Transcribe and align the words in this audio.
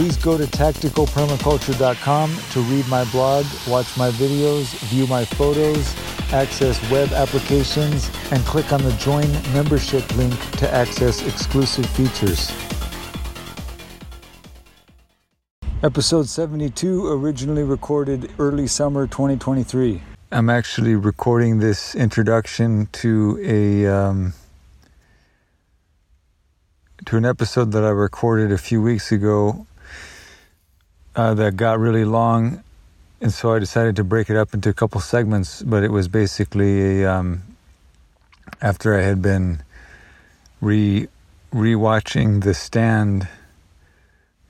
Please 0.00 0.16
go 0.16 0.38
to 0.38 0.44
tacticalpermaculture.com 0.44 2.34
to 2.52 2.60
read 2.60 2.88
my 2.88 3.04
blog, 3.10 3.44
watch 3.68 3.98
my 3.98 4.10
videos, 4.12 4.74
view 4.86 5.06
my 5.08 5.26
photos, 5.26 5.94
access 6.32 6.80
web 6.90 7.12
applications, 7.12 8.10
and 8.32 8.42
click 8.46 8.72
on 8.72 8.82
the 8.82 8.92
Join 8.92 9.30
Membership 9.52 10.16
link 10.16 10.34
to 10.52 10.72
access 10.72 11.20
exclusive 11.26 11.84
features. 11.84 12.50
Episode 15.82 16.26
72, 16.26 17.06
originally 17.06 17.62
recorded 17.62 18.32
early 18.38 18.68
summer 18.68 19.06
2023. 19.06 20.00
I'm 20.32 20.48
actually 20.48 20.94
recording 20.94 21.58
this 21.58 21.94
introduction 21.94 22.88
to 22.92 23.38
a. 23.44 23.86
Um, 23.86 24.32
to 27.06 27.16
an 27.18 27.26
episode 27.26 27.72
that 27.72 27.82
I 27.82 27.88
recorded 27.88 28.52
a 28.52 28.58
few 28.58 28.80
weeks 28.80 29.10
ago 29.10 29.66
uh, 31.16 31.34
that 31.34 31.56
got 31.56 31.78
really 31.78 32.04
long, 32.04 32.62
and 33.20 33.32
so 33.32 33.52
I 33.54 33.58
decided 33.58 33.96
to 33.96 34.04
break 34.04 34.30
it 34.30 34.36
up 34.36 34.54
into 34.54 34.68
a 34.68 34.72
couple 34.74 35.00
segments. 35.00 35.62
But 35.62 35.82
it 35.82 35.90
was 35.90 36.08
basically 36.08 37.04
um, 37.04 37.42
after 38.60 38.98
I 38.98 39.02
had 39.02 39.22
been 39.22 39.62
re 40.60 41.08
rewatching 41.52 42.44
The 42.44 42.54
Stand, 42.54 43.28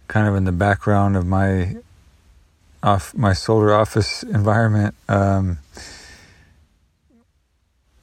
kind 0.09 0.29
of 0.29 0.35
in 0.35 0.45
the 0.45 0.53
background 0.53 1.17
of 1.17 1.27
my 1.27 1.77
off 2.83 3.15
my 3.15 3.33
solar 3.33 3.75
office 3.75 4.23
environment. 4.23 4.95
Um, 5.09 5.59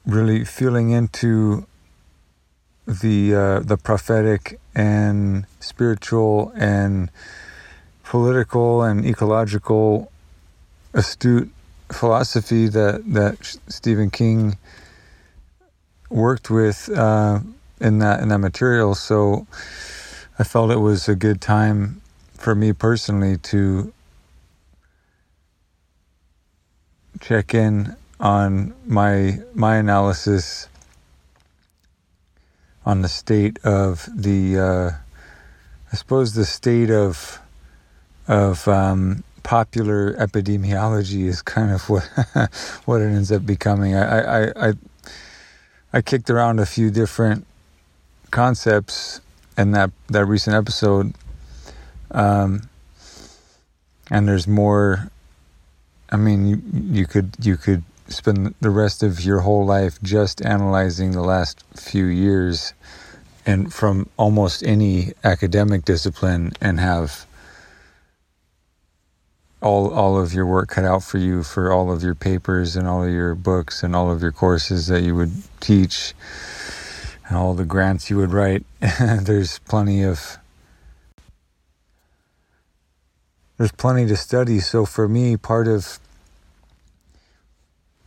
really 0.06 0.44
feeling 0.44 0.90
into 0.90 1.66
the 2.86 3.34
uh, 3.34 3.60
the 3.60 3.76
prophetic 3.76 4.58
and 4.74 5.44
spiritual 5.60 6.52
and 6.56 7.10
political 8.08 8.82
and 8.82 9.04
ecological 9.04 10.10
astute 10.94 11.50
philosophy 11.92 12.66
that 12.66 13.02
that 13.12 13.58
Stephen 13.68 14.08
King 14.08 14.56
worked 16.08 16.48
with 16.48 16.88
uh, 16.88 17.40
in 17.82 17.98
that 17.98 18.20
in 18.20 18.28
that 18.28 18.38
material. 18.38 18.94
So 18.94 19.46
I 20.38 20.44
felt 20.44 20.70
it 20.70 20.80
was 20.80 21.06
a 21.06 21.14
good 21.14 21.42
time 21.42 22.00
for 22.32 22.54
me 22.54 22.72
personally 22.72 23.36
to 23.52 23.92
check 27.20 27.52
in 27.52 27.94
on 28.18 28.72
my 28.86 29.40
my 29.54 29.76
analysis 29.76 30.66
on 32.86 33.02
the 33.02 33.08
state 33.08 33.58
of 33.64 34.08
the 34.14 34.58
uh, 34.58 34.90
I 35.92 35.96
suppose 35.96 36.32
the 36.32 36.46
state 36.46 36.90
of 36.90 37.38
of 38.28 38.68
um, 38.68 39.24
popular 39.42 40.12
epidemiology 40.14 41.24
is 41.24 41.40
kind 41.40 41.72
of 41.72 41.88
what 41.88 42.04
what 42.84 43.00
it 43.00 43.06
ends 43.06 43.32
up 43.32 43.44
becoming. 43.46 43.94
I, 43.94 44.44
I 44.44 44.68
I 44.68 44.72
I 45.92 46.02
kicked 46.02 46.28
around 46.28 46.60
a 46.60 46.66
few 46.66 46.90
different 46.90 47.46
concepts 48.30 49.20
in 49.56 49.72
that 49.72 49.90
that 50.08 50.26
recent 50.26 50.54
episode, 50.54 51.14
um, 52.10 52.68
and 54.10 54.28
there's 54.28 54.46
more. 54.46 55.10
I 56.10 56.16
mean, 56.16 56.46
you 56.46 56.62
you 56.72 57.06
could 57.06 57.34
you 57.40 57.56
could 57.56 57.82
spend 58.08 58.54
the 58.60 58.70
rest 58.70 59.02
of 59.02 59.24
your 59.24 59.40
whole 59.40 59.64
life 59.64 60.00
just 60.02 60.44
analyzing 60.44 61.12
the 61.12 61.22
last 61.22 61.62
few 61.74 62.06
years 62.06 62.72
and 63.44 63.72
from 63.72 64.08
almost 64.16 64.62
any 64.62 65.12
academic 65.24 65.84
discipline 65.84 66.52
and 66.60 66.80
have 66.80 67.26
all 69.60 69.92
all 69.92 70.20
of 70.20 70.32
your 70.32 70.46
work 70.46 70.68
cut 70.68 70.84
out 70.84 71.02
for 71.02 71.18
you 71.18 71.42
for 71.42 71.72
all 71.72 71.90
of 71.90 72.02
your 72.02 72.14
papers 72.14 72.76
and 72.76 72.86
all 72.86 73.02
of 73.02 73.10
your 73.10 73.34
books 73.34 73.82
and 73.82 73.94
all 73.96 74.10
of 74.10 74.22
your 74.22 74.32
courses 74.32 74.86
that 74.86 75.02
you 75.02 75.14
would 75.14 75.32
teach 75.60 76.14
and 77.28 77.36
all 77.36 77.54
the 77.54 77.64
grants 77.64 78.08
you 78.08 78.16
would 78.16 78.32
write. 78.32 78.64
There's 78.98 79.58
plenty 79.60 80.02
of 80.02 80.38
there's 83.56 83.72
plenty 83.72 84.06
to 84.06 84.16
study. 84.16 84.60
So 84.60 84.86
for 84.86 85.08
me 85.08 85.36
part 85.36 85.66
of 85.66 85.98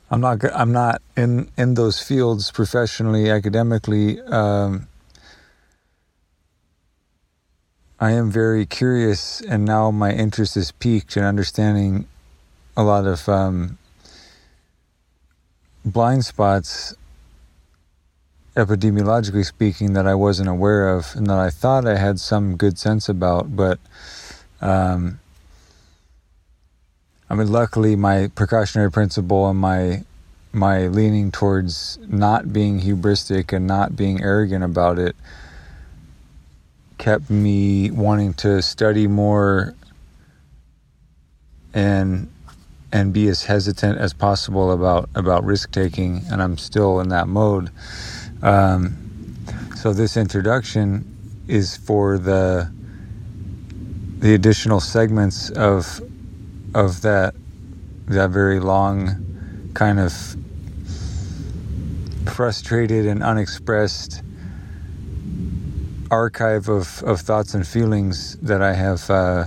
I'm 0.10 0.22
not 0.22 0.44
I'm 0.56 0.72
not 0.72 1.02
in 1.16 1.50
in 1.58 1.74
those 1.76 2.02
fields 2.02 2.52
professionally 2.52 3.30
academically 3.30 4.22
um, 4.22 4.88
I 8.02 8.14
am 8.14 8.32
very 8.32 8.66
curious, 8.66 9.42
and 9.42 9.64
now 9.64 9.92
my 9.92 10.12
interest 10.12 10.58
is 10.58 10.72
piqued 10.72 11.16
in 11.16 11.24
understanding 11.24 12.08
a 12.76 12.82
lot 12.82 13.06
of 13.06 13.30
um, 13.30 13.78
blind 15.86 16.26
spots, 16.26 16.96
epidemiologically 18.56 19.46
speaking, 19.46 19.94
that 19.94 20.08
I 20.08 20.16
wasn't 20.16 20.50
aware 20.50 20.90
of 20.90 21.14
and 21.16 21.28
that 21.28 21.38
I 21.38 21.52
thought 21.52 21.86
I 21.86 21.98
had 21.98 22.20
some 22.20 22.58
good 22.58 22.80
sense 22.80 23.08
about. 23.08 23.56
But 23.56 23.78
um, 24.62 25.20
I 27.30 27.36
mean, 27.36 27.52
luckily, 27.52 27.96
my 27.96 28.32
precautionary 28.34 28.92
principle 28.92 29.48
and 29.48 29.60
my 29.60 30.04
my 30.52 30.88
leaning 30.88 31.32
towards 31.32 32.00
not 32.08 32.52
being 32.52 32.82
hubristic 32.82 33.54
and 33.56 33.68
not 33.68 33.96
being 33.96 34.24
arrogant 34.24 34.64
about 34.64 34.98
it 34.98 35.16
kept 37.02 37.32
me 37.32 37.90
wanting 37.90 38.32
to 38.32 38.62
study 38.62 39.08
more 39.08 39.74
and 41.74 42.32
and 42.94 43.12
be 43.12 43.28
as 43.28 43.44
hesitant 43.44 43.98
as 43.98 44.14
possible 44.14 44.72
about 44.72 45.10
about 45.16 45.44
risk 45.44 45.72
taking 45.72 46.22
and 46.30 46.44
I'm 46.44 46.60
still 46.60 47.00
in 47.00 47.10
that 47.10 47.28
mode. 47.28 47.72
Um, 48.44 49.36
so 49.76 49.94
this 49.94 50.16
introduction 50.16 51.04
is 51.48 51.76
for 51.76 52.20
the 52.20 52.72
the 54.20 54.36
additional 54.36 54.80
segments 54.80 55.50
of 55.50 56.02
of 56.76 57.02
that 57.02 57.34
that 58.10 58.30
very 58.30 58.60
long 58.60 59.72
kind 59.74 60.00
of 60.00 60.14
frustrated 62.28 63.08
and 63.08 63.24
unexpressed 63.24 64.22
archive 66.12 66.68
of, 66.70 67.02
of 67.04 67.22
thoughts 67.22 67.54
and 67.54 67.66
feelings 67.66 68.36
that 68.38 68.62
I 68.62 68.74
have 68.74 69.10
uh, 69.10 69.46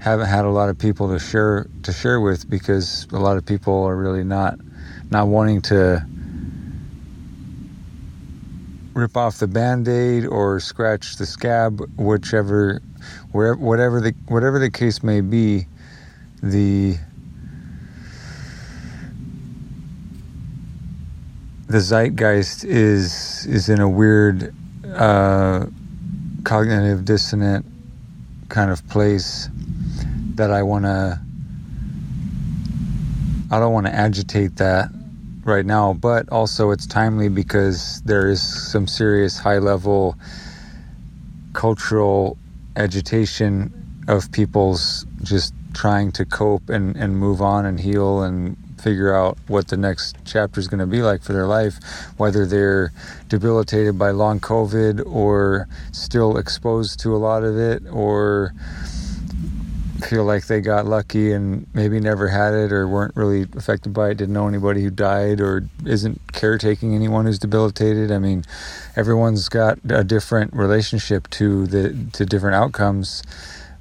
haven't 0.00 0.26
had 0.26 0.44
a 0.44 0.50
lot 0.50 0.68
of 0.68 0.78
people 0.78 1.08
to 1.08 1.18
share 1.18 1.66
to 1.82 1.92
share 1.92 2.20
with 2.20 2.48
because 2.48 3.06
a 3.10 3.18
lot 3.18 3.36
of 3.38 3.46
people 3.46 3.84
are 3.84 3.96
really 3.96 4.22
not 4.22 4.58
not 5.10 5.28
wanting 5.28 5.62
to 5.62 6.06
rip 8.92 9.16
off 9.16 9.38
the 9.38 9.46
band-aid 9.46 10.26
or 10.26 10.60
scratch 10.60 11.16
the 11.16 11.26
scab 11.26 11.80
whichever 11.96 12.80
wherever 13.32 13.58
whatever 13.58 14.00
the 14.00 14.14
whatever 14.26 14.58
the 14.58 14.70
case 14.70 15.02
may 15.02 15.20
be 15.22 15.66
the 16.42 16.96
the 21.68 21.80
zeitgeist 21.80 22.64
is 22.64 23.46
is 23.46 23.68
in 23.68 23.80
a 23.80 23.88
weird 23.88 24.54
uh, 24.94 25.66
cognitive 26.48 27.04
dissonant 27.04 27.66
kind 28.48 28.70
of 28.70 28.88
place 28.88 29.50
that 30.36 30.50
I 30.50 30.62
want 30.62 30.86
to 30.86 31.20
I 33.50 33.60
don't 33.60 33.74
want 33.74 33.84
to 33.84 33.94
agitate 33.94 34.56
that 34.56 34.88
right 35.44 35.66
now, 35.66 35.92
but 35.92 36.26
also 36.30 36.70
it's 36.70 36.86
timely 36.86 37.28
because 37.28 38.00
there 38.06 38.30
is 38.30 38.40
some 38.40 38.86
serious 38.86 39.38
high 39.38 39.58
level 39.58 40.16
cultural 41.52 42.38
agitation 42.76 43.70
of 44.08 44.32
people's 44.32 45.04
just 45.22 45.52
trying 45.74 46.12
to 46.12 46.24
cope 46.24 46.70
and, 46.70 46.96
and 46.96 47.18
move 47.18 47.42
on 47.42 47.66
and 47.66 47.78
heal 47.78 48.22
and 48.22 48.56
figure 48.78 49.14
out 49.14 49.36
what 49.46 49.68
the 49.68 49.76
next 49.76 50.16
chapter 50.24 50.60
is 50.60 50.68
going 50.68 50.80
to 50.80 50.86
be 50.86 51.02
like 51.02 51.22
for 51.22 51.32
their 51.32 51.46
life, 51.46 51.78
whether 52.16 52.46
they're 52.46 52.92
debilitated 53.28 53.98
by 53.98 54.10
long 54.10 54.40
COVID 54.40 55.04
or 55.06 55.68
still 55.92 56.38
exposed 56.38 57.00
to 57.00 57.14
a 57.14 57.18
lot 57.18 57.44
of 57.44 57.56
it 57.56 57.82
or 57.90 58.54
feel 60.00 60.24
like 60.24 60.46
they 60.46 60.60
got 60.60 60.86
lucky 60.86 61.32
and 61.32 61.66
maybe 61.74 61.98
never 62.00 62.28
had 62.28 62.54
it 62.54 62.72
or 62.72 62.86
weren't 62.86 63.14
really 63.16 63.46
affected 63.56 63.92
by 63.92 64.10
it, 64.10 64.16
didn't 64.16 64.32
know 64.32 64.48
anybody 64.48 64.82
who 64.82 64.90
died 64.90 65.40
or 65.40 65.68
isn't 65.84 66.20
caretaking 66.32 66.94
anyone 66.94 67.26
who's 67.26 67.38
debilitated. 67.38 68.12
I 68.12 68.18
mean, 68.18 68.44
everyone's 68.96 69.48
got 69.48 69.78
a 69.88 70.04
different 70.04 70.52
relationship 70.54 71.28
to 71.30 71.66
the 71.66 72.10
to 72.12 72.24
different 72.24 72.54
outcomes, 72.54 73.22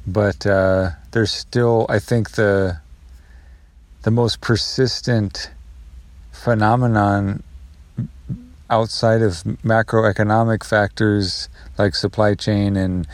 but 0.05 0.45
uh, 0.45 0.91
there's 1.11 1.31
still, 1.31 1.85
I 1.89 1.99
think, 1.99 2.31
the 2.31 2.79
the 4.07 4.11
most 4.11 4.39
persistent 4.39 5.51
phenomenon 6.31 7.43
outside 8.69 9.21
of 9.21 9.33
macroeconomic 9.65 10.63
factors 10.63 11.49
like 11.77 11.93
supply 11.93 12.33
chain 12.33 12.77
and 12.77 13.05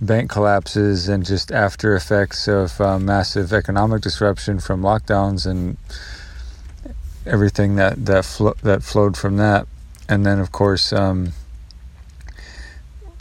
bank 0.00 0.30
collapses 0.30 1.08
and 1.08 1.26
just 1.26 1.50
after 1.50 1.96
effects 1.96 2.46
of 2.46 2.80
uh, 2.80 2.96
massive 2.96 3.52
economic 3.52 4.02
disruption 4.02 4.60
from 4.60 4.82
lockdowns 4.82 5.44
and 5.50 5.76
everything 7.26 7.74
that 7.74 8.06
that 8.06 8.24
flo- 8.24 8.54
that 8.62 8.84
flowed 8.84 9.16
from 9.16 9.36
that, 9.36 9.66
and 10.08 10.24
then 10.24 10.38
of 10.38 10.52
course 10.52 10.92
um, 10.92 11.32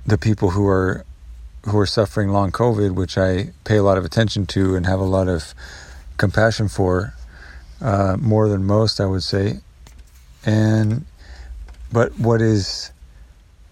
the 0.06 0.20
people 0.20 0.52
who 0.52 0.68
are 0.68 1.06
who 1.64 1.80
are 1.80 1.88
suffering 1.88 2.30
long 2.30 2.52
COVID, 2.52 2.94
which 2.94 3.18
I 3.18 3.50
pay 3.64 3.78
a 3.78 3.84
lot 3.84 3.98
of 3.98 4.06
attention 4.06 4.46
to 4.54 4.76
and 4.76 4.86
have 4.86 5.00
a 5.00 5.12
lot 5.18 5.28
of 5.28 5.56
compassion 6.18 6.68
for, 6.68 7.14
uh, 7.82 8.18
more 8.20 8.48
than 8.50 8.64
most, 8.64 9.00
I 9.00 9.06
would 9.06 9.24
say, 9.24 9.60
and 10.46 11.06
but 11.92 12.18
what 12.20 12.42
is 12.42 12.92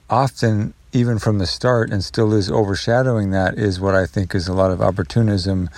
often 0.10 0.74
even 0.94 1.18
from 1.18 1.40
the 1.40 1.48
start 1.48 1.90
and 1.92 2.04
still 2.04 2.34
is 2.34 2.50
overshadowing 2.50 3.32
that 3.32 3.58
is 3.58 3.80
what 3.80 3.96
I 3.96 4.06
think 4.06 4.36
is 4.36 4.48
a 4.48 4.54
lot 4.54 4.72
of 4.72 4.82
opportunism. 4.82 5.70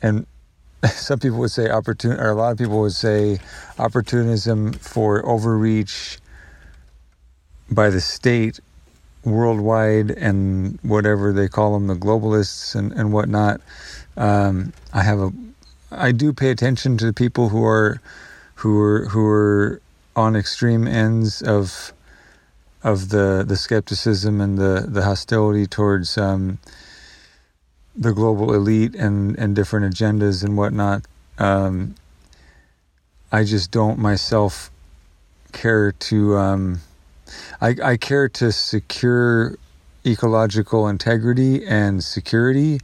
And 0.00 0.26
some 0.90 1.18
people 1.18 1.38
would 1.38 1.50
say 1.50 1.68
opportun 1.68 2.18
or 2.18 2.30
a 2.30 2.34
lot 2.34 2.52
of 2.52 2.58
people 2.58 2.80
would 2.80 2.92
say 2.92 3.40
opportunism 3.78 4.72
for 4.74 5.26
overreach 5.26 6.18
by 7.70 7.90
the 7.90 8.00
state 8.00 8.60
worldwide 9.24 10.10
and 10.12 10.78
whatever 10.82 11.32
they 11.32 11.48
call 11.48 11.74
them, 11.74 11.86
the 11.88 11.94
globalists 11.94 12.74
and, 12.74 12.92
and 12.92 13.12
whatnot. 13.12 13.60
Um, 14.16 14.72
I 14.92 15.02
have 15.02 15.20
a, 15.20 15.32
I 15.90 16.12
do 16.12 16.32
pay 16.32 16.50
attention 16.50 16.96
to 16.98 17.06
the 17.06 17.12
people 17.12 17.48
who 17.50 17.64
are, 17.64 18.00
who 18.56 18.80
are, 18.80 19.06
who 19.06 19.26
are 19.26 19.80
on 20.14 20.36
extreme 20.36 20.86
ends 20.86 21.42
of 21.42 21.92
of 22.82 23.10
the 23.10 23.44
the 23.46 23.56
skepticism 23.56 24.40
and 24.40 24.58
the 24.58 24.86
the 24.88 25.02
hostility 25.02 25.66
towards 25.66 26.18
um, 26.18 26.58
the 27.94 28.12
global 28.12 28.54
elite 28.54 28.94
and 28.94 29.38
and 29.38 29.54
different 29.54 29.94
agendas 29.94 30.44
and 30.44 30.56
whatnot. 30.56 31.04
Um, 31.38 31.94
I 33.30 33.44
just 33.44 33.70
don't 33.70 33.98
myself 33.98 34.70
care 35.52 35.92
to. 35.92 36.36
Um, 36.36 36.80
I, 37.60 37.76
I 37.82 37.96
care 37.96 38.28
to 38.28 38.52
secure 38.52 39.56
ecological 40.04 40.88
integrity 40.88 41.64
and 41.64 42.04
security, 42.04 42.80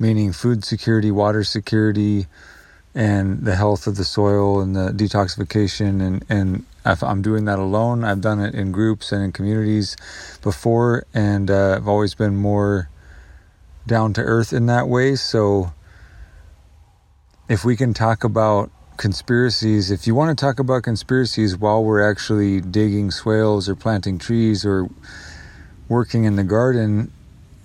meaning 0.00 0.32
food 0.32 0.64
security, 0.64 1.12
water 1.12 1.44
security, 1.44 2.26
and 2.94 3.44
the 3.44 3.54
health 3.54 3.86
of 3.86 3.96
the 3.96 4.04
soil 4.04 4.60
and 4.60 4.74
the 4.74 4.90
detoxification 4.90 6.02
and 6.02 6.24
and 6.28 6.64
I'm 6.84 7.22
doing 7.22 7.44
that 7.44 7.58
alone. 7.58 8.04
I've 8.04 8.20
done 8.20 8.40
it 8.40 8.54
in 8.54 8.72
groups 8.72 9.12
and 9.12 9.22
in 9.22 9.32
communities 9.32 9.96
before, 10.42 11.04
and 11.12 11.50
uh, 11.50 11.76
I've 11.76 11.88
always 11.88 12.14
been 12.14 12.36
more 12.36 12.88
down 13.86 14.12
to 14.14 14.22
earth 14.22 14.52
in 14.52 14.66
that 14.66 14.88
way. 14.88 15.14
So, 15.16 15.72
if 17.48 17.64
we 17.64 17.76
can 17.76 17.92
talk 17.92 18.24
about 18.24 18.70
conspiracies, 18.96 19.90
if 19.90 20.06
you 20.06 20.14
want 20.14 20.36
to 20.36 20.42
talk 20.42 20.58
about 20.58 20.82
conspiracies 20.82 21.56
while 21.56 21.84
we're 21.84 22.08
actually 22.08 22.62
digging 22.62 23.10
swales 23.10 23.68
or 23.68 23.74
planting 23.74 24.18
trees 24.18 24.64
or 24.64 24.88
working 25.88 26.24
in 26.24 26.36
the 26.36 26.44
garden, 26.44 27.12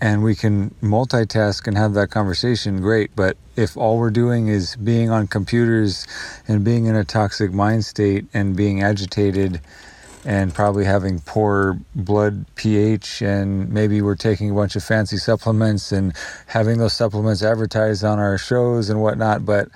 and 0.02 0.24
we 0.24 0.36
can 0.36 0.72
multitask 0.82 1.68
and 1.68 1.78
have 1.78 1.94
that 1.94 2.10
conversation, 2.10 2.82
great. 2.82 3.16
But 3.16 3.38
if 3.56 3.78
all 3.78 3.98
we're 3.98 4.12
doing 4.12 4.48
is 4.48 4.76
being 4.76 5.10
on 5.10 5.28
computers 5.28 6.06
and 6.48 6.64
being 6.64 6.86
in 6.86 6.96
a 6.96 7.06
toxic 7.06 7.52
mind 7.52 7.86
state 7.86 8.26
and 8.34 8.56
being 8.56 8.82
agitated 8.84 9.62
and 10.26 10.54
probably 10.54 10.86
having 10.86 11.20
poor 11.20 11.80
blood 11.94 12.46
pH 12.56 13.22
and 13.22 13.70
maybe 13.72 14.02
we're 14.02 14.16
taking 14.16 14.50
a 14.50 14.54
bunch 14.54 14.76
of 14.76 14.84
fancy 14.84 15.18
supplements 15.18 15.92
and 15.92 16.14
having 16.48 16.80
those 16.80 16.94
supplements 16.94 17.44
advertised 17.44 18.04
on 18.04 18.20
our 18.20 18.38
shows 18.38 18.90
and 18.90 19.02
whatnot, 19.02 19.46
but 19.46 19.70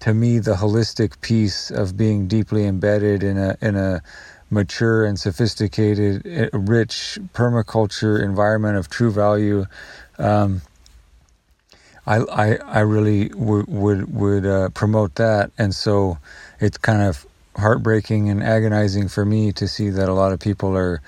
to 0.00 0.14
me 0.14 0.38
the 0.38 0.54
holistic 0.54 1.20
piece 1.22 1.70
of 1.70 1.96
being 1.96 2.28
deeply 2.28 2.66
embedded 2.66 3.22
in 3.22 3.36
a 3.38 3.56
in 3.60 3.74
a 3.74 4.02
mature 4.54 5.04
and 5.04 5.20
sophisticated, 5.20 6.26
eh, 6.26 6.48
rich 6.52 7.18
permaculture 7.34 8.22
environment 8.22 8.78
of 8.78 8.88
true 8.88 9.10
value. 9.10 9.66
Um, 10.18 10.62
I, 12.06 12.18
I, 12.18 12.54
I 12.56 12.80
really 12.80 13.28
w- 13.30 13.66
would 13.68 14.14
would 14.14 14.46
uh, 14.46 14.68
promote 14.70 15.16
that, 15.16 15.50
and 15.58 15.74
so 15.74 16.18
it's 16.60 16.78
kind 16.78 17.02
of 17.02 17.26
heartbreaking 17.56 18.28
and 18.30 18.42
agonizing 18.42 19.08
for 19.08 19.24
me 19.24 19.52
to 19.52 19.68
see 19.68 19.90
that 19.90 20.08
a 20.08 20.14
lot 20.14 20.32
of 20.32 20.40
people 20.40 20.76
are 20.76 21.00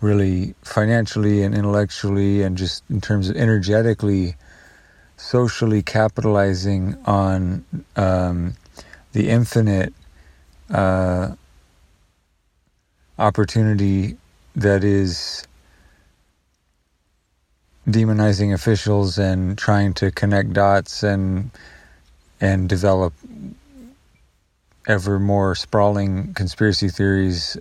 really 0.00 0.54
financially 0.62 1.42
and 1.42 1.54
intellectually 1.54 2.42
and 2.42 2.56
just 2.56 2.82
in 2.90 3.00
terms 3.00 3.30
of 3.30 3.36
energetically, 3.36 4.34
socially 5.16 5.82
capitalizing 5.82 6.96
on 7.06 7.64
um, 7.96 8.54
the 9.12 9.28
infinite 9.28 9.94
uh, 10.70 11.32
opportunity 13.22 14.16
that 14.56 14.82
is 14.84 15.46
demonizing 17.88 18.52
officials 18.52 19.18
and 19.18 19.56
trying 19.56 19.94
to 19.94 20.10
connect 20.10 20.52
dots 20.52 21.02
and 21.02 21.50
and 22.40 22.68
develop 22.68 23.12
ever 24.86 25.18
more 25.18 25.54
sprawling 25.54 26.34
conspiracy 26.34 26.88
theories 26.88 27.56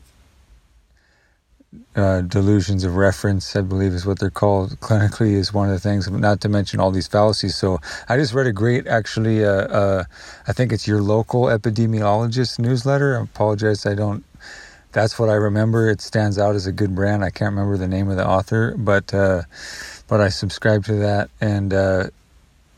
uh, 1.95 2.21
delusions 2.21 2.83
of 2.83 2.95
reference, 2.95 3.55
I 3.55 3.61
believe 3.61 3.93
is 3.93 4.05
what 4.05 4.19
they're 4.19 4.29
called 4.29 4.79
clinically, 4.79 5.33
is 5.33 5.53
one 5.53 5.69
of 5.69 5.73
the 5.73 5.79
things. 5.79 6.09
Not 6.09 6.41
to 6.41 6.49
mention 6.49 6.79
all 6.79 6.91
these 6.91 7.07
fallacies. 7.07 7.55
So 7.55 7.79
I 8.09 8.17
just 8.17 8.33
read 8.33 8.47
a 8.47 8.53
great, 8.53 8.87
actually, 8.87 9.45
uh, 9.45 9.67
uh, 9.67 10.03
I 10.47 10.53
think 10.53 10.71
it's 10.71 10.87
your 10.87 11.01
local 11.01 11.43
epidemiologist 11.43 12.59
newsletter. 12.59 13.17
I 13.17 13.23
apologize, 13.23 13.85
I 13.85 13.95
don't 13.95 14.23
that's 14.91 15.17
what 15.17 15.29
I 15.29 15.33
remember. 15.33 15.89
It 15.89 16.01
stands 16.01 16.37
out 16.37 16.55
as 16.55 16.67
a 16.67 16.71
good 16.71 16.95
brand. 16.95 17.23
I 17.23 17.29
can't 17.29 17.51
remember 17.51 17.77
the 17.77 17.87
name 17.87 18.09
of 18.09 18.17
the 18.17 18.27
author, 18.27 18.75
but 18.77 19.13
uh, 19.13 19.43
but 20.07 20.21
I 20.21 20.29
subscribe 20.29 20.85
to 20.85 20.95
that, 20.95 21.29
and 21.39 21.73
uh, 21.73 22.07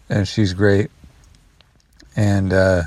and 0.09 0.27
she's 0.27 0.53
great. 0.53 0.91
And 2.15 2.53
uh, 2.53 2.83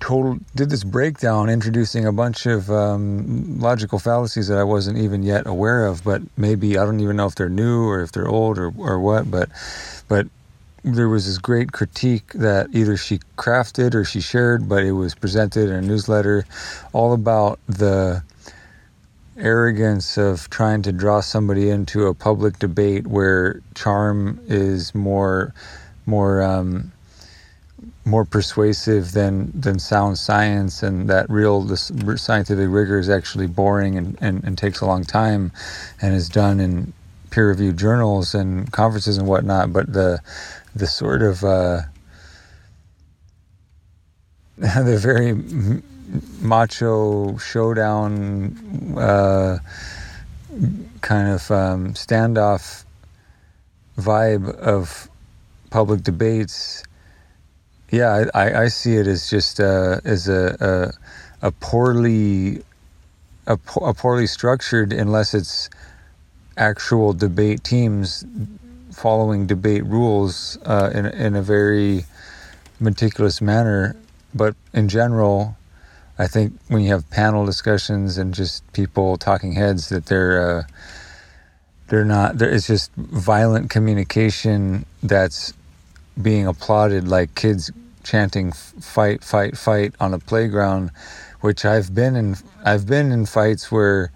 total 0.00 0.38
did 0.56 0.70
this 0.70 0.82
breakdown, 0.82 1.48
introducing 1.48 2.06
a 2.06 2.12
bunch 2.12 2.46
of 2.46 2.70
um, 2.70 3.60
logical 3.60 3.98
fallacies 3.98 4.48
that 4.48 4.58
I 4.58 4.64
wasn't 4.64 4.98
even 4.98 5.22
yet 5.22 5.46
aware 5.46 5.86
of. 5.86 6.02
But 6.02 6.22
maybe 6.36 6.76
I 6.76 6.84
don't 6.84 7.00
even 7.00 7.16
know 7.16 7.26
if 7.26 7.36
they're 7.36 7.48
new 7.48 7.84
or 7.86 8.00
if 8.00 8.12
they're 8.12 8.28
old 8.28 8.58
or 8.58 8.72
or 8.76 8.98
what. 8.98 9.30
But 9.30 9.50
but 10.08 10.26
there 10.84 11.08
was 11.08 11.26
this 11.26 11.38
great 11.38 11.72
critique 11.72 12.32
that 12.34 12.68
either 12.72 12.96
she 12.96 13.20
crafted 13.36 13.94
or 13.94 14.04
she 14.04 14.20
shared, 14.20 14.68
but 14.68 14.84
it 14.84 14.92
was 14.92 15.14
presented 15.14 15.68
in 15.68 15.76
a 15.76 15.82
newsletter 15.82 16.46
all 16.92 17.12
about 17.12 17.58
the 17.68 18.22
arrogance 19.36 20.18
of 20.18 20.48
trying 20.50 20.82
to 20.82 20.92
draw 20.92 21.20
somebody 21.20 21.70
into 21.70 22.06
a 22.06 22.14
public 22.14 22.58
debate 22.58 23.06
where 23.06 23.62
charm 23.74 24.40
is 24.48 24.94
more 24.94 25.54
more 26.06 26.42
um, 26.42 26.92
more 28.04 28.24
persuasive 28.24 29.12
than 29.12 29.52
than 29.58 29.78
sound 29.78 30.18
science 30.18 30.82
and 30.82 31.08
that 31.08 31.28
real 31.30 31.62
the 31.62 31.76
scientific 32.18 32.68
rigor 32.68 32.98
is 32.98 33.08
actually 33.10 33.46
boring 33.46 33.96
and, 33.96 34.18
and, 34.20 34.42
and 34.44 34.58
takes 34.58 34.80
a 34.80 34.86
long 34.86 35.04
time 35.04 35.52
and 36.02 36.14
is 36.14 36.28
done 36.28 36.60
in 36.60 36.92
peer 37.30 37.48
reviewed 37.48 37.76
journals 37.78 38.34
and 38.34 38.72
conferences 38.72 39.18
and 39.18 39.28
whatnot 39.28 39.72
but 39.72 39.92
the 39.92 40.20
the 40.74 40.86
sort 40.86 41.22
of 41.22 41.44
uh, 41.44 41.82
the 44.56 44.98
very 45.00 45.82
macho 46.40 47.36
showdown 47.38 48.96
uh, 48.98 49.58
kind 51.00 51.28
of 51.28 51.50
um, 51.50 51.94
standoff 51.94 52.84
vibe 53.98 54.48
of 54.56 55.08
public 55.70 56.02
debates. 56.02 56.82
Yeah, 57.90 58.26
I, 58.34 58.62
I 58.64 58.68
see 58.68 58.96
it 58.96 59.06
as 59.06 59.28
just 59.30 59.60
uh, 59.60 60.00
as 60.04 60.28
a, 60.28 60.92
a, 61.42 61.48
a 61.48 61.50
poorly 61.52 62.62
a, 63.46 63.58
a 63.82 63.94
poorly 63.94 64.26
structured 64.26 64.92
unless 64.92 65.34
it's 65.34 65.70
actual 66.56 67.12
debate 67.12 67.64
teams 67.64 68.24
following 69.00 69.46
debate 69.46 69.84
rules 69.84 70.58
uh, 70.66 70.90
in 70.92 71.06
in 71.06 71.34
a 71.36 71.42
very 71.42 72.04
meticulous 72.78 73.40
manner. 73.40 73.96
But 74.34 74.54
in 74.72 74.88
general, 74.88 75.56
I 76.18 76.26
think 76.26 76.52
when 76.68 76.82
you 76.82 76.90
have 76.90 77.08
panel 77.10 77.46
discussions 77.46 78.18
and 78.18 78.34
just 78.34 78.70
people 78.72 79.16
talking 79.16 79.52
heads, 79.52 79.88
that 79.88 80.06
they're 80.06 80.58
uh, 80.58 80.62
they're 81.88 82.04
not. 82.04 82.38
There, 82.38 82.50
it's 82.50 82.66
just 82.66 82.92
violent 82.94 83.70
communication 83.70 84.84
that's 85.02 85.54
being 86.20 86.46
applauded, 86.46 87.08
like 87.08 87.34
kids 87.34 87.70
chanting 88.04 88.52
"fight, 88.52 89.24
fight, 89.24 89.56
fight" 89.56 89.94
on 89.98 90.14
a 90.14 90.18
playground. 90.18 90.90
Which 91.40 91.64
I've 91.64 91.94
been 91.94 92.16
in. 92.16 92.36
I've 92.64 92.86
been 92.86 93.12
in 93.12 93.24
fights 93.24 93.72
where 93.72 94.12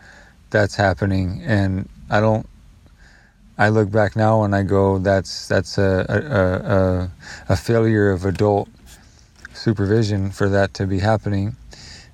that's 0.50 0.76
happening, 0.76 1.42
and 1.42 1.88
I 2.10 2.20
don't. 2.20 2.46
I 3.58 3.68
look 3.70 3.90
back 3.90 4.16
now 4.16 4.44
and 4.44 4.54
I 4.54 4.62
go, 4.62 4.98
"That's 4.98 5.48
that's 5.48 5.78
a 5.78 6.06
a, 6.08 6.74
a, 6.74 7.10
a 7.50 7.56
failure 7.56 8.10
of 8.10 8.24
adult 8.24 8.68
supervision 9.54 10.30
for 10.30 10.48
that 10.48 10.74
to 10.74 10.86
be 10.86 11.00
happening." 11.00 11.56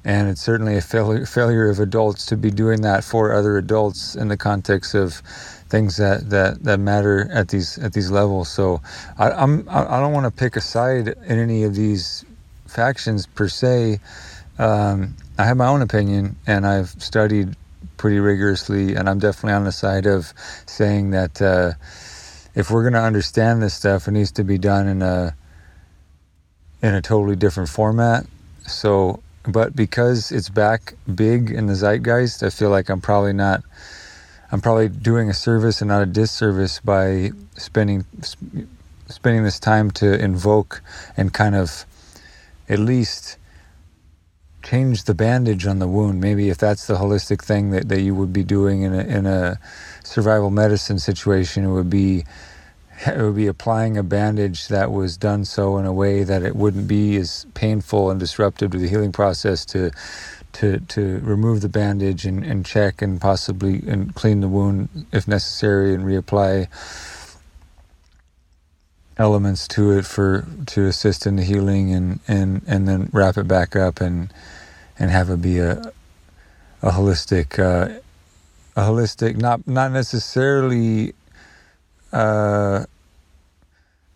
and 0.05 0.29
it's 0.29 0.41
certainly 0.41 0.77
a 0.77 0.81
failure, 0.81 1.27
failure 1.27 1.69
of 1.69 1.79
adults 1.79 2.25
to 2.27 2.37
be 2.37 2.51
doing 2.51 2.81
that 2.83 3.05
for 3.05 3.33
other 3.33 3.59
adults 3.59 4.15
in 4.15 4.29
the 4.29 4.37
context 4.37 4.95
of 4.95 5.15
things 5.69 5.97
that, 5.99 6.31
that, 6.31 6.63
that 6.65 6.81
matter 6.81 7.31
at 7.33 7.49
these 7.49 7.79
at 7.79 7.93
these 7.93 8.11
levels. 8.11 8.49
So 8.49 8.81
I, 9.19 9.31
I'm 9.31 9.69
I 9.69 10.01
don't 10.01 10.13
want 10.13 10.25
to 10.27 10.31
pick 10.31 10.57
a 10.57 10.61
side 10.61 11.09
in 11.09 11.39
any 11.39 11.65
of 11.65 11.75
these 11.75 12.25
factions 12.67 13.27
per 13.27 13.49
se. 13.49 14.01
Um, 14.59 15.15
I 15.39 15.45
have 15.45 15.57
my 15.57 15.69
own 15.69 15.83
opinion, 15.83 16.37
and 16.47 16.67
I've 16.67 16.91
studied 17.03 17.57
pretty 18.00 18.19
rigorously, 18.19 18.95
and 18.95 19.11
I'm 19.11 19.19
definitely 19.19 19.52
on 19.52 19.64
the 19.64 19.73
side 19.73 20.07
of 20.07 20.33
saying 20.64 21.11
that 21.11 21.42
uh, 21.42 21.73
if 22.54 22.71
we're 22.71 22.80
going 22.80 22.95
to 22.95 23.02
understand 23.02 23.62
this 23.62 23.75
stuff, 23.75 24.09
it 24.09 24.12
needs 24.12 24.33
to 24.33 24.42
be 24.42 24.57
done 24.57 24.88
in 24.88 25.02
a 25.02 25.37
in 26.83 26.95
a 26.95 27.02
totally 27.02 27.37
different 27.37 27.69
format. 27.69 28.25
So 28.66 29.23
but 29.47 29.76
because 29.76 30.33
it's 30.33 30.49
back 30.49 30.95
big 31.14 31.50
in 31.50 31.66
the 31.66 31.75
zeitgeist, 31.75 32.42
I 32.42 32.49
feel 32.49 32.71
like 32.71 32.88
I'm 32.88 33.02
probably 33.02 33.35
not. 33.35 33.62
I'm 34.50 34.62
probably 34.62 34.88
doing 34.88 35.28
a 35.28 35.35
service 35.35 35.83
and 35.83 35.88
not 35.88 36.02
a 36.02 36.07
disservice 36.07 36.80
by 36.80 37.33
spending 37.59 38.07
spending 39.09 39.45
this 39.45 39.61
time 39.61 39.90
to 39.90 40.19
invoke 40.19 40.80
and 41.19 41.35
kind 41.35 41.54
of 41.54 41.85
at 42.66 42.78
least 42.78 43.37
change 44.62 45.05
the 45.05 45.14
bandage 45.14 45.67
on 45.67 45.79
the 45.79 45.88
wound. 45.88 46.21
Maybe 46.21 46.50
if 46.50 46.59
that's 46.59 46.87
the 46.87 46.97
holistic 46.97 47.43
thing 47.43 47.71
that, 47.71 47.88
that 47.88 48.02
you 48.02 48.14
would 48.14 48.33
be 48.33 48.45
doing 48.45 48.83
in 48.83 48.95
a, 48.95 49.05
in 49.05 49.26
a 49.26 49.59
survival 50.05 50.50
medicine 50.50 50.99
situation, 50.99 51.64
it 51.64 51.71
would 51.73 51.90
be 51.90 52.25
it 53.07 53.19
would 53.19 53.37
be 53.37 53.47
applying 53.47 53.97
a 53.97 54.02
bandage 54.02 54.69
that 54.69 54.93
was 54.93 55.17
done 55.17 55.45
so 55.45 55.79
in 55.79 55.87
a 55.87 55.93
way 55.93 56.23
that 56.23 56.43
it 56.43 56.55
wouldn't 56.57 56.88
be 56.88 57.17
as 57.17 57.47
painful 57.55 58.11
and 58.11 58.21
disruptive 58.21 58.71
to 58.73 58.79
the 58.79 58.88
healing 58.88 59.12
process 59.12 59.64
to 59.67 59.90
to 60.52 60.81
to 60.81 61.21
remove 61.21 61.62
the 61.62 61.69
bandage 61.69 62.26
and, 62.26 62.45
and 62.45 62.67
check 62.67 63.02
and 63.02 63.21
possibly 63.21 63.83
and 63.88 64.14
clean 64.14 64.40
the 64.40 64.49
wound 64.49 64.88
if 65.12 65.26
necessary 65.29 65.95
and 65.95 66.05
reapply 66.05 66.69
elements 69.21 69.69
to 69.69 69.93
it 69.93 70.05
for 70.07 70.47
to 70.67 70.87
assist 70.87 71.27
in 71.27 71.37
the 71.37 71.45
healing 71.45 71.93
and 71.93 72.21
and 72.27 72.62
and 72.67 72.89
then 72.89 73.09
wrap 73.12 73.37
it 73.37 73.47
back 73.47 73.77
up 73.77 74.00
and 74.00 74.33
and 74.99 75.11
have 75.11 75.31
it 75.31 75.41
be 75.43 75.59
a 75.59 75.93
a 76.83 76.91
holistic 76.91 77.59
uh, 77.59 78.00
a 78.77 78.81
holistic 78.81 79.37
not 79.37 79.67
not 79.69 79.93
necessarily 79.93 81.12
uh, 82.12 82.85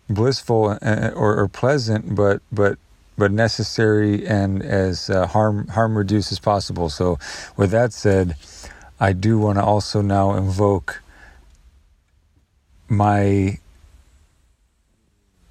blissful 0.08 0.76
uh, 0.82 1.10
or, 1.14 1.36
or, 1.36 1.48
pleasant, 1.48 2.14
but 2.14 2.42
but 2.52 2.78
but 3.16 3.30
necessary 3.30 4.26
and 4.26 4.62
as 4.62 5.08
uh, 5.08 5.26
harm 5.26 5.68
harm 5.68 5.96
reduced 5.96 6.32
as 6.32 6.38
possible. 6.38 6.88
So, 6.90 7.18
with 7.56 7.70
that 7.70 7.92
said, 7.92 8.36
I 8.98 9.12
do 9.12 9.38
want 9.38 9.58
to 9.58 9.64
also 9.64 10.02
now 10.02 10.34
invoke 10.34 11.02
my 12.88 13.58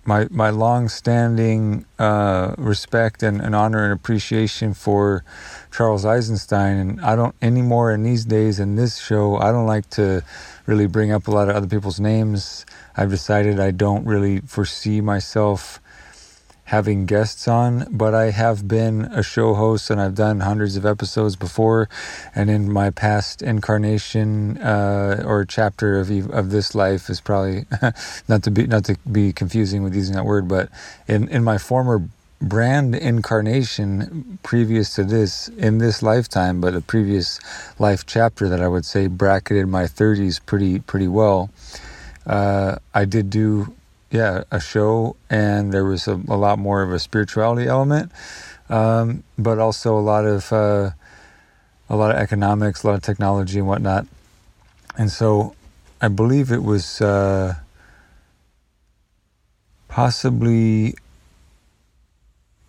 my 0.05 0.27
my 0.29 0.49
long-standing 0.49 1.85
uh, 1.99 2.55
respect 2.57 3.23
and, 3.23 3.41
and, 3.41 3.55
honor 3.55 3.83
and 3.83 3.93
appreciation 3.93 4.73
for 4.73 5.23
Charles 5.71 6.05
Eisenstein, 6.05 6.77
and 6.77 7.01
I 7.01 7.15
don't 7.15 7.35
anymore 7.41 7.91
in 7.91 8.03
these 8.03 8.25
days 8.25 8.59
in 8.59 8.75
this 8.75 8.99
show. 8.99 9.37
I 9.37 9.51
don't 9.51 9.67
like 9.67 9.89
to 9.91 10.23
really 10.65 10.87
bring 10.87 11.11
up 11.11 11.27
a 11.27 11.31
lot 11.31 11.49
of 11.49 11.55
other 11.55 11.67
people's 11.67 11.99
names. 11.99 12.65
I've 12.95 13.09
decided 13.09 13.59
I 13.59 13.71
don't 13.71 14.05
really 14.05 14.39
foresee 14.41 15.01
myself 15.01 15.79
having 16.65 17.05
guests 17.05 17.47
on, 17.47 17.87
but 17.91 18.13
I 18.13 18.31
have 18.31 18.67
been 18.67 19.05
a 19.05 19.21
show 19.21 19.53
host 19.53 19.89
and 19.89 19.99
I've 19.99 20.15
done 20.15 20.39
hundreds 20.39 20.75
of 20.75 20.85
episodes 20.85 21.35
before. 21.35 21.89
And 22.33 22.49
in 22.49 22.71
my 22.71 22.89
past 22.89 23.41
incarnation 23.41 24.57
uh, 24.59 25.23
or 25.25 25.45
chapter 25.45 25.99
of 25.99 26.09
of 26.31 26.51
this 26.51 26.73
life 26.73 27.09
is 27.09 27.19
probably 27.19 27.65
not 28.27 28.43
to 28.43 28.51
be 28.51 28.67
not 28.67 28.85
to 28.85 28.97
be 29.11 29.33
confusing 29.33 29.83
with 29.83 29.95
using 29.95 30.15
that 30.15 30.25
word, 30.25 30.47
but 30.47 30.69
in 31.07 31.27
in 31.29 31.43
my 31.43 31.57
former 31.57 32.07
brand 32.41 32.93
incarnation 32.93 34.37
previous 34.43 34.95
to 34.95 35.03
this 35.03 35.47
in 35.49 35.77
this 35.77 36.01
lifetime, 36.03 36.61
but 36.61 36.75
a 36.75 36.81
previous 36.81 37.39
life 37.79 38.05
chapter 38.05 38.49
that 38.49 38.61
I 38.61 38.67
would 38.67 38.85
say 38.85 39.07
bracketed 39.07 39.67
my 39.67 39.83
30s 39.83 40.39
pretty 40.45 40.79
pretty 40.79 41.07
well. 41.07 41.49
Uh, 42.25 42.77
I 42.93 43.05
did 43.05 43.29
do 43.29 43.73
yeah, 44.13 44.43
a 44.51 44.59
show, 44.59 45.15
and 45.27 45.73
there 45.73 45.83
was 45.83 46.07
a, 46.07 46.13
a 46.29 46.37
lot 46.37 46.59
more 46.59 46.83
of 46.83 46.93
a 46.93 46.99
spirituality 46.99 47.67
element, 47.67 48.11
um, 48.69 49.23
but 49.39 49.57
also 49.57 49.97
a 49.97 50.05
lot 50.05 50.23
of 50.23 50.53
uh, 50.53 50.91
a 51.89 51.95
lot 51.95 52.11
of 52.11 52.17
economics, 52.17 52.83
a 52.83 52.87
lot 52.87 52.93
of 52.93 53.01
technology 53.01 53.57
and 53.57 53.67
whatnot. 53.67 54.05
And 54.95 55.11
so, 55.11 55.55
I 55.99 56.09
believe 56.09 56.51
it 56.51 56.61
was 56.63 57.01
uh, 57.01 57.55
possibly, 59.87 60.93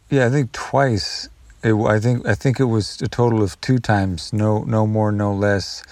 yeah, 0.09 0.27
I 0.27 0.31
think 0.31 0.51
twice. 0.53 1.29
It, 1.63 1.75
I 1.75 2.01
think 2.01 2.27
I 2.27 2.35
think 2.35 2.59
it 2.59 2.65
was 2.65 3.03
a 3.03 3.09
total 3.09 3.43
of 3.43 3.61
two 3.61 3.79
times, 3.79 4.33
no 4.33 4.65
no 4.65 4.87
more, 4.87 5.13
no 5.13 5.35
less 5.35 5.83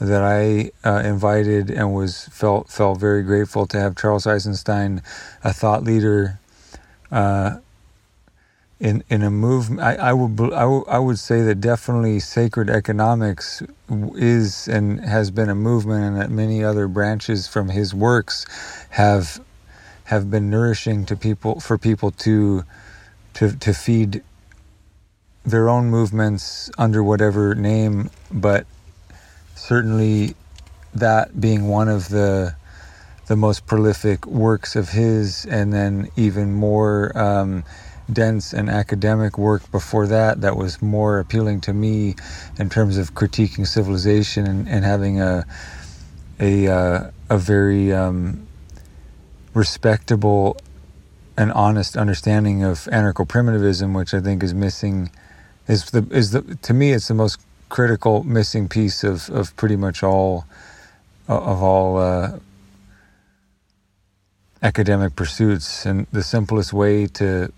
that 0.00 0.22
I 0.22 0.70
uh, 0.88 1.02
invited 1.04 1.70
and 1.70 1.94
was 1.94 2.26
felt 2.32 2.70
felt 2.70 3.00
very 3.00 3.22
grateful 3.22 3.66
to 3.68 3.80
have 3.80 3.96
Charles 3.96 4.26
Eisenstein, 4.26 5.02
a 5.44 5.52
thought 5.52 5.84
leader, 5.84 6.40
uh, 7.12 7.58
in 8.80 9.04
in 9.10 9.22
a 9.22 9.30
movement. 9.30 9.80
I, 9.80 9.94
I 9.96 10.12
would 10.12 10.40
I, 10.52 10.60
w- 10.62 10.84
I 10.88 10.98
would 10.98 11.18
say 11.18 11.42
that 11.42 11.56
definitely 11.56 12.20
sacred 12.20 12.70
economics 12.70 13.62
is 14.16 14.68
and 14.68 15.00
has 15.00 15.30
been 15.30 15.50
a 15.50 15.54
movement, 15.54 16.04
and 16.04 16.16
that 16.16 16.30
many 16.30 16.64
other 16.64 16.88
branches 16.88 17.48
from 17.48 17.70
his 17.70 17.94
works 17.94 18.46
have 18.90 19.40
have 20.04 20.30
been 20.30 20.50
nourishing 20.50 21.06
to 21.06 21.16
people 21.16 21.60
for 21.60 21.78
people 21.78 22.10
to 22.12 22.64
to 23.34 23.52
to 23.56 23.74
feed 23.74 24.22
their 25.44 25.68
own 25.68 25.90
movements 25.90 26.70
under 26.78 27.02
whatever 27.04 27.54
name, 27.54 28.10
but 28.32 28.66
certainly 29.54 30.34
that 30.94 31.40
being 31.40 31.68
one 31.68 31.88
of 31.88 32.08
the 32.08 32.54
the 33.26 33.36
most 33.36 33.66
prolific 33.66 34.26
works 34.26 34.76
of 34.76 34.90
his, 34.90 35.46
and 35.46 35.72
then 35.72 36.10
even 36.14 36.52
more 36.52 37.16
um, 37.16 37.64
dense 38.12 38.52
and 38.52 38.68
academic 38.68 39.38
work 39.38 39.70
before 39.70 40.06
that 40.06 40.42
that 40.42 40.56
was 40.56 40.82
more 40.82 41.18
appealing 41.18 41.60
to 41.62 41.72
me 41.72 42.14
in 42.58 42.68
terms 42.68 42.98
of 42.98 43.14
critiquing 43.14 43.66
civilization 43.66 44.46
and, 44.46 44.68
and 44.68 44.84
having 44.84 45.20
a 45.20 45.44
a 46.38 46.68
uh, 46.68 47.10
a 47.30 47.38
very 47.38 47.92
um, 47.92 48.46
respectable 49.54 50.56
and 51.36 51.50
honest 51.52 51.96
understanding 51.96 52.62
of 52.62 52.80
anarcho 52.92 53.26
primitivism, 53.26 53.94
which 53.94 54.14
I 54.14 54.20
think 54.20 54.42
is 54.42 54.54
missing. 54.54 55.10
Is 55.66 55.90
the 55.90 56.06
is 56.10 56.32
the 56.32 56.42
to 56.42 56.74
me 56.74 56.92
it's 56.92 57.08
the 57.08 57.14
most 57.14 57.40
critical 57.74 58.22
missing 58.22 58.68
piece 58.68 59.02
of, 59.02 59.28
of 59.30 59.56
pretty 59.56 59.74
much 59.74 60.04
all 60.04 60.46
of 61.26 61.60
all 61.60 61.98
uh, 61.98 62.38
academic 64.62 65.16
pursuits. 65.16 65.84
And 65.84 66.06
the 66.12 66.22
simplest 66.22 66.72
way 66.72 67.08
to 67.18 67.52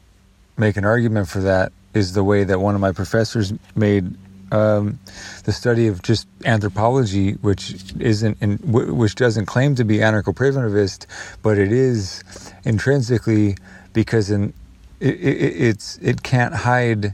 make 0.57 0.79
an 0.79 0.87
argument 0.87 1.29
for 1.29 1.41
that 1.41 1.71
is 1.93 2.15
the 2.15 2.25
way 2.25 2.45
that 2.45 2.59
one 2.59 2.75
of 2.75 2.81
my 2.81 2.93
professors 2.93 3.53
made 3.75 4.07
um, 4.53 4.99
the 5.45 5.53
study 5.53 5.87
of 5.87 6.01
just 6.01 6.27
anthropology, 6.47 7.33
which 7.33 7.75
isn't, 8.01 8.39
in, 8.41 8.57
which 8.63 9.17
doesn't 9.17 9.45
claim 9.45 9.75
to 9.75 9.85
be 9.85 9.99
anarcho-primitivist, 9.99 11.05
but 11.43 11.59
it 11.59 11.73
is 11.73 12.23
intrinsically 12.65 13.55
because 13.93 14.31
in 14.31 14.55
it, 14.99 15.15
it, 15.17 15.61
it's 15.69 15.99
it 15.99 16.23
can't 16.23 16.55
hide, 16.55 17.13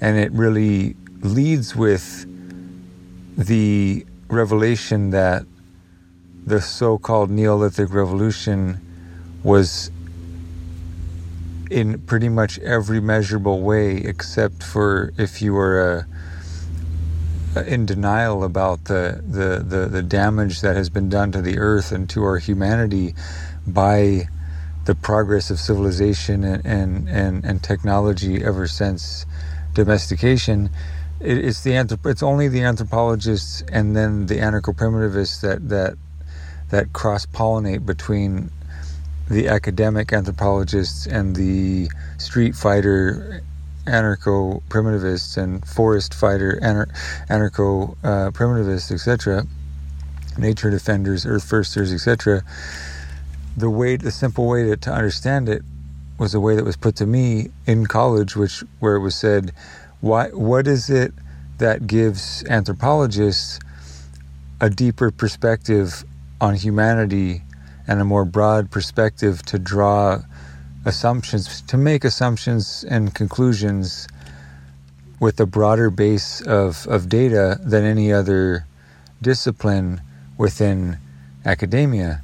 and 0.00 0.16
it 0.16 0.30
really 0.30 0.94
leads 1.22 1.74
with 1.74 2.24
the 3.36 4.06
revelation 4.28 5.10
that 5.10 5.44
the 6.46 6.60
so-called 6.60 7.30
Neolithic 7.30 7.92
revolution 7.92 8.80
was 9.42 9.90
in 11.70 12.00
pretty 12.02 12.28
much 12.28 12.58
every 12.60 13.00
measurable 13.00 13.60
way, 13.60 13.96
except 13.96 14.62
for 14.62 15.12
if 15.18 15.42
you 15.42 15.52
were 15.52 16.06
uh, 17.56 17.62
in 17.62 17.86
denial 17.86 18.44
about 18.44 18.84
the, 18.84 19.22
the, 19.26 19.62
the, 19.64 19.86
the 19.86 20.02
damage 20.02 20.60
that 20.60 20.76
has 20.76 20.88
been 20.88 21.08
done 21.08 21.32
to 21.32 21.42
the 21.42 21.58
earth 21.58 21.92
and 21.92 22.08
to 22.10 22.22
our 22.22 22.38
humanity 22.38 23.14
by 23.66 24.28
the 24.84 24.94
progress 24.94 25.50
of 25.50 25.58
civilization 25.58 26.44
and, 26.44 26.64
and, 26.64 27.08
and, 27.08 27.44
and 27.44 27.62
technology 27.62 28.44
ever 28.44 28.68
since 28.68 29.26
domestication. 29.74 30.70
It, 31.20 31.38
it's 31.38 31.62
the 31.62 31.72
anthrop- 31.72 32.10
it's 32.10 32.22
only 32.22 32.48
the 32.48 32.62
anthropologists 32.62 33.62
and 33.72 33.96
then 33.96 34.26
the 34.26 34.36
anarcho-primitivists 34.38 35.40
that 35.40 35.68
that 35.68 35.94
that 36.70 36.92
cross 36.92 37.26
pollinate 37.26 37.86
between 37.86 38.50
the 39.30 39.48
academic 39.48 40.12
anthropologists 40.12 41.06
and 41.06 41.36
the 41.36 41.88
street 42.18 42.54
fighter 42.54 43.42
anarcho 43.86 44.62
primitivists 44.68 45.36
and 45.36 45.66
forest 45.66 46.12
fighter 46.12 46.58
anar- 46.62 46.90
anarcho 47.28 47.96
uh, 48.02 48.30
primitivists, 48.30 48.90
etc., 48.92 49.46
nature 50.38 50.70
defenders, 50.70 51.24
earth 51.24 51.44
firsters, 51.44 51.92
etc. 51.92 52.42
The 53.56 53.70
way, 53.70 53.96
the 53.96 54.10
simple 54.10 54.46
way 54.48 54.64
to, 54.64 54.76
to 54.76 54.92
understand 54.92 55.48
it 55.48 55.62
was 56.18 56.34
a 56.34 56.40
way 56.40 56.56
that 56.56 56.64
was 56.64 56.76
put 56.76 56.96
to 56.96 57.06
me 57.06 57.50
in 57.66 57.86
college, 57.86 58.36
which 58.36 58.62
where 58.80 58.96
it 58.96 59.00
was 59.00 59.14
said, 59.14 59.52
"Why? 60.00 60.28
What 60.28 60.66
is 60.66 60.90
it 60.90 61.12
that 61.58 61.86
gives 61.86 62.44
anthropologists 62.44 63.58
a 64.60 64.70
deeper 64.70 65.10
perspective 65.10 66.04
on 66.40 66.54
humanity 66.54 67.42
and 67.86 68.00
a 68.00 68.04
more 68.04 68.24
broad 68.24 68.70
perspective 68.70 69.42
to 69.46 69.58
draw 69.58 70.20
assumptions, 70.84 71.62
to 71.62 71.76
make 71.76 72.04
assumptions 72.04 72.84
and 72.88 73.14
conclusions 73.14 74.06
with 75.20 75.40
a 75.40 75.46
broader 75.46 75.90
base 75.90 76.40
of, 76.42 76.86
of 76.88 77.08
data 77.08 77.58
than 77.62 77.84
any 77.84 78.12
other 78.12 78.66
discipline 79.22 80.00
within 80.36 80.98
academia. 81.44 82.22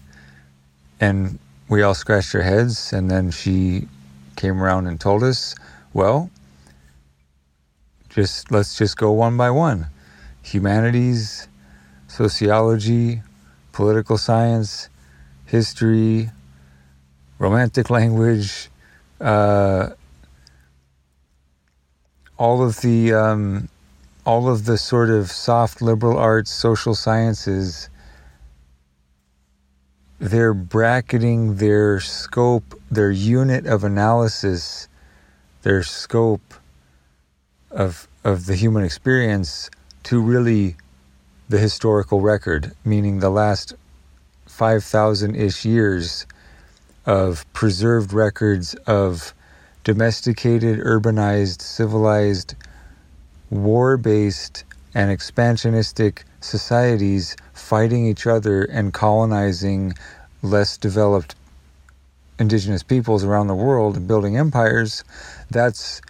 And 1.00 1.38
we 1.68 1.82
all 1.82 1.94
scratched 1.94 2.34
our 2.34 2.42
heads, 2.42 2.92
and 2.92 3.10
then 3.10 3.30
she 3.30 3.88
came 4.36 4.62
around 4.62 4.86
and 4.86 5.00
told 5.00 5.22
us, 5.22 5.54
well, 5.94 6.30
just 8.14 8.50
let's 8.50 8.76
just 8.76 8.96
go 8.96 9.10
one 9.10 9.36
by 9.36 9.50
one. 9.50 9.86
Humanities, 10.42 11.48
sociology, 12.08 13.22
political 13.72 14.18
science, 14.18 14.90
history, 15.46 16.30
romantic 17.38 17.88
language, 17.88 18.68
uh, 19.20 19.90
all 22.36 22.62
of 22.62 22.80
the 22.82 23.14
um, 23.14 23.68
all 24.26 24.48
of 24.48 24.66
the 24.66 24.76
sort 24.76 25.08
of 25.08 25.30
soft 25.30 25.80
liberal 25.80 26.18
arts, 26.18 26.50
social 26.50 26.94
sciences. 26.94 27.88
They're 30.18 30.54
bracketing 30.54 31.56
their 31.56 31.98
scope, 31.98 32.78
their 32.90 33.10
unit 33.10 33.66
of 33.66 33.82
analysis, 33.82 34.86
their 35.62 35.82
scope 35.82 36.54
of 37.72 38.08
of 38.24 38.46
the 38.46 38.54
human 38.54 38.84
experience 38.84 39.70
to 40.04 40.20
really 40.20 40.76
the 41.48 41.58
historical 41.58 42.20
record, 42.20 42.72
meaning 42.84 43.18
the 43.18 43.30
last 43.30 43.74
5,000 44.46 45.34
ish 45.34 45.64
years 45.64 46.26
of 47.04 47.50
preserved 47.52 48.12
records 48.12 48.74
of 48.86 49.34
domesticated, 49.84 50.78
urbanized, 50.78 51.60
civilized, 51.60 52.54
war 53.50 53.96
based, 53.96 54.64
and 54.94 55.10
expansionistic 55.10 56.22
societies 56.40 57.36
fighting 57.54 58.06
each 58.06 58.26
other 58.26 58.64
and 58.64 58.92
colonizing 58.92 59.92
less 60.42 60.76
developed 60.76 61.34
indigenous 62.38 62.82
peoples 62.82 63.24
around 63.24 63.46
the 63.46 63.54
world 63.54 63.96
and 63.96 64.06
building 64.06 64.36
empires. 64.36 65.04
That's 65.50 66.00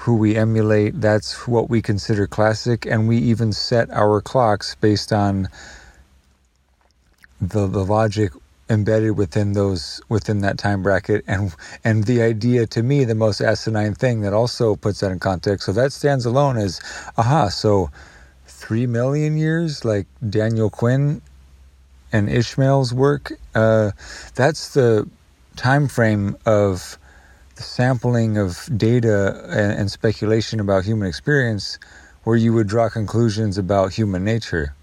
who 0.00 0.16
we 0.16 0.34
emulate, 0.34 0.98
that's 1.00 1.46
what 1.46 1.68
we 1.68 1.82
consider 1.82 2.26
classic, 2.26 2.86
and 2.86 3.06
we 3.06 3.18
even 3.18 3.52
set 3.52 3.90
our 3.90 4.22
clocks 4.22 4.74
based 4.76 5.12
on 5.12 5.48
the 7.40 7.66
the 7.66 7.84
logic 7.84 8.32
embedded 8.70 9.18
within 9.18 9.52
those 9.52 10.00
within 10.08 10.40
that 10.40 10.56
time 10.56 10.82
bracket. 10.82 11.22
And 11.26 11.54
and 11.84 12.04
the 12.04 12.22
idea 12.22 12.66
to 12.68 12.82
me 12.82 13.04
the 13.04 13.14
most 13.14 13.42
asinine 13.42 13.94
thing 13.94 14.22
that 14.22 14.32
also 14.32 14.74
puts 14.74 15.00
that 15.00 15.10
in 15.10 15.18
context 15.18 15.66
so 15.66 15.72
that 15.72 15.92
stands 15.92 16.24
alone 16.24 16.56
as 16.56 16.80
aha 17.18 17.48
so 17.48 17.90
3 18.46 18.86
million 18.86 19.36
years 19.36 19.84
like 19.84 20.06
Daniel 20.28 20.70
Quinn 20.70 21.20
and 22.12 22.28
Ishmael's 22.28 22.94
work 22.94 23.32
uh, 23.54 23.90
that's 24.34 24.72
the 24.74 25.08
time 25.56 25.88
frame 25.88 26.36
of 26.46 26.96
sampling 27.62 28.38
of 28.38 28.68
data 28.76 29.44
and, 29.50 29.72
and 29.72 29.90
speculation 29.90 30.60
about 30.60 30.84
human 30.84 31.08
experience 31.08 31.78
where 32.24 32.36
you 32.36 32.52
would 32.52 32.68
draw 32.68 32.88
conclusions 32.88 33.58
about 33.58 33.92
human 33.92 34.24
nature. 34.24 34.74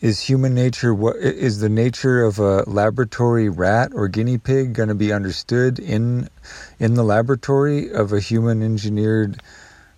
Is 0.00 0.20
human 0.20 0.54
nature 0.54 0.94
what 0.94 1.16
is 1.16 1.60
the 1.60 1.68
nature 1.70 2.24
of 2.24 2.38
a 2.38 2.62
laboratory 2.68 3.48
rat 3.48 3.92
or 3.94 4.08
guinea 4.08 4.38
pig 4.38 4.74
going 4.74 4.90
to 4.90 4.94
be 4.94 5.12
understood 5.12 5.78
in 5.78 6.28
in 6.78 6.94
the 6.94 7.04
laboratory 7.04 7.90
of 7.90 8.12
a 8.12 8.20
human 8.20 8.62
engineered 8.62 9.40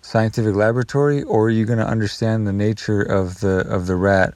scientific 0.01 0.55
laboratory 0.55 1.23
or 1.23 1.47
are 1.47 1.49
you 1.49 1.65
going 1.65 1.79
to 1.79 1.87
understand 1.87 2.47
the 2.47 2.53
nature 2.53 3.01
of 3.01 3.41
the 3.41 3.67
of 3.69 3.87
the 3.87 3.95
rat 3.95 4.33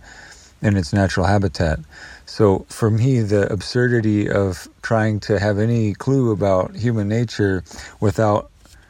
in 0.61 0.75
its 0.75 0.91
natural 0.91 1.25
habitat 1.25 1.79
so 2.31 2.65
for 2.69 2.89
me 2.89 3.21
the 3.21 3.51
absurdity 3.51 4.29
of 4.29 4.69
trying 4.81 5.19
to 5.19 5.39
have 5.39 5.59
any 5.59 5.93
clue 5.93 6.31
about 6.31 6.75
human 6.75 7.09
nature 7.09 7.63
without 7.99 8.49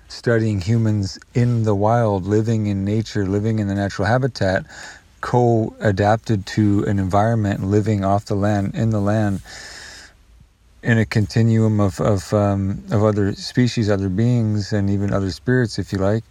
studying 0.09 0.61
humans 0.61 1.17
in 1.33 1.63
the 1.63 1.75
wild 1.75 2.25
living 2.25 2.67
in 2.67 2.85
nature 2.85 3.25
living 3.25 3.59
in 3.59 3.67
the 3.67 3.75
natural 3.75 4.07
habitat 4.07 4.65
co-adapted 5.21 6.45
to 6.45 6.83
an 6.85 6.99
environment 6.99 7.63
living 7.63 8.05
off 8.05 8.25
the 8.25 8.35
land 8.35 8.75
in 8.75 8.91
the 8.91 9.01
land 9.01 9.41
in 10.83 10.97
a 10.97 11.05
continuum 11.05 11.79
of 11.79 11.99
of 12.01 12.33
um, 12.33 12.83
of 12.91 13.03
other 13.03 13.33
species, 13.33 13.89
other 13.89 14.09
beings, 14.09 14.73
and 14.73 14.89
even 14.89 15.13
other 15.13 15.31
spirits, 15.31 15.79
if 15.79 15.93
you 15.93 15.99
like. 15.99 16.23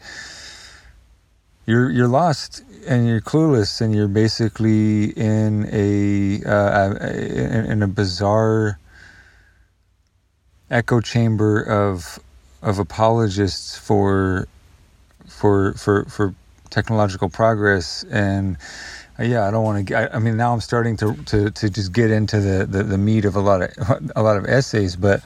You're 1.67 1.91
you're 1.91 2.09
lost 2.09 2.63
and 2.87 3.07
you're 3.07 3.21
clueless, 3.21 3.81
and 3.81 3.95
you're 3.95 4.09
basically 4.09 5.11
in 5.11 5.69
a 5.73 6.43
uh, 6.45 6.95
in, 7.13 7.67
in 7.67 7.83
a 7.83 7.89
bizarre 7.89 8.79
echo 10.71 11.01
chamber 11.01 11.63
of 11.63 12.19
of 12.63 12.79
apologists 12.79 13.79
for 13.79 14.47
for 15.27 15.75
for 15.75 16.05
for 16.07 16.35
technological 16.71 17.29
progress. 17.29 18.05
And 18.11 18.57
uh, 19.21 19.25
yeah 19.25 19.47
i 19.47 19.51
don't 19.51 19.65
want 19.65 19.87
to 19.87 19.95
I, 19.95 20.17
I 20.17 20.19
mean 20.19 20.37
now 20.37 20.53
i'm 20.53 20.61
starting 20.61 20.97
to, 20.99 21.15
to 21.15 21.51
to 21.51 21.71
just 21.71 21.93
get 21.93 22.11
into 22.11 22.41
the, 22.41 22.67
the 22.67 22.83
the 22.83 22.99
meat 22.99 23.25
of 23.25 23.37
a 23.37 23.41
lot 23.41 23.63
of 23.63 24.11
a 24.17 24.23
lot 24.23 24.37
of 24.37 24.47
essays 24.47 24.97
but 24.97 25.23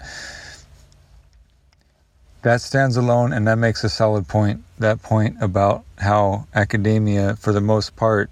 that 2.43 2.61
stands 2.61 2.97
alone 2.97 3.33
and 3.33 3.47
that 3.47 3.57
makes 3.57 3.85
a 3.85 3.89
solid 3.89 4.27
point 4.29 4.63
that 4.79 5.03
point 5.03 5.37
about 5.41 5.85
how 5.99 6.47
academia 6.55 7.37
for 7.37 7.53
the 7.53 7.61
most 7.61 7.97
part 7.97 8.31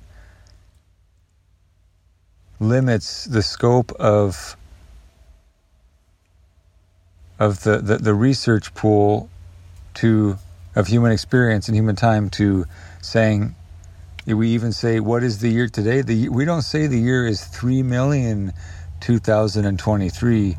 limits 2.58 3.24
the 3.24 3.42
scope 3.42 3.92
of 3.92 4.56
of 7.38 7.64
the, 7.64 7.78
the, 7.78 7.98
the 7.98 8.14
research 8.14 8.72
pool 8.74 9.28
to 9.94 10.36
of 10.76 10.86
human 10.86 11.12
experience 11.12 11.68
and 11.68 11.76
human 11.76 11.96
time 11.96 12.30
to 12.30 12.64
saying, 13.00 13.54
we 14.26 14.48
even 14.50 14.72
say, 14.72 15.00
what 15.00 15.22
is 15.22 15.40
the 15.40 15.48
year 15.48 15.68
today? 15.68 16.02
The, 16.02 16.28
we 16.28 16.44
don't 16.44 16.62
say 16.62 16.86
the 16.86 16.98
year 16.98 17.26
is 17.26 17.44
3 17.44 17.82
million 17.82 18.52
2023. 19.00 20.56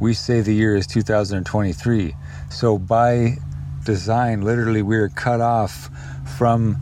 We 0.00 0.14
say 0.14 0.40
the 0.40 0.54
year 0.54 0.74
is 0.74 0.86
2023. 0.86 2.14
So 2.50 2.78
by 2.78 3.36
design, 3.88 4.42
literally, 4.42 4.82
we're 4.82 5.08
cut 5.08 5.40
off 5.40 5.88
from 6.36 6.76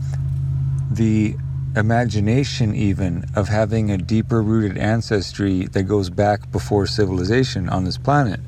the 0.91 1.37
imagination, 1.73 2.75
even 2.75 3.23
of 3.33 3.47
having 3.47 3.89
a 3.89 3.97
deeper 3.97 4.43
rooted 4.43 4.77
ancestry 4.77 5.67
that 5.67 5.83
goes 5.83 6.09
back 6.09 6.51
before 6.51 6.85
civilization 6.85 7.69
on 7.69 7.85
this 7.85 7.97
planet. 7.97 8.41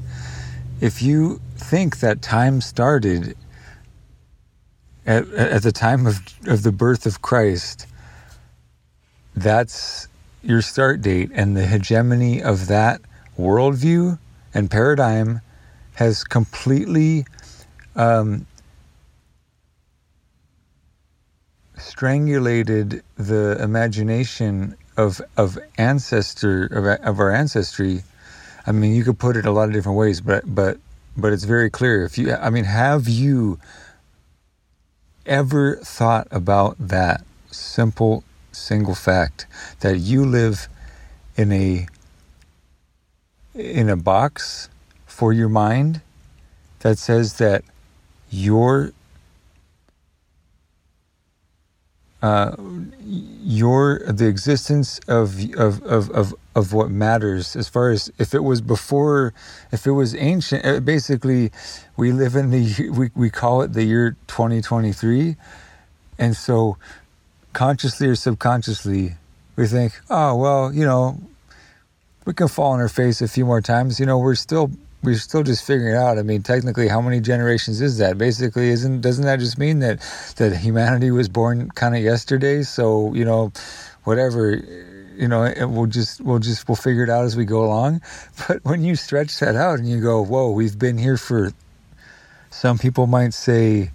If 0.82 1.02
you 1.02 1.40
think 1.56 2.02
that 2.02 2.22
time 2.22 2.60
started 2.60 3.38
at, 5.06 5.30
at 5.30 5.64
the 5.64 5.72
time 5.72 6.06
of, 6.06 6.20
of 6.46 6.64
the 6.64 6.74
birth 6.74 7.06
of 7.06 7.22
Christ, 7.22 7.88
that's 9.38 10.10
your 10.44 10.62
start 10.62 11.02
date 11.02 11.32
and 11.34 11.56
the 11.56 11.66
hegemony 11.66 12.44
of 12.44 12.68
that 12.68 13.00
worldview 13.38 14.20
and 14.54 14.70
paradigm 14.70 15.40
has 15.96 16.26
completely 16.26 17.26
um, 17.96 18.46
strangulated 21.78 23.04
the 23.16 23.58
imagination 23.62 24.76
of 24.98 25.22
of 25.38 25.58
ancestor 25.78 26.66
of, 26.66 26.86
of 27.06 27.20
our 27.20 27.32
ancestry. 27.34 28.04
I 28.68 28.72
mean, 28.72 28.94
you 28.94 29.04
could 29.04 29.18
put 29.18 29.38
it 29.38 29.46
a 29.46 29.52
lot 29.52 29.70
of 29.70 29.74
different 29.74 29.98
ways, 29.98 30.22
but 30.22 30.44
but 30.54 30.78
but 31.18 31.34
it's 31.34 31.46
very 31.46 31.70
clear. 31.70 32.04
If 32.06 32.18
you, 32.18 32.34
I 32.34 32.50
mean, 32.50 32.66
have 32.66 33.08
you 33.08 33.60
ever 35.26 35.78
thought 35.78 36.28
about 36.32 36.76
that 36.80 37.24
simple 37.52 38.24
single 38.52 38.96
fact 38.96 39.48
that 39.80 39.98
you 40.00 40.26
live 40.26 40.68
in 41.36 41.52
a 41.52 41.88
in 43.56 43.90
a 43.90 43.96
box 43.96 44.70
for 45.06 45.34
your 45.34 45.50
mind 45.50 46.02
that 46.80 46.98
says 46.98 47.38
that 47.38 47.64
your 48.30 48.94
uh, 52.22 52.56
your 53.06 54.00
the 54.06 54.28
existence 54.28 55.00
of, 55.08 55.40
of 55.56 55.82
of 55.84 56.10
of 56.12 56.36
of 56.54 56.74
what 56.74 56.92
matters 56.92 57.56
as 57.56 57.70
far 57.70 57.92
as 57.92 58.12
if 58.20 58.34
it 58.34 58.44
was 58.44 58.60
before 58.60 59.34
if 59.72 59.88
it 59.88 59.92
was 59.92 60.14
ancient 60.16 60.66
uh, 60.66 60.82
basically 60.82 61.50
we 61.96 62.12
live 62.12 62.36
in 62.36 62.52
the 62.52 62.90
we, 62.90 63.10
we 63.16 63.30
call 63.30 63.62
it 63.62 63.72
the 63.72 63.86
year 63.86 64.18
2023 64.28 65.38
and 66.18 66.36
so 66.36 66.78
consciously 67.54 68.08
or 68.08 68.16
subconsciously 68.16 69.14
we 69.56 69.66
think 69.66 69.98
oh 70.10 70.36
well 70.36 70.74
you 70.74 70.86
know 70.86 71.18
we 72.30 72.36
can 72.36 72.48
fall 72.48 72.74
on 72.74 72.80
our 72.80 72.90
face 72.90 73.24
a 73.24 73.28
few 73.28 73.44
more 73.44 73.60
times. 73.60 74.00
You 74.00 74.06
know 74.06 74.20
we're 74.20 74.36
still 74.36 74.70
we're 75.04 75.16
still 75.16 75.44
just 75.44 75.66
figuring 75.66 75.96
out. 75.96 76.18
I 76.18 76.24
mean, 76.24 76.44
technically, 76.44 76.88
how 76.88 77.02
many 77.02 77.20
generations 77.20 77.82
is 77.82 77.98
that? 78.00 78.18
Basically, 78.18 78.70
isn't 78.70 79.02
doesn't 79.02 79.26
that 79.26 79.40
just 79.40 79.58
mean 79.58 79.80
that 79.80 80.00
that 80.38 80.56
humanity 80.58 81.12
was 81.12 81.30
born 81.30 81.70
kind 81.72 81.96
of 81.96 82.04
yesterday? 82.04 82.64
So 82.64 83.14
you 83.14 83.26
know, 83.26 83.52
whatever, 84.04 84.56
you 85.16 85.28
know, 85.28 85.52
we'll 85.68 85.88
just 85.88 86.22
we'll 86.22 86.40
just 86.40 86.68
we'll 86.68 86.76
figure 86.76 87.04
it 87.04 87.10
out 87.10 87.26
as 87.26 87.38
we 87.38 87.46
go 87.46 87.64
along. 87.64 88.02
But 88.48 88.64
when 88.64 88.84
you 88.84 88.96
stretch 88.96 89.40
that 89.40 89.56
out 89.56 89.80
and 89.80 89.90
you 89.90 90.02
go, 90.02 90.22
whoa, 90.24 90.52
we've 90.52 90.78
been 90.78 90.98
here 90.98 91.18
for. 91.18 91.52
Some 92.52 92.80
people 92.80 93.06
might 93.06 93.34
say, 93.36 93.92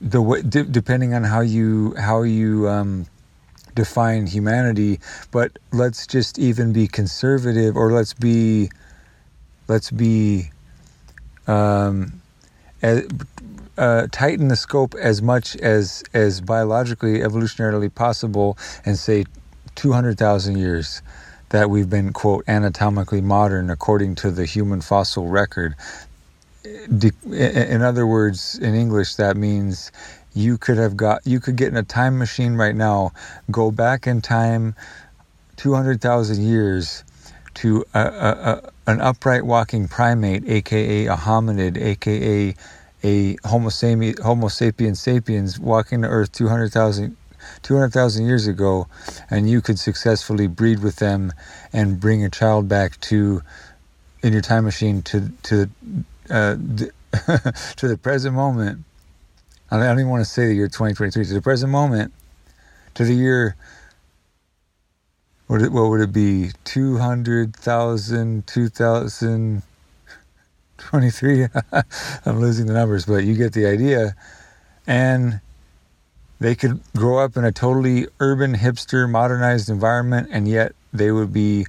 the 0.00 0.20
way, 0.20 0.42
depending 0.42 1.14
on 1.14 1.24
how 1.24 1.40
you 1.40 1.94
how 1.96 2.22
you 2.22 2.68
um, 2.68 3.06
define 3.74 4.26
humanity, 4.26 4.98
but 5.30 5.58
let's 5.72 6.06
just 6.06 6.38
even 6.38 6.72
be 6.72 6.88
conservative, 6.88 7.76
or 7.76 7.92
let's 7.92 8.12
be 8.12 8.68
let's 9.68 9.90
be 9.90 10.50
um, 11.46 12.20
as, 12.82 13.06
uh, 13.78 14.06
tighten 14.10 14.48
the 14.48 14.56
scope 14.56 14.94
as 14.94 15.22
much 15.22 15.56
as 15.56 16.02
as 16.14 16.40
biologically 16.40 17.20
evolutionarily 17.20 17.94
possible 17.94 18.56
and 18.84 18.98
say 18.98 19.24
200,000 19.74 20.56
years 20.56 21.02
that 21.50 21.70
we've 21.70 21.90
been 21.90 22.12
quote 22.12 22.44
anatomically 22.48 23.20
modern 23.20 23.70
according 23.70 24.14
to 24.16 24.30
the 24.30 24.46
human 24.46 24.80
fossil 24.80 25.28
record. 25.28 25.74
In 26.64 27.82
other 27.82 28.06
words 28.06 28.58
in 28.58 28.74
english 28.74 29.14
that 29.16 29.36
means 29.36 29.92
you 30.34 30.58
could 30.58 30.78
have 30.78 30.96
got 30.96 31.26
you 31.26 31.40
could 31.40 31.56
get 31.56 31.68
in 31.68 31.76
a 31.76 31.82
time 31.82 32.18
machine 32.18 32.54
right 32.54 32.74
now 32.74 33.12
go 33.50 33.70
back 33.70 34.06
in 34.06 34.20
time 34.20 34.74
200,000 35.56 36.42
years 36.42 37.04
to 37.56 37.84
a, 37.94 38.00
a, 38.00 38.02
a, 38.06 38.70
an 38.92 39.00
upright 39.00 39.44
walking 39.46 39.88
primate, 39.88 40.48
aka 40.48 41.06
a 41.06 41.16
hominid, 41.16 41.78
aka 41.78 42.54
a 43.04 43.36
Homo, 43.44 43.70
sapiens, 43.70 44.20
Homo 44.20 44.48
sapiens 44.48 45.00
sapiens 45.00 45.58
walking 45.60 46.02
the 46.02 46.08
earth 46.08 46.32
200,000 46.32 47.16
200,000 47.62 48.26
years 48.26 48.46
ago, 48.48 48.88
and 49.30 49.48
you 49.48 49.62
could 49.62 49.78
successfully 49.78 50.48
breed 50.48 50.80
with 50.82 50.96
them 50.96 51.32
and 51.72 52.00
bring 52.00 52.24
a 52.24 52.30
child 52.30 52.68
back 52.68 53.00
to, 53.00 53.42
in 54.22 54.32
your 54.32 54.42
time 54.42 54.64
machine, 54.64 55.02
to 55.02 55.30
to 55.44 55.70
uh, 56.30 56.56
to 57.76 57.88
the 57.88 57.98
present 58.02 58.34
moment. 58.34 58.84
I 59.70 59.78
don't 59.78 59.98
even 59.98 60.10
want 60.10 60.24
to 60.24 60.30
say 60.30 60.48
the 60.48 60.54
year 60.54 60.68
2023. 60.68 61.24
To 61.26 61.34
the 61.34 61.42
present 61.42 61.72
moment, 61.72 62.12
to 62.94 63.04
the 63.04 63.14
year 63.14 63.56
what, 65.46 65.62
what 65.70 65.90
would 65.90 66.00
it 66.00 66.12
be? 66.12 66.50
200,000, 66.64 68.46
2023? 68.46 71.46
I'm 72.26 72.40
losing 72.40 72.66
the 72.66 72.72
numbers, 72.72 73.06
but 73.06 73.22
you 73.24 73.34
get 73.34 73.52
the 73.52 73.66
idea. 73.66 74.16
And 74.86 75.40
they 76.40 76.56
could 76.56 76.80
grow 76.96 77.18
up 77.18 77.36
in 77.36 77.44
a 77.44 77.52
totally 77.52 78.08
urban, 78.18 78.54
hipster, 78.54 79.08
modernized 79.08 79.70
environment, 79.70 80.28
and 80.32 80.48
yet 80.48 80.72
they 80.92 81.12
would 81.12 81.32
be, 81.32 81.66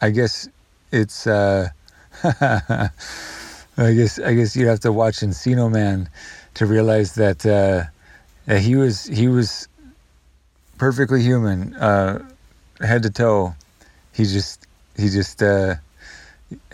I 0.00 0.10
guess 0.10 0.48
it's, 0.92 1.26
uh, 1.26 1.70
I 2.22 2.90
guess, 3.76 4.20
I 4.20 4.34
guess 4.34 4.54
you'd 4.54 4.68
have 4.68 4.78
to 4.80 4.92
watch 4.92 5.16
Encino 5.16 5.68
Man 5.70 6.08
to 6.54 6.66
realize 6.66 7.16
that, 7.16 7.44
uh, 7.44 7.84
that 8.46 8.60
he 8.60 8.76
was, 8.76 9.06
he 9.06 9.26
was 9.26 9.66
perfectly 10.78 11.22
human. 11.22 11.74
Uh, 11.74 12.24
head 12.80 13.02
to 13.04 13.10
toe, 13.10 13.54
he 14.12 14.24
just 14.24 14.66
he 14.96 15.08
just 15.08 15.42
uh, 15.42 15.76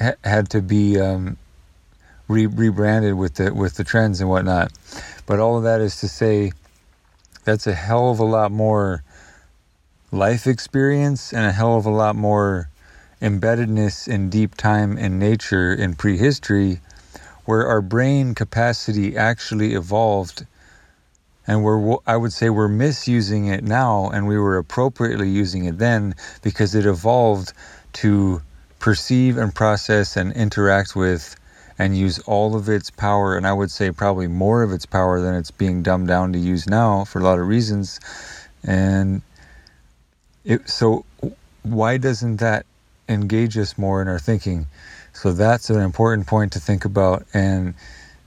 ha- 0.01 0.15
had 0.25 0.51
to 0.51 0.63
be 0.63 1.01
um, 1.01 1.37
re- 2.29 2.47
rebranded 2.47 3.15
with 3.15 3.35
the 3.35 3.55
with 3.55 3.75
the 3.75 3.85
trends 3.85 4.21
and 4.21 4.31
whatnot. 4.31 4.73
But 5.27 5.39
all 5.39 5.57
of 5.57 5.65
that 5.65 5.81
is 5.81 6.01
to 6.01 6.09
say, 6.09 6.53
that's 7.45 7.67
a 7.67 7.75
hell 7.75 8.11
of 8.11 8.19
a 8.19 8.25
lot 8.25 8.53
more 8.53 9.03
life 10.13 10.47
experience 10.47 11.33
and 11.33 11.47
a 11.47 11.53
hell 11.53 11.77
of 11.77 11.87
a 11.87 11.91
lot 11.91 12.17
more 12.17 12.69
embeddedness 13.23 14.09
in 14.09 14.31
deep 14.31 14.57
time 14.57 14.97
and 14.97 15.19
nature 15.19 15.73
in 15.75 15.95
prehistory, 15.95 16.81
where 17.45 17.67
our 17.67 17.83
brain 17.83 18.35
capacity 18.35 19.17
actually 19.17 19.75
evolved 19.75 20.47
and 21.51 21.65
we're 21.65 21.97
I 22.07 22.17
would 22.17 22.33
say 22.33 22.49
we're 22.49 22.69
misusing 22.69 23.47
it 23.49 23.65
now 23.65 24.09
and 24.15 24.29
we 24.29 24.39
were 24.39 24.57
appropriately 24.57 25.29
using 25.29 25.65
it 25.65 25.79
then 25.79 26.15
because 26.43 26.77
it 26.77 26.87
evolved 26.87 27.53
to 27.95 28.41
perceive 28.79 29.37
and 29.37 29.53
process 29.53 30.17
and 30.17 30.33
interact 30.35 30.95
with 30.95 31.35
and 31.77 31.99
use 31.99 32.21
all 32.21 32.55
of 32.55 32.69
its 32.69 32.89
power 32.89 33.37
and 33.37 33.49
I 33.49 33.53
would 33.53 33.73
say 33.73 33.91
probably 33.91 34.29
more 34.29 34.63
of 34.63 34.73
its 34.73 34.87
power 34.87 35.21
than 35.21 35.35
it's 35.35 35.51
being 35.51 35.83
dumbed 35.83 36.07
down 36.07 36.33
to 36.35 36.39
use 36.39 36.69
now 36.69 37.05
for 37.05 37.19
a 37.19 37.25
lot 37.25 37.41
of 37.41 37.49
reasons. 37.49 37.99
And 38.63 39.21
it, 40.45 40.69
so 40.69 41.05
why 41.65 41.97
doesn't 41.97 42.37
that 42.37 42.65
engage 43.09 43.59
us 43.59 43.77
more 43.77 44.01
in 44.01 44.07
our 44.07 44.21
thinking? 44.21 44.69
So 45.15 45.33
that's 45.33 45.69
an 45.69 45.81
important 45.81 46.29
point 46.29 46.53
to 46.53 46.61
think 46.61 46.85
about 46.85 47.27
and 47.35 47.75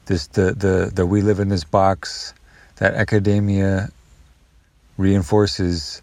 this 0.07 0.27
the 0.27 0.51
the 0.51 0.91
the 0.93 1.05
we 1.05 1.21
live 1.21 1.39
in 1.39 1.47
this 1.47 1.63
box 1.63 2.33
that 2.77 2.93
academia 2.95 3.89
reinforces 4.97 6.01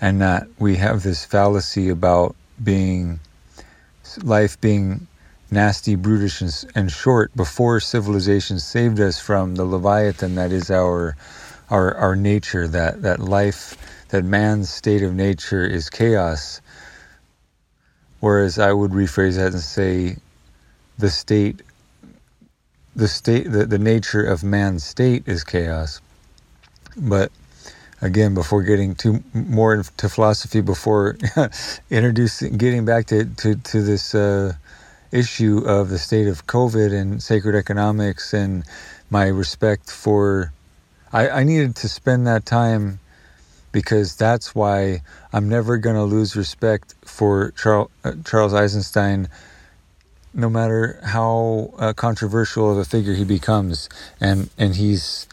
and 0.00 0.20
that 0.20 0.46
we 0.58 0.76
have 0.76 1.02
this 1.02 1.24
fallacy 1.24 1.88
about 1.88 2.34
being 2.62 3.20
life 4.22 4.60
being 4.60 5.06
nasty, 5.50 5.94
brutish, 5.94 6.40
and, 6.40 6.64
and, 6.74 6.92
short 6.92 7.34
before 7.36 7.80
civilization 7.80 8.58
saved 8.58 9.00
us 9.00 9.20
from 9.20 9.54
the 9.56 9.64
leviathan 9.64 10.34
that 10.36 10.52
is 10.52 10.70
our 10.70 11.16
our 11.70 11.94
our 11.96 12.16
nature. 12.16 12.66
That 12.66 13.02
that 13.02 13.20
life, 13.20 13.76
that 14.08 14.24
man's 14.24 14.70
state 14.70 15.02
of 15.02 15.14
nature 15.14 15.64
is 15.64 15.90
chaos. 15.90 16.60
Whereas 18.20 18.58
I 18.58 18.72
would 18.72 18.90
rephrase 18.90 19.36
that 19.36 19.52
and 19.52 19.62
say, 19.62 20.16
the 20.98 21.08
state, 21.08 21.62
the 23.00 23.08
state, 23.08 23.50
the, 23.50 23.64
the 23.64 23.78
nature 23.78 24.22
of 24.22 24.44
man's 24.44 24.84
state 24.84 25.26
is 25.26 25.42
chaos. 25.42 26.00
But 26.96 27.32
again, 28.02 28.34
before 28.34 28.62
getting 28.62 28.94
too 28.94 29.24
more 29.32 29.74
into 29.74 30.08
philosophy, 30.08 30.60
before 30.60 31.16
introducing, 31.90 32.58
getting 32.58 32.84
back 32.84 33.06
to 33.06 33.24
to, 33.24 33.56
to 33.56 33.82
this 33.82 34.14
uh, 34.14 34.52
issue 35.10 35.62
of 35.66 35.88
the 35.88 35.98
state 35.98 36.28
of 36.28 36.46
COVID 36.46 36.92
and 36.92 37.22
sacred 37.22 37.56
economics 37.56 38.34
and 38.34 38.64
my 39.08 39.26
respect 39.26 39.90
for, 39.90 40.52
I, 41.12 41.30
I 41.30 41.44
needed 41.44 41.76
to 41.76 41.88
spend 41.88 42.26
that 42.26 42.44
time 42.44 43.00
because 43.72 44.14
that's 44.14 44.54
why 44.54 45.00
I'm 45.32 45.48
never 45.48 45.78
going 45.78 45.96
to 45.96 46.04
lose 46.04 46.36
respect 46.36 46.94
for 47.04 47.52
Charles, 47.52 47.90
uh, 48.04 48.12
Charles 48.26 48.52
Eisenstein 48.52 49.28
no 50.32 50.48
matter 50.48 51.00
how 51.02 51.72
uh, 51.78 51.92
controversial 51.92 52.70
of 52.70 52.78
a 52.78 52.84
figure 52.84 53.14
he 53.14 53.24
becomes 53.24 53.88
and 54.20 54.48
and 54.56 54.76
he's 54.76 55.26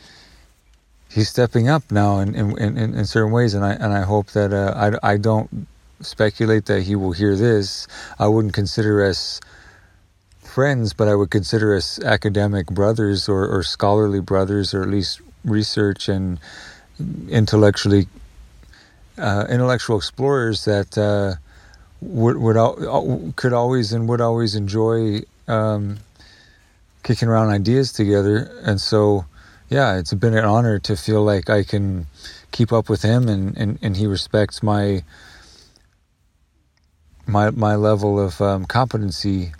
he's 1.09 1.29
stepping 1.29 1.67
up 1.67 1.91
now 1.91 2.19
in, 2.19 2.35
in, 2.35 2.57
in, 2.57 2.93
in 2.93 3.05
certain 3.05 3.31
ways, 3.31 3.53
and 3.53 3.65
I 3.65 3.73
and 3.73 3.93
I 3.93 4.01
hope 4.01 4.27
that 4.31 4.53
uh, 4.53 4.97
I, 5.03 5.13
I 5.13 5.17
don't 5.17 5.67
speculate 6.01 6.65
that 6.65 6.83
he 6.83 6.95
will 6.95 7.11
hear 7.11 7.35
this. 7.35 7.87
I 8.19 8.27
wouldn't 8.27 8.53
consider 8.53 9.03
us 9.03 9.39
friends, 10.41 10.93
but 10.93 11.07
I 11.07 11.15
would 11.15 11.31
consider 11.31 11.75
us 11.75 11.99
academic 11.99 12.67
brothers 12.67 13.27
or, 13.27 13.47
or 13.47 13.63
scholarly 13.63 14.19
brothers, 14.19 14.73
or 14.73 14.83
at 14.83 14.89
least 14.89 15.21
research 15.43 16.09
and 16.09 16.39
intellectually 17.29 18.07
uh, 19.17 19.45
intellectual 19.49 19.97
explorers 19.97 20.65
that 20.65 20.97
would 22.01 22.37
would 22.37 23.35
could 23.35 23.53
always 23.53 23.93
and 23.93 24.07
would 24.07 24.21
always 24.21 24.55
enjoy 24.55 25.21
um, 25.47 25.97
kicking 27.03 27.27
around 27.27 27.49
ideas 27.49 27.91
together. 27.91 28.51
And 28.63 28.79
so, 28.79 29.25
yeah, 29.69 29.97
it's 29.97 30.13
been 30.13 30.37
an 30.37 30.45
honor 30.45 30.79
to 30.79 30.95
feel 30.95 31.23
like 31.23 31.49
I 31.49 31.63
can 31.63 32.07
keep 32.51 32.71
up 32.71 32.89
with 32.89 33.01
him, 33.01 33.27
and, 33.27 33.57
and, 33.57 33.79
and 33.81 33.97
he 33.97 34.07
respects 34.07 34.61
my 34.61 35.03
my 37.25 37.49
my 37.51 37.75
level 37.75 38.19
of 38.19 38.41
um, 38.41 38.65
competency 38.65 39.51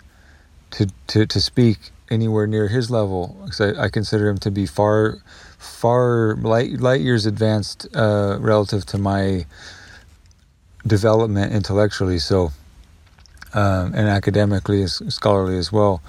to, 0.72 0.86
to 1.08 1.26
to 1.26 1.40
speak 1.40 1.90
anywhere 2.10 2.46
near 2.46 2.68
his 2.68 2.90
level. 2.90 3.36
Because 3.44 3.60
I, 3.60 3.84
I 3.84 3.88
consider 3.88 4.28
him 4.28 4.38
to 4.38 4.50
be 4.50 4.66
far 4.66 5.18
far 5.58 6.36
light 6.36 6.80
light 6.80 7.00
years 7.00 7.26
advanced 7.26 7.88
uh, 7.94 8.36
relative 8.40 8.86
to 8.86 8.98
my 8.98 9.44
development 10.86 11.52
intellectually. 11.52 12.18
So, 12.18 12.52
um, 13.54 13.94
and 13.94 14.08
academically, 14.08 14.86
scholarly 14.86 15.58
as 15.58 15.72
well. 15.72 16.02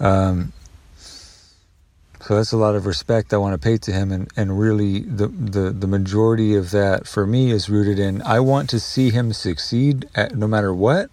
Um, 0.00 0.52
so 2.26 2.34
that's 2.34 2.50
a 2.50 2.56
lot 2.56 2.74
of 2.74 2.86
respect 2.86 3.32
I 3.32 3.36
want 3.36 3.54
to 3.54 3.64
pay 3.64 3.76
to 3.76 3.92
him, 3.92 4.10
and, 4.10 4.28
and 4.36 4.58
really 4.58 4.98
the, 4.98 5.28
the 5.28 5.70
the 5.70 5.86
majority 5.86 6.56
of 6.56 6.72
that 6.72 7.06
for 7.06 7.24
me 7.24 7.52
is 7.52 7.68
rooted 7.70 8.00
in 8.00 8.20
I 8.22 8.40
want 8.40 8.68
to 8.70 8.80
see 8.80 9.10
him 9.10 9.32
succeed 9.32 10.08
at, 10.12 10.34
no 10.34 10.48
matter 10.48 10.74
what, 10.74 11.08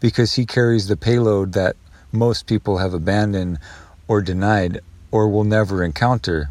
because 0.00 0.34
he 0.34 0.44
carries 0.44 0.88
the 0.88 0.96
payload 0.96 1.52
that 1.52 1.76
most 2.10 2.48
people 2.48 2.78
have 2.78 2.92
abandoned 2.92 3.60
or 4.08 4.20
denied 4.20 4.80
or 5.12 5.28
will 5.28 5.44
never 5.44 5.84
encounter. 5.84 6.50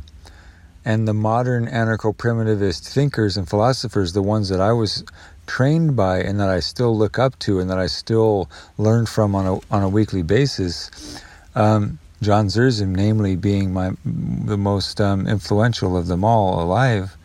And 0.86 1.08
the 1.08 1.14
modern 1.14 1.68
anarcho 1.68 2.16
primitivist 2.16 2.88
thinkers 2.88 3.36
and 3.36 3.50
philosophers, 3.50 4.14
the 4.14 4.22
ones 4.22 4.48
that 4.48 4.62
I 4.62 4.72
was 4.72 5.04
trained 5.48 5.96
by 5.96 6.20
and 6.20 6.40
that 6.40 6.50
I 6.50 6.60
still 6.60 6.98
look 6.98 7.20
up 7.20 7.38
to 7.40 7.60
and 7.60 7.70
that 7.70 7.78
I 7.78 7.88
still 7.88 8.50
learn 8.78 9.06
from 9.06 9.36
on 9.36 9.46
a, 9.46 9.74
on 9.74 9.84
a 9.84 9.90
weekly 9.90 10.24
basis, 10.24 11.22
um, 11.56 12.00
John 12.22 12.48
Zerzan, 12.48 12.96
namely, 12.96 13.36
being 13.36 13.74
my 13.74 13.92
the 14.04 14.58
most 14.58 15.02
um, 15.02 15.28
influential 15.28 15.98
of 15.98 16.08
them 16.08 16.24
all 16.24 16.62
alive, 16.62 17.16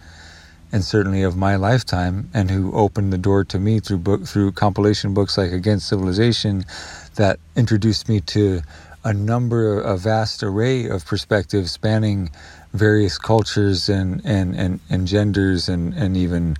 and 0.73 0.85
certainly 0.85 1.23
of 1.23 1.37
my 1.37 1.57
lifetime, 1.57 2.29
and 2.35 2.51
who 2.51 2.73
opened 2.73 3.13
the 3.13 3.19
door 3.19 3.45
to 3.45 3.59
me 3.59 3.81
through 3.81 3.99
book 3.99 4.25
through 4.27 4.53
compilation 4.53 5.15
books 5.15 5.39
like 5.39 5.53
Against 5.53 5.89
Civilization, 5.89 6.65
that 7.15 7.39
introduced 7.57 8.09
me 8.09 8.21
to 8.21 8.63
a 9.05 9.15
number, 9.15 9.81
a 9.81 9.97
vast 9.97 10.43
array 10.43 10.87
of 10.87 11.07
perspectives 11.07 11.71
spanning 11.71 12.31
various 12.73 13.17
cultures 13.17 13.89
and 13.89 14.21
and 14.25 14.55
and, 14.57 14.81
and 14.91 15.07
genders 15.07 15.69
and 15.69 15.95
and 15.95 16.17
even 16.17 16.57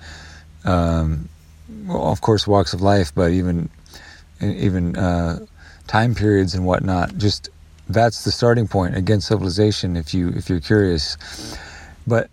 um, 0.65 1.29
well, 1.87 2.07
of 2.07 2.21
course 2.21 2.47
walks 2.47 2.73
of 2.73 2.81
life 2.81 3.15
but 3.15 3.31
even 3.31 3.69
even 4.41 4.97
uh, 4.97 5.39
time 5.87 6.15
periods 6.15 6.55
and 6.55 6.65
whatnot 6.65 7.17
just 7.19 7.51
that's 7.93 8.25
the 8.25 8.31
starting 8.31 8.69
point 8.69 8.97
against 8.97 9.27
civilization 9.29 9.97
if 9.97 10.15
you 10.15 10.29
if 10.31 10.49
you're 10.49 10.61
curious. 10.61 11.17
But 12.07 12.31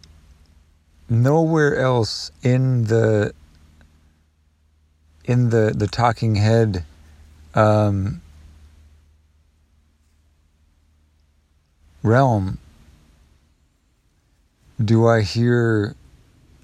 nowhere 1.10 1.78
else 1.78 2.32
in 2.44 2.86
the 2.86 3.34
in 5.26 5.50
the 5.50 5.74
the 5.76 5.88
talking 5.88 6.36
head 6.36 6.86
um, 7.56 8.22
realm 12.04 12.60
do 14.84 15.08
I 15.08 15.22
hear 15.22 15.96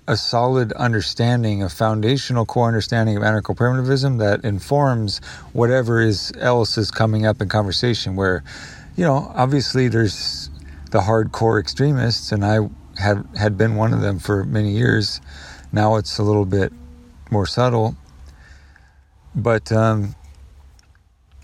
a 0.08 0.18
solid 0.18 0.72
understanding, 0.74 1.64
a 1.64 1.70
foundational 1.70 2.46
core 2.46 2.68
understanding 2.68 3.16
of 3.16 3.24
anarcho 3.24 3.56
primitivism 3.56 4.18
that 4.18 4.44
informs 4.44 5.20
whatever 5.54 6.02
is 6.02 6.32
else 6.40 6.78
is 6.78 6.92
coming 6.92 7.26
up 7.26 7.42
in 7.42 7.50
conversation. 7.50 8.16
Where, 8.16 8.44
you 8.96 9.06
know, 9.06 9.32
obviously 9.36 9.88
there's 9.88 10.50
the 10.92 11.00
hardcore 11.00 11.60
extremists, 11.60 12.32
and 12.32 12.46
I 12.46 12.70
had 12.98 13.26
had 13.38 13.58
been 13.58 13.76
one 13.76 13.94
of 13.94 14.02
them 14.02 14.20
for 14.20 14.44
many 14.44 14.72
years. 14.72 15.22
Now 15.72 15.96
it's 15.96 16.18
a 16.18 16.24
little 16.24 16.46
bit 16.46 16.72
more 17.32 17.46
subtle, 17.46 17.96
but 19.36 19.72
um, 19.72 20.16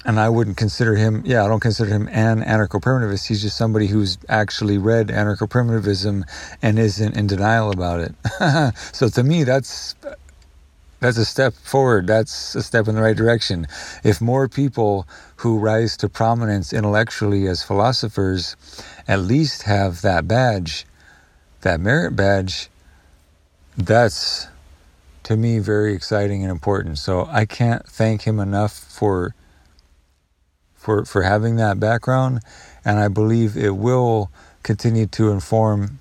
and 0.05 0.19
I 0.19 0.29
wouldn't 0.29 0.57
consider 0.57 0.95
him, 0.95 1.23
yeah, 1.25 1.43
I 1.43 1.47
don't 1.47 1.59
consider 1.59 1.89
him 1.89 2.07
an 2.09 2.41
anarcho 2.41 2.81
primitivist. 2.81 3.27
He's 3.27 3.41
just 3.41 3.57
somebody 3.57 3.88
who's 3.88 4.17
actually 4.29 4.77
read 4.77 5.07
anarcho 5.07 5.49
primitivism 5.49 6.25
and 6.62 6.79
isn't 6.79 7.17
in 7.17 7.27
denial 7.27 7.71
about 7.71 7.99
it. 7.99 8.73
so 8.93 9.09
to 9.09 9.23
me, 9.23 9.43
that's 9.43 9.95
that's 10.99 11.17
a 11.17 11.25
step 11.25 11.53
forward. 11.53 12.07
That's 12.07 12.55
a 12.55 12.63
step 12.63 12.88
in 12.88 12.95
the 12.95 13.01
right 13.01 13.15
direction. 13.15 13.67
If 14.03 14.19
more 14.19 14.49
people 14.49 15.07
who 15.38 15.57
rise 15.57 15.95
to 15.97 16.09
prominence 16.09 16.73
intellectually 16.73 17.47
as 17.47 17.63
philosophers 17.63 18.57
at 19.07 19.21
least 19.21 19.63
have 19.63 20.01
that 20.01 20.27
badge, 20.27 20.85
that 21.62 21.79
merit 21.79 22.17
badge, 22.17 22.69
that's 23.77 24.47
to 25.23 25.38
me 25.38 25.59
very 25.59 25.93
exciting 25.93 26.43
and 26.43 26.51
important. 26.51 26.97
So 26.97 27.27
I 27.31 27.45
can't 27.45 27.85
thank 27.88 28.23
him 28.23 28.39
enough 28.39 28.73
for 28.73 29.33
for, 30.80 31.06
for 31.06 31.22
having 31.22 31.58
that 31.58 31.80
background. 31.80 32.39
And 32.84 32.98
I 32.98 33.10
believe 33.10 33.56
it 33.56 33.76
will 33.76 34.32
continue 34.63 35.06
to 35.08 35.30
inform 35.30 36.00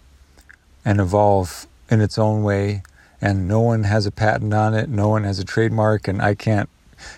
and 0.84 1.00
evolve 1.00 1.66
in 1.90 2.00
its 2.00 2.16
own 2.16 2.42
way. 2.42 2.82
And 3.20 3.48
no 3.48 3.60
one 3.60 3.82
has 3.82 4.06
a 4.06 4.12
patent 4.12 4.54
on 4.54 4.74
it, 4.74 4.88
no 4.88 5.08
one 5.08 5.24
has 5.24 5.40
a 5.40 5.44
trademark, 5.44 6.06
and 6.06 6.22
I 6.22 6.34
can't 6.34 6.70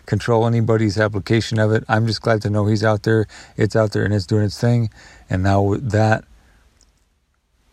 control 0.07 0.47
anybody's 0.47 0.99
application 0.99 1.59
of 1.59 1.73
it. 1.73 1.85
I'm 1.89 2.07
just 2.07 2.23
glad 2.23 2.41
to 2.43 2.51
know 2.51 2.67
he's 2.67 2.85
out 2.85 3.03
there, 3.03 3.27
it's 3.57 3.77
out 3.77 3.93
there, 3.93 4.05
and 4.05 4.15
it's 4.15 4.27
doing 4.27 4.45
its 4.45 4.59
thing. 4.59 4.91
And 5.29 5.43
now 5.43 5.75
that, 5.79 6.25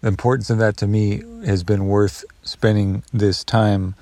the 0.01 0.09
importance 0.09 0.49
of 0.49 0.57
that 0.57 0.77
to 0.77 0.87
me 0.87 1.23
has 1.45 1.63
been 1.63 1.87
worth 1.87 2.23
spending 2.43 3.03
this 3.13 3.43
time 3.43 3.95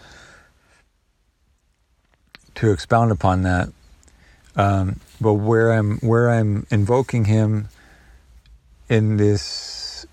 to 2.56 2.72
expound 2.72 3.12
upon 3.12 3.44
that. 3.44 3.70
Um, 4.56 5.00
but 5.20 5.34
where 5.34 5.72
I'm 5.74 5.98
where 6.00 6.30
I'm 6.30 6.66
invoking 6.70 7.26
him 7.26 7.68
in 8.88 9.18
this 9.18 10.06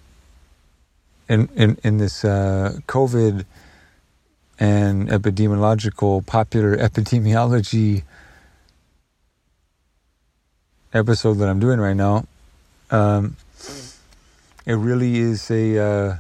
in 1.29 1.49
in, 1.55 1.79
in 1.85 1.99
this 1.99 2.25
uh, 2.25 2.79
COVID 2.89 3.45
and 4.59 5.09
epidemiological 5.09 6.27
popular 6.27 6.77
epidemiology 6.77 8.03
episode 10.93 11.35
that 11.35 11.49
I'm 11.49 11.59
doing 11.59 11.81
right 11.81 11.97
now, 11.97 12.27
um, 12.91 13.37
it 14.67 14.75
really 14.75 15.19
is 15.19 15.51
a 15.51 15.79
uh, 15.79 16.17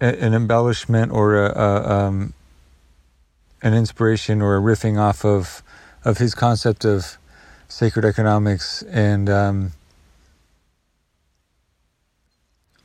an 0.00 0.34
embellishment 0.34 1.12
or 1.12 1.46
a, 1.46 1.50
a 1.50 2.06
um, 2.06 2.32
an 3.62 3.74
inspiration 3.74 4.42
or 4.42 4.56
a 4.56 4.60
riffing 4.60 4.98
off 4.98 5.24
of 5.24 5.62
of 6.04 6.18
his 6.18 6.34
concept 6.34 6.84
of 6.84 7.18
sacred 7.68 8.04
economics 8.04 8.82
and 8.82 9.28
um, 9.28 9.72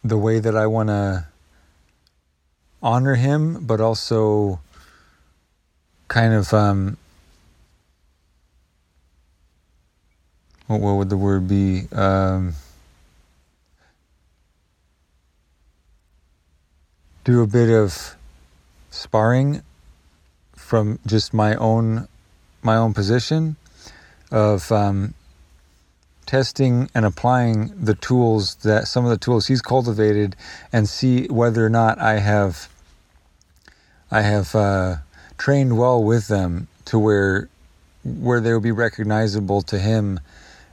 the 0.04 0.18
way 0.18 0.40
that 0.40 0.56
I 0.56 0.66
want 0.66 0.90
to 0.90 1.28
honor 2.82 3.16
him, 3.16 3.66
but 3.66 3.80
also 3.80 4.60
kind 6.08 6.34
of 6.34 6.52
um, 6.54 6.98
what, 10.66 10.82
what 10.82 10.94
would 10.94 11.10
the 11.10 11.18
word 11.18 11.48
be? 11.48 11.88
Um, 11.92 12.54
do 17.24 17.44
a 17.44 17.48
bit 17.48 17.70
of 17.70 18.16
sparring 18.90 19.62
from 20.72 20.98
just 21.06 21.34
my 21.34 21.54
own 21.56 22.08
my 22.64 22.78
own 22.78 22.94
position 22.94 23.58
of 24.32 24.72
um, 24.72 25.14
testing 26.26 26.90
and 26.96 27.04
applying 27.06 27.74
the 27.78 27.94
tools 27.96 28.56
that 28.64 28.88
some 28.88 29.04
of 29.04 29.12
the 29.12 29.18
tools 29.18 29.48
he's 29.48 29.62
cultivated 29.62 30.34
and 30.72 30.88
see 30.88 31.28
whether 31.28 31.66
or 31.66 31.70
not 31.70 32.00
I 32.00 32.20
have 32.20 32.70
I 34.10 34.22
have 34.22 34.56
uh, 34.56 34.96
trained 35.38 35.78
well 35.78 36.02
with 36.02 36.30
them 36.30 36.70
to 36.86 36.98
where 36.98 37.50
where 38.06 38.40
they 38.40 38.54
will 38.54 38.62
be 38.62 38.72
recognizable 38.72 39.62
to 39.64 39.78
him 39.78 40.22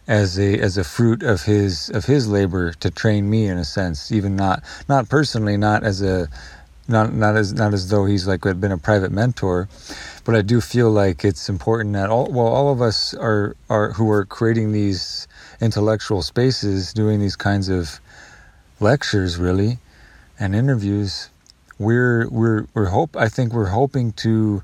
as 0.06 0.38
a 0.38 0.60
as 0.60 0.78
a 0.78 0.84
fruit 0.84 1.24
of 1.24 1.42
his 1.42 1.90
of 1.90 2.04
his 2.04 2.28
labor 2.28 2.72
to 2.74 2.88
train 2.88 3.28
me 3.28 3.46
in 3.46 3.58
a 3.58 3.64
sense 3.64 4.12
even 4.12 4.36
not 4.36 4.62
not 4.88 5.08
personally 5.08 5.56
not 5.56 5.82
as 5.82 6.02
a 6.02 6.28
not 6.88 7.12
not 7.12 7.36
as 7.36 7.52
not 7.52 7.74
as 7.74 7.90
though 7.90 8.06
he's 8.06 8.26
like 8.26 8.42
been 8.42 8.72
a 8.72 8.78
private 8.78 9.12
mentor, 9.12 9.68
but 10.24 10.34
I 10.34 10.42
do 10.42 10.60
feel 10.60 10.90
like 10.90 11.24
it's 11.24 11.48
important 11.48 11.92
that 11.94 12.10
all 12.10 12.30
well 12.32 12.46
all 12.46 12.72
of 12.72 12.80
us 12.80 13.14
are 13.14 13.54
are 13.68 13.92
who 13.92 14.10
are 14.10 14.24
creating 14.24 14.72
these 14.72 15.28
intellectual 15.60 16.22
spaces, 16.22 16.92
doing 16.92 17.20
these 17.20 17.36
kinds 17.36 17.68
of 17.68 18.00
lectures 18.80 19.36
really, 19.36 19.78
and 20.40 20.56
interviews. 20.56 21.28
We're 21.78 22.28
we're 22.30 22.66
we're 22.74 22.86
hope 22.86 23.16
I 23.16 23.28
think 23.28 23.52
we're 23.52 23.66
hoping 23.66 24.12
to 24.24 24.62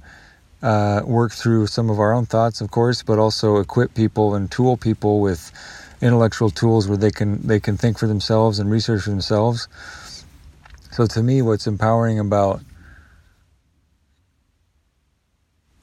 uh, 0.63 1.03
work 1.05 1.33
through 1.33 1.67
some 1.67 1.91
of 1.91 2.01
our 2.01 2.15
own 2.15 2.25
thoughts, 2.25 2.63
of 2.63 2.71
course, 2.71 3.03
but 3.03 3.19
also 3.19 3.59
equip 3.59 3.95
people 3.95 4.35
and 4.35 4.51
tool 4.51 4.79
people 4.79 5.21
with 5.21 5.53
intellectual 6.01 6.51
tools 6.51 6.89
where 6.89 6.97
they 6.97 7.11
can 7.11 7.47
they 7.47 7.61
can 7.61 7.77
think 7.77 7.99
for 7.99 8.07
themselves 8.07 8.59
and 8.59 8.71
research 8.71 9.03
for 9.03 9.11
themselves. 9.11 9.69
So 10.94 11.09
to 11.09 11.24
me, 11.24 11.42
what's 11.42 11.66
empowering 11.66 12.20
about 12.20 12.61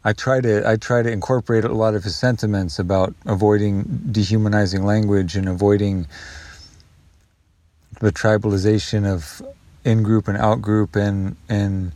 I 0.06 0.14
try 0.14 0.40
to 0.40 0.66
I 0.66 0.78
try 0.78 1.04
to 1.04 1.12
incorporate 1.12 1.66
a 1.66 1.74
lot 1.74 1.96
of 1.96 2.06
his 2.06 2.16
sentiments 2.16 2.80
about 2.80 3.14
avoiding 3.26 3.84
dehumanizing 4.10 4.86
language 4.86 5.36
and 5.36 5.50
avoiding 5.50 6.08
the 8.00 8.14
tribalization 8.14 9.06
of 9.06 9.46
in 9.84 10.02
group 10.02 10.30
and 10.30 10.38
out 10.38 10.62
group 10.62 10.96
and 10.96 11.36
and 11.50 11.92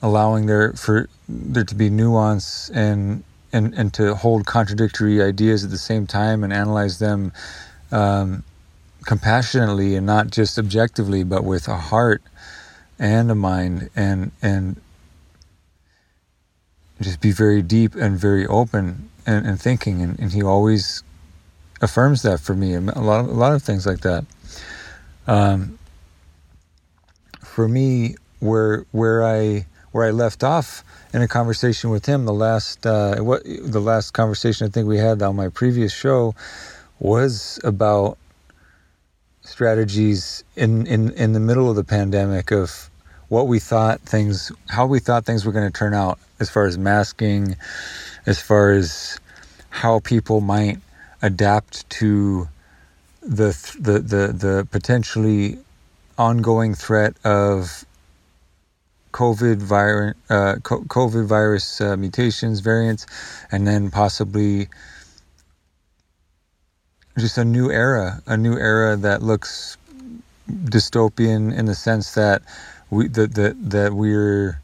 allowing 0.00 0.46
there 0.46 0.74
for 0.74 1.08
there 1.28 1.64
to 1.64 1.74
be 1.74 1.90
nuance 1.90 2.70
and 2.70 3.24
and 3.52 3.74
and 3.74 3.92
to 3.94 4.14
hold 4.14 4.46
contradictory 4.46 5.20
ideas 5.20 5.64
at 5.64 5.70
the 5.70 5.76
same 5.76 6.06
time 6.06 6.44
and 6.44 6.52
analyze 6.52 7.00
them 7.00 7.32
um, 7.90 8.44
compassionately 9.04 9.96
and 9.96 10.06
not 10.06 10.30
just 10.30 10.58
objectively, 10.58 11.24
but 11.24 11.44
with 11.44 11.68
a 11.68 11.76
heart 11.76 12.22
and 12.98 13.30
a 13.30 13.34
mind 13.34 13.90
and 13.96 14.32
and 14.42 14.80
just 17.00 17.20
be 17.20 17.32
very 17.32 17.62
deep 17.62 17.94
and 17.96 18.18
very 18.18 18.46
open 18.46 19.10
and, 19.26 19.46
and 19.46 19.60
thinking 19.60 20.02
and, 20.02 20.18
and 20.20 20.32
he 20.32 20.42
always 20.42 21.02
affirms 21.80 22.22
that 22.22 22.38
for 22.38 22.54
me 22.54 22.74
a 22.74 22.80
lot 22.80 23.20
of, 23.20 23.28
a 23.28 23.32
lot 23.32 23.52
of 23.52 23.62
things 23.62 23.86
like 23.86 24.00
that 24.00 24.24
um, 25.26 25.78
for 27.42 27.68
me 27.68 28.14
where 28.40 28.84
where 28.92 29.24
I 29.24 29.66
where 29.92 30.06
I 30.06 30.10
left 30.10 30.42
off 30.42 30.82
in 31.12 31.22
a 31.22 31.28
conversation 31.28 31.90
with 31.90 32.06
him. 32.06 32.24
The 32.24 32.32
last 32.32 32.86
uh, 32.86 33.16
what 33.16 33.42
the 33.44 33.80
last 33.80 34.12
conversation 34.12 34.66
I 34.66 34.70
think 34.70 34.88
we 34.88 34.98
had 34.98 35.22
on 35.22 35.36
my 35.36 35.48
previous 35.48 35.92
show 35.92 36.34
was 36.98 37.60
about 37.62 38.18
strategies 39.52 40.44
in 40.56 40.86
in 40.86 41.10
in 41.12 41.34
the 41.34 41.40
middle 41.40 41.68
of 41.68 41.76
the 41.76 41.84
pandemic 41.84 42.50
of 42.50 42.88
what 43.28 43.46
we 43.46 43.58
thought 43.58 44.00
things 44.00 44.50
how 44.70 44.86
we 44.86 44.98
thought 44.98 45.26
things 45.26 45.44
were 45.44 45.52
going 45.52 45.70
to 45.70 45.78
turn 45.78 45.92
out 45.92 46.18
as 46.40 46.48
far 46.48 46.64
as 46.64 46.78
masking 46.78 47.54
as 48.24 48.40
far 48.40 48.70
as 48.70 49.20
how 49.68 50.00
people 50.00 50.40
might 50.40 50.78
adapt 51.20 51.88
to 51.90 52.48
the 53.20 53.50
the 53.78 53.98
the, 54.00 54.32
the 54.32 54.68
potentially 54.70 55.58
ongoing 56.18 56.74
threat 56.74 57.14
of 57.24 57.84
COVID 59.12 59.58
virus, 59.58 60.14
uh, 60.30 60.54
COVID 60.62 61.26
virus 61.26 61.80
uh, 61.82 61.96
mutations, 61.98 62.60
variants, 62.60 63.06
and 63.50 63.66
then 63.66 63.90
possibly 63.90 64.68
just 67.18 67.38
a 67.38 67.44
new 67.44 67.70
era, 67.70 68.22
a 68.26 68.36
new 68.36 68.56
era 68.56 68.96
that 68.96 69.22
looks 69.22 69.76
dystopian 70.48 71.56
in 71.56 71.66
the 71.66 71.74
sense 71.74 72.14
that 72.14 72.42
we 72.90 73.08
that 73.08 73.34
that 73.34 73.70
that 73.70 73.92
we're 73.92 74.60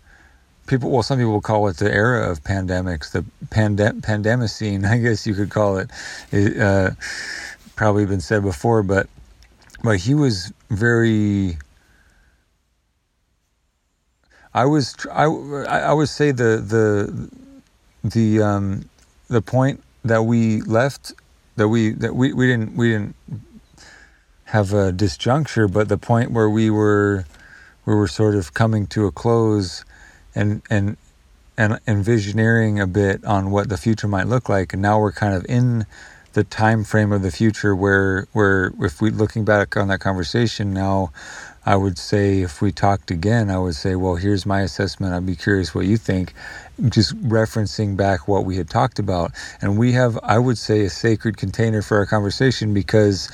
people. 0.67 0.91
Well, 0.91 1.03
some 1.03 1.19
people 1.19 1.41
call 1.41 1.69
it 1.69 1.77
the 1.77 1.93
era 1.93 2.31
of 2.31 2.43
pandemics, 2.43 3.13
the 3.13 3.25
pandem 3.49 4.01
pandemicine, 4.01 4.87
I 4.89 4.99
guess 4.99 5.27
you 5.27 5.35
could 5.35 5.51
call 5.51 5.79
it. 5.79 5.91
it 6.31 6.59
uh, 6.59 6.91
probably 7.77 8.07
been 8.07 8.21
said 8.21 8.43
before, 8.43 8.83
but 8.83 9.09
but 9.83 9.99
he 9.99 10.15
was 10.15 10.53
very 10.71 11.59
I 14.55 14.65
was 14.65 14.95
I, 15.13 15.25
I 15.25 15.93
would 15.93 16.09
say 16.09 16.33
the 16.33 16.59
the 16.59 17.31
the 18.03 18.43
um, 18.43 18.89
the 19.29 19.43
point 19.43 19.83
that 20.05 20.23
we 20.23 20.63
left 20.63 21.13
that 21.59 21.69
we 21.69 21.93
that 21.93 22.17
we, 22.17 22.35
we 22.35 22.49
didn't 22.49 22.77
we 22.77 22.93
didn't 22.93 23.17
have 24.47 24.73
a 24.73 24.93
disjuncture, 24.93 25.73
but 25.73 25.89
the 25.89 25.99
point 25.99 26.33
where 26.33 26.51
we 26.51 26.71
were 26.71 27.27
we 27.87 27.95
were 27.95 28.09
sort 28.09 28.35
of 28.37 28.55
coming 28.55 28.87
to 28.89 29.07
a 29.07 29.13
close 29.13 29.85
and 30.35 30.63
and 30.71 30.97
and 31.59 31.81
envisioning 31.87 32.81
a 32.81 32.87
bit 32.87 33.25
on 33.25 33.51
what 33.51 33.69
the 33.69 33.77
future 33.79 34.09
might 34.09 34.29
look 34.29 34.49
like, 34.49 34.73
and 34.73 34.83
now 34.83 35.01
we're 35.01 35.13
kind 35.13 35.35
of 35.35 35.45
in 35.49 35.87
the 36.35 36.45
time 36.45 36.85
frame 36.85 37.13
of 37.13 37.23
the 37.23 37.33
future 37.33 37.77
where 37.77 38.29
where 38.33 38.73
if 38.81 39.01
we 39.01 39.11
looking 39.11 39.45
back 39.45 39.77
on 39.77 39.89
that 39.89 40.01
conversation 40.01 40.75
now 40.75 41.13
I 41.69 41.77
would 41.77 41.99
say 41.99 42.41
if 42.41 42.63
we 42.63 42.73
talked 42.73 43.11
again, 43.11 43.51
I 43.51 43.59
would 43.59 43.75
say, 43.75 43.95
well, 43.95 44.15
here's 44.15 44.47
my 44.47 44.63
assessment. 44.63 45.13
I'd 45.13 45.27
be 45.27 45.37
curious 45.37 45.75
what 45.75 45.85
you 45.85 45.99
think. 45.99 46.33
Just 46.89 47.15
referencing 47.23 47.95
back 47.95 48.27
what 48.27 48.47
we 48.47 48.57
had 48.57 48.71
talked 48.71 48.99
about. 48.99 49.33
And 49.61 49.77
we 49.77 49.93
have, 49.93 50.19
I 50.23 50.39
would 50.39 50.57
say, 50.57 50.87
a 50.87 50.89
sacred 50.89 51.37
container 51.37 51.83
for 51.83 51.99
our 51.99 52.07
conversation 52.07 52.73
because 52.73 53.29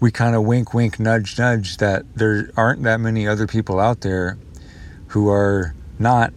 we 0.00 0.10
kind 0.10 0.34
of 0.34 0.42
wink, 0.42 0.74
wink, 0.74 0.98
nudge, 0.98 1.38
nudge 1.38 1.76
that 1.76 2.12
there 2.16 2.50
aren't 2.56 2.82
that 2.82 2.98
many 2.98 3.28
other 3.28 3.46
people 3.46 3.78
out 3.78 4.00
there 4.00 4.36
who 5.06 5.28
are 5.28 5.76
not 6.00 6.32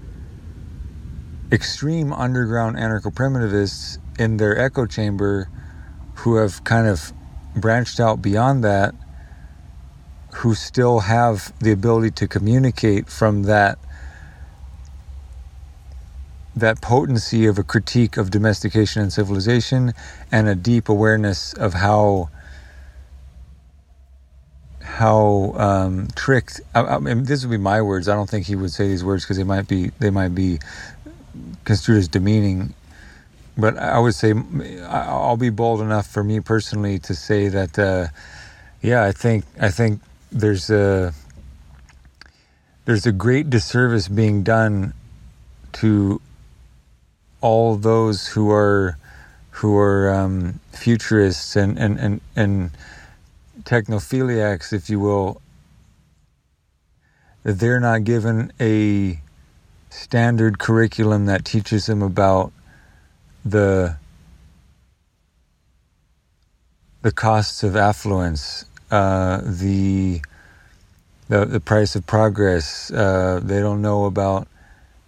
extreme 1.51 2.13
underground 2.13 2.77
anarcho 2.77 3.11
primitivists 3.11 3.97
in 4.19 4.37
their 4.37 4.55
echo 4.55 4.85
chamber 4.85 5.49
who 6.17 6.35
have 6.35 6.63
kind 6.63 6.85
of 6.85 7.11
branched 7.55 7.99
out 7.99 8.21
beyond 8.21 8.63
that 8.63 8.93
who 10.35 10.53
still 10.53 10.99
have 10.99 11.57
the 11.59 11.71
ability 11.71 12.11
to 12.11 12.27
communicate 12.27 13.07
from 13.07 13.43
that 13.43 13.79
that 16.55 16.81
potency 16.81 17.45
of 17.45 17.57
a 17.57 17.63
critique 17.63 18.17
of 18.17 18.31
domestication 18.31 19.01
and 19.01 19.11
civilization 19.11 19.93
and 20.31 20.47
a 20.47 20.55
deep 20.55 20.87
awareness 20.87 21.53
of 21.53 21.73
how 21.73 22.29
how 24.81 25.53
um, 25.57 26.07
tricked 26.15 26.61
I, 26.73 26.81
I 26.81 26.99
mean, 26.99 27.23
this 27.23 27.43
would 27.43 27.51
be 27.51 27.57
my 27.57 27.81
words. 27.81 28.07
I 28.07 28.15
don't 28.15 28.29
think 28.29 28.45
he 28.45 28.55
would 28.55 28.71
say 28.71 28.87
these 28.87 29.03
words 29.03 29.23
because 29.23 29.37
they 29.37 29.43
might 29.43 29.67
be 29.67 29.91
they 29.99 30.09
might 30.09 30.35
be 30.35 30.59
construed 31.63 31.99
as 31.99 32.07
demeaning. 32.09 32.73
But 33.57 33.77
I 33.77 33.99
would 33.99 34.15
say 34.15 34.33
I'll 34.87 35.37
be 35.37 35.49
bold 35.49 35.79
enough 35.79 36.07
for 36.07 36.25
me 36.25 36.41
personally 36.41 36.99
to 36.99 37.15
say 37.15 37.47
that 37.47 37.79
uh, 37.79 38.07
yeah 38.81 39.05
I 39.05 39.13
think 39.13 39.45
I 39.59 39.69
think 39.69 40.01
there's 40.35 40.69
a 40.69 41.13
there's 42.83 43.05
a 43.05 43.11
great 43.13 43.49
disservice 43.49 44.09
being 44.09 44.43
done 44.43 44.93
to 45.71 46.21
all 47.39 47.77
those 47.77 48.27
who 48.27 48.51
are 48.51 48.97
who 49.51 49.77
are 49.77 50.13
um, 50.13 50.59
futurists 50.73 51.55
and 51.55 51.79
and 51.79 51.97
and 51.97 52.21
and 52.35 52.71
technophiliacs, 53.63 54.73
if 54.73 54.89
you 54.89 54.99
will, 54.99 55.41
that 57.43 57.53
they're 57.59 57.79
not 57.79 58.03
given 58.03 58.51
a 58.59 59.19
standard 59.89 60.59
curriculum 60.59 61.27
that 61.27 61.45
teaches 61.45 61.85
them 61.85 62.01
about 62.01 62.51
the 63.45 63.95
the 67.01 67.11
costs 67.13 67.63
of 67.63 67.77
affluence 67.77 68.65
uh, 68.95 69.41
the, 69.43 70.21
the 71.27 71.45
the 71.45 71.59
price 71.59 71.95
of 71.95 72.07
progress. 72.07 72.91
Uh, 72.91 73.41
they 73.43 73.59
don't 73.59 73.81
know 73.81 74.05
about. 74.05 74.47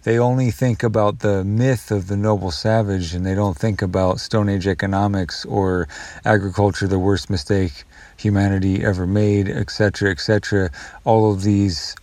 They 0.04 0.18
only 0.18 0.50
think 0.50 0.82
about 0.82 1.20
the 1.20 1.44
myth 1.44 1.90
of 1.90 2.06
the 2.08 2.16
noble 2.16 2.50
savage, 2.50 3.14
and 3.14 3.26
they 3.26 3.34
don't 3.34 3.58
think 3.58 3.82
about 3.82 4.20
Stone 4.20 4.48
Age 4.48 4.66
economics 4.66 5.44
or 5.44 5.88
agriculture, 6.24 6.86
the 6.86 6.98
worst 6.98 7.30
mistake 7.30 7.84
humanity 8.18 8.84
ever 8.84 9.06
made, 9.06 9.48
etc., 9.48 10.10
etc. 10.10 10.70
All 11.04 11.32
of 11.32 11.42
these 11.42 11.96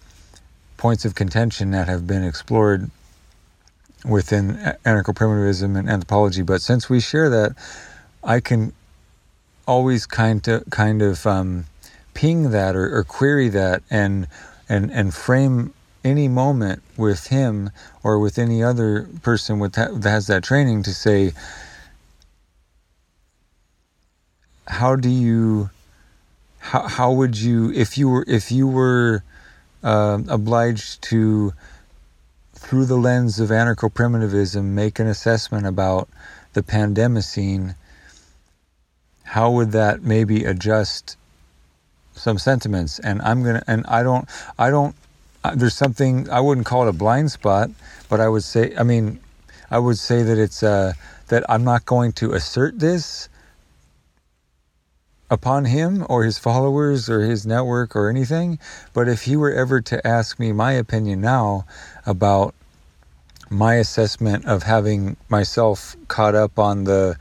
points 0.77 1.05
of 1.05 1.15
contention 1.15 1.71
that 1.71 1.87
have 1.87 2.07
been 2.07 2.23
explored 2.23 2.89
within 4.05 4.53
anarcho-primitivism 4.85 5.75
and 5.75 5.89
anthropology. 5.89 6.43
But 6.43 6.61
since 6.61 6.89
we 6.89 6.99
share 6.99 7.29
that, 7.29 7.55
I 8.23 8.39
can 8.39 8.73
always 9.67 10.05
kind 10.05 10.47
of 10.47 10.63
kind 10.69 11.01
of 11.01 11.25
um, 11.25 11.65
ping 12.15 12.49
that 12.49 12.75
or, 12.75 12.97
or, 12.97 13.03
query 13.03 13.49
that 13.49 13.83
and 13.91 14.27
and 14.67 14.89
and 14.91 15.13
frame 15.13 15.71
any 16.03 16.27
moment 16.27 16.81
with 16.97 17.27
him 17.27 17.69
or 18.03 18.17
with 18.17 18.39
any 18.39 18.63
other 18.63 19.07
person 19.21 19.59
with 19.59 19.73
that, 19.73 20.01
that 20.01 20.09
has 20.09 20.25
that 20.27 20.43
training 20.43 20.81
to 20.81 20.93
say 20.93 21.31
how 24.67 24.95
do 24.95 25.09
you 25.09 25.69
how 26.59 26.87
how 26.87 27.11
would 27.11 27.37
you 27.37 27.71
if 27.73 27.95
you 27.95 28.09
were 28.09 28.25
if 28.27 28.51
you 28.51 28.67
were 28.67 29.23
uh, 29.85 30.19
obliged 30.27 31.03
to, 31.03 31.53
through 32.53 32.85
the 32.85 32.97
lens 32.97 33.39
of 33.39 33.49
anarcho 33.49 33.93
primitivism, 33.93 34.73
make 34.73 34.99
an 34.99 35.05
assessment 35.07 35.67
about 35.67 36.09
the 36.53 36.63
pandemocene, 36.63 37.75
how 39.23 39.51
would 39.51 39.71
that 39.71 40.01
maybe 40.01 40.43
adjust 40.43 41.17
some 42.15 42.37
sentiments? 42.37 42.99
And 42.99 43.21
I'm 43.21 43.43
gonna, 43.43 43.63
and 43.67 43.85
I 43.87 44.03
don't, 44.03 44.27
I 44.57 44.69
don't. 44.69 44.95
Uh, 45.43 45.53
there's 45.55 45.75
something 45.75 46.29
I 46.29 46.39
wouldn't 46.39 46.65
call 46.65 46.87
it 46.87 46.89
a 46.89 46.93
blind 46.93 47.31
spot, 47.31 47.69
but 48.09 48.19
I 48.19 48.27
would 48.27 48.43
say, 48.43 48.73
I 48.77 48.83
mean, 48.83 49.19
I 49.69 49.79
would 49.79 49.97
say 49.97 50.23
that 50.23 50.37
it's 50.37 50.63
uh, 50.63 50.93
that 51.27 51.43
I'm 51.49 51.63
not 51.63 51.85
going 51.85 52.13
to 52.13 52.33
assert 52.33 52.79
this 52.79 53.29
upon 55.29 55.65
him 55.65 56.05
or 56.09 56.23
his 56.23 56.37
followers 56.37 57.09
or 57.09 57.21
his 57.21 57.45
network 57.45 57.95
or 57.95 58.09
anything. 58.09 58.59
But 58.93 59.07
if 59.07 59.23
he 59.23 59.35
were 59.35 59.51
ever 59.51 59.81
to 59.81 60.05
ask 60.05 60.39
me 60.39 60.51
my 60.51 60.73
opinion 60.73 61.21
now 61.21 61.65
about 62.05 62.53
my 63.49 63.75
assessment 63.75 64.45
of 64.45 64.63
having 64.63 65.17
myself 65.29 65.95
caught 66.07 66.35
up 66.35 66.57
on 66.57 66.83
the 66.85 67.17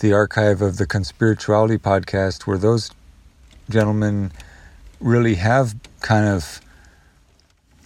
the 0.00 0.12
archive 0.12 0.60
of 0.60 0.76
the 0.76 0.86
conspirituality 0.86 1.78
podcast 1.78 2.46
where 2.46 2.58
those 2.58 2.90
gentlemen 3.70 4.32
really 5.00 5.34
have 5.36 5.74
kind 6.00 6.26
of 6.26 6.60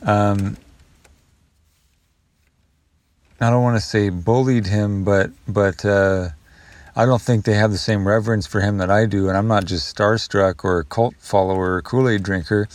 um, 0.02 0.56
I 3.40 3.50
don't 3.50 3.62
want 3.62 3.76
to 3.76 3.86
say 3.86 4.08
bullied 4.10 4.66
him, 4.66 5.04
but 5.04 5.30
but 5.46 5.84
uh, 5.84 6.30
I 6.96 7.06
don't 7.06 7.22
think 7.22 7.44
they 7.44 7.54
have 7.54 7.70
the 7.70 7.78
same 7.78 8.06
reverence 8.06 8.46
for 8.46 8.60
him 8.60 8.78
that 8.78 8.90
I 8.90 9.06
do. 9.06 9.28
And 9.28 9.36
I'm 9.36 9.46
not 9.46 9.64
just 9.64 9.94
starstruck 9.94 10.64
or 10.64 10.80
a 10.80 10.84
cult 10.84 11.14
follower 11.18 11.74
or 11.74 11.82
Kool 11.82 12.08
Aid 12.08 12.24
drinker. 12.24 12.68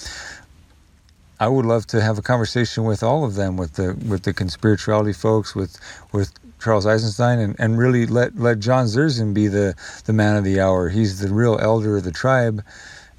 I 1.39 1.49
would 1.49 1.66
love 1.66 1.86
to 1.88 2.01
have 2.01 2.18
a 2.18 2.22
conversation 2.22 2.86
with 2.86 3.04
all 3.04 3.26
of 3.26 3.36
them, 3.36 3.58
with 3.58 3.74
the 3.74 3.95
with 4.08 4.24
the 4.24 4.34
conspirituality 4.34 5.16
folks, 5.16 5.54
with 5.54 5.78
with 6.14 6.32
Charles 6.62 6.86
Eisenstein, 6.86 7.39
and, 7.39 7.56
and 7.60 7.78
really 7.78 8.06
let 8.06 8.38
let 8.38 8.60
John 8.60 8.86
Zerzan 8.86 9.34
be 9.34 9.47
the 9.49 9.76
the 10.06 10.14
man 10.14 10.38
of 10.38 10.45
the 10.45 10.62
hour. 10.62 10.88
He's 10.88 11.20
the 11.20 11.34
real 11.34 11.60
elder 11.60 11.97
of 11.97 12.06
the 12.06 12.12
tribe, 12.12 12.64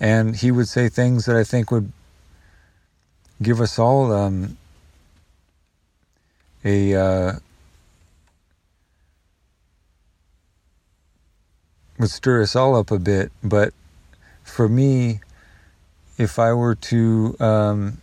and 0.00 0.36
he 0.36 0.50
would 0.50 0.68
say 0.68 0.88
things 0.88 1.26
that 1.26 1.36
I 1.36 1.44
think 1.44 1.70
would 1.70 1.92
give 3.42 3.60
us 3.60 3.78
all 3.78 4.12
um, 4.12 4.56
a 6.64 6.94
uh, 6.94 7.32
would 11.98 12.10
stir 12.10 12.42
us 12.42 12.56
all 12.56 12.76
up 12.76 12.90
a 12.90 12.98
bit. 12.98 13.30
But 13.42 13.72
for 14.42 14.68
me, 14.68 15.20
if 16.18 16.38
I 16.38 16.52
were 16.52 16.74
to 16.74 17.36
um, 17.40 17.98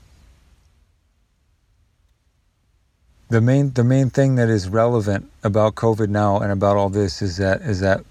the 3.29 3.41
main 3.41 3.71
the 3.71 3.83
main 3.83 4.09
thing 4.09 4.35
that 4.35 4.49
is 4.49 4.67
relevant 4.69 5.29
about 5.43 5.75
COVID 5.75 6.09
now 6.09 6.39
and 6.39 6.51
about 6.51 6.77
all 6.77 6.89
this 6.89 7.21
is 7.21 7.37
that 7.37 7.61
is 7.61 7.79
that 7.79 8.03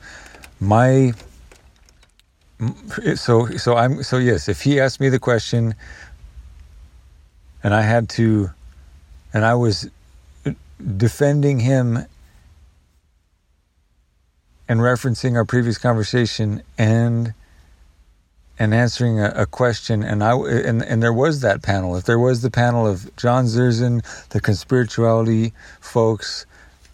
my 0.59 1.12
so 3.14 3.46
so 3.56 3.76
I'm 3.76 4.02
so 4.02 4.18
yes 4.18 4.48
if 4.48 4.62
he 4.62 4.80
asked 4.80 5.00
me 5.00 5.08
the 5.08 5.18
question 5.18 5.74
and 7.62 7.74
I 7.74 7.82
had 7.82 8.08
to 8.11 8.50
and 9.32 9.44
I 9.44 9.54
was 9.54 9.88
defending 10.96 11.61
him 11.61 12.06
and 14.68 14.80
referencing 14.80 15.34
our 15.34 15.44
previous 15.44 15.78
conversation 15.78 16.62
and 16.78 17.34
and 18.58 18.74
answering 18.74 19.18
a, 19.18 19.30
a, 19.30 19.46
question 19.46 20.02
and 20.02 20.22
I 20.22 20.36
and 20.36 20.82
and 20.82 21.02
there 21.02 21.12
was 21.12 21.40
that 21.40 21.62
panel. 21.62 21.96
If 21.96 22.04
there 22.04 22.18
was 22.18 22.42
the 22.42 22.50
panel 22.50 22.86
of 22.86 23.14
John 23.16 23.46
Zerzan 23.46 24.02
the 24.28 24.40
conspirituality 24.40 25.52
folks 25.80 26.46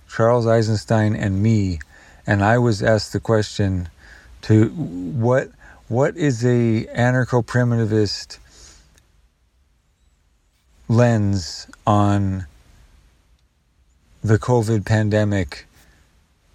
Charles 0.09 0.47
Eisenstein 0.47 1.15
and 1.17 1.43
me 1.43 1.81
and 2.27 2.43
I 2.43 2.59
was 2.59 2.83
asked 2.83 3.13
the 3.13 3.21
question 3.21 3.89
to 4.47 4.69
what 4.69 5.51
what 5.89 6.17
is 6.17 6.45
a 6.45 6.85
anarcho 6.95 7.45
primitivist 7.45 8.39
lens 10.89 11.67
on 11.85 12.47
the 14.23 14.39
covid 14.39 14.85
pandemic 14.87 15.67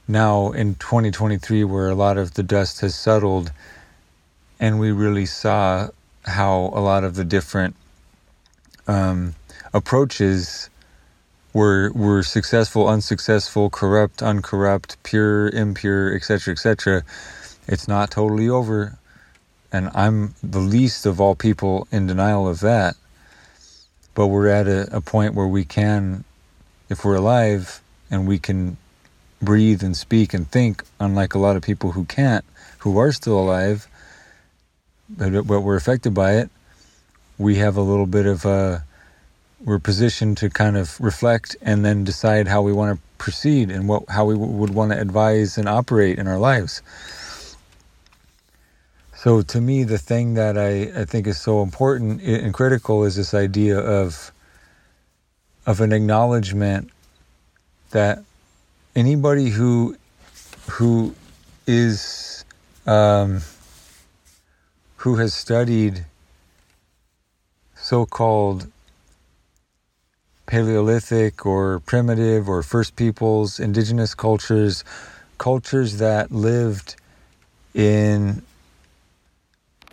now 0.08 0.54
in 0.54 0.74
2023 0.76 1.66
where 1.66 1.90
a 1.90 1.96
lot 1.96 2.18
of 2.18 2.36
the 2.36 2.44
dust 2.44 2.80
has 2.80 2.96
settled 2.96 3.52
and 4.58 4.80
we 4.80 4.94
really 4.94 5.26
saw 5.26 5.90
how 6.24 6.72
a 6.74 6.80
lot 6.80 7.04
of 7.04 7.16
the 7.16 7.26
different 7.26 7.76
um, 8.88 9.36
approaches 9.74 10.70
were 11.54 11.92
were 11.94 12.24
successful, 12.24 12.88
unsuccessful, 12.88 13.70
corrupt, 13.70 14.22
uncorrupt, 14.22 15.02
pure, 15.04 15.50
impure, 15.50 16.16
etc., 16.16 16.54
etc. 16.54 17.04
It's 17.68 17.88
not 17.88 18.12
totally 18.12 18.50
over, 18.50 18.98
and 19.72 19.90
I'm 19.94 20.36
the 20.44 20.60
least 20.60 21.06
of 21.06 21.22
all 21.22 21.36
people 21.36 21.88
in 21.92 22.08
denial 22.08 22.48
of 22.48 22.62
that. 22.62 22.96
But 24.16 24.28
we're 24.28 24.48
at 24.50 24.68
a, 24.68 24.98
a 24.98 25.02
point 25.02 25.36
where 25.36 25.48
we 25.48 25.66
can, 25.66 26.24
if 26.90 27.06
we're 27.06 27.16
alive, 27.16 27.82
and 28.12 28.28
we 28.28 28.40
can 28.40 28.78
breathe 29.42 29.84
and 29.84 29.96
speak 29.98 30.34
and 30.34 30.50
think, 30.52 30.84
unlike 31.00 31.34
a 31.34 31.40
lot 31.40 31.56
of 31.56 31.64
people 31.64 31.94
who 31.94 32.06
can't, 32.06 32.46
who 32.80 32.98
are 32.98 33.12
still 33.12 33.40
alive, 33.40 33.88
but, 35.10 35.48
but 35.48 35.62
we're 35.62 35.78
affected 35.78 36.14
by 36.14 36.34
it. 36.36 36.50
We 37.38 37.56
have 37.58 37.78
a 37.78 37.82
little 37.82 38.06
bit 38.06 38.26
of 38.26 38.46
a, 38.46 38.86
we're 39.64 39.80
positioned 39.80 40.38
to 40.38 40.50
kind 40.50 40.78
of 40.78 41.00
reflect 41.02 41.56
and 41.62 41.86
then 41.86 42.04
decide 42.04 42.48
how 42.48 42.62
we 42.62 42.74
want 42.74 42.98
to 42.98 43.04
proceed 43.18 43.70
and 43.72 43.88
what 43.88 44.04
how 44.10 44.26
we 44.26 44.34
w- 44.36 44.52
would 44.54 44.72
want 44.72 44.92
to 44.92 45.00
advise 45.00 45.58
and 45.58 45.70
operate 45.70 46.20
in 46.20 46.28
our 46.28 46.40
lives. 46.40 46.82
So 49.24 49.44
to 49.44 49.62
me, 49.62 49.84
the 49.84 50.00
thing 50.00 50.34
that 50.34 50.58
I, 50.58 51.02
I 51.02 51.06
think 51.06 51.28
is 51.28 51.40
so 51.40 51.62
important 51.62 52.24
and 52.24 52.52
critical 52.52 53.04
is 53.04 53.16
this 53.16 53.36
idea 53.36 53.78
of 53.78 54.32
of 55.68 55.80
an 55.80 55.94
acknowledgement 55.94 56.90
that 57.92 58.24
anybody 58.96 59.50
who 59.50 59.96
who 60.72 61.14
is 61.68 62.44
um, 62.88 63.42
who 64.96 65.18
has 65.18 65.36
studied 65.36 66.04
so-called 67.76 68.72
Paleolithic 70.48 71.46
or 71.46 71.80
primitive 71.82 72.50
or 72.50 72.64
First 72.64 72.96
Peoples, 72.96 73.60
indigenous 73.60 74.16
cultures, 74.16 74.84
cultures 75.38 76.00
that 76.00 76.32
lived 76.32 76.96
in 77.76 78.42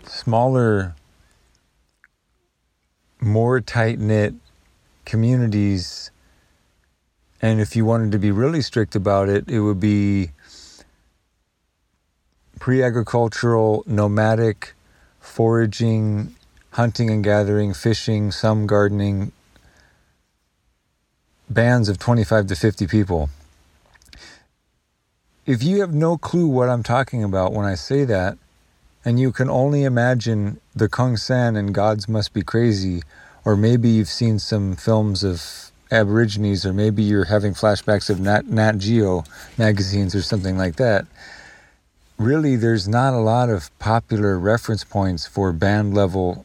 smaller, 0.08 0.94
more 3.20 3.60
tight 3.60 3.98
knit 3.98 4.34
communities 5.04 6.10
and 7.40 7.60
if 7.60 7.76
you 7.76 7.84
wanted 7.84 8.12
to 8.12 8.18
be 8.18 8.30
really 8.30 8.60
strict 8.60 8.96
about 8.96 9.28
it, 9.28 9.48
it 9.48 9.60
would 9.60 9.78
be 9.78 10.30
pre 12.58 12.82
agricultural, 12.82 13.84
nomadic, 13.86 14.74
foraging, 15.20 16.34
hunting 16.72 17.10
and 17.10 17.22
gathering, 17.22 17.74
fishing, 17.74 18.32
some 18.32 18.66
gardening, 18.66 19.30
bands 21.48 21.88
of 21.88 21.98
25 21.98 22.48
to 22.48 22.56
50 22.56 22.86
people. 22.88 23.30
If 25.46 25.62
you 25.62 25.80
have 25.80 25.94
no 25.94 26.18
clue 26.18 26.48
what 26.48 26.68
I'm 26.68 26.82
talking 26.82 27.22
about 27.22 27.52
when 27.52 27.64
I 27.64 27.74
say 27.76 28.04
that, 28.04 28.36
and 29.08 29.18
you 29.18 29.32
can 29.32 29.48
only 29.48 29.84
imagine 29.84 30.60
the 30.76 30.86
Kung 30.86 31.16
San 31.16 31.56
and 31.56 31.72
Gods 31.72 32.10
Must 32.10 32.34
Be 32.34 32.42
Crazy, 32.42 33.02
or 33.42 33.56
maybe 33.56 33.88
you've 33.88 34.10
seen 34.10 34.38
some 34.38 34.76
films 34.76 35.24
of 35.24 35.72
Aborigines, 35.90 36.66
or 36.66 36.74
maybe 36.74 37.02
you're 37.02 37.24
having 37.24 37.54
flashbacks 37.54 38.10
of 38.10 38.20
Nat, 38.20 38.48
Nat 38.48 38.76
Geo 38.76 39.24
magazines 39.56 40.14
or 40.14 40.20
something 40.20 40.58
like 40.58 40.76
that. 40.76 41.06
Really, 42.18 42.54
there's 42.54 42.86
not 42.86 43.14
a 43.14 43.18
lot 43.18 43.48
of 43.48 43.70
popular 43.78 44.38
reference 44.38 44.84
points 44.84 45.26
for 45.26 45.54
band 45.54 45.94
level 45.94 46.44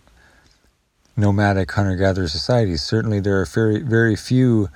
nomadic 1.18 1.70
hunter 1.70 1.98
gatherer 1.98 2.30
societies. 2.30 2.82
Certainly, 2.82 3.20
there 3.20 3.42
are 3.42 3.46
very, 3.46 3.82
very 3.82 4.16
few 4.16 4.70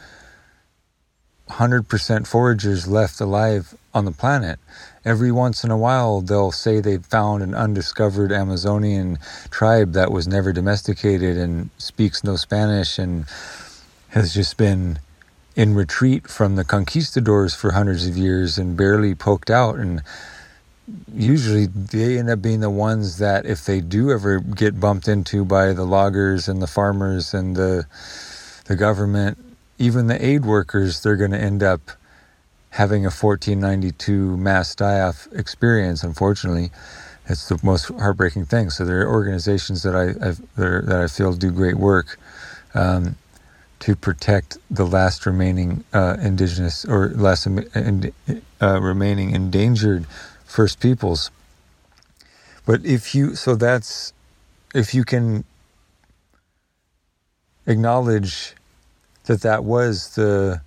100% 1.52 2.28
foragers 2.28 2.86
left 2.86 3.22
alive 3.22 3.74
on 3.94 4.04
the 4.04 4.12
planet. 4.12 4.60
Every 5.08 5.32
once 5.32 5.64
in 5.64 5.72
a 5.72 5.78
while, 5.78 6.20
they'll 6.20 6.52
say 6.52 6.82
they've 6.82 7.06
found 7.06 7.42
an 7.42 7.56
undiscovered 7.56 8.34
Amazonian 8.34 9.20
tribe 9.50 9.94
that 9.94 10.12
was 10.12 10.28
never 10.28 10.52
domesticated 10.52 11.38
and 11.38 11.70
speaks 11.78 12.26
no 12.26 12.36
Spanish 12.36 13.00
and 13.00 13.24
has 14.10 14.34
just 14.34 14.58
been 14.58 15.00
in 15.56 15.74
retreat 15.76 16.28
from 16.28 16.58
the 16.58 16.66
conquistadors 16.66 17.56
for 17.56 17.72
hundreds 17.72 18.06
of 18.06 18.18
years 18.18 18.58
and 18.58 18.76
barely 18.76 19.16
poked 19.16 19.50
out. 19.50 19.78
And 19.78 20.04
usually 21.16 21.68
they 21.68 22.20
end 22.20 22.30
up 22.30 22.42
being 22.42 22.60
the 22.60 22.70
ones 22.70 23.18
that 23.18 23.46
if 23.46 23.64
they 23.64 23.80
do 23.80 24.12
ever 24.12 24.42
get 24.42 24.78
bumped 24.78 25.08
into 25.08 25.46
by 25.46 25.72
the 25.72 25.86
loggers 25.86 26.50
and 26.50 26.62
the 26.62 26.68
farmers 26.68 27.34
and 27.34 27.56
the 27.56 27.86
the 28.66 28.76
government 28.76 29.38
even 29.78 30.08
the 30.08 30.26
aid 30.26 30.46
workers 30.46 31.02
they're 31.02 31.16
going 31.16 31.32
to 31.32 31.40
end 31.40 31.64
up 31.64 31.92
having 32.72 33.04
a 33.04 33.10
1492 33.10 34.38
mass 34.38 34.76
die-off 34.76 35.28
experience 35.32 36.04
unfortunately 36.04 36.72
it's 37.28 37.50
the 37.50 37.60
most 37.64 37.88
heartbreaking 38.00 38.46
thing 38.46 38.70
so 38.70 38.86
there 38.86 39.02
are 39.02 39.10
organizations 39.10 39.84
that 39.84 39.96
i 39.96 40.08
that 40.56 41.02
i 41.04 41.08
feel 41.08 41.34
do 41.34 41.52
great 41.52 41.76
work 41.76 42.20
um, 42.74 43.16
to 43.80 43.96
protect 43.96 44.58
the 44.72 44.86
last 44.86 45.26
remaining 45.26 45.84
uh, 45.94 46.18
indigenous 46.22 46.84
or 46.86 47.10
last 47.10 47.48
uh, 47.48 48.82
remaining 48.82 49.32
endangered 49.32 50.06
First 50.46 50.80
Peoples. 50.80 51.30
But 52.66 52.86
if 52.86 53.14
you, 53.14 53.36
so 53.36 53.56
that's, 53.56 54.14
if 54.74 54.94
you 54.94 55.04
can 55.04 55.44
acknowledge 57.66 58.56
that 59.26 59.42
that 59.42 59.64
was 59.64 60.16
the 60.16 60.62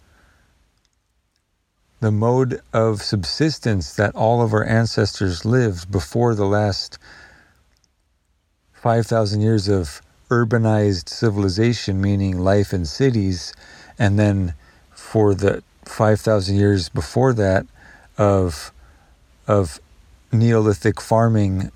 the 2.01 2.11
mode 2.11 2.61
of 2.72 3.03
subsistence 3.03 3.94
that 3.94 4.14
all 4.14 4.42
of 4.42 4.53
our 4.53 4.64
ancestors 4.64 5.44
lived 5.44 5.90
before 5.90 6.34
the 6.34 6.46
last 6.46 6.98
5,000 8.72 9.40
years 9.42 9.68
of 9.68 10.01
urbanized 10.30 11.09
civilization, 11.09 12.01
meaning 12.01 12.38
life 12.38 12.72
in 12.72 12.86
cities, 12.86 13.53
and 13.98 14.18
then 14.18 14.55
for 14.90 15.34
the 15.34 15.62
5,000 15.84 16.57
years 16.57 16.88
before 16.88 17.32
that 17.34 17.66
of 18.16 18.72
of 19.46 19.80
Neolithic 20.32 21.01
farming 21.01 21.72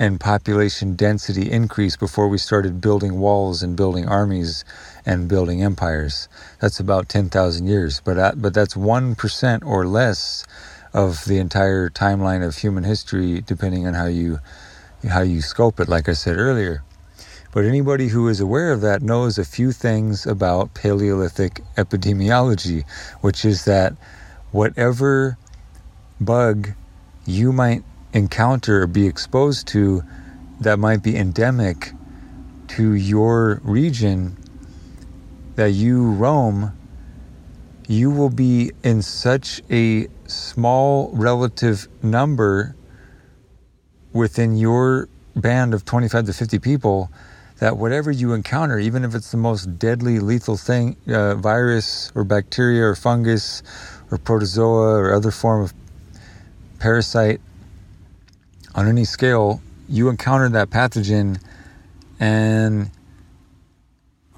and 0.00 0.18
population 0.18 0.96
density 0.96 1.50
increase 1.52 1.94
before 1.94 2.26
we 2.26 2.38
started 2.38 2.80
building 2.80 3.20
walls 3.20 3.62
and 3.62 3.76
building 3.76 4.08
armies 4.08 4.64
and 5.04 5.28
building 5.28 5.62
empires. 5.62 6.26
That's 6.58 6.80
about 6.80 7.10
10,000 7.10 7.66
years, 7.66 8.00
but 8.00 8.16
at, 8.16 8.40
but 8.40 8.54
that's 8.54 8.72
1% 8.74 9.64
or 9.64 9.86
less 9.86 10.46
of 10.94 11.26
the 11.26 11.36
entire 11.38 11.90
timeline 11.90 12.42
of 12.42 12.56
human 12.56 12.82
history 12.82 13.42
depending 13.42 13.86
on 13.86 13.92
how 13.92 14.06
you 14.06 14.40
how 15.08 15.20
you 15.20 15.40
scope 15.40 15.78
it 15.80 15.88
like 15.88 16.08
I 16.08 16.14
said 16.14 16.36
earlier. 16.36 16.82
But 17.52 17.64
anybody 17.64 18.08
who 18.08 18.28
is 18.28 18.40
aware 18.40 18.72
of 18.72 18.80
that 18.80 19.02
knows 19.02 19.38
a 19.38 19.44
few 19.44 19.70
things 19.70 20.26
about 20.26 20.72
Paleolithic 20.74 21.62
epidemiology, 21.76 22.84
which 23.20 23.44
is 23.44 23.64
that 23.66 23.94
whatever 24.50 25.36
bug 26.20 26.70
you 27.26 27.52
might 27.52 27.82
encounter 28.12 28.82
or 28.82 28.86
be 28.86 29.06
exposed 29.06 29.66
to 29.68 30.02
that 30.60 30.78
might 30.78 31.02
be 31.02 31.16
endemic 31.16 31.92
to 32.68 32.94
your 32.94 33.60
region 33.64 34.36
that 35.56 35.70
you 35.70 36.12
roam, 36.12 36.76
you 37.88 38.10
will 38.10 38.30
be 38.30 38.70
in 38.84 39.02
such 39.02 39.60
a 39.70 40.06
small 40.26 41.10
relative 41.12 41.88
number 42.02 42.76
within 44.12 44.56
your 44.56 45.08
band 45.36 45.74
of 45.74 45.84
25 45.84 46.26
to 46.26 46.32
50 46.32 46.58
people 46.58 47.10
that 47.58 47.76
whatever 47.76 48.10
you 48.10 48.32
encounter, 48.32 48.78
even 48.78 49.04
if 49.04 49.14
it's 49.14 49.30
the 49.30 49.36
most 49.36 49.78
deadly, 49.78 50.18
lethal 50.18 50.56
thing, 50.56 50.96
uh, 51.08 51.34
virus 51.34 52.10
or 52.14 52.24
bacteria 52.24 52.84
or 52.84 52.94
fungus 52.94 53.62
or 54.10 54.18
protozoa 54.18 54.94
or 54.94 55.12
other 55.12 55.30
form 55.30 55.62
of 55.62 55.74
parasite 56.78 57.40
on 58.74 58.88
any 58.88 59.04
scale, 59.04 59.60
you 59.88 60.08
encounter 60.08 60.48
that 60.50 60.70
pathogen 60.70 61.40
and 62.18 62.90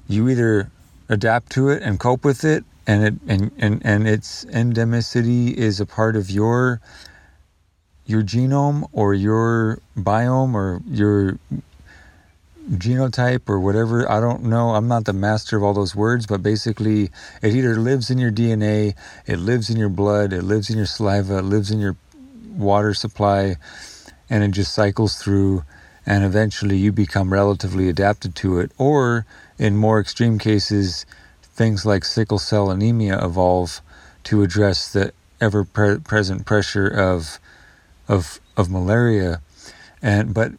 you 0.07 0.29
either 0.29 0.71
adapt 1.09 1.51
to 1.51 1.69
it 1.69 1.83
and 1.83 1.99
cope 1.99 2.23
with 2.25 2.43
it 2.43 2.63
and 2.87 3.03
it 3.03 3.13
and, 3.27 3.51
and, 3.57 3.81
and 3.85 4.07
its 4.07 4.45
endemicity 4.45 5.53
is 5.53 5.79
a 5.79 5.85
part 5.85 6.15
of 6.15 6.29
your 6.29 6.81
your 8.05 8.23
genome 8.23 8.87
or 8.91 9.13
your 9.13 9.79
biome 9.97 10.53
or 10.53 10.81
your 10.87 11.37
genotype 12.71 13.47
or 13.49 13.59
whatever. 13.59 14.09
I 14.09 14.19
don't 14.19 14.43
know. 14.43 14.69
I'm 14.69 14.87
not 14.87 15.05
the 15.05 15.13
master 15.13 15.57
of 15.57 15.63
all 15.63 15.73
those 15.73 15.95
words 15.95 16.25
but 16.25 16.41
basically 16.41 17.11
it 17.41 17.53
either 17.53 17.75
lives 17.75 18.09
in 18.09 18.17
your 18.17 18.31
dna 18.31 18.95
it 19.25 19.37
lives 19.37 19.69
in 19.69 19.77
your 19.77 19.89
blood 19.89 20.33
it 20.33 20.43
lives 20.43 20.69
in 20.69 20.77
your 20.77 20.85
saliva 20.85 21.39
it 21.39 21.43
lives 21.43 21.71
in 21.71 21.79
your 21.79 21.95
water 22.55 22.93
supply 22.93 23.55
and 24.33 24.43
it 24.43 24.49
just 24.49 24.73
cycles 24.73 25.17
through 25.21 25.63
and 26.07 26.23
eventually 26.23 26.75
you 26.75 26.91
become 26.91 27.31
relatively 27.31 27.87
adapted 27.87 28.35
to 28.35 28.57
it. 28.57 28.71
Or 28.79 29.27
in 29.59 29.77
more 29.77 29.99
extreme 29.99 30.39
cases 30.39 31.05
things 31.43 31.85
like 31.85 32.03
sickle 32.03 32.39
cell 32.39 32.71
anemia 32.71 33.23
evolve 33.23 33.79
to 34.23 34.41
address 34.41 34.91
the 34.91 35.13
ever 35.39 35.63
pre- 35.63 35.99
present 35.99 36.47
pressure 36.47 36.87
of 36.87 37.39
of 38.07 38.39
of 38.57 38.71
malaria. 38.71 39.39
And 40.01 40.33
but 40.33 40.51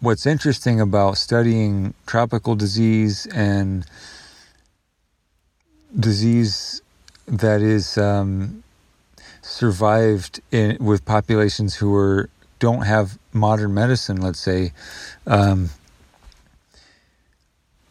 what's 0.00 0.26
interesting 0.26 0.78
about 0.78 1.16
studying 1.16 1.94
tropical 2.04 2.54
disease 2.54 3.24
and 3.34 3.86
disease 5.98 6.82
that 7.26 7.62
is 7.62 7.96
um, 7.96 8.62
survived 9.40 10.42
in, 10.50 10.76
with 10.84 11.06
populations 11.06 11.76
who 11.76 11.94
are 11.94 12.28
don't 12.62 12.82
have 12.82 13.18
modern 13.32 13.74
medicine, 13.74 14.20
let's 14.20 14.38
say, 14.38 14.72
um, 15.26 15.70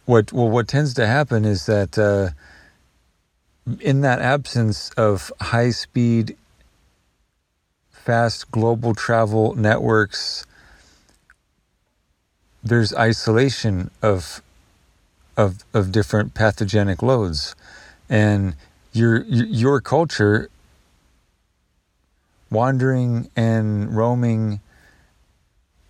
what 0.06 0.32
well 0.32 0.50
what 0.50 0.70
tends 0.70 0.94
to 0.94 1.06
happen 1.06 1.44
is 1.44 1.66
that 1.66 1.98
uh, 1.98 2.30
in 3.82 4.00
that 4.00 4.20
absence 4.22 4.90
of 4.92 5.30
high 5.42 5.72
speed, 5.72 6.38
fast 7.92 8.50
global 8.50 8.96
travel 8.96 9.56
networks, 9.56 10.46
there's 12.64 12.94
isolation 12.94 13.92
of 14.02 14.42
of 15.36 15.66
of 15.74 15.92
different 15.92 16.34
pathogenic 16.34 17.02
loads, 17.04 17.56
and 18.10 18.56
your 18.94 19.24
your 19.24 19.82
culture 19.82 20.50
wandering 22.52 23.32
and 23.36 23.96
roaming 23.96 24.60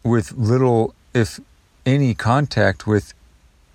with 0.04 0.32
little, 0.34 0.96
if 1.14 1.40
any, 1.86 2.14
contact 2.14 2.88
with 2.88 3.14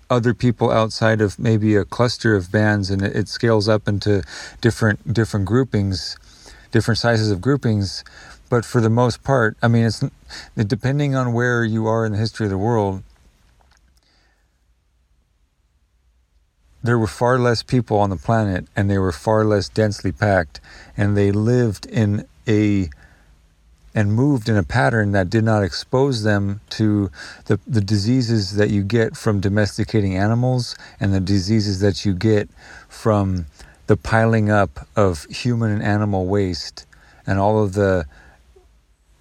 other 0.09 0.33
people 0.33 0.71
outside 0.71 1.19
of 1.19 1.37
maybe 1.37 1.75
a 1.75 1.83
cluster 1.83 2.35
of 2.35 2.51
bands, 2.51 2.89
and 2.89 3.01
it, 3.01 3.27
scales 3.27 3.67
up 3.67 3.87
into 3.87 4.23
different 4.61 5.13
different 5.13 5.45
groupings, 5.45 6.17
different 6.71 6.97
sizes 6.97 7.29
of 7.29 7.41
groupings. 7.41 8.03
But 8.49 8.63
for 8.63 8.79
the 8.79 8.89
most 8.89 9.23
part, 9.23 9.57
I 9.61 9.67
mean, 9.67 9.83
it's 9.83 10.01
depending 10.55 11.15
on 11.15 11.33
where 11.33 11.65
you 11.65 11.85
are 11.87 12.05
in 12.05 12.13
the 12.13 12.17
history 12.17 12.45
of 12.45 12.49
the 12.49 12.57
world. 12.57 13.03
There 16.81 16.97
were 16.97 17.07
far 17.07 17.37
less 17.37 17.63
people 17.63 17.97
on 17.97 18.09
the 18.09 18.15
planet, 18.15 18.65
and 18.73 18.89
they 18.89 18.97
were 18.97 19.11
far 19.11 19.43
less 19.43 19.67
densely 19.67 20.13
packed, 20.13 20.61
and 20.95 21.17
they 21.17 21.33
lived 21.33 21.85
in 21.87 22.25
a 22.47 22.89
and 23.95 24.13
moved 24.13 24.47
in 24.47 24.55
a 24.55 24.63
pattern 24.63 25.11
that 25.13 25.27
did 25.27 25.43
not 25.43 25.63
expose 25.63 26.21
them 26.21 26.61
to 26.69 27.09
the, 27.45 27.59
the 27.65 27.81
diseases 27.81 28.55
that 28.55 28.69
you 28.69 28.83
get 28.83 29.17
from 29.17 29.39
domesticating 29.39 30.15
animals 30.15 30.75
and 30.99 31.11
the 31.11 31.19
diseases 31.19 31.79
that 31.79 32.05
you 32.05 32.13
get 32.13 32.47
from 32.87 33.47
the 33.87 33.97
piling 33.97 34.51
up 34.51 34.87
of 34.95 35.23
human 35.25 35.71
and 35.71 35.81
animal 35.81 36.27
waste 36.27 36.85
and 37.25 37.39
all 37.39 37.63
of 37.63 37.73
the 37.73 38.05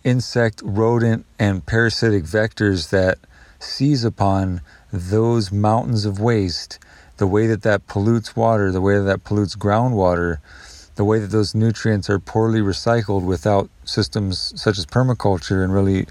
insect, 0.04 0.60
rodent, 0.64 1.24
and 1.38 1.66
parasitic 1.66 2.24
vectors 2.24 2.90
that 2.90 3.18
seize 3.58 4.04
upon 4.04 4.60
those 4.92 5.50
mountains 5.50 6.04
of 6.04 6.20
waste, 6.20 6.78
the 7.16 7.26
way 7.26 7.46
that 7.46 7.62
that 7.62 7.86
pollutes 7.86 8.36
water, 8.36 8.70
the 8.70 8.80
way 8.80 8.96
that, 8.96 9.04
that 9.04 9.24
pollutes 9.24 9.56
groundwater, 9.56 10.38
the 10.96 11.04
way 11.04 11.18
that 11.18 11.28
those 11.28 11.54
nutrients 11.54 12.10
are 12.10 12.18
poorly 12.18 12.60
recycled 12.60 13.22
without 13.22 13.70
systems 13.84 14.52
such 14.60 14.78
as 14.78 14.86
permaculture 14.86 15.62
and 15.62 15.72
really 15.72 16.06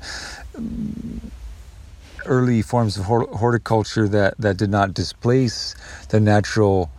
early 2.26 2.62
forms 2.62 2.98
of 2.98 3.06
horticulture 3.06 4.08
that, 4.08 4.36
that 4.38 4.58
did 4.58 4.70
not 4.70 4.94
displace 4.94 5.76
the 6.10 6.20
natural 6.20 6.90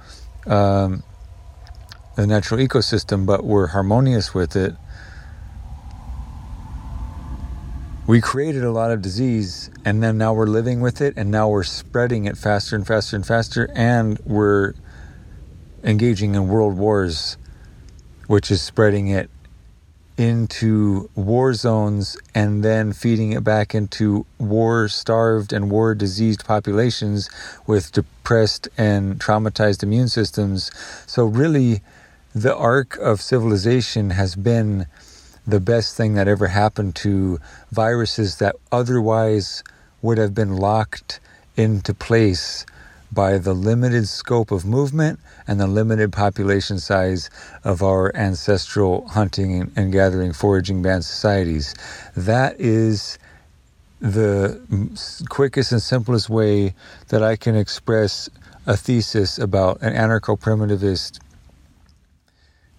um, 0.47 1.03
the 2.17 2.27
natural 2.27 2.61
ecosystem 2.61 3.27
but 3.27 3.45
were 3.45 3.69
harmonious 3.69 4.33
with 4.33 4.57
it 4.57 4.75
we 8.07 8.21
created 8.21 8.63
a 8.63 8.71
lot 8.71 8.93
of 8.93 9.03
disease 9.03 9.71
and 9.85 10.03
then 10.03 10.17
now 10.17 10.33
we're 10.33 10.47
living 10.47 10.81
with 10.81 11.01
it 11.01 11.15
and 11.17 11.31
now 11.31 11.49
we're 11.49 11.65
spreading 11.65 12.25
it 12.25 12.39
faster 12.39 12.77
and 12.77 12.87
faster 12.87 13.17
and 13.17 13.27
faster 13.27 13.69
and 13.75 14.19
we're 14.25 14.75
engaging 15.83 16.35
in 16.37 16.49
world 16.49 16.77
wars 16.77 17.37
which 18.27 18.51
is 18.51 18.63
spreading 18.63 19.09
it 19.09 19.31
into 20.17 21.11
war 21.15 21.53
zones 21.53 22.17
and 22.35 22.65
then 22.65 22.93
feeding 22.93 23.33
it 23.33 23.45
back 23.45 23.75
into 23.75 24.25
war 24.39 24.89
starved 24.89 25.53
and 25.53 25.71
war 25.71 25.95
diseased 25.95 26.45
populations 26.45 27.29
with 27.67 27.93
depressed 27.93 28.69
and 28.79 29.21
traumatized 29.21 29.83
immune 29.83 30.09
systems. 30.09 30.71
So, 31.07 31.27
really, 31.27 31.83
the 32.35 32.57
arc 32.57 32.97
of 32.97 33.21
civilization 33.21 34.11
has 34.11 34.37
been 34.37 34.87
the 35.47 35.61
best 35.61 35.97
thing 35.97 36.15
that 36.15 36.29
ever 36.29 36.49
happened 36.49 36.97
to 36.97 37.39
viruses 37.71 38.37
that 38.39 38.57
otherwise 38.73 39.63
would 40.03 40.19
have 40.19 40.35
been 40.35 40.57
locked 40.57 41.21
into 41.57 41.95
place 41.95 42.67
by 43.17 43.39
the 43.39 43.55
limited 43.55 44.07
scope 44.07 44.53
of 44.53 44.65
movement 44.65 45.19
and 45.49 45.59
the 45.59 45.67
limited 45.67 46.13
population 46.13 46.79
size 46.79 47.29
of 47.65 47.83
our 47.83 48.15
ancestral 48.15 49.09
hunting 49.09 49.73
and 49.75 49.91
gathering 49.91 50.33
foraging 50.33 50.83
band 50.83 51.05
societies. 51.05 51.75
That 52.15 52.61
is 52.61 53.19
the 54.01 54.61
quickest 55.31 55.73
and 55.73 55.83
simplest 55.83 56.31
way 56.31 56.75
that 57.09 57.23
I 57.23 57.35
can 57.35 57.57
express 57.57 58.29
a 58.67 58.77
thesis 58.77 59.39
about 59.39 59.81
an 59.81 59.95
anarcho 59.95 60.39
primitivist 60.39 61.19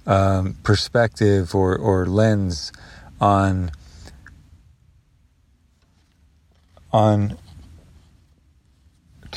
um, 0.05 0.55
perspective 0.63 1.55
or, 1.55 1.75
or 1.75 2.05
lens 2.05 2.71
on 3.19 3.71
on 6.93 7.37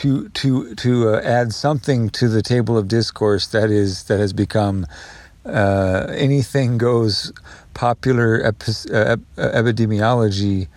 to 0.00 0.30
to 0.30 0.74
to 0.76 1.10
uh, 1.10 1.20
add 1.20 1.52
something 1.52 2.08
to 2.08 2.26
the 2.26 2.40
table 2.40 2.78
of 2.78 2.88
discourse 2.88 3.46
that 3.48 3.70
is 3.70 4.04
that 4.04 4.18
has 4.18 4.32
become 4.32 4.86
uh, 5.44 6.06
anything 6.10 6.78
goes 6.78 7.32
popular 7.74 8.42
epi- 8.42 8.90
uh, 8.94 9.16
epidemiology. 9.36 10.68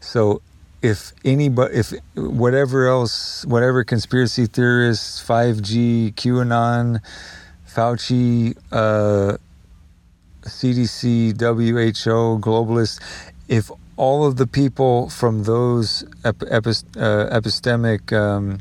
So 0.00 0.42
if 0.82 1.12
anybody, 1.24 1.76
if 1.76 1.92
whatever 2.16 2.88
else, 2.88 3.46
whatever 3.46 3.84
conspiracy 3.84 4.46
theorists, 4.46 5.20
five 5.20 5.62
G, 5.62 6.12
QAnon, 6.16 7.00
Fauci, 7.68 8.56
uh, 8.72 9.36
CDC, 10.42 11.38
WHO, 11.40 12.40
globalists, 12.40 13.00
if 13.46 13.70
all 13.96 14.26
of 14.26 14.36
the 14.36 14.46
people 14.46 15.08
from 15.08 15.44
those 15.44 16.04
ep- 16.24 16.42
uh, 16.42 16.46
epistemic 16.46 18.12
um, 18.12 18.58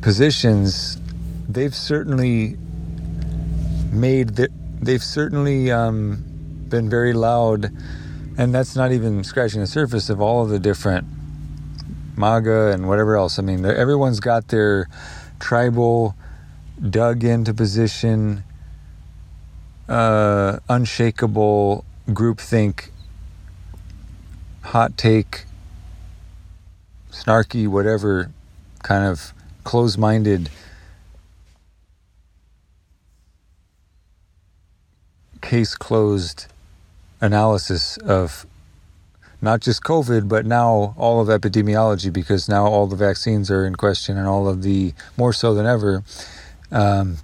positions, 0.00 0.98
they've 1.48 1.74
certainly 1.74 2.56
made 3.92 4.36
that 4.36 4.50
they've 4.80 5.02
certainly 5.02 5.72
um, 5.72 6.22
been 6.68 6.88
very 6.88 7.12
loud, 7.12 7.72
and 8.36 8.54
that's 8.54 8.76
not 8.76 8.92
even 8.92 9.24
scratching 9.24 9.60
the 9.60 9.66
surface 9.66 10.08
of 10.08 10.20
all 10.20 10.44
of 10.44 10.50
the 10.50 10.60
different 10.60 11.06
MAGA 12.16 12.72
and 12.72 12.88
whatever 12.88 13.16
else. 13.16 13.38
I 13.38 13.42
mean, 13.42 13.64
everyone's 13.64 14.20
got 14.20 14.48
their 14.48 14.88
tribal 15.40 16.14
dug 16.88 17.24
into 17.24 17.52
position, 17.52 18.44
uh, 19.88 20.58
unshakable 20.68 21.84
groupthink, 22.08 22.88
hot 24.62 24.96
take, 24.96 25.44
snarky, 27.10 27.68
whatever 27.68 28.30
kind 28.82 29.04
of 29.04 29.32
close 29.64 29.98
minded 29.98 30.48
case 35.40 35.74
closed 35.74 36.46
analysis 37.20 37.96
of 37.98 38.46
not 39.40 39.60
just 39.60 39.82
COVID, 39.82 40.28
but 40.28 40.44
now 40.44 40.94
all 40.96 41.20
of 41.20 41.28
epidemiology, 41.28 42.12
because 42.12 42.48
now 42.48 42.66
all 42.66 42.86
the 42.86 42.96
vaccines 42.96 43.50
are 43.50 43.64
in 43.64 43.76
question 43.76 44.16
and 44.16 44.26
all 44.26 44.48
of 44.48 44.62
the 44.62 44.92
more 45.16 45.32
so 45.32 45.54
than 45.54 45.64
ever. 45.64 46.02
Um, 46.72 47.18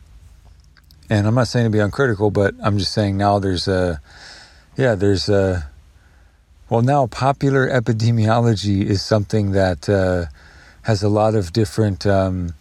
and 1.10 1.26
I'm 1.26 1.34
not 1.34 1.48
saying 1.48 1.66
to 1.66 1.70
be 1.70 1.80
uncritical, 1.80 2.30
but 2.30 2.54
I'm 2.62 2.78
just 2.78 2.92
saying 2.92 3.16
now 3.16 3.38
there's 3.38 3.68
a 3.68 4.00
yeah, 4.76 4.94
there's 4.94 5.28
uh, 5.28 5.62
well 6.68 6.82
now 6.82 7.06
popular 7.06 7.68
epidemiology 7.68 8.84
is 8.84 9.02
something 9.02 9.52
that 9.52 9.88
uh, 9.88 10.26
has 10.82 11.02
a 11.02 11.08
lot 11.08 11.34
of 11.34 11.52
different 11.52 12.06
um, 12.06 12.54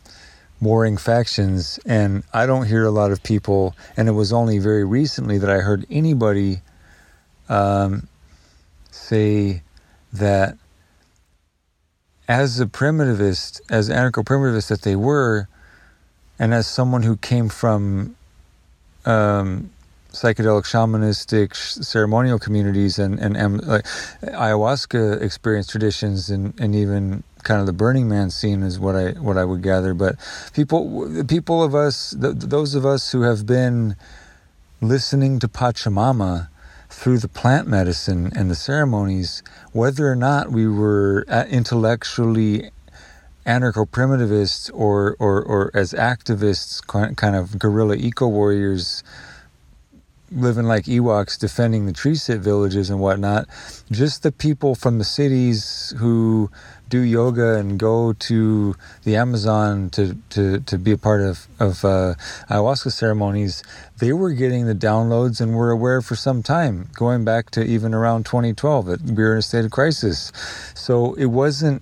warring 0.62 0.98
factions, 0.98 1.80
and 1.86 2.24
I 2.34 2.46
don't 2.46 2.68
hear 2.68 2.86
a 2.86 2.92
lot 2.92 3.12
of 3.12 3.22
people. 3.24 3.76
And 3.98 4.08
it 4.08 4.14
was 4.14 4.32
only 4.32 4.60
very 4.60 4.84
recently 4.84 5.38
that 5.38 5.50
I 5.50 5.58
heard 5.58 5.86
anybody 5.90 6.62
um, 7.50 8.08
say 8.92 9.62
that 10.14 10.58
as 12.28 12.60
a 12.60 12.66
primitivist, 12.66 13.60
as 13.70 13.90
anarcho-primitivist 13.90 14.70
that 14.70 14.84
they 14.84 14.96
were, 14.96 15.48
and 16.40 16.54
as 16.54 16.68
someone 16.68 17.04
who 17.04 17.18
came 17.18 17.50
from 17.50 18.16
um, 19.06 19.70
psychedelic 20.14 20.64
shamanistic 20.64 21.56
ceremonial 21.56 22.40
communities 22.40 23.00
and 23.00 23.20
and, 23.20 23.36
and 23.36 23.64
like 23.66 23.84
ayahuasca 24.22 25.22
experience 25.22 25.68
traditions 25.68 26.30
and 26.30 26.54
and 26.60 26.76
even 26.76 27.24
kind 27.44 27.60
of 27.60 27.66
the 27.66 27.74
Burning 27.74 28.08
Man 28.08 28.30
scene 28.30 28.64
is 28.64 28.80
what 28.80 28.96
I 28.96 29.12
what 29.12 29.38
I 29.38 29.44
would 29.44 29.62
gather. 29.62 29.94
But 29.94 30.16
people 30.54 31.26
people 31.28 31.64
of 31.64 31.76
us 31.76 32.16
those 32.18 32.74
of 32.76 32.86
us 32.86 33.12
who 33.12 33.24
have 33.24 33.46
been 33.46 33.96
listening 34.82 35.40
to 35.40 35.48
Pachamama 35.48 36.50
through 36.90 37.18
the 37.18 37.28
plant 37.28 37.68
medicine 37.68 38.32
and 38.36 38.52
the 38.52 38.56
ceremonies, 38.56 39.42
whether 39.72 40.10
or 40.10 40.16
not 40.16 40.52
we 40.52 40.68
were 40.68 41.26
uh, 41.28 41.44
intellectually 41.50 42.70
anarcho 43.46 43.86
primitivists 43.90 44.70
or, 44.74 45.16
or, 45.20 45.42
or 45.42 45.72
as 45.74 45.94
activists, 45.94 46.86
kind 47.16 47.36
of 47.36 47.60
guerrilla 47.60 47.96
eco 47.96 48.28
warriors 48.28 49.04
living 50.34 50.66
like 50.66 50.86
Ewoks, 50.86 51.40
defending 51.40 51.86
the 51.86 51.94
tree 51.94 52.16
sit 52.16 52.40
villages 52.40 52.90
and 52.90 53.00
whatnot. 53.00 53.48
Just 53.92 54.24
the 54.24 54.32
people 54.32 54.76
from 54.76 54.98
the 54.98 55.04
cities 55.04 55.94
who 55.98 56.50
do 56.90 57.00
yoga 57.00 57.56
and 57.58 57.80
go 57.80 58.14
to 58.14 58.76
the 59.04 59.16
Amazon 59.16 59.90
to, 59.92 60.16
to, 60.30 60.60
to 60.60 60.78
be 60.78 60.92
a 60.92 60.98
part 60.98 61.22
of, 61.22 61.48
of 61.60 61.84
uh, 61.84 62.14
ayahuasca 62.50 62.92
ceremonies, 62.92 63.64
they 63.98 64.14
were 64.14 64.32
getting 64.32 64.68
the 64.68 64.76
downloads 64.76 65.42
and 65.42 65.56
were 65.56 65.72
aware 65.72 66.02
for 66.02 66.16
some 66.16 66.44
time, 66.44 66.90
going 66.94 67.26
back 67.26 67.50
to 67.52 67.64
even 67.64 67.94
around 67.94 68.26
2012 68.26 68.86
that 68.86 69.02
we 69.02 69.24
were 69.24 69.34
in 69.34 69.40
a 69.40 69.42
state 69.42 69.66
of 69.66 69.72
crisis. 69.72 70.32
So 70.76 71.14
it 71.14 71.28
wasn't, 71.28 71.82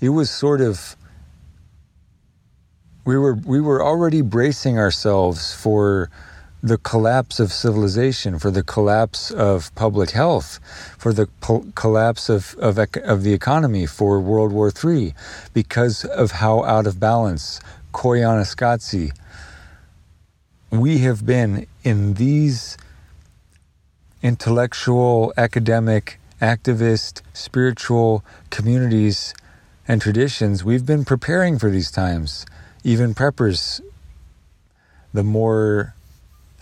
it 0.00 0.08
was 0.08 0.30
sort 0.30 0.60
of 0.60 0.96
we 3.04 3.18
were 3.18 3.34
we 3.34 3.60
were 3.60 3.82
already 3.82 4.20
bracing 4.20 4.78
ourselves 4.78 5.52
for 5.54 6.10
the 6.62 6.78
collapse 6.78 7.40
of 7.40 7.52
civilization, 7.52 8.38
for 8.38 8.50
the 8.50 8.62
collapse 8.62 9.30
of 9.30 9.74
public 9.74 10.10
health, 10.10 10.60
for 10.96 11.12
the 11.12 11.26
po- 11.40 11.66
collapse 11.74 12.28
of, 12.28 12.54
of, 12.58 12.78
of 12.78 13.22
the 13.24 13.32
economy, 13.32 13.84
for 13.86 14.20
World 14.20 14.52
War 14.52 14.72
III, 14.72 15.12
because 15.52 16.04
of 16.04 16.32
how 16.32 16.62
out 16.64 16.86
of 16.86 17.00
balance, 17.00 17.60
Koyaanisqatsi, 17.92 19.10
we 20.70 20.98
have 20.98 21.26
been 21.26 21.66
in 21.82 22.14
these 22.14 22.78
intellectual, 24.22 25.32
academic, 25.36 26.20
activist, 26.40 27.22
spiritual 27.32 28.24
communities 28.50 29.34
and 29.88 30.00
traditions, 30.00 30.64
we've 30.64 30.86
been 30.86 31.04
preparing 31.04 31.58
for 31.58 31.70
these 31.70 31.90
times. 31.90 32.46
Even 32.84 33.14
preppers, 33.14 33.80
the 35.12 35.24
more 35.24 35.94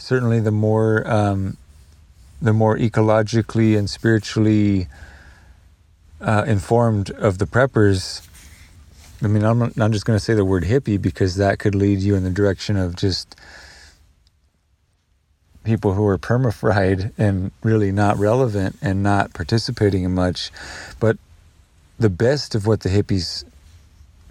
certainly 0.01 0.41
the 0.41 0.51
more 0.51 1.09
um, 1.09 1.57
the 2.43 2.53
more 2.53 2.77
ecologically 2.77 3.79
and 3.79 3.89
spiritually 3.89 4.89
uh, 6.21 6.45
informed 6.47 7.11
of 7.11 7.39
the 7.39 7.47
preppers. 7.47 8.27
I 9.23 9.27
mean, 9.27 9.45
I'm 9.45 9.59
not, 9.59 9.79
I'm 9.79 9.93
just 9.93 10.07
going 10.07 10.19
to 10.19 10.25
say 10.25 10.35
the 10.35 10.45
word 10.45 10.65
hippie 10.65 11.01
because 11.01 11.37
that 11.37 11.59
could 11.59 11.75
lead 11.75 12.01
you 12.01 12.15
in 12.15 12.25
the 12.25 12.31
direction 12.31 12.77
of 12.77 12.97
just 12.97 13.37
people 15.63 15.93
who 15.93 16.07
are 16.07 16.17
permafried 16.17 17.13
and 17.19 17.53
really 17.63 17.93
not 17.93 18.17
relevant 18.17 18.77
and 18.81 19.03
not 19.03 19.35
participating 19.35 20.05
in 20.05 20.15
much. 20.15 20.51
But 20.99 21.19
the 21.99 22.09
best 22.09 22.55
of 22.55 22.67
what 22.67 22.81
the 22.81 22.89
hippies 22.89 23.45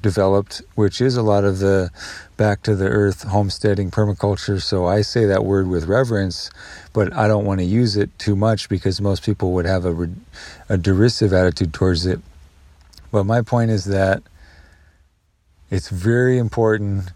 developed, 0.02 0.62
which 0.76 1.02
is 1.02 1.18
a 1.18 1.22
lot 1.22 1.44
of 1.44 1.60
the 1.60 1.90
back 2.38 2.62
to 2.64 2.76
the 2.76 2.88
earth 2.88 3.24
homesteading 3.24 3.92
permaculture. 3.92 4.62
So 4.62 4.88
I 4.88 5.02
say 5.02 5.26
that 5.26 5.44
word 5.44 5.68
with 5.68 5.86
reverence, 5.86 6.50
but 6.94 7.14
I 7.14 7.28
don't 7.28 7.46
want 7.46 7.60
to 7.60 7.66
use 7.66 7.98
it 7.98 8.18
too 8.18 8.36
much 8.36 8.70
because 8.70 9.02
most 9.02 9.24
people 9.24 9.52
would 9.54 9.66
have 9.66 9.86
a, 9.86 10.10
a 10.70 10.78
derisive 10.78 11.34
attitude 11.34 11.74
towards 11.74 12.06
it. 12.06 12.22
But 13.12 13.26
my 13.26 13.42
point 13.42 13.72
is 13.72 13.86
that 13.86 14.24
it's 15.70 15.90
very 15.90 16.38
important 16.38 17.12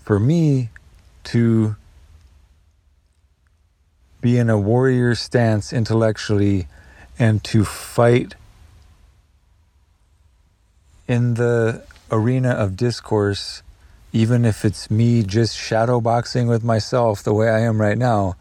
for 0.00 0.18
me 0.18 0.70
to 1.24 1.76
be 4.20 4.38
in 4.38 4.50
a 4.50 4.58
warrior 4.58 5.14
stance 5.14 5.72
intellectually 5.72 6.66
and 7.18 7.42
to 7.44 7.64
fight 7.64 8.34
in 11.08 11.34
the 11.34 11.82
arena 12.12 12.50
of 12.50 12.76
discourse, 12.76 13.62
even 14.12 14.44
if 14.44 14.64
it's 14.64 14.90
me 14.90 15.22
just 15.22 15.56
shadowboxing 15.56 16.48
with 16.48 16.62
myself 16.62 17.22
the 17.22 17.34
way 17.34 17.48
I 17.48 17.60
am 17.60 17.80
right 17.80 17.98
now. 17.98 18.36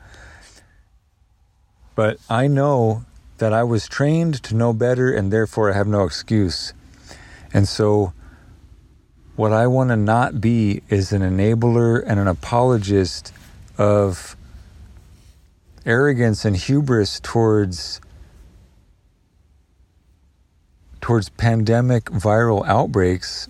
But 1.95 2.20
I 2.30 2.47
know 2.47 3.05
that 3.39 3.53
I 3.53 3.63
was 3.63 3.88
trained 3.88 4.43
to 4.43 4.55
know 4.55 4.74
better 4.74 5.11
and 5.11 5.32
therefore 5.32 5.72
I 5.72 5.76
have 5.76 5.88
no 5.88 6.03
excuse. 6.03 6.74
And 7.53 7.68
so, 7.68 8.13
what 9.36 9.53
I 9.53 9.68
want 9.68 9.89
to 9.91 9.95
not 9.95 10.41
be 10.41 10.82
is 10.89 11.11
an 11.11 11.22
enabler 11.22 12.03
and 12.05 12.20
an 12.20 12.28
apologist 12.28 13.32
of 13.78 14.36
arrogance 15.86 16.43
and 16.43 16.57
hubris 16.57 17.20
towards 17.20 18.01
towards 21.07 21.29
pandemic 21.29 22.03
viral 22.11 22.67
outbreaks 22.67 23.47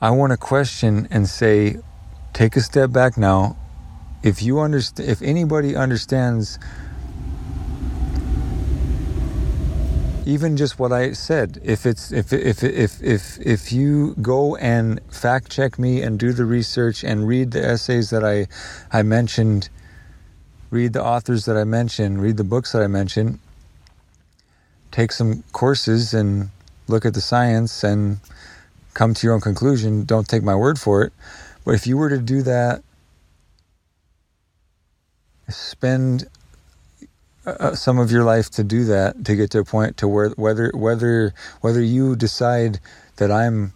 I 0.00 0.10
want 0.10 0.32
to 0.32 0.36
question 0.36 1.06
and 1.12 1.28
say, 1.28 1.78
take 2.32 2.56
a 2.56 2.60
step 2.60 2.90
back 2.90 3.16
now. 3.16 3.56
If 4.24 4.42
you 4.42 4.58
understand, 4.58 5.08
if 5.08 5.22
anybody 5.22 5.76
understands 5.76 6.58
even 10.28 10.58
just 10.58 10.78
what 10.78 10.92
I 10.92 11.12
said, 11.12 11.58
if 11.64 11.86
it's 11.86 12.12
if 12.12 12.34
if 12.34 12.62
if 12.62 13.02
if 13.02 13.38
if 13.40 13.72
you 13.72 14.14
go 14.20 14.56
and 14.56 15.00
fact 15.10 15.50
check 15.50 15.78
me 15.78 16.02
and 16.02 16.18
do 16.18 16.34
the 16.34 16.44
research 16.44 17.02
and 17.02 17.26
read 17.26 17.52
the 17.52 17.64
essays 17.64 18.10
that 18.10 18.22
I 18.22 18.46
I 18.92 19.02
mentioned, 19.02 19.70
read 20.70 20.92
the 20.92 21.02
authors 21.02 21.46
that 21.46 21.56
I 21.56 21.64
mentioned, 21.64 22.20
read 22.20 22.36
the 22.36 22.44
books 22.44 22.72
that 22.72 22.82
I 22.82 22.88
mentioned, 22.88 23.38
take 24.90 25.12
some 25.12 25.44
courses 25.52 26.12
and 26.12 26.50
look 26.88 27.06
at 27.06 27.14
the 27.14 27.22
science 27.22 27.82
and 27.82 28.18
come 28.92 29.14
to 29.14 29.26
your 29.26 29.34
own 29.34 29.40
conclusion. 29.40 30.04
Don't 30.04 30.28
take 30.28 30.42
my 30.42 30.54
word 30.54 30.78
for 30.78 31.02
it. 31.04 31.14
But 31.64 31.74
if 31.74 31.86
you 31.86 31.96
were 31.96 32.10
to 32.10 32.18
do 32.18 32.42
that, 32.42 32.82
spend 35.48 36.28
uh, 37.48 37.56
uh, 37.60 37.74
some 37.74 37.98
of 37.98 38.12
your 38.12 38.24
life 38.24 38.50
to 38.50 38.64
do 38.64 38.84
that 38.84 39.24
to 39.24 39.34
get 39.34 39.50
to 39.52 39.60
a 39.60 39.64
point 39.64 39.96
to 39.96 40.08
where 40.08 40.30
whether 40.30 40.70
whether 40.74 41.34
whether 41.62 41.82
you 41.82 42.16
decide 42.16 42.80
that 43.16 43.30
I'm 43.30 43.72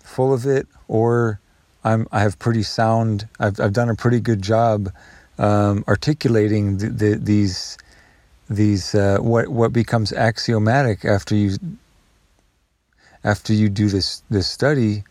full 0.00 0.32
of 0.34 0.46
it 0.46 0.66
or 0.88 1.40
I'm 1.84 2.06
I 2.12 2.20
have 2.20 2.38
pretty 2.38 2.62
sound 2.62 3.28
I've 3.40 3.58
I've 3.60 3.72
done 3.72 3.88
a 3.88 3.94
pretty 3.94 4.20
good 4.20 4.42
job 4.42 4.92
um, 5.38 5.84
articulating 5.88 6.78
the, 6.78 6.88
the, 6.90 7.14
these 7.14 7.78
these 8.50 8.94
uh, 8.94 9.18
what 9.20 9.48
what 9.48 9.72
becomes 9.72 10.12
axiomatic 10.12 11.04
after 11.04 11.34
you 11.34 11.56
after 13.24 13.52
you 13.52 13.68
do 13.68 13.88
this 13.88 14.22
this 14.30 14.46
study, 14.46 15.04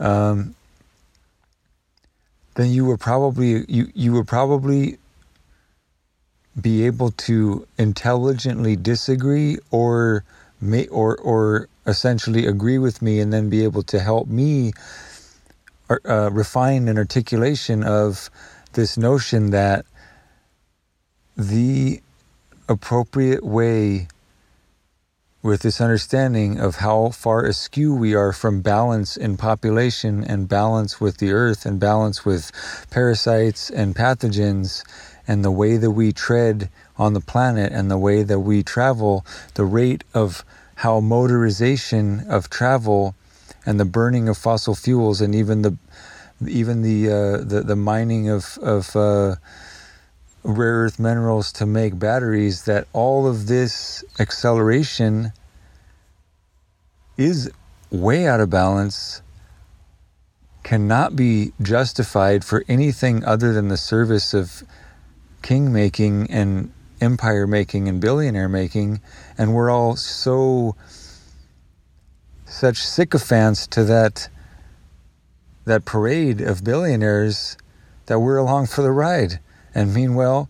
um, 0.00 0.54
then 2.54 2.70
you 2.70 2.84
will 2.84 2.98
probably 2.98 3.64
you 3.68 3.90
you 3.94 4.12
will 4.12 4.24
probably 4.24 4.98
be 6.60 6.84
able 6.86 7.10
to 7.12 7.66
intelligently 7.78 8.76
disagree 8.76 9.58
or 9.70 10.24
may, 10.60 10.86
or 10.88 11.16
or 11.18 11.68
essentially 11.86 12.46
agree 12.46 12.78
with 12.78 13.00
me 13.00 13.20
and 13.20 13.32
then 13.32 13.48
be 13.48 13.64
able 13.64 13.82
to 13.82 13.98
help 13.98 14.28
me 14.28 14.72
uh, 15.90 16.30
refine 16.30 16.88
an 16.88 16.98
articulation 16.98 17.82
of 17.82 18.30
this 18.74 18.98
notion 18.98 19.50
that 19.50 19.86
the 21.36 22.00
appropriate 22.68 23.44
way 23.44 24.08
with 25.42 25.62
this 25.62 25.80
understanding 25.80 26.58
of 26.58 26.76
how 26.76 27.10
far 27.10 27.44
askew 27.44 27.94
we 27.94 28.14
are 28.14 28.32
from 28.32 28.60
balance 28.60 29.16
in 29.16 29.36
population 29.36 30.24
and 30.24 30.48
balance 30.48 31.00
with 31.00 31.18
the 31.18 31.32
earth 31.32 31.64
and 31.64 31.78
balance 31.78 32.24
with 32.24 32.50
parasites 32.90 33.70
and 33.70 33.94
pathogens 33.94 34.84
and 35.28 35.44
the 35.44 35.50
way 35.50 35.76
that 35.76 35.90
we 35.92 36.10
tread 36.10 36.70
on 36.96 37.12
the 37.12 37.20
planet 37.20 37.70
and 37.70 37.90
the 37.90 37.98
way 37.98 38.22
that 38.24 38.40
we 38.40 38.62
travel, 38.62 39.24
the 39.54 39.64
rate 39.64 40.02
of 40.14 40.44
how 40.76 41.00
motorization 41.00 42.26
of 42.28 42.48
travel 42.48 43.14
and 43.66 43.78
the 43.78 43.84
burning 43.84 44.28
of 44.28 44.38
fossil 44.38 44.74
fuels 44.74 45.20
and 45.20 45.34
even 45.34 45.62
the 45.62 45.76
even 46.46 46.82
the 46.82 47.08
uh, 47.08 47.36
the, 47.38 47.62
the 47.64 47.76
mining 47.76 48.28
of 48.28 48.58
of 48.62 48.96
uh, 48.96 49.36
rare 50.44 50.84
earth 50.84 50.98
minerals 50.98 51.52
to 51.52 51.66
make 51.66 51.98
batteries, 51.98 52.64
that 52.64 52.86
all 52.92 53.26
of 53.26 53.46
this 53.46 54.04
acceleration 54.18 55.32
is 57.16 57.50
way 57.90 58.26
out 58.26 58.40
of 58.40 58.48
balance, 58.48 59.20
cannot 60.62 61.16
be 61.16 61.52
justified 61.60 62.44
for 62.44 62.64
anything 62.68 63.24
other 63.24 63.52
than 63.52 63.68
the 63.68 63.76
service 63.76 64.32
of 64.32 64.62
king 65.42 65.72
making 65.72 66.30
and 66.30 66.72
empire 67.00 67.46
making 67.46 67.88
and 67.88 68.00
billionaire 68.00 68.48
making. 68.48 69.00
And 69.36 69.54
we're 69.54 69.70
all 69.70 69.96
so 69.96 70.76
such 72.46 72.78
sycophants 72.78 73.66
to 73.68 73.84
that 73.84 74.28
that 75.64 75.84
parade 75.84 76.40
of 76.40 76.64
billionaires 76.64 77.56
that 78.06 78.20
we're 78.20 78.38
along 78.38 78.66
for 78.66 78.82
the 78.82 78.90
ride. 78.90 79.38
And 79.74 79.92
meanwhile, 79.92 80.48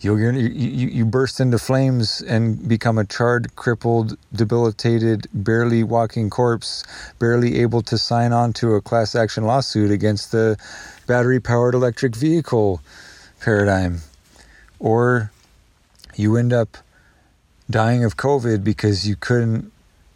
you 0.00 0.16
you, 0.16 0.88
you 0.88 1.04
burst 1.04 1.40
into 1.40 1.58
flames 1.58 2.20
and 2.20 2.68
become 2.68 2.98
a 2.98 3.04
charred, 3.04 3.56
crippled, 3.56 4.16
debilitated, 4.32 5.26
barely 5.32 5.82
walking 5.82 6.30
corpse, 6.30 6.84
barely 7.18 7.60
able 7.60 7.82
to 7.82 7.98
sign 7.98 8.32
on 8.32 8.52
to 8.54 8.74
a 8.74 8.80
class 8.80 9.16
action 9.16 9.44
lawsuit 9.44 9.90
against 9.90 10.30
the 10.30 10.56
battery 11.06 11.40
powered 11.40 11.74
electric 11.74 12.14
vehicle 12.14 12.80
paradigm. 13.48 14.02
Or 14.78 15.32
you 16.14 16.36
end 16.36 16.52
up 16.52 16.76
dying 17.70 18.04
of 18.04 18.18
COVID 18.18 18.62
because 18.62 19.08
you 19.08 19.16
couldn't 19.16 19.72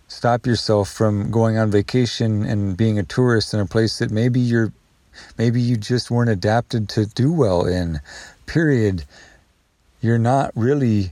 stop 0.07 0.45
yourself 0.45 0.91
from 0.91 1.31
going 1.31 1.57
on 1.57 1.71
vacation 1.71 2.45
and 2.45 2.77
being 2.77 2.99
a 2.99 3.03
tourist 3.03 3.55
in 3.55 3.61
a 3.61 3.65
place 3.65 3.99
that 4.01 4.11
maybe 4.11 4.39
you're 4.39 4.71
maybe 5.39 5.63
you 5.63 5.79
just 5.79 6.11
weren't 6.11 6.29
adapted 6.29 6.91
to 6.91 7.07
do 7.07 7.33
well 7.33 7.65
in, 7.65 8.01
period. 8.45 9.05
You're 10.03 10.19
not 10.19 10.51
really 10.55 11.11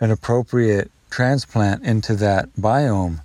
an 0.00 0.10
appropriate 0.10 0.90
transplant 1.10 1.82
into 1.82 2.14
that 2.16 2.48
biome. 2.56 3.20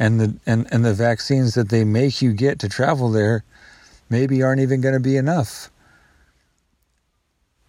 And 0.00 0.20
the 0.20 0.36
and, 0.46 0.66
and 0.72 0.84
the 0.84 0.94
vaccines 0.94 1.54
that 1.54 1.68
they 1.68 1.84
make 1.84 2.20
you 2.20 2.32
get 2.32 2.58
to 2.58 2.68
travel 2.68 3.08
there 3.12 3.44
maybe 4.10 4.42
aren't 4.42 4.60
even 4.60 4.80
going 4.80 4.94
to 4.94 5.00
be 5.00 5.16
enough. 5.16 5.70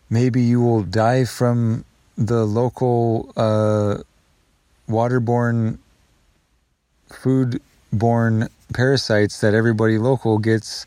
Maybe 0.10 0.42
you 0.42 0.62
will 0.62 0.84
die 0.84 1.26
from 1.26 1.86
the 2.18 2.46
local 2.46 3.32
uh, 3.38 3.98
waterborne, 4.90 5.78
foodborne 7.10 8.50
parasites 8.74 9.42
that 9.42 9.54
everybody 9.54 9.98
local 9.98 10.38
gets 10.40 10.86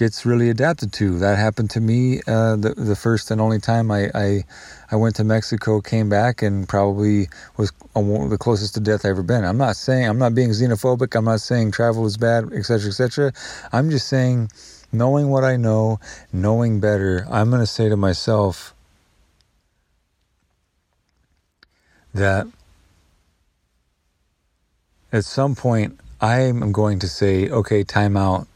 gets 0.00 0.24
really 0.24 0.48
adapted 0.48 0.92
to. 0.94 1.18
That 1.18 1.38
happened 1.38 1.70
to 1.70 1.80
me 1.80 2.20
uh, 2.26 2.56
the 2.56 2.74
the 2.76 2.96
first 2.96 3.30
and 3.30 3.40
only 3.40 3.58
time 3.58 3.90
I, 3.90 4.10
I, 4.14 4.44
I 4.90 4.96
went 4.96 5.16
to 5.16 5.24
Mexico, 5.24 5.80
came 5.80 6.08
back, 6.08 6.42
and 6.42 6.68
probably 6.68 7.28
was 7.58 7.70
the 7.94 8.38
closest 8.40 8.74
to 8.74 8.80
death 8.80 9.04
I 9.04 9.10
ever 9.10 9.22
been. 9.22 9.44
I'm 9.44 9.58
not 9.58 9.76
saying 9.76 10.08
I'm 10.08 10.18
not 10.18 10.34
being 10.34 10.50
xenophobic. 10.50 11.14
I'm 11.14 11.26
not 11.26 11.40
saying 11.40 11.72
travel 11.72 12.06
is 12.06 12.16
bad, 12.16 12.52
etc., 12.52 12.88
etc. 12.88 13.32
I'm 13.72 13.90
just 13.90 14.08
saying, 14.08 14.50
knowing 14.92 15.28
what 15.28 15.44
I 15.44 15.56
know, 15.56 16.00
knowing 16.32 16.80
better, 16.80 17.26
I'm 17.30 17.50
going 17.50 17.60
to 17.60 17.66
say 17.66 17.88
to 17.88 17.96
myself 17.96 18.74
that 22.12 22.46
at 25.12 25.24
some 25.24 25.54
point 25.54 25.98
I 26.20 26.40
am 26.40 26.72
going 26.72 26.98
to 27.00 27.08
say, 27.08 27.48
okay, 27.48 27.84
time 27.84 28.16
out. 28.16 28.46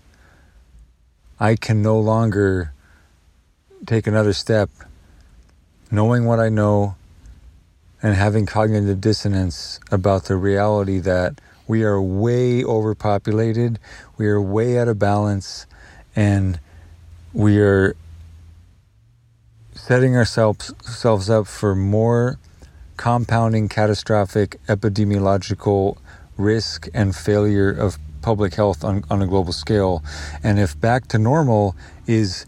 I 1.41 1.57
can 1.57 1.83
no 1.83 1.99
longer 1.99 2.73
take 3.87 4.07
another 4.07 4.33
step 4.33 4.71
knowing 5.91 6.25
what 6.25 6.41
I 6.41 6.49
know 6.49 6.97
and 8.03 8.15
having 8.15 8.47
cognitive 8.47 9.01
dissonance 9.01 9.81
about 9.91 10.25
the 10.25 10.37
reality 10.37 10.99
that 11.01 11.41
we 11.67 11.83
are 11.83 12.01
way 12.01 12.63
overpopulated, 12.63 13.79
we 14.19 14.27
are 14.27 14.41
way 14.41 14.79
out 14.79 14.89
of 14.89 14.99
balance, 14.99 15.67
and 16.17 16.59
we 17.33 17.59
are 17.59 17.97
setting 19.75 20.17
ourselves, 20.17 20.73
up 21.29 21.47
for 21.47 21.75
more 21.75 22.39
compounding 22.97 23.69
catastrophic 23.69 24.59
epidemiological 24.69 25.99
risk 26.37 26.89
and 26.95 27.15
failure 27.15 27.71
of 27.71 27.99
public 28.23 28.55
health 28.55 28.85
on, 28.85 29.05
on 29.11 29.21
a 29.21 29.27
global 29.27 29.53
scale. 29.53 30.03
And 30.43 30.59
if 30.59 30.81
back 30.81 31.09
to 31.09 31.19
normal 31.19 31.77
is 32.07 32.47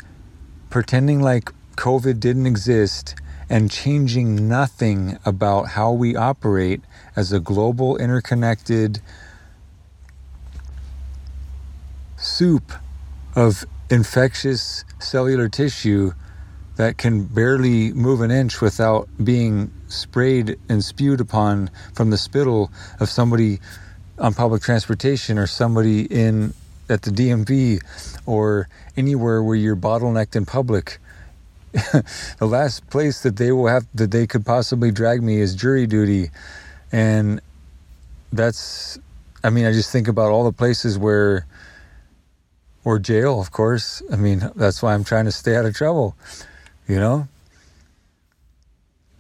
pretending 0.71 1.21
like 1.21 1.53
COVID 1.77 2.21
didn't 2.21 2.47
exist 2.47 3.15
and 3.51 3.71
changing 3.71 4.49
nothing 4.49 5.19
about 5.25 5.71
how 5.71 5.93
we 5.93 6.17
operate 6.17 6.81
as 7.15 7.33
a 7.33 7.41
global 7.41 7.97
interconnected 7.97 9.01
soup 12.17 12.73
of 13.37 13.65
infectious 13.91 14.85
cellular 14.99 15.49
tissue 15.49 16.13
that 16.77 16.99
can 16.99 17.25
barely 17.25 17.93
move 17.93 18.21
an 18.21 18.31
inch 18.31 18.61
without 18.61 19.09
being 19.23 19.71
sprayed 19.89 20.59
and 20.69 20.83
spewed 20.83 21.21
upon 21.21 21.71
from 21.95 22.11
the 22.11 22.19
spittle 22.19 22.71
of 22.99 23.09
somebody 23.09 23.61
on 24.19 24.35
public 24.35 24.63
transportation 24.63 25.39
or 25.39 25.47
somebody 25.47 26.03
in 26.07 26.53
at 26.89 27.03
the 27.03 27.11
DMV 27.11 27.81
or 28.27 28.69
anywhere 28.97 29.43
where 29.43 29.57
you're 29.57 29.77
bottlenecked 29.77 30.37
in 30.37 30.47
public. 30.47 30.99
the 31.73 32.47
last 32.47 32.89
place 32.89 33.23
that 33.23 33.37
they 33.37 33.53
will 33.53 33.67
have 33.67 33.87
that 33.95 34.11
they 34.11 34.27
could 34.27 34.47
possibly 34.47 34.91
drag 34.91 35.23
me 35.23 35.41
is 35.41 35.55
jury 35.55 35.87
duty. 35.87 36.31
And 36.93 37.41
that's 38.33 38.99
I 39.45 39.51
mean, 39.51 39.67
I 39.67 39.73
just 39.73 39.93
think 39.93 40.09
about 40.09 40.31
all 40.31 40.45
the 40.45 40.53
places 40.53 40.99
where 40.99 41.47
or 42.87 43.01
jail, 43.01 43.41
of 43.41 43.51
course. 43.51 44.01
I 44.13 44.17
mean, 44.17 44.49
that's 44.55 44.81
why 44.81 44.95
I'm 44.95 45.03
trying 45.03 45.25
to 45.25 45.33
stay 45.33 45.57
out 45.57 45.67
of 45.67 45.75
trouble, 45.75 46.15
you 46.87 46.95
know? 46.95 47.27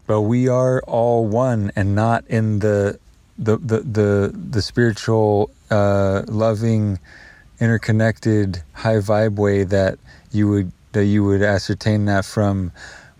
But 0.06 0.20
we 0.20 0.46
are 0.46 0.80
all 0.82 1.26
one 1.26 1.72
and 1.74 1.96
not 1.96 2.24
in 2.28 2.60
the 2.60 3.00
the 3.36 3.56
the 3.56 3.80
the, 3.80 4.32
the 4.50 4.62
spiritual 4.62 5.50
uh, 5.68 6.22
loving 6.28 7.00
interconnected 7.58 8.62
high 8.72 9.00
vibe 9.00 9.34
way 9.34 9.64
that 9.64 9.98
you 10.30 10.48
would 10.48 10.70
that 10.92 11.06
you 11.06 11.24
would 11.24 11.42
ascertain 11.42 12.04
that 12.04 12.24
from 12.24 12.70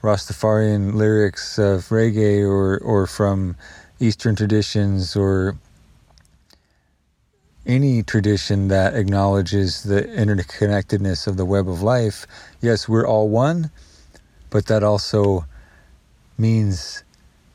Rastafarian 0.00 0.94
lyrics 0.94 1.58
of 1.58 1.88
reggae 1.88 2.48
or 2.48 2.78
or 2.78 3.08
from 3.08 3.56
Eastern 3.98 4.36
traditions 4.36 5.16
or 5.16 5.56
any 7.66 8.02
tradition 8.02 8.68
that 8.68 8.94
acknowledges 8.94 9.82
the 9.82 10.02
interconnectedness 10.02 11.26
of 11.26 11.36
the 11.36 11.44
web 11.44 11.68
of 11.68 11.82
life. 11.82 12.26
Yes, 12.60 12.88
we're 12.88 13.06
all 13.06 13.28
one, 13.28 13.70
but 14.50 14.66
that 14.66 14.82
also 14.82 15.44
means 16.38 17.02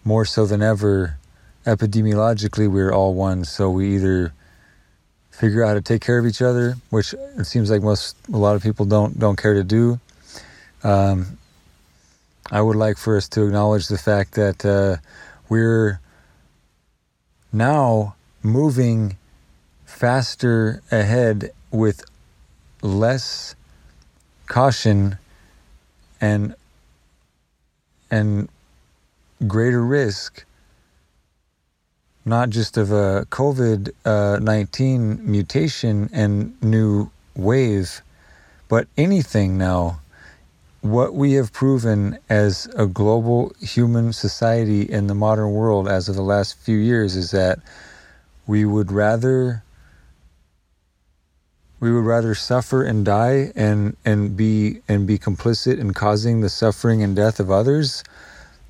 more 0.03 0.25
so 0.25 0.45
than 0.45 0.61
ever 0.61 1.17
epidemiologically 1.65 2.67
we're 2.67 2.91
all 2.91 3.13
one 3.13 3.45
so 3.45 3.69
we 3.69 3.95
either 3.95 4.33
figure 5.29 5.63
out 5.63 5.69
how 5.69 5.73
to 5.75 5.81
take 5.81 6.01
care 6.01 6.17
of 6.17 6.25
each 6.25 6.41
other 6.41 6.75
which 6.89 7.13
it 7.37 7.45
seems 7.45 7.69
like 7.69 7.83
most 7.83 8.15
a 8.33 8.37
lot 8.37 8.55
of 8.55 8.63
people 8.63 8.85
don't 8.85 9.19
don't 9.19 9.35
care 9.35 9.53
to 9.53 9.63
do 9.63 9.99
um, 10.83 11.37
i 12.51 12.59
would 12.59 12.75
like 12.75 12.97
for 12.97 13.15
us 13.15 13.29
to 13.29 13.45
acknowledge 13.45 13.87
the 13.87 13.97
fact 13.97 14.33
that 14.33 14.65
uh, 14.65 14.97
we're 15.49 15.99
now 17.53 18.15
moving 18.41 19.15
faster 20.01 20.81
ahead 20.89 21.51
with 21.69 22.03
less 22.81 23.53
caution 24.47 25.15
and 26.19 26.55
and 28.09 28.49
greater 29.45 29.85
risk 29.85 30.43
not 32.25 32.49
just 32.49 32.77
of 32.77 32.91
a 32.91 33.27
COVID 33.29 33.91
uh, 34.03 34.39
19 34.41 35.19
mutation 35.23 36.09
and 36.11 36.59
new 36.63 37.11
wave, 37.35 38.01
but 38.69 38.87
anything 38.97 39.55
now. 39.55 39.99
What 40.81 41.13
we 41.13 41.33
have 41.33 41.53
proven 41.53 42.17
as 42.27 42.67
a 42.75 42.87
global 42.87 43.53
human 43.61 44.13
society 44.13 44.81
in 44.81 45.05
the 45.05 45.13
modern 45.13 45.51
world 45.51 45.87
as 45.87 46.09
of 46.09 46.15
the 46.15 46.23
last 46.23 46.57
few 46.57 46.77
years 46.77 47.15
is 47.15 47.29
that 47.31 47.59
we 48.47 48.65
would 48.65 48.91
rather 48.91 49.61
we 51.81 51.91
would 51.91 52.05
rather 52.05 52.33
suffer 52.33 52.83
and 52.83 53.03
die 53.03 53.51
and 53.55 53.97
and 54.05 54.37
be 54.37 54.79
and 54.87 55.05
be 55.05 55.17
complicit 55.17 55.79
in 55.79 55.93
causing 55.93 56.39
the 56.39 56.49
suffering 56.49 57.03
and 57.03 57.17
death 57.17 57.41
of 57.41 57.51
others 57.51 58.03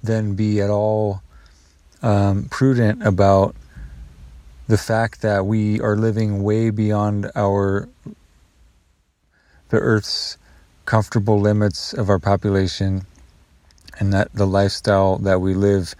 than 0.01 0.33
be 0.33 0.59
at 0.59 0.71
all 0.71 1.21
um, 2.01 2.45
prudent 2.49 3.05
about 3.05 3.55
the 4.67 4.77
fact 4.77 5.21
that 5.21 5.45
we 5.45 5.79
are 5.81 5.95
living 5.95 6.41
way 6.41 6.71
beyond 6.71 7.29
our 7.35 7.87
the 9.69 9.77
Earth's 9.77 10.37
comfortable 10.85 11.39
limits 11.39 11.93
of 11.93 12.09
our 12.09 12.19
population, 12.19 13.05
and 13.99 14.11
that 14.13 14.33
the 14.33 14.47
lifestyle 14.47 15.17
that 15.19 15.39
we 15.39 15.53
live, 15.53 15.95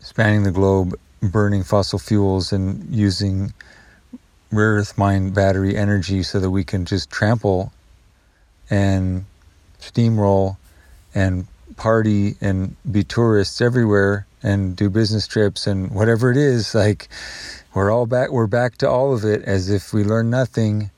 spanning 0.00 0.42
the 0.42 0.50
globe, 0.50 0.94
burning 1.22 1.62
fossil 1.62 1.98
fuels 1.98 2.52
and 2.52 2.94
using 2.94 3.52
rare 4.50 4.76
earth 4.76 4.96
mine 4.96 5.30
battery 5.30 5.76
energy 5.76 6.22
so 6.22 6.40
that 6.40 6.50
we 6.50 6.64
can 6.64 6.84
just 6.84 7.10
trample 7.10 7.72
and 8.70 9.24
steamroll 9.80 10.56
and 11.14 11.46
party 11.76 12.36
and 12.40 12.76
be 12.90 13.04
tourists 13.04 13.60
everywhere 13.60 14.26
and 14.42 14.76
do 14.76 14.88
business 14.88 15.26
trips 15.26 15.66
and 15.66 15.90
whatever 15.90 16.30
it 16.30 16.36
is. 16.36 16.74
Like 16.74 17.08
we're 17.74 17.90
all 17.90 18.06
back 18.06 18.30
we're 18.30 18.46
back 18.46 18.78
to 18.78 18.88
all 18.88 19.14
of 19.14 19.24
it 19.24 19.42
as 19.42 19.70
if 19.70 19.92
we 19.92 20.04
learned 20.04 20.30
nothing. 20.30 20.90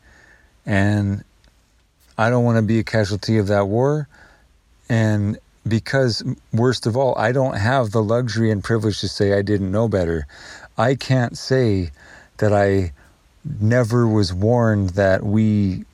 And 0.66 1.24
I 2.16 2.30
don't 2.30 2.44
want 2.44 2.56
to 2.56 2.62
be 2.62 2.78
a 2.78 2.84
casualty 2.84 3.38
of 3.38 3.46
that 3.46 3.68
war. 3.68 4.08
And 4.88 5.38
because 5.66 6.22
worst 6.52 6.86
of 6.86 6.96
all 6.96 7.16
I 7.18 7.32
don't 7.32 7.56
have 7.56 7.90
the 7.90 8.02
luxury 8.02 8.50
and 8.50 8.62
privilege 8.62 9.00
to 9.00 9.08
say 9.08 9.34
I 9.34 9.42
didn't 9.42 9.70
know 9.70 9.88
better. 9.88 10.26
I 10.76 10.94
can't 10.94 11.36
say 11.36 11.90
that 12.38 12.52
I 12.52 12.92
never 13.60 14.06
was 14.06 14.32
warned 14.32 14.90
that 14.90 15.24
we 15.24 15.84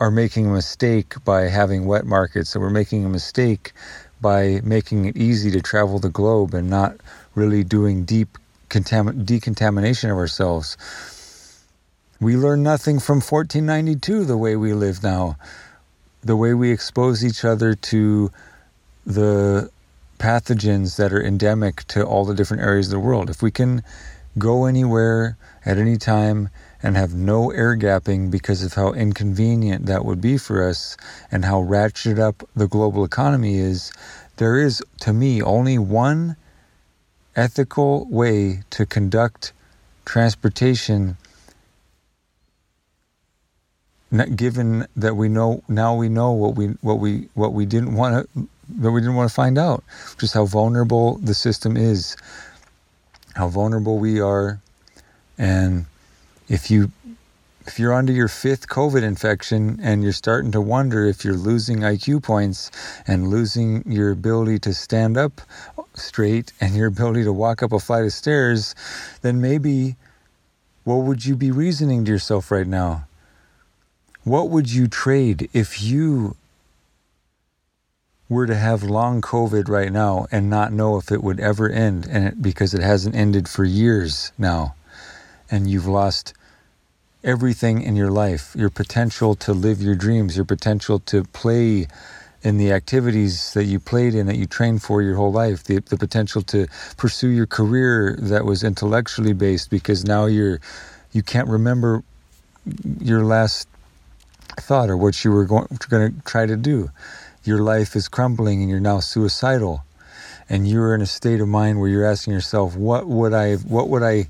are 0.00 0.10
making 0.10 0.46
a 0.46 0.52
mistake 0.52 1.14
by 1.24 1.42
having 1.42 1.86
wet 1.86 2.04
markets, 2.04 2.52
that 2.52 2.60
we're 2.60 2.70
making 2.70 3.04
a 3.04 3.08
mistake 3.08 3.72
by 4.20 4.60
making 4.64 5.04
it 5.04 5.16
easy 5.16 5.50
to 5.50 5.60
travel 5.60 5.98
the 5.98 6.08
globe 6.08 6.54
and 6.54 6.68
not 6.70 6.96
really 7.34 7.64
doing 7.64 8.04
deep 8.04 8.38
contam- 8.68 9.24
decontamination 9.24 10.10
of 10.10 10.16
ourselves. 10.16 10.76
We 12.20 12.36
learn 12.36 12.62
nothing 12.62 13.00
from 13.00 13.16
1492 13.16 14.24
the 14.24 14.36
way 14.36 14.56
we 14.56 14.72
live 14.74 15.02
now, 15.02 15.36
the 16.22 16.36
way 16.36 16.54
we 16.54 16.70
expose 16.70 17.24
each 17.24 17.44
other 17.44 17.74
to 17.74 18.30
the 19.04 19.70
pathogens 20.18 20.96
that 20.96 21.12
are 21.12 21.22
endemic 21.22 21.84
to 21.88 22.04
all 22.04 22.24
the 22.24 22.34
different 22.34 22.62
areas 22.62 22.86
of 22.86 22.92
the 22.92 23.00
world. 23.00 23.28
If 23.28 23.42
we 23.42 23.50
can 23.50 23.82
go 24.38 24.64
anywhere 24.64 25.36
at 25.64 25.78
any 25.78 25.96
time 25.96 26.48
and 26.82 26.96
have 26.96 27.14
no 27.14 27.50
air 27.50 27.76
gapping 27.76 28.30
because 28.30 28.62
of 28.62 28.74
how 28.74 28.92
inconvenient 28.92 29.86
that 29.86 30.04
would 30.04 30.20
be 30.20 30.36
for 30.36 30.66
us 30.68 30.96
and 31.30 31.44
how 31.44 31.62
ratcheted 31.62 32.18
up 32.18 32.42
the 32.56 32.66
global 32.66 33.04
economy 33.04 33.58
is, 33.58 33.92
there 34.36 34.58
is, 34.58 34.82
to 35.00 35.12
me, 35.12 35.42
only 35.42 35.78
one 35.78 36.36
ethical 37.36 38.06
way 38.10 38.62
to 38.70 38.84
conduct 38.84 39.52
transportation 40.04 41.16
given 44.36 44.86
that 44.96 45.16
we 45.16 45.28
know 45.28 45.62
now 45.68 45.94
we 45.94 46.08
know 46.08 46.32
what 46.32 46.54
we 46.54 46.66
what 46.82 46.98
we 46.98 47.28
what 47.32 47.54
we 47.54 47.64
didn't 47.64 47.94
want 47.94 48.28
to 48.34 48.48
that 48.78 48.90
we 48.90 49.00
didn't 49.00 49.16
want 49.16 49.28
to 49.28 49.34
find 49.34 49.58
out. 49.58 49.82
Just 50.18 50.34
how 50.34 50.44
vulnerable 50.44 51.18
the 51.18 51.34
system 51.34 51.76
is 51.76 52.16
how 53.34 53.48
vulnerable 53.48 53.98
we 53.98 54.20
are 54.20 54.60
and 55.38 55.86
if 56.48 56.70
you 56.70 56.90
if 57.66 57.78
you're 57.78 57.92
under 57.92 58.12
your 58.12 58.28
fifth 58.28 58.68
COVID 58.68 59.02
infection 59.02 59.78
and 59.82 60.02
you're 60.02 60.12
starting 60.12 60.50
to 60.52 60.60
wonder 60.60 61.06
if 61.06 61.24
you're 61.24 61.36
losing 61.36 61.78
IQ 61.78 62.22
points 62.22 62.70
and 63.06 63.28
losing 63.28 63.84
your 63.90 64.10
ability 64.10 64.58
to 64.60 64.74
stand 64.74 65.16
up 65.16 65.40
straight 65.94 66.52
and 66.60 66.74
your 66.74 66.88
ability 66.88 67.22
to 67.24 67.32
walk 67.32 67.62
up 67.62 67.72
a 67.72 67.78
flight 67.78 68.04
of 68.04 68.12
stairs, 68.12 68.74
then 69.22 69.40
maybe 69.40 69.94
what 70.84 70.96
would 70.96 71.24
you 71.24 71.36
be 71.36 71.52
reasoning 71.52 72.04
to 72.04 72.10
yourself 72.10 72.50
right 72.50 72.66
now? 72.66 73.06
What 74.24 74.50
would 74.50 74.72
you 74.72 74.88
trade 74.88 75.48
if 75.52 75.80
you 75.82 76.36
were 78.32 78.46
to 78.46 78.56
have 78.56 78.82
long 78.82 79.20
COVID 79.20 79.68
right 79.68 79.92
now 79.92 80.26
and 80.32 80.50
not 80.50 80.72
know 80.72 80.96
if 80.96 81.12
it 81.12 81.22
would 81.22 81.40
ever 81.40 81.70
end 81.70 82.06
and 82.10 82.26
it, 82.28 82.42
because 82.42 82.74
it 82.74 82.82
hasn't 82.82 83.14
ended 83.14 83.48
for 83.48 83.64
years 83.64 84.32
now? 84.38 84.74
and 85.52 85.70
you've 85.70 85.86
lost 85.86 86.32
everything 87.22 87.82
in 87.82 87.94
your 87.94 88.10
life 88.10 88.52
your 88.56 88.70
potential 88.70 89.36
to 89.36 89.52
live 89.52 89.80
your 89.80 89.94
dreams, 89.94 90.34
your 90.34 90.44
potential 90.44 90.98
to 90.98 91.22
play 91.24 91.86
in 92.42 92.56
the 92.56 92.72
activities 92.72 93.52
that 93.52 93.64
you 93.64 93.78
played 93.78 94.14
in 94.14 94.26
that 94.26 94.36
you 94.36 94.46
trained 94.46 94.82
for 94.82 95.00
your 95.00 95.14
whole 95.14 95.30
life 95.30 95.62
the, 95.64 95.78
the 95.90 95.96
potential 95.96 96.42
to 96.42 96.66
pursue 96.96 97.28
your 97.28 97.46
career 97.46 98.16
that 98.18 98.44
was 98.44 98.64
intellectually 98.64 99.32
based 99.32 99.70
because 99.70 100.04
now 100.04 100.24
you're 100.26 100.58
you 101.12 101.22
can't 101.22 101.46
remember 101.46 102.02
your 102.98 103.24
last 103.24 103.68
thought 104.60 104.90
or 104.90 104.96
what 104.96 105.24
you 105.24 105.30
were 105.30 105.44
going, 105.44 105.66
going 105.88 106.12
to 106.12 106.20
try 106.22 106.46
to 106.46 106.56
do 106.56 106.90
your 107.44 107.60
life 107.60 107.96
is 107.96 108.08
crumbling 108.08 108.60
and 108.60 108.70
you're 108.70 108.80
now 108.80 109.00
suicidal 109.00 109.84
and 110.48 110.68
you're 110.68 110.94
in 110.94 111.00
a 111.00 111.06
state 111.06 111.40
of 111.40 111.48
mind 111.48 111.80
where 111.80 111.88
you're 111.88 112.04
asking 112.04 112.32
yourself 112.32 112.76
what 112.76 113.06
would 113.06 113.32
i 113.32 113.54
what 113.56 113.88
would 113.88 114.02
i 114.02 114.28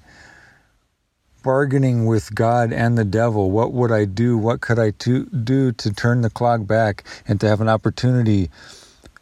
bargaining 1.43 2.07
with 2.07 2.35
God 2.35 2.73
and 2.73 2.97
the 2.97 3.05
devil. 3.05 3.51
What 3.51 3.73
would 3.73 3.91
I 3.91 4.05
do? 4.05 4.39
What 4.39 4.61
could 4.61 4.79
I 4.79 4.91
to, 4.91 5.25
do 5.27 5.73
to 5.73 5.93
turn 5.93 6.23
the 6.23 6.31
clock 6.31 6.67
back 6.67 7.05
and 7.27 7.41
to 7.41 7.49
have 7.49 7.61
an 7.61 7.69
opportunity 7.69 8.51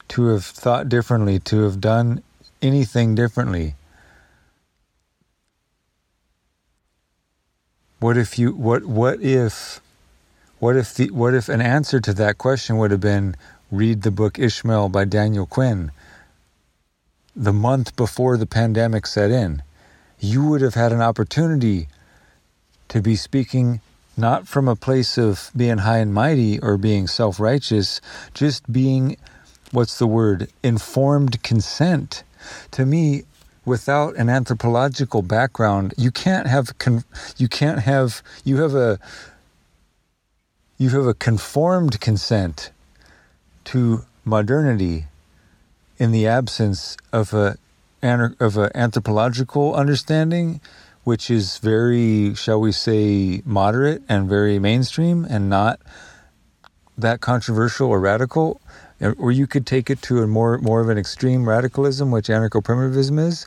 to 0.09 0.27
have 0.27 0.45
thought 0.45 0.89
differently, 0.89 1.39
to 1.41 1.63
have 1.63 1.81
done 1.81 2.23
anything 2.61 3.15
differently? 3.15 3.75
What 8.01 8.17
if 8.17 8.39
you 8.39 8.53
what 8.55 8.87
what 8.87 9.21
if 9.21 9.83
what 10.59 10.75
if 10.75 10.95
the 10.95 11.11
what 11.11 11.35
if 11.35 11.51
an 11.51 11.61
answer 11.61 12.01
to 12.01 12.15
that 12.15 12.39
question 12.39 12.79
would 12.79 12.91
have 12.91 13.01
been 13.01 13.37
read 13.71 14.03
the 14.03 14.11
book 14.11 14.39
Ishmael 14.39 14.89
by 14.89 15.05
Daniel 15.05 15.47
Quinn 15.47 15.93
the 17.37 17.53
month 17.53 17.95
before 17.97 18.37
the 18.37 18.47
pandemic 18.47 19.07
set 19.07 19.31
in? 19.31 19.63
You 20.19 20.45
would 20.47 20.61
have 20.61 20.75
had 20.75 20.93
an 20.93 21.01
opportunity 21.01 21.89
to 22.89 23.01
be 23.01 23.17
speaking 23.17 23.81
not 24.17 24.47
from 24.47 24.69
a 24.69 24.77
place 24.77 25.17
of 25.17 25.51
being 25.57 25.79
high 25.79 25.99
and 25.99 26.13
mighty 26.13 26.59
or 26.61 26.77
being 26.77 27.07
self 27.07 27.41
righteous, 27.41 28.01
just 28.35 28.71
being, 28.71 29.17
what's 29.71 29.99
the 29.99 30.07
word, 30.07 30.49
informed 30.63 31.43
consent. 31.43 32.23
To 32.73 32.85
me, 32.85 33.23
without 33.65 34.17
an 34.17 34.29
anthropological 34.29 35.23
background, 35.23 35.95
you 35.97 36.11
can't 36.11 36.47
have, 36.47 36.77
con- 36.79 37.05
you 37.37 37.49
can't 37.49 37.81
have, 37.81 38.23
you 38.45 38.61
have 38.61 38.75
a, 38.75 38.99
you 40.77 40.91
have 40.91 41.07
a 41.07 41.15
conformed 41.15 42.01
consent 42.01 42.71
to 43.65 44.05
modernity 44.25 45.07
in 45.99 46.13
the 46.13 46.27
absence 46.27 46.97
of 47.13 47.35
a 47.35 47.57
of 48.03 48.57
an 48.57 48.71
anthropological 48.75 49.75
understanding 49.75 50.61
which 51.05 51.31
is 51.31 51.59
very, 51.59 52.35
shall 52.35 52.61
we 52.61 52.73
say, 52.73 53.43
moderate 53.45 54.03
and 54.09 54.29
very 54.29 54.59
mainstream 54.59 55.25
and 55.25 55.49
not 55.49 55.81
that 56.97 57.21
controversial 57.21 57.89
or 57.89 57.99
radical, 58.01 58.61
uh, 59.01 59.13
or 59.19 59.33
you 59.33 59.47
could 59.47 59.67
take 59.67 59.89
it 59.89 60.03
to 60.03 60.23
a 60.23 60.27
more 60.27 60.59
more 60.59 60.81
of 60.81 60.89
an 60.89 60.99
extreme 60.99 61.49
radicalism, 61.49 62.11
which 62.11 62.29
anarcho-primitivism 62.29 63.19
is. 63.19 63.47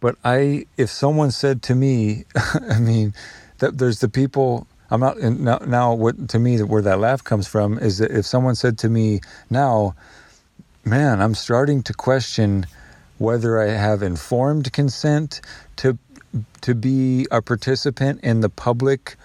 But 0.00 0.16
I, 0.24 0.66
if 0.76 0.90
someone 0.90 1.30
said 1.30 1.62
to 1.64 1.74
me, 1.74 2.24
I 2.70 2.78
mean, 2.78 3.14
that 3.58 3.78
there's 3.78 4.00
the 4.00 4.08
people. 4.08 4.66
I'm 4.90 5.00
not 5.00 5.18
now. 5.18 5.58
Now, 5.66 5.94
what 5.94 6.28
to 6.30 6.38
me, 6.38 6.62
where 6.62 6.82
that 6.82 7.00
laugh 7.00 7.24
comes 7.24 7.48
from 7.48 7.78
is 7.78 7.98
that 7.98 8.10
if 8.10 8.26
someone 8.26 8.54
said 8.54 8.78
to 8.78 8.88
me 8.88 9.20
now, 9.50 9.94
man, 10.84 11.20
I'm 11.20 11.34
starting 11.34 11.82
to 11.84 11.94
question 11.94 12.66
whether 13.18 13.60
I 13.60 13.68
have 13.68 14.02
informed 14.02 14.72
consent 14.72 15.40
to 15.76 15.98
to 16.60 16.74
be 16.74 17.26
a 17.30 17.40
participant 17.40 18.20
in 18.22 18.40
the 18.40 18.50
public, 18.50 19.16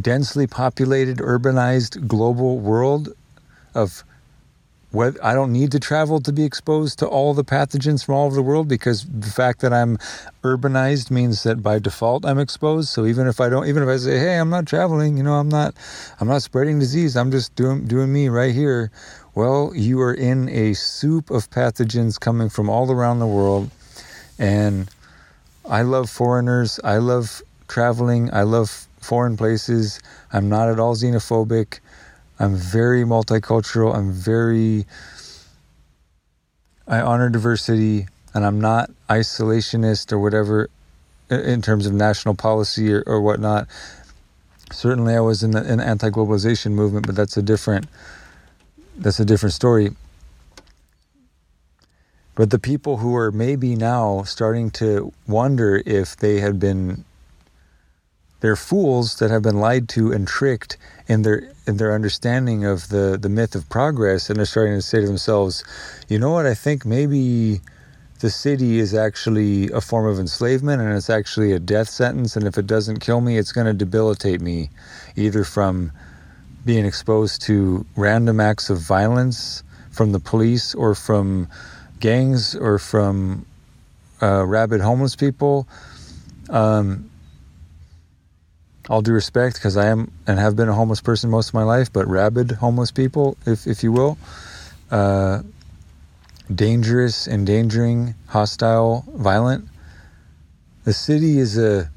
densely 0.00 0.46
populated, 0.46 1.18
urbanized 1.18 2.06
global 2.06 2.58
world 2.58 3.14
of 3.74 4.04
what 4.90 5.22
I 5.22 5.34
don't 5.34 5.52
need 5.52 5.72
to 5.72 5.80
travel 5.80 6.20
to 6.20 6.32
be 6.32 6.44
exposed 6.44 6.98
to 7.00 7.06
all 7.06 7.34
the 7.34 7.44
pathogens 7.44 8.04
from 8.04 8.14
all 8.14 8.26
over 8.26 8.36
the 8.36 8.42
world 8.42 8.68
because 8.68 9.04
the 9.04 9.30
fact 9.30 9.60
that 9.60 9.72
I'm 9.72 9.98
urbanized 10.42 11.10
means 11.10 11.42
that 11.42 11.62
by 11.62 11.78
default 11.78 12.24
I'm 12.24 12.38
exposed. 12.38 12.88
So 12.88 13.04
even 13.04 13.26
if 13.26 13.40
I 13.40 13.48
don't, 13.50 13.66
even 13.66 13.82
if 13.82 13.88
I 13.88 13.98
say, 13.98 14.18
"Hey, 14.18 14.36
I'm 14.38 14.50
not 14.50 14.66
traveling," 14.66 15.16
you 15.18 15.22
know, 15.22 15.34
I'm 15.34 15.48
not, 15.48 15.74
I'm 16.20 16.28
not 16.28 16.42
spreading 16.42 16.78
disease. 16.78 17.16
I'm 17.16 17.30
just 17.30 17.54
doing 17.54 17.86
doing 17.86 18.12
me 18.12 18.28
right 18.28 18.54
here. 18.54 18.90
Well, 19.34 19.72
you 19.74 20.00
are 20.00 20.14
in 20.14 20.48
a 20.48 20.74
soup 20.74 21.30
of 21.30 21.50
pathogens 21.50 22.18
coming 22.18 22.48
from 22.48 22.68
all 22.68 22.90
around 22.90 23.20
the 23.20 23.26
world. 23.26 23.70
And 24.38 24.88
I 25.68 25.82
love 25.82 26.08
foreigners. 26.08 26.80
I 26.82 26.96
love 26.96 27.42
traveling. 27.68 28.32
I 28.32 28.42
love 28.42 28.88
foreign 29.00 29.36
places. 29.36 30.00
I'm 30.32 30.48
not 30.48 30.68
at 30.68 30.80
all 30.80 30.96
xenophobic. 30.96 31.80
I'm 32.38 32.54
very 32.54 33.04
multicultural. 33.04 33.94
I'm 33.94 34.12
very. 34.12 34.86
I 36.86 37.00
honor 37.00 37.28
diversity 37.28 38.06
and 38.34 38.46
I'm 38.46 38.60
not 38.60 38.90
isolationist 39.10 40.12
or 40.12 40.18
whatever 40.18 40.70
in 41.30 41.60
terms 41.60 41.86
of 41.86 41.92
national 41.92 42.34
policy 42.34 42.92
or, 42.92 43.02
or 43.06 43.20
whatnot. 43.20 43.66
Certainly, 44.72 45.14
I 45.14 45.20
was 45.20 45.42
in 45.42 45.52
the, 45.52 45.70
in 45.70 45.80
anti 45.80 46.10
globalization 46.10 46.72
movement, 46.72 47.06
but 47.06 47.16
that's 47.16 47.36
a 47.36 47.42
different 47.42 47.86
that's 48.96 49.20
a 49.20 49.24
different 49.24 49.54
story. 49.54 49.90
But 52.34 52.50
the 52.50 52.58
people 52.58 52.98
who 52.98 53.16
are 53.16 53.32
maybe 53.32 53.74
now 53.74 54.22
starting 54.22 54.70
to 54.72 55.12
wonder 55.26 55.82
if 55.84 56.16
they 56.16 56.38
had 56.40 56.60
been 56.60 57.04
they're 58.40 58.56
fools 58.56 59.18
that 59.18 59.30
have 59.30 59.42
been 59.42 59.58
lied 59.58 59.88
to 59.90 60.12
and 60.12 60.28
tricked 60.28 60.76
in 61.08 61.22
their 61.22 61.50
in 61.68 61.76
their 61.76 61.94
understanding 61.94 62.64
of 62.64 62.88
the 62.88 63.18
the 63.20 63.28
myth 63.28 63.54
of 63.54 63.68
progress 63.68 64.28
and 64.28 64.38
they're 64.38 64.46
starting 64.46 64.74
to 64.74 64.82
say 64.82 65.00
to 65.00 65.06
themselves, 65.06 65.62
you 66.08 66.18
know 66.18 66.30
what, 66.30 66.46
I 66.46 66.54
think 66.54 66.86
maybe 66.86 67.60
the 68.20 68.30
city 68.30 68.78
is 68.78 68.94
actually 68.94 69.70
a 69.70 69.80
form 69.80 70.06
of 70.06 70.18
enslavement 70.18 70.82
and 70.82 70.92
it's 70.96 71.10
actually 71.10 71.52
a 71.52 71.60
death 71.60 71.88
sentence 71.88 72.34
and 72.34 72.46
if 72.46 72.58
it 72.58 72.66
doesn't 72.66 72.98
kill 72.98 73.20
me 73.20 73.38
it's 73.38 73.52
going 73.52 73.66
to 73.66 73.72
debilitate 73.72 74.40
me 74.40 74.70
either 75.14 75.44
from 75.44 75.92
being 76.64 76.84
exposed 76.84 77.42
to 77.42 77.86
random 77.96 78.40
acts 78.40 78.70
of 78.70 78.78
violence 78.78 79.62
from 79.90 80.12
the 80.12 80.18
police 80.18 80.74
or 80.74 80.94
from 80.94 81.48
gangs 82.00 82.56
or 82.56 82.78
from 82.78 83.46
uh, 84.22 84.44
rabid 84.44 84.80
homeless 84.80 85.16
people. 85.16 85.68
Um, 86.50 87.07
all 88.88 89.02
due 89.02 89.12
respect, 89.12 89.56
because 89.56 89.76
I 89.76 89.86
am 89.86 90.10
and 90.26 90.38
have 90.38 90.56
been 90.56 90.68
a 90.68 90.74
homeless 90.74 91.00
person 91.00 91.30
most 91.30 91.48
of 91.48 91.54
my 91.54 91.64
life, 91.64 91.92
but 91.92 92.06
rabid 92.06 92.52
homeless 92.52 92.90
people, 92.90 93.36
if 93.46 93.66
if 93.66 93.82
you 93.82 93.92
will, 93.92 94.18
uh, 94.90 95.42
dangerous, 96.54 97.28
endangering, 97.28 98.14
hostile, 98.28 99.04
violent. 99.14 99.68
The 100.84 100.94
city 100.94 101.38
is 101.38 101.58
a 101.58 101.90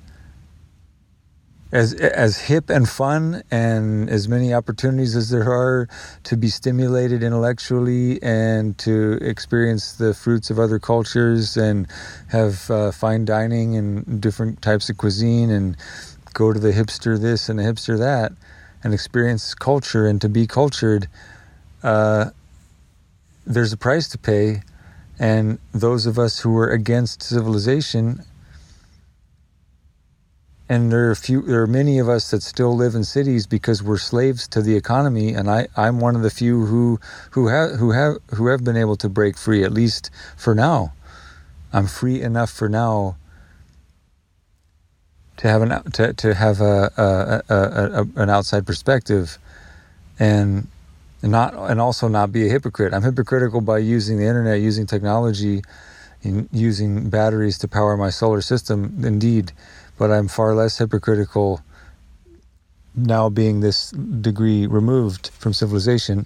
as 1.72 1.94
as 1.94 2.38
hip 2.38 2.70
and 2.70 2.88
fun 2.90 3.44
and 3.50 4.10
as 4.10 4.28
many 4.28 4.54
opportunities 4.54 5.16
as 5.16 5.30
there 5.30 5.50
are 5.50 5.88
to 6.24 6.36
be 6.36 6.50
stimulated 6.50 7.24
intellectually 7.24 8.22
and 8.22 8.78
to 8.78 9.14
experience 9.22 9.94
the 9.94 10.14
fruits 10.14 10.50
of 10.50 10.60
other 10.60 10.80
cultures 10.80 11.56
and 11.56 11.88
have 12.28 12.70
uh, 12.70 12.92
fine 12.92 13.24
dining 13.24 13.78
and 13.78 14.22
different 14.22 14.62
types 14.62 14.90
of 14.90 14.98
cuisine 14.98 15.50
and 15.50 15.78
go 16.34 16.54
to 16.54 16.60
the 16.60 16.72
hipster 16.72 17.20
this 17.20 17.50
and 17.50 17.60
the 17.60 17.64
hipster 17.64 17.98
that 17.98 18.32
and 18.84 18.94
experience 18.94 19.54
culture 19.54 20.08
and 20.08 20.22
to 20.22 20.30
be 20.30 20.48
cultured 20.48 21.08
uh, 21.84 22.30
there's 23.46 23.74
a 23.74 23.78
price 23.78 24.08
to 24.08 24.18
pay 24.18 24.62
and 25.20 25.60
those 25.74 26.06
of 26.06 26.18
us 26.18 26.40
who 26.40 26.58
are 26.58 26.70
against 26.70 27.22
civilization 27.24 28.24
and 30.72 30.90
there 30.90 31.12
are 31.12 31.16
few 31.16 31.42
there 31.42 31.62
are 31.62 31.68
many 31.68 32.00
of 32.00 32.08
us 32.08 32.32
that 32.32 32.42
still 32.42 32.74
live 32.74 32.96
in 32.96 33.04
cities 33.04 33.46
because 33.46 33.84
we're 33.84 33.98
slaves 33.98 34.48
to 34.48 34.62
the 34.62 34.78
economy 34.78 35.34
and 35.34 35.52
I, 35.52 35.68
I'm 35.76 36.00
one 36.00 36.16
of 36.16 36.22
the 36.22 36.30
few 36.30 36.66
who 36.66 36.98
who 37.32 37.50
have 37.50 37.72
who 37.72 37.92
have 37.92 38.20
who 38.36 38.48
have 38.48 38.64
been 38.64 38.78
able 38.78 38.96
to 38.96 39.10
break 39.10 39.38
free 39.38 39.66
at 39.66 39.74
least 39.74 40.10
for 40.38 40.56
now. 40.56 40.94
I'm 41.74 41.88
free 41.88 42.22
enough 42.22 42.50
for 42.50 42.70
now 42.70 43.18
to 45.38 45.48
have 45.48 45.62
an 45.62 45.84
to, 45.94 46.14
to 46.14 46.34
have 46.34 46.62
a, 46.62 46.92
a, 46.98 47.54
a, 47.54 48.02
a 48.02 48.22
an 48.22 48.30
outside 48.30 48.66
perspective 48.66 49.38
and 50.20 50.68
not 51.24 51.54
and 51.56 51.82
also 51.82 52.08
not 52.08 52.32
be 52.32 52.48
a 52.48 52.50
hypocrite. 52.50 52.94
I'm 52.94 53.04
hypocritical 53.04 53.62
by 53.62 53.80
using 53.80 54.18
the 54.18 54.26
internet, 54.26 54.62
using 54.62 54.86
technology, 54.86 55.64
using 56.52 57.10
batteries 57.10 57.58
to 57.60 57.68
power 57.68 57.98
my 57.98 58.10
solar 58.10 58.42
system 58.42 59.04
indeed 59.04 59.52
but 60.02 60.10
I'm 60.10 60.28
far 60.28 60.56
less 60.56 60.80
hypocritical 60.80 61.62
now 62.96 63.30
being 63.30 63.60
this 63.60 63.92
degree 63.92 64.66
removed 64.66 65.30
from 65.30 65.54
civilization. 65.54 66.26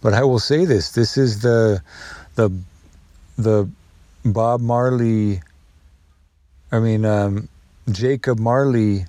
But 0.00 0.14
I 0.14 0.22
will 0.22 0.38
say 0.38 0.64
this: 0.64 0.92
this 0.92 1.18
is 1.18 1.42
the 1.42 1.82
the 2.36 2.56
the 3.36 3.68
Bob 4.24 4.60
Marley. 4.60 5.42
I 6.72 6.80
mean, 6.80 7.04
um, 7.04 7.50
Jacob 7.90 8.38
Marley 8.38 9.04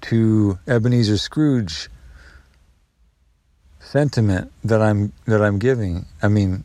to 0.00 0.58
Ebenezer 0.66 1.18
Scrooge 1.18 1.90
sentiment 3.80 4.50
that 4.64 4.80
I'm 4.80 5.12
that 5.26 5.42
I'm 5.42 5.58
giving. 5.58 6.06
I 6.22 6.28
mean, 6.28 6.64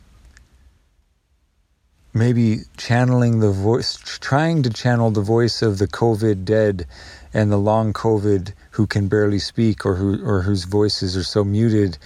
maybe 2.12 2.60
channeling 2.76 3.40
the 3.40 3.50
voice, 3.50 3.96
trying 4.20 4.62
to 4.62 4.70
channel 4.70 5.10
the 5.10 5.20
voice 5.20 5.62
of 5.62 5.78
the 5.78 5.86
COVID 5.86 6.44
dead 6.44 6.86
and 7.32 7.52
the 7.52 7.56
long 7.56 7.92
COVID 7.92 8.52
who 8.72 8.86
can 8.86 9.08
barely 9.08 9.38
speak 9.38 9.84
or 9.84 9.94
who 9.94 10.24
or 10.24 10.42
whose 10.42 10.64
voices 10.64 11.16
are 11.16 11.24
so 11.24 11.44
muted 11.44 11.98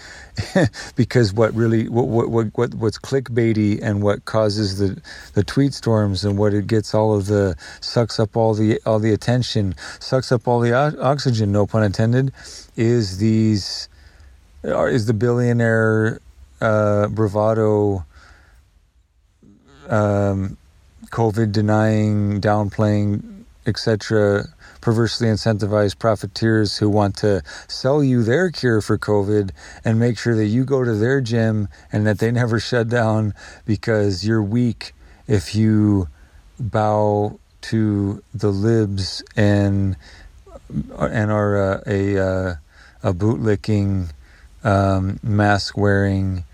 because 0.97 1.33
what 1.33 1.55
really 1.55 1.89
what 1.89 2.09
what 2.09 2.49
what 2.55 2.75
what's 2.75 2.99
clickbaity 2.99 3.81
and 3.83 4.03
what 4.03 4.25
causes 4.25 4.79
the 4.79 5.01
the 5.35 5.45
tweet 5.45 5.73
storms 5.73 6.25
and 6.25 6.37
what 6.37 6.53
it 6.53 6.67
gets 6.67 6.95
all 6.95 7.15
of 7.15 7.27
the 7.27 7.57
sucks 7.81 8.19
up 8.19 8.37
all 8.37 8.55
the 8.55 8.81
all 8.85 8.99
the 8.99 9.13
attention 9.13 9.75
sucks 10.01 10.33
up 10.33 10.47
all 10.49 10.61
the 10.61 10.73
oxygen 10.73 11.53
no 11.53 11.67
pun 11.67 11.83
intended 11.83 12.33
is 12.77 13.19
these 13.19 13.89
is 14.63 15.07
the 15.07 15.15
billionaire 15.15 16.19
uh, 16.61 17.07
bravado 17.09 18.05
um, 19.89 20.57
COVID 21.07 21.53
denying, 21.53 22.41
downplaying, 22.41 23.45
etc., 23.67 24.45
perversely 24.81 25.29
incentivized 25.29 25.99
profiteers 25.99 26.77
who 26.77 26.91
want 26.91 27.17
to 27.17 27.43
sell 27.69 28.05
you 28.05 28.23
their 28.23 28.51
cure 28.51 28.83
for 28.83 28.99
COVID 28.99 29.51
and 29.85 29.99
make 29.99 30.19
sure 30.19 30.37
that 30.37 30.47
you 30.47 30.65
go 30.65 30.85
to 30.85 30.95
their 30.95 31.23
gym 31.23 31.69
and 31.91 32.07
that 32.07 32.19
they 32.19 32.31
never 32.43 32.61
shut 32.61 32.89
down 32.89 33.33
because 33.65 34.27
you're 34.27 34.43
weak 34.43 34.93
if 35.27 35.55
you 35.55 36.09
bow 36.61 37.39
to 37.63 38.23
the 38.35 38.51
libs 38.51 39.23
and 39.37 39.97
and 40.99 41.31
are 41.31 41.57
uh, 41.57 41.81
a 41.87 42.19
uh, 42.19 42.55
a 43.03 43.13
bootlicking, 43.13 44.11
um, 44.65 45.21
mask 45.23 45.77
wearing. 45.77 46.45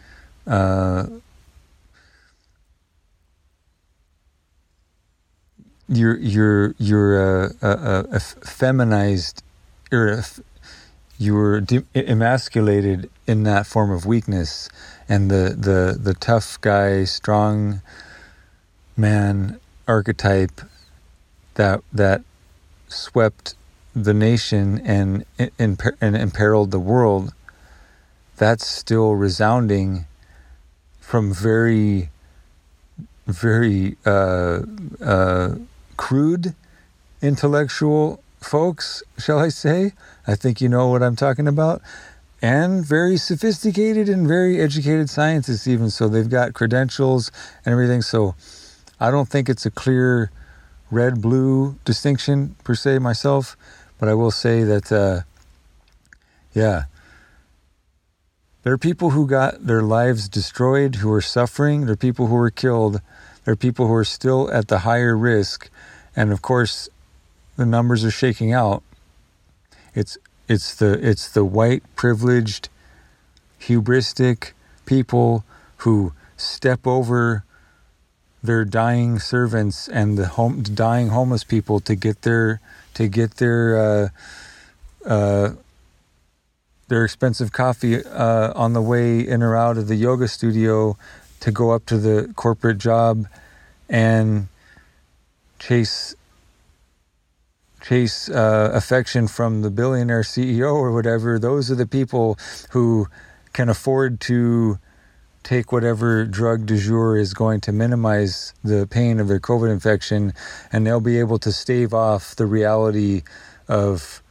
Uh, 0.47 1.07
you're 5.91 6.17
you're 6.19 6.75
you're 6.79 7.21
a, 7.21 8.21
feminized 8.21 9.43
you're 9.91 10.23
you're 11.19 11.61
de- 11.61 11.85
emasculated 11.95 13.11
in 13.27 13.43
that 13.43 13.67
form 13.67 13.91
of 13.91 14.07
weakness. 14.07 14.69
And 15.09 15.31
the 15.31 15.57
the 15.59 15.99
the 16.01 16.15
tough 16.15 16.61
guy 16.61 17.05
strong 17.05 17.83
man 18.97 19.59
archetype 19.89 20.61
that 21.55 21.83
that 21.93 22.23
swept 22.89 23.55
the 23.95 24.15
nation 24.15 24.81
and 24.85 25.25
and, 25.59 25.81
and 26.01 26.17
imperiled 26.17 26.71
the 26.71 26.79
world 26.79 27.35
that's 28.37 28.67
still 28.67 29.15
resounding 29.17 30.07
from 31.01 31.35
very 31.35 32.11
very 33.27 33.97
uh, 34.07 34.61
uh, 35.03 35.55
crude 36.01 36.55
intellectual 37.21 38.23
folks, 38.41 39.03
shall 39.19 39.39
I 39.39 39.51
say? 39.51 39.93
I 40.27 40.35
think 40.35 40.63
you 40.63 40.69
know 40.69 40.89
what 40.89 41.03
I'm 41.03 41.15
talking 41.15 41.47
about. 41.47 41.83
And 42.41 42.83
very 42.83 43.19
sophisticated 43.19 44.09
and 44.09 44.27
very 44.27 44.63
educated 44.63 45.11
scientists, 45.11 45.69
even 45.69 45.91
so, 45.91 46.09
they've 46.09 46.29
got 46.29 46.55
credentials 46.55 47.31
and 47.67 47.75
everything. 47.75 48.01
So 48.01 48.35
I 48.99 49.11
don't 49.11 49.29
think 49.29 49.51
it's 49.51 49.67
a 49.67 49.71
clear 49.71 50.31
red 50.91 51.21
blue 51.21 51.77
distinction 51.85 52.57
per 52.65 52.75
se 52.75 52.99
myself, 52.99 53.55
but 53.99 54.09
I 54.09 54.15
will 54.15 54.31
say 54.31 54.65
that, 54.65 54.91
uh, 54.91 55.21
yeah, 56.55 56.85
there 58.63 58.73
are 58.73 58.79
people 58.79 59.11
who 59.11 59.27
got 59.27 59.67
their 59.67 59.83
lives 59.83 60.31
destroyed, 60.31 60.97
who 60.97 61.13
are 61.13 61.21
suffering. 61.21 61.85
There 61.85 61.93
are 61.93 62.07
people 62.09 62.29
who 62.29 62.37
were 62.37 62.51
killed. 62.51 63.03
There 63.45 63.53
are 63.53 63.57
people 63.57 63.87
who 63.87 63.95
are 63.95 64.05
still 64.05 64.51
at 64.51 64.69
the 64.69 64.81
higher 64.81 65.15
risk 65.15 65.71
and 66.17 66.33
of 66.33 66.43
course 66.43 66.89
the 67.57 67.67
numbers 67.67 68.05
are 68.05 68.11
shaking 68.11 68.53
out. 68.53 68.83
It's 69.95 70.19
it's 70.49 70.75
the 70.75 70.93
it's 71.07 71.29
the 71.29 71.45
white 71.45 71.83
privileged 71.95 72.69
hubristic 73.61 74.53
people 74.87 75.45
who 75.79 76.13
step 76.37 76.87
over 76.87 77.45
their 78.43 78.65
dying 78.65 79.19
servants 79.19 79.89
and 79.89 80.17
the 80.17 80.27
home 80.29 80.63
dying 80.63 81.09
homeless 81.09 81.45
people 81.45 81.81
to 81.81 81.95
get 81.95 82.23
their 82.23 82.61
to 82.95 83.09
get 83.09 83.37
their 83.37 83.79
uh, 83.79 84.09
uh, 85.07 85.51
their 86.89 87.05
expensive 87.05 87.53
coffee 87.53 88.05
uh, 88.05 88.53
on 88.55 88.73
the 88.73 88.83
way 88.83 89.21
in 89.21 89.43
or 89.43 89.57
out 89.57 89.77
of 89.77 89.89
the 89.89 89.97
yoga 89.97 90.27
studio 90.27 90.97
to 91.41 91.53
go 91.53 91.71
up 91.71 91.87
to 91.87 91.99
the 91.99 92.33
corporate 92.35 92.79
job 92.79 93.27
and 93.89 94.49
chase 95.61 96.17
chase 97.83 98.29
uh, 98.29 98.71
affection 98.75 99.29
from 99.29 99.63
the 99.63 99.71
billionaire 99.71 100.23
CEO 100.23 100.75
or 100.75 100.93
whatever. 100.93 101.39
Those 101.39 101.71
are 101.71 101.75
the 101.75 101.87
people 101.87 102.39
who 102.71 103.09
can 103.53 103.69
afford 103.69 104.21
to 104.23 104.79
take 105.43 105.73
whatever 105.73 106.25
drug 106.27 106.67
du 106.67 106.77
jour 106.77 107.17
is 107.17 107.33
going 107.33 107.61
to 107.63 107.73
minimize 107.73 108.53
the 108.63 108.87
pain 108.87 109.19
of 109.19 109.29
their 109.29 109.41
COVID 109.41 109.73
infection, 109.73 110.35
and 110.73 110.87
they'll 110.87 111.01
be 111.01 111.19
able 111.19 111.39
to 111.39 111.53
stave 111.53 111.95
off 111.95 112.37
the 112.37 112.47
reality 112.47 113.23
of 113.69 114.23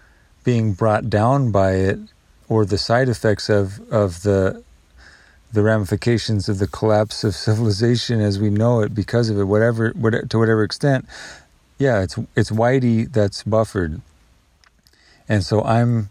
being 0.43 0.73
brought 0.73 1.09
down 1.09 1.51
by 1.51 1.71
it 1.73 1.99
or 2.47 2.65
the 2.65 2.77
side 2.77 3.09
effects 3.09 3.49
of, 3.49 3.79
of 3.91 4.21
the 4.23 4.63
the 5.51 5.63
ramifications 5.63 6.47
of 6.47 6.59
the 6.59 6.67
collapse 6.67 7.23
of 7.23 7.35
civilization 7.47 8.21
as 8.21 8.39
we 8.39 8.49
know 8.49 8.81
it 8.81 8.93
because 8.93 9.29
of 9.29 9.39
it, 9.39 9.45
whatever, 9.45 9.89
whatever 9.91 10.25
to 10.25 10.39
whatever 10.39 10.63
extent. 10.63 11.05
Yeah, 11.77 12.01
it's 12.01 12.17
it's 12.35 12.51
Whitey 12.51 13.11
that's 13.11 13.43
buffered, 13.43 14.01
and 15.29 15.43
so 15.45 15.63
I'm 15.63 16.09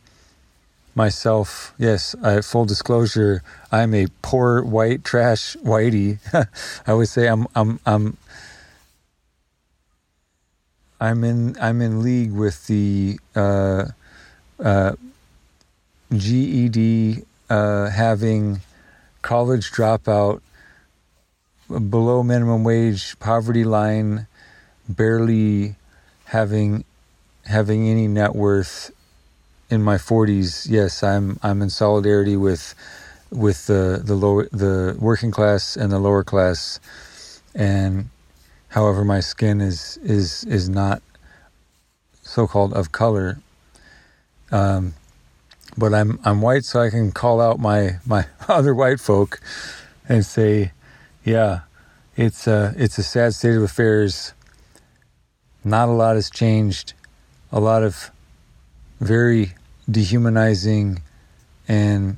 myself. 0.95 1.75
Yes, 1.79 2.15
I, 2.23 2.41
full 2.41 2.65
disclosure, 2.65 3.43
I'm 3.71 3.93
a 3.95 4.07
poor 4.23 4.63
white 4.65 5.05
trash 5.05 5.57
Whitey. 5.57 6.19
I 6.87 6.95
would 6.95 7.09
say 7.09 7.29
I'm 7.29 7.47
I'm 7.55 7.81
I'm 7.85 8.17
I'm 11.01 11.23
in 11.23 11.57
I'm 11.61 11.81
in 11.81 12.03
league 12.03 12.33
with 12.33 12.67
the 12.67 13.19
uh, 13.37 13.85
uh, 14.59 14.93
GED 16.13 17.25
uh, 17.51 17.91
having 17.91 18.61
college 19.23 19.71
dropout, 19.73 20.41
below 21.69 22.23
minimum 22.23 22.65
wage, 22.65 23.19
poverty 23.19 23.65
line, 23.65 24.27
barely 24.89 25.77
having 26.27 26.85
having 27.45 27.89
any 27.89 28.07
net 28.07 28.35
worth 28.35 28.91
in 29.71 29.83
my 29.83 29.97
40s. 29.97 30.69
Yes, 30.69 31.03
I'm 31.03 31.39
I'm 31.43 31.63
in 31.63 31.71
solidarity 31.71 32.37
with 32.37 32.75
with 33.31 33.67
the 33.67 34.01
the 34.03 34.15
lower 34.15 34.49
the 34.51 34.97
working 34.99 35.31
class 35.31 35.77
and 35.77 35.93
the 35.93 35.99
lower 35.99 36.25
class, 36.25 36.81
and 37.55 38.09
however 38.69 39.05
my 39.05 39.21
skin 39.21 39.61
is 39.61 39.99
is 40.03 40.45
is 40.45 40.69
not 40.69 41.03
so-called 42.23 42.75
of 42.75 42.93
color. 42.93 43.39
Um, 44.51 44.95
but 45.79 45.95
I'm 45.95 46.19
I'm 46.25 46.43
white, 46.43 46.65
so 46.65 46.81
I 46.81 46.91
can 46.91 47.13
call 47.13 47.41
out 47.41 47.59
my 47.59 47.99
my 48.07 48.27
other 48.49 48.75
white 48.75 49.01
folk 49.01 49.41
and 50.09 50.25
say, 50.25 50.73
yeah, 51.25 51.61
it's 52.17 52.47
a 52.47 52.75
it's 52.77 52.99
a 52.99 53.03
sad 53.03 53.35
state 53.35 53.55
of 53.55 53.63
affairs. 53.63 54.33
Not 55.65 55.89
a 55.89 55.93
lot 55.93 56.17
has 56.17 56.31
changed. 56.31 56.95
A 57.53 57.61
lot 57.61 57.83
of 57.83 58.11
very 59.01 59.55
dehumanizing 59.91 61.03
and 61.67 62.17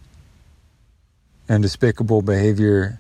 and 1.49 1.62
despicable 1.62 2.23
behavior 2.23 2.99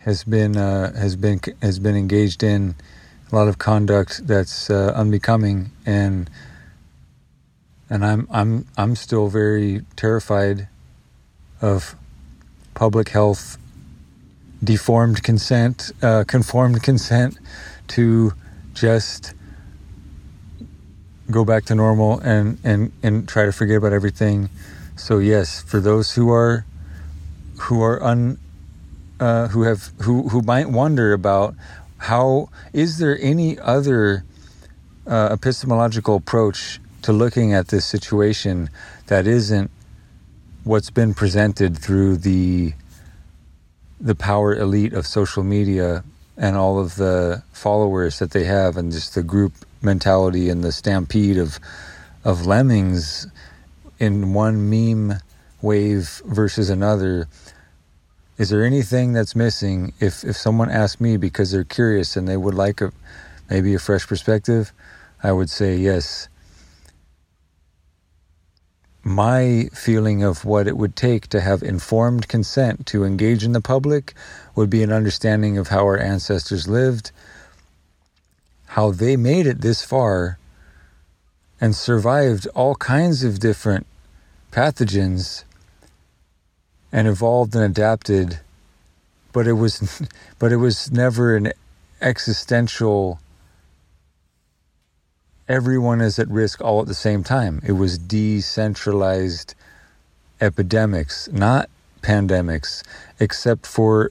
has 0.00 0.24
been 0.24 0.56
uh, 0.56 0.92
has 0.96 1.16
been 1.16 1.40
has 1.62 1.78
been 1.78 1.96
engaged 1.96 2.42
in 2.42 2.74
a 3.30 3.34
lot 3.34 3.48
of 3.48 3.58
conduct 3.58 4.26
that's 4.26 4.70
uh, 4.70 4.92
unbecoming 4.94 5.70
and 5.84 6.30
and 7.88 8.04
I'm 8.04 8.26
I'm 8.30 8.66
I'm 8.76 8.96
still 8.96 9.28
very 9.28 9.82
terrified 9.96 10.68
of 11.60 11.94
public 12.74 13.08
health 13.08 13.58
deformed 14.62 15.22
consent, 15.22 15.92
uh, 16.02 16.24
conformed 16.26 16.82
consent 16.82 17.38
to 17.88 18.32
just 18.74 19.34
go 21.30 21.44
back 21.44 21.64
to 21.66 21.74
normal 21.74 22.20
and, 22.20 22.58
and, 22.62 22.92
and 23.02 23.28
try 23.28 23.44
to 23.44 23.52
forget 23.52 23.76
about 23.76 23.92
everything. 23.92 24.48
So 24.96 25.18
yes, 25.18 25.62
for 25.62 25.80
those 25.80 26.14
who 26.14 26.30
are 26.30 26.64
who 27.62 27.82
are 27.82 28.02
un 28.02 28.38
uh, 29.18 29.48
who 29.48 29.62
have 29.62 29.92
who 30.02 30.28
who 30.28 30.42
might 30.42 30.68
wonder 30.68 31.12
about 31.12 31.54
how 31.98 32.50
is 32.72 32.98
there 32.98 33.18
any 33.20 33.58
other 33.58 34.24
uh, 35.06 35.30
epistemological 35.32 36.16
approach 36.16 36.80
to 37.06 37.12
looking 37.12 37.54
at 37.54 37.68
this 37.68 37.84
situation 37.84 38.68
that 39.06 39.26
isn't 39.26 39.70
what's 40.64 40.90
been 40.90 41.14
presented 41.14 41.78
through 41.78 42.16
the 42.16 42.74
the 44.00 44.14
power 44.14 44.54
elite 44.54 44.92
of 44.92 45.06
social 45.06 45.42
media 45.42 46.04
and 46.36 46.56
all 46.56 46.78
of 46.78 46.96
the 46.96 47.42
followers 47.52 48.18
that 48.18 48.32
they 48.32 48.44
have 48.44 48.76
and 48.76 48.92
just 48.92 49.14
the 49.14 49.22
group 49.22 49.52
mentality 49.82 50.48
and 50.48 50.64
the 50.64 50.72
stampede 50.72 51.38
of 51.38 51.60
of 52.24 52.44
lemmings 52.44 53.28
in 54.00 54.34
one 54.34 54.68
meme 54.68 55.18
wave 55.62 56.20
versus 56.26 56.68
another. 56.68 57.28
Is 58.36 58.50
there 58.50 58.64
anything 58.64 59.12
that's 59.12 59.36
missing? 59.36 59.92
If 60.00 60.24
if 60.24 60.36
someone 60.36 60.70
asked 60.70 61.00
me 61.00 61.16
because 61.16 61.52
they're 61.52 61.64
curious 61.64 62.16
and 62.16 62.26
they 62.28 62.36
would 62.36 62.54
like 62.54 62.80
a 62.80 62.92
maybe 63.48 63.74
a 63.74 63.78
fresh 63.78 64.06
perspective 64.06 64.72
i 65.22 65.32
would 65.32 65.50
say 65.50 65.76
yes 65.76 66.28
my 69.06 69.68
feeling 69.72 70.24
of 70.24 70.44
what 70.44 70.66
it 70.66 70.76
would 70.76 70.96
take 70.96 71.28
to 71.28 71.40
have 71.40 71.62
informed 71.62 72.26
consent 72.26 72.84
to 72.84 73.04
engage 73.04 73.44
in 73.44 73.52
the 73.52 73.60
public 73.60 74.12
would 74.56 74.68
be 74.68 74.82
an 74.82 74.90
understanding 74.90 75.56
of 75.56 75.68
how 75.68 75.84
our 75.84 75.96
ancestors 75.96 76.66
lived, 76.66 77.12
how 78.66 78.90
they 78.90 79.16
made 79.16 79.46
it 79.46 79.60
this 79.60 79.84
far, 79.84 80.40
and 81.60 81.76
survived 81.76 82.48
all 82.48 82.74
kinds 82.74 83.22
of 83.22 83.38
different 83.38 83.86
pathogens 84.50 85.44
and 86.90 87.06
evolved 87.06 87.54
and 87.54 87.62
adapted. 87.62 88.40
But 89.32 89.46
it 89.46 89.52
was 89.52 90.02
but 90.40 90.50
it 90.50 90.56
was 90.56 90.90
never 90.90 91.36
an 91.36 91.52
existential 92.00 93.20
everyone 95.48 96.00
is 96.00 96.18
at 96.18 96.28
risk 96.28 96.60
all 96.60 96.80
at 96.80 96.86
the 96.86 96.94
same 96.94 97.22
time. 97.22 97.60
It 97.64 97.72
was 97.72 97.98
decentralized 97.98 99.54
epidemics, 100.40 101.28
not 101.32 101.70
pandemics, 102.02 102.82
except 103.20 103.66
for 103.66 104.10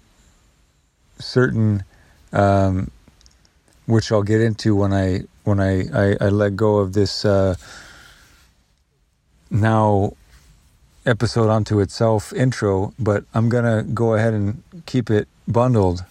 certain, 1.20 1.84
um, 2.34 2.91
which 3.86 4.12
I'll 4.12 4.24
get 4.24 4.41
into 4.41 4.76
when 4.76 4.94
I 4.94 5.22
when 5.44 5.60
I, 5.60 5.84
I, 5.94 6.18
I 6.20 6.30
let 6.30 6.56
go 6.56 6.78
of 6.78 6.94
this 6.94 7.24
uh, 7.24 7.56
now 9.52 10.14
episode 11.06 11.49
onto 11.49 11.80
itself 11.80 12.34
intro. 12.34 12.94
But 12.98 13.26
I'm 13.34 13.49
gonna 13.49 13.84
go 13.84 14.16
ahead 14.16 14.34
and 14.34 14.64
keep 14.86 15.10
it 15.10 15.28
bundled 15.48 16.03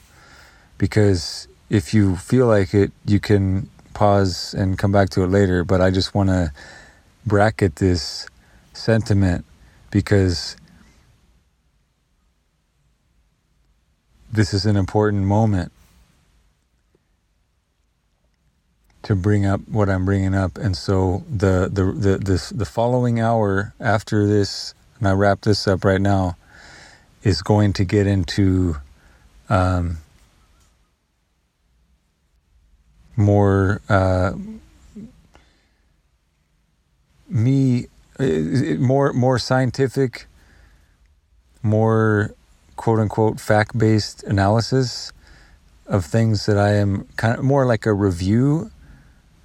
because 0.78 1.48
if 1.68 1.92
you 1.92 2.16
feel 2.16 2.46
like 2.46 2.72
it, 2.74 2.92
you 3.04 3.18
can 3.18 3.68
pause 3.94 4.54
and 4.54 4.78
come 4.78 4.92
back 4.92 5.10
to 5.10 5.22
it 5.22 5.28
later, 5.28 5.64
but 5.64 5.80
I 5.80 5.90
just 5.90 6.14
want 6.14 6.28
to 6.28 6.52
bracket 7.26 7.76
this 7.76 8.28
sentiment 8.72 9.44
because 9.90 10.56
this 14.32 14.52
is 14.52 14.66
an 14.66 14.76
important 14.76 15.24
moment 15.24 15.72
to 19.04 19.14
bring 19.14 19.46
up 19.46 19.60
what 19.68 19.88
I'm 19.88 20.04
bringing 20.04 20.34
up, 20.34 20.56
and 20.58 20.76
so 20.76 21.24
the 21.30 21.68
the 21.70 21.84
the 21.92 22.18
this 22.18 22.48
the 22.48 22.64
following 22.64 23.20
hour 23.20 23.74
after 23.78 24.26
this, 24.26 24.74
and 24.98 25.06
I 25.06 25.12
wrap 25.12 25.42
this 25.42 25.68
up 25.68 25.84
right 25.84 26.00
now, 26.00 26.36
is 27.22 27.42
going 27.42 27.74
to 27.74 27.84
get 27.84 28.06
into 28.06 28.76
um, 29.50 29.98
more 33.16 33.80
uh, 33.88 34.32
me 37.28 37.86
more 38.78 39.12
more 39.12 39.38
scientific 39.38 40.26
more 41.62 42.34
quote 42.76 42.98
unquote 42.98 43.40
fact 43.40 43.76
based 43.78 44.22
analysis 44.24 45.12
of 45.86 46.04
things 46.04 46.46
that 46.46 46.58
I 46.58 46.72
am 46.74 47.06
kind 47.16 47.38
of 47.38 47.44
more 47.44 47.66
like 47.66 47.86
a 47.86 47.92
review 47.92 48.70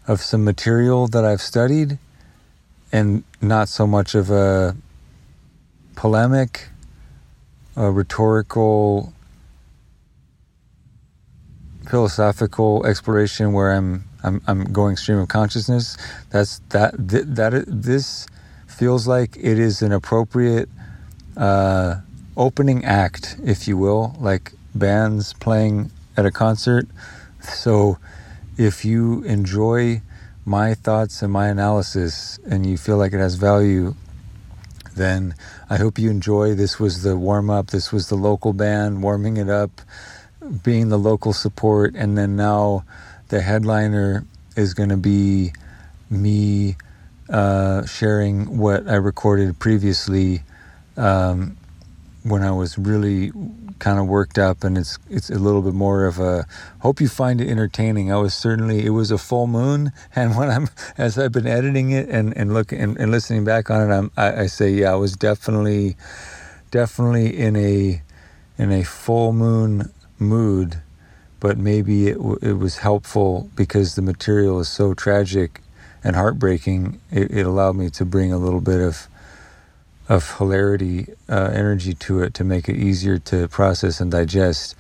of 0.08 0.22
some 0.22 0.44
material 0.44 1.08
that 1.08 1.26
I've 1.26 1.42
studied 1.42 2.00
and 2.92 3.24
not 3.42 3.70
so 3.70 3.86
much 3.86 4.16
of 4.16 4.32
a 4.32 4.76
polemic 5.96 6.70
a 7.76 7.92
rhetorical 7.92 9.14
philosophical 11.90 12.86
exploration 12.86 13.52
where 13.52 13.72
I'm 13.74 14.04
I'm 14.24 14.42
I'm 14.48 14.64
going 14.72 14.96
stream 14.96 15.18
of 15.18 15.28
consciousness. 15.28 15.98
That's 16.30 16.60
that 16.70 17.10
th- 17.10 17.26
that 17.28 17.66
this 17.68 18.28
feels 18.68 19.08
like 19.08 19.36
it 19.38 19.58
is 19.58 19.82
an 19.82 19.92
appropriate 19.92 20.70
uh, 21.36 21.96
opening 22.38 22.86
act, 22.86 23.38
if 23.44 23.68
you 23.68 23.76
will, 23.78 24.16
like 24.20 24.54
bands 24.76 25.34
playing 25.34 25.92
at 26.16 26.26
a 26.26 26.32
concert. 26.32 26.88
So, 27.42 27.98
if 28.58 28.86
you 28.86 29.24
enjoy 29.24 30.02
my 30.46 30.76
thoughts 30.76 31.22
and 31.22 31.34
my 31.34 31.48
analysis, 31.48 32.40
and 32.50 32.66
you 32.66 32.78
feel 32.78 32.98
like 32.98 33.14
it 33.14 33.20
has 33.20 33.36
value, 33.36 33.96
then 34.96 35.34
I 35.70 35.78
hope 35.78 35.98
you 35.98 36.10
enjoy. 36.10 36.56
This 36.56 36.80
was 36.80 37.04
the 37.04 37.18
warm 37.18 37.50
up. 37.50 37.68
This 37.68 37.92
was 37.92 38.10
the 38.10 38.16
local 38.16 38.54
band 38.54 39.02
warming 39.02 39.38
it 39.38 39.50
up 39.50 39.82
being 40.64 40.90
the 40.90 40.98
local 40.98 41.34
support, 41.34 41.96
and 41.96 42.18
then 42.18 42.36
now 42.36 42.84
the 43.30 43.42
headliner 43.42 44.26
is 44.56 44.74
going 44.74 44.90
to 44.90 44.98
be 44.98 45.54
me 46.10 46.76
uh, 47.30 47.86
sharing 47.86 48.58
what 48.58 48.88
I 48.88 48.96
recorded 48.96 49.60
previously 49.60 50.44
um, 50.98 51.58
when 52.24 52.42
I 52.44 52.52
was 52.52 52.78
really 52.78 53.32
kind 53.80 54.00
of 54.00 54.08
worked 54.08 54.38
up, 54.38 54.64
and 54.64 54.78
it's 54.78 54.98
it's 55.10 55.30
a 55.30 55.40
little 55.40 55.62
bit 55.62 55.74
more 55.74 56.06
of 56.06 56.20
a. 56.20 56.46
Hope 56.80 57.00
you 57.00 57.08
find 57.08 57.40
it 57.40 57.50
entertaining. 57.50 58.12
I 58.12 58.18
was 58.18 58.34
certainly 58.34 58.86
it 58.86 58.90
was 58.92 59.12
a 59.12 59.18
full 59.18 59.48
moon, 59.48 59.92
and 60.16 60.36
when 60.36 60.50
I'm 60.50 60.70
as 60.98 61.18
I've 61.18 61.32
been 61.32 61.48
editing 61.48 61.92
it 61.92 62.10
and 62.10 62.36
and 62.36 62.54
looking 62.54 62.80
and, 62.80 62.98
and 62.98 63.12
listening 63.12 63.44
back 63.44 63.70
on 63.70 63.90
it, 63.90 63.94
I'm 63.94 64.12
I, 64.18 64.42
I 64.42 64.46
say 64.48 64.72
yeah, 64.72 64.92
I 64.92 64.96
was 64.96 65.14
definitely 65.14 65.96
definitely 66.72 67.38
in 67.38 67.56
a 67.56 68.02
in 68.58 68.72
a 68.72 68.84
full 68.84 69.32
moon 69.32 69.90
mood, 70.20 70.82
but 71.40 71.58
maybe 71.58 72.08
it, 72.08 72.18
w- 72.18 72.40
it 72.42 72.54
was 72.54 72.80
helpful 72.80 73.50
because 73.56 73.96
the 73.96 74.02
material 74.02 74.60
is 74.60 74.68
so 74.68 74.94
tragic 74.94 75.62
and 76.04 76.16
heartbreaking. 76.16 77.00
It, 77.12 77.32
it 77.32 77.46
allowed 77.46 77.76
me 77.76 77.90
to 77.92 78.06
bring 78.06 78.32
a 78.32 78.38
little 78.38 78.62
bit 78.62 78.80
of 78.80 79.08
of 80.10 80.38
hilarity, 80.38 81.06
uh, 81.30 81.52
energy 81.54 81.94
to 81.94 82.22
it 82.22 82.34
to 82.34 82.44
make 82.44 82.68
it 82.68 82.76
easier 82.76 83.20
to 83.20 83.48
process 83.48 84.02
and 84.02 84.12
digest. 84.12 84.76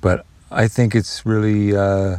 But 0.00 0.26
I 0.50 0.66
think 0.66 0.94
it's 0.94 1.24
really, 1.24 1.74
uh, 1.74 2.16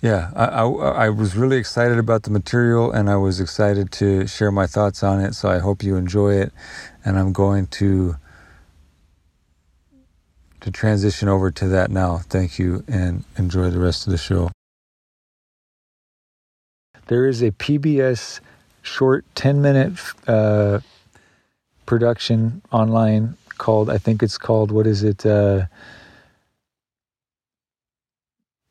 yeah, 0.00 0.30
I, 0.34 0.44
I, 0.46 0.62
I, 0.62 1.08
was 1.10 1.36
really 1.36 1.58
excited 1.58 1.98
about 1.98 2.22
the 2.22 2.30
material 2.30 2.90
and 2.90 3.10
I 3.10 3.16
was 3.16 3.38
excited 3.38 3.92
to 3.92 4.26
share 4.26 4.50
my 4.50 4.66
thoughts 4.66 5.02
on 5.02 5.20
it. 5.20 5.34
So 5.34 5.50
I 5.50 5.58
hope 5.58 5.82
you 5.82 5.96
enjoy 5.96 6.36
it. 6.36 6.52
And 7.04 7.18
I'm 7.18 7.32
going 7.32 7.66
to 7.66 8.16
to 10.72 10.78
transition 10.78 11.28
over 11.28 11.50
to 11.50 11.66
that 11.68 11.90
now. 11.90 12.18
Thank 12.18 12.58
you 12.58 12.84
and 12.86 13.24
enjoy 13.36 13.70
the 13.70 13.78
rest 13.78 14.06
of 14.06 14.10
the 14.10 14.18
show. 14.18 14.50
There 17.06 17.26
is 17.26 17.42
a 17.42 17.52
PBS 17.52 18.40
short 18.82 19.24
10 19.34 19.62
minute 19.62 19.98
uh, 20.26 20.80
production 21.86 22.60
online 22.70 23.36
called, 23.56 23.88
I 23.88 23.96
think 23.98 24.22
it's 24.22 24.36
called, 24.36 24.70
what 24.70 24.86
is 24.86 25.02
it? 25.02 25.24
Uh, 25.24 25.66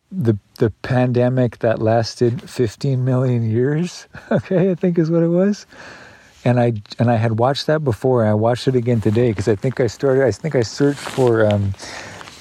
the 0.10 0.38
the 0.60 0.70
pandemic 0.84 1.60
that 1.60 1.82
lasted 1.82 2.50
15 2.50 3.04
million 3.04 3.44
years 3.44 4.08
okay 4.32 4.72
i 4.72 4.76
think 4.76 4.98
is 4.98 5.12
what 5.12 5.22
it 5.22 5.28
was 5.28 5.66
and 6.48 6.62
I 6.62 6.74
and 6.98 7.12
I 7.12 7.18
had 7.18 7.40
watched 7.40 7.68
that 7.68 7.84
before, 7.84 8.22
and 8.22 8.30
I 8.30 8.34
watched 8.34 8.70
it 8.70 8.76
again 8.76 9.02
today 9.02 9.32
because 9.32 9.50
I 9.50 9.56
think 9.56 9.82
I 9.82 9.88
started. 9.88 10.24
I 10.24 10.32
think 10.32 10.56
I 10.56 10.62
searched 10.62 11.00
for 11.00 11.46
um, 11.46 11.74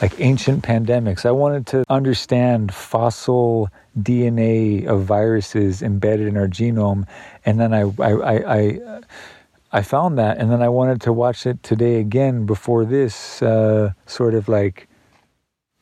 like 0.01 0.21
ancient 0.21 0.63
pandemics. 0.63 1.27
I 1.27 1.33
wanted 1.33 1.67
to 1.69 1.85
understand 1.89 2.73
fossil 2.73 3.69
DNA 3.99 4.87
of 4.87 5.03
viruses 5.03 5.83
embedded 5.83 6.29
in 6.29 6.37
our 6.37 6.47
genome, 6.47 7.05
and 7.45 7.59
then 7.59 7.75
I 7.75 7.81
I 7.99 8.13
I, 8.13 8.57
I, 8.57 8.81
I 9.73 9.83
found 9.83 10.19
that, 10.19 10.39
and 10.39 10.53
then 10.53 10.63
I 10.63 10.69
wanted 10.69 11.01
to 11.03 11.13
watch 11.13 11.45
it 11.45 11.65
today 11.65 11.99
again 11.99 12.47
before 12.47 12.85
this 12.85 13.43
uh, 13.43 13.93
sort 14.07 14.35
of 14.35 14.49
like 14.49 14.89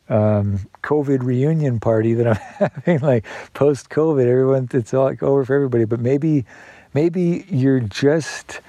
um, 0.09 0.60
COVID 0.82 1.22
reunion 1.22 1.78
party 1.78 2.14
that 2.14 2.26
I'm 2.26 2.70
having, 2.84 3.01
like 3.01 3.26
post 3.52 3.90
COVID. 3.90 4.26
Everyone, 4.26 4.66
it's 4.72 4.94
all 4.94 5.05
like 5.05 5.22
over 5.22 5.44
for 5.44 5.55
everybody, 5.55 5.84
but 5.84 6.01
maybe 6.01 6.46
maybe 6.95 7.45
you're 7.51 7.81
just 7.81 8.61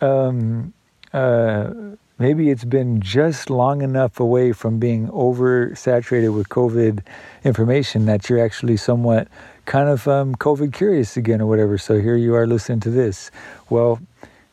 um, 0.00 0.72
uh, 1.12 1.72
maybe 2.18 2.50
it's 2.50 2.64
been 2.64 3.00
just 3.00 3.50
long 3.50 3.82
enough 3.82 4.20
away 4.20 4.52
from 4.52 4.78
being 4.78 5.08
oversaturated 5.08 6.34
with 6.34 6.48
COVID 6.48 7.02
information 7.44 8.06
that 8.06 8.28
you're 8.28 8.42
actually 8.42 8.76
somewhat 8.76 9.28
kind 9.66 9.88
of 9.88 10.06
um, 10.08 10.34
COVID 10.36 10.72
curious 10.72 11.16
again 11.16 11.40
or 11.40 11.46
whatever. 11.46 11.76
So 11.76 12.00
here 12.00 12.16
you 12.16 12.34
are 12.34 12.46
listening 12.46 12.80
to 12.80 12.90
this. 12.90 13.30
Well, 13.68 14.00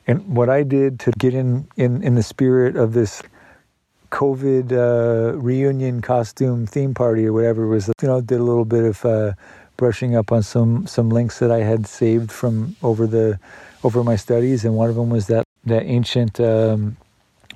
and 0.07 0.35
what 0.35 0.49
I 0.49 0.63
did 0.63 0.99
to 1.01 1.11
get 1.11 1.33
in 1.33 1.67
in, 1.77 2.03
in 2.03 2.15
the 2.15 2.23
spirit 2.23 2.75
of 2.75 2.93
this 2.93 3.21
COVID 4.11 4.71
uh, 4.71 5.37
reunion 5.37 6.01
costume 6.01 6.67
theme 6.67 6.93
party 6.93 7.25
or 7.25 7.33
whatever 7.33 7.67
was, 7.67 7.89
you 8.01 8.07
know, 8.07 8.21
did 8.21 8.39
a 8.39 8.43
little 8.43 8.65
bit 8.65 8.83
of 8.83 9.05
uh, 9.05 9.33
brushing 9.83 10.15
up 10.15 10.31
on 10.31 10.41
some 10.41 10.87
some 10.87 11.09
links 11.09 11.39
that 11.39 11.51
I 11.51 11.57
had 11.57 11.85
saved 11.85 12.31
from 12.31 12.73
over 12.81 13.05
the 13.05 13.37
over 13.83 14.01
my 14.01 14.15
studies, 14.15 14.63
and 14.63 14.75
one 14.75 14.89
of 14.89 14.95
them 14.95 15.09
was 15.09 15.27
that 15.27 15.43
that 15.65 15.83
ancient 15.83 16.39
um, 16.39 16.95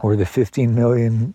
or 0.02 0.18
the 0.18 0.26
15 0.26 0.76
million 0.76 1.34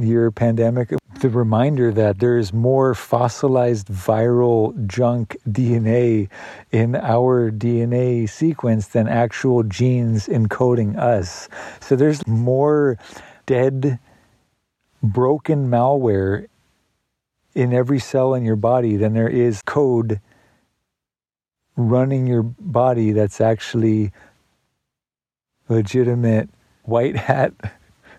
year 0.00 0.32
pandemic. 0.32 0.94
The 1.20 1.28
reminder 1.28 1.92
that 1.92 2.18
there 2.18 2.36
is 2.38 2.52
more 2.52 2.92
fossilized 2.92 3.86
viral 3.86 4.74
junk 4.88 5.36
DNA 5.48 6.28
in 6.72 6.96
our 6.96 7.52
DNA 7.52 8.28
sequence 8.28 8.88
than 8.88 9.06
actual 9.06 9.62
genes 9.62 10.26
encoding 10.26 10.98
us. 10.98 11.48
So 11.78 11.94
there's 11.94 12.26
more 12.26 12.98
dead, 13.46 14.00
broken 15.04 15.70
malware 15.70 16.48
in 17.54 17.72
every 17.72 18.00
cell 18.00 18.34
in 18.34 18.44
your 18.44 18.56
body 18.56 18.96
than 18.96 19.14
there 19.14 19.28
is 19.28 19.62
code 19.62 20.18
running 21.76 22.26
your 22.26 22.42
body 22.42 23.12
that's 23.12 23.40
actually 23.40 24.12
legitimate 25.68 26.48
white 26.84 27.16
hat 27.16 27.54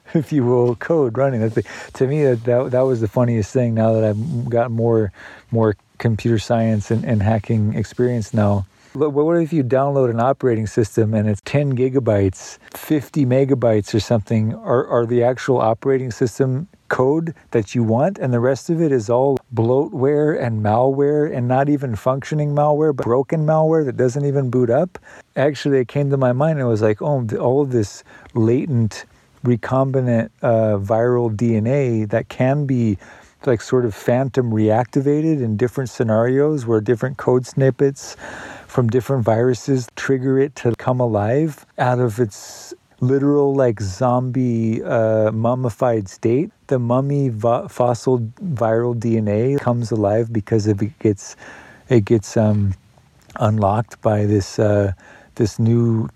if 0.13 0.31
you 0.31 0.43
will, 0.43 0.75
code 0.75 1.17
running. 1.17 1.41
That's 1.41 1.55
the, 1.55 1.63
to 1.93 2.07
me 2.07 2.23
that, 2.23 2.43
that 2.43 2.71
that 2.71 2.81
was 2.81 3.01
the 3.01 3.07
funniest 3.07 3.51
thing. 3.51 3.73
Now 3.73 3.93
that 3.93 4.03
I've 4.03 4.49
got 4.49 4.71
more 4.71 5.11
more 5.51 5.75
computer 5.97 6.39
science 6.39 6.91
and, 6.91 7.03
and 7.05 7.21
hacking 7.21 7.75
experience 7.75 8.33
now. 8.33 8.65
But 8.95 9.09
what 9.09 9.41
if 9.41 9.51
you 9.51 9.63
download 9.63 10.11
an 10.11 10.19
operating 10.19 10.67
system 10.67 11.15
and 11.15 11.27
it's 11.27 11.41
10 11.45 11.75
gigabytes, 11.75 12.59
50 12.75 13.25
megabytes 13.25 13.93
or 13.95 13.99
something 13.99 14.53
are, 14.53 14.85
are 14.85 15.07
the 15.07 15.23
actual 15.23 15.59
operating 15.59 16.11
system 16.11 16.67
code 16.89 17.33
that 17.51 17.73
you 17.73 17.81
want, 17.81 18.19
and 18.19 18.31
the 18.31 18.39
rest 18.39 18.69
of 18.69 18.79
it 18.79 18.91
is 18.91 19.09
all 19.09 19.39
bloatware 19.55 20.39
and 20.39 20.63
malware 20.63 21.35
and 21.35 21.47
not 21.47 21.69
even 21.69 21.95
functioning 21.95 22.53
malware, 22.53 22.95
but 22.95 23.03
broken 23.03 23.47
malware 23.47 23.83
that 23.83 23.97
doesn't 23.97 24.25
even 24.25 24.51
boot 24.51 24.69
up. 24.69 24.99
Actually, 25.35 25.79
it 25.79 25.87
came 25.87 26.11
to 26.11 26.17
my 26.17 26.31
mind 26.31 26.59
and 26.59 26.67
was 26.67 26.83
like, 26.83 27.01
oh, 27.01 27.27
all 27.39 27.63
of 27.63 27.71
this 27.71 28.03
latent 28.35 29.05
recombinant 29.43 30.29
uh, 30.43 30.77
viral 30.77 31.35
DNA 31.35 32.07
that 32.09 32.29
can 32.29 32.67
be 32.67 32.99
like 33.47 33.61
sort 33.61 33.85
of 33.85 33.93
phantom 33.93 34.51
reactivated 34.51 35.41
in 35.41 35.57
different 35.57 35.89
scenarios 35.89 36.65
where 36.65 36.79
different 36.79 37.17
code 37.17 37.45
snippets 37.45 38.15
from 38.73 38.89
different 38.89 39.23
viruses 39.23 39.87
trigger 39.95 40.39
it 40.39 40.55
to 40.55 40.73
come 40.77 40.99
alive 40.99 41.63
out 41.77 41.99
of 41.99 42.19
its 42.19 42.73
literal 43.01 43.53
like 43.53 43.79
zombie 43.79 44.81
uh, 44.83 45.31
mummified 45.31 46.09
state. 46.09 46.49
The 46.67 46.79
mummy 46.79 47.29
vo- 47.29 47.67
fossil 47.67 48.19
viral 48.41 48.95
dna 48.95 49.59
comes 49.59 49.91
alive 49.91 50.33
because 50.33 50.65
it 50.65 50.79
gets 50.97 51.35
it 51.87 52.03
gets 52.05 52.35
um, 52.35 52.73
unlocked 53.35 54.01
by 54.01 54.25
this 54.25 54.57
uh, 54.57 54.93
this 55.35 55.59
new 55.59 56.09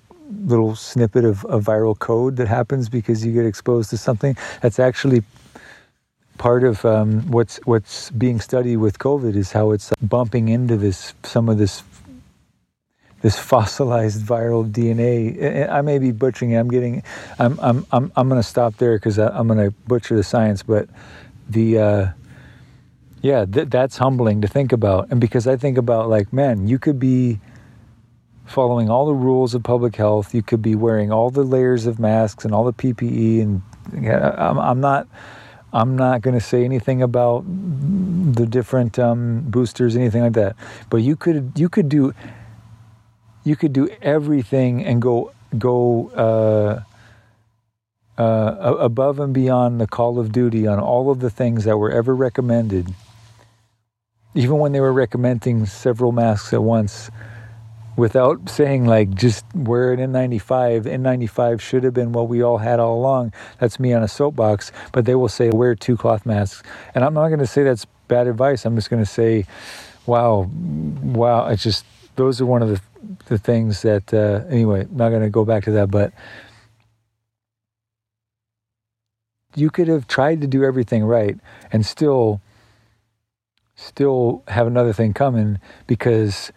little 0.48 0.76
snippet 0.76 1.26
of, 1.26 1.46
of 1.46 1.64
viral 1.64 1.98
code 1.98 2.38
that 2.38 2.48
happens 2.48 2.90
because 2.90 3.24
you 3.24 3.34
get 3.34 3.46
exposed 3.46 3.92
to 3.92 3.98
something 3.98 4.36
that's 4.62 4.80
actually 4.80 5.22
part 6.40 6.64
of 6.64 6.84
um, 6.86 7.22
what's 7.30 7.58
what's 7.66 8.10
being 8.12 8.40
studied 8.40 8.78
with 8.78 8.98
COVID 8.98 9.36
is 9.36 9.52
how 9.52 9.72
it's 9.72 9.92
bumping 10.02 10.50
into 10.50 10.76
this 10.76 11.14
some 11.24 11.50
of 11.50 11.60
this 11.60 11.84
this 13.28 13.38
fossilized 13.38 14.26
viral 14.26 14.72
DNA. 14.72 15.70
I 15.70 15.82
may 15.82 15.99
be 15.99 16.14
butchering 16.14 16.52
it. 16.52 16.56
I'm 16.56 16.70
getting. 16.70 17.04
I'm 17.40 17.60
I'm 17.60 17.86
I'm 17.91 18.10
I'm 18.16 18.30
going 18.30 18.41
to 18.41 18.48
stop 18.48 18.78
there 18.78 18.98
because 18.98 19.20
I'm 19.20 19.48
going 19.48 19.60
to 19.60 19.72
butcher 19.86 20.16
the 20.16 20.24
science. 20.24 20.64
But 20.64 20.88
the 21.49 21.78
uh, 21.78 22.08
yeah, 23.22 23.44
th- 23.44 23.68
that's 23.68 23.98
humbling 23.98 24.40
to 24.44 24.48
think 24.48 24.72
about. 24.72 25.12
And 25.12 25.20
because 25.20 25.45
I 25.45 25.58
think 25.58 25.78
about 25.78 26.08
like, 26.08 26.32
man, 26.32 26.70
you 26.70 26.80
could 26.80 26.99
be 26.99 27.41
following 28.45 28.90
all 28.90 29.06
the 29.06 29.14
rules 29.14 29.54
of 29.54 29.62
public 29.62 29.98
health. 29.98 30.34
You 30.34 30.41
could 30.41 30.62
be 30.62 30.76
wearing 30.76 31.12
all 31.12 31.30
the 31.30 31.44
layers 31.44 31.86
of 31.86 31.99
masks 31.99 32.45
and 32.45 32.54
all 32.56 32.64
the 32.64 32.72
PPE. 32.72 33.41
And 33.41 33.62
yeah, 34.02 34.36
I'm, 34.38 34.58
I'm 34.58 34.80
not. 34.80 35.06
I'm 35.74 35.98
not 35.98 36.22
going 36.22 36.34
to 36.34 36.44
say 36.44 36.64
anything 36.64 37.02
about 37.02 37.44
the 37.45 38.45
different 38.45 38.98
um, 38.98 39.41
boosters, 39.41 39.98
anything 39.98 40.24
like 40.24 40.34
that. 40.34 40.56
But 40.90 40.98
you 40.98 41.18
could 41.18 41.52
you 41.58 41.68
could 41.68 41.90
do 41.90 42.14
you 43.48 43.56
could 43.56 43.72
do 43.72 43.88
everything 44.02 44.84
and 44.84 45.02
go 45.02 45.32
go 45.57 46.10
uh, 46.10 46.82
uh, 48.22 48.76
above 48.80 49.19
and 49.19 49.34
beyond 49.34 49.80
the 49.80 49.88
call 49.88 50.19
of 50.19 50.34
duty 50.34 50.68
on 50.68 50.80
all 50.80 51.10
of 51.10 51.22
the 51.22 51.30
things 51.30 51.64
that 51.64 51.78
were 51.78 51.91
ever 51.91 52.14
recommended, 52.14 52.94
even 54.36 54.57
when 54.57 54.74
they 54.74 54.82
were 54.82 54.91
recommending 54.91 55.65
several 55.65 56.11
masks 56.11 56.53
at 56.53 56.61
once 56.61 57.10
without 57.95 58.49
saying 58.49 58.86
like 58.86 59.15
just 59.15 59.45
wear 59.56 59.94
an 59.94 59.99
N95. 59.99 60.84
N95 60.84 61.61
should 61.61 61.86
have 61.86 61.94
been 61.94 62.11
what 62.11 62.28
we 62.28 62.41
all 62.41 62.57
had 62.57 62.82
all 62.82 62.99
along. 62.99 63.32
That's 63.60 63.80
me 63.80 63.94
on 63.94 64.03
a 64.03 64.10
soapbox, 64.10 64.74
but 64.91 65.06
they 65.06 65.15
will 65.15 65.30
say 65.30 65.52
wear 65.52 65.74
two 65.74 65.95
cloth 65.95 66.26
masks. 66.26 66.68
And 66.94 67.06
I'm 67.06 67.14
not 67.14 67.30
going 67.30 67.40
to 67.40 67.48
say 67.48 67.64
that's 67.64 67.86
bad 68.10 68.28
advice. 68.28 68.65
I'm 68.65 68.76
just 68.76 68.90
going 68.90 69.03
to 69.03 69.10
say, 69.10 69.45
wow, 70.06 70.49
wow. 71.02 71.48
It's 71.48 71.64
just 71.64 71.86
those 72.18 72.41
are 72.41 72.45
one 72.45 72.61
of 72.61 72.69
the 72.69 72.81
the 73.27 73.38
things 73.38 73.81
that 73.84 74.14
uh, 74.14 74.44
anyway. 74.49 74.81
I'm 74.81 74.98
not 74.98 75.10
going 75.10 75.22
to 75.22 75.30
go 75.30 75.45
back 75.45 75.64
to 75.65 75.72
that, 75.72 75.89
but. 75.89 76.14
You 79.56 79.72
could 79.72 79.88
have 79.88 80.07
tried 80.07 80.41
to 80.41 80.48
do 80.48 80.64
everything 80.64 81.03
right 81.03 81.35
and 81.72 81.84
still 81.84 82.41
still 83.76 84.44
have 84.49 84.68
another 84.68 84.94
thing 84.94 85.14
coming 85.14 85.60
because 85.88 86.52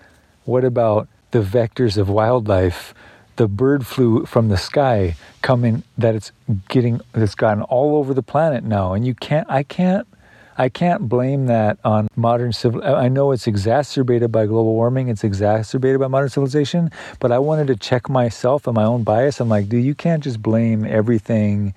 what 0.44 0.64
about 0.64 1.08
the 1.30 1.40
vectors 1.40 1.96
of 1.96 2.08
wildlife, 2.08 2.92
the 3.36 3.46
bird 3.46 3.86
flu 3.86 4.26
from 4.26 4.48
the 4.48 4.56
sky 4.56 5.16
coming 5.42 5.82
that 5.96 6.14
it's 6.14 6.32
getting 6.68 7.00
that's 7.12 7.34
gotten 7.34 7.62
all 7.62 7.96
over 7.96 8.12
the 8.14 8.22
planet 8.22 8.64
now, 8.64 8.92
and 8.92 9.06
you 9.06 9.14
can't. 9.14 9.48
I 9.50 9.62
can't. 9.62 10.06
I 10.60 10.68
can't 10.68 11.08
blame 11.08 11.46
that 11.46 11.78
on 11.84 12.08
modern 12.16 12.52
civil. 12.52 12.84
I 12.84 13.08
know 13.08 13.32
it's 13.32 13.46
exacerbated 13.46 14.30
by 14.30 14.44
global 14.44 14.74
warming. 14.74 15.08
It's 15.08 15.24
exacerbated 15.24 15.98
by 15.98 16.08
modern 16.08 16.28
civilization. 16.28 16.90
But 17.18 17.32
I 17.32 17.38
wanted 17.38 17.68
to 17.68 17.76
check 17.76 18.10
myself 18.10 18.66
and 18.66 18.74
my 18.74 18.84
own 18.84 19.02
bias. 19.02 19.40
I'm 19.40 19.48
like, 19.48 19.70
dude, 19.70 19.82
you 19.82 19.94
can't 19.94 20.22
just 20.22 20.42
blame 20.42 20.84
everything 20.84 21.72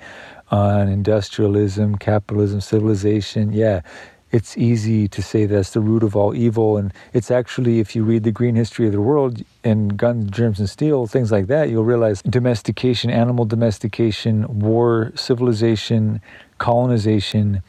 on 0.52 0.90
industrialism, 0.90 1.96
capitalism, 1.96 2.60
civilization. 2.60 3.54
Yeah, 3.54 3.84
it's 4.34 4.58
easy 4.58 5.08
to 5.08 5.22
say 5.22 5.46
that's 5.46 5.70
the 5.70 5.80
root 5.80 6.04
of 6.04 6.18
all 6.18 6.36
evil. 6.36 6.76
And 6.76 6.94
it's 7.14 7.32
actually, 7.32 7.80
if 7.80 7.96
you 7.96 8.04
read 8.04 8.26
the 8.26 8.34
green 8.34 8.56
history 8.56 8.86
of 8.88 8.92
the 8.92 9.00
world 9.00 9.42
and 9.64 9.96
guns, 9.96 10.30
germs, 10.30 10.60
and 10.60 10.70
steel, 10.70 11.08
things 11.08 11.32
like 11.32 11.48
that, 11.48 11.70
you'll 11.70 11.86
realize 11.86 12.22
domestication, 12.24 13.10
animal 13.10 13.46
domestication, 13.46 14.60
war, 14.60 15.14
civilization, 15.16 16.20
colonization, 16.58 17.64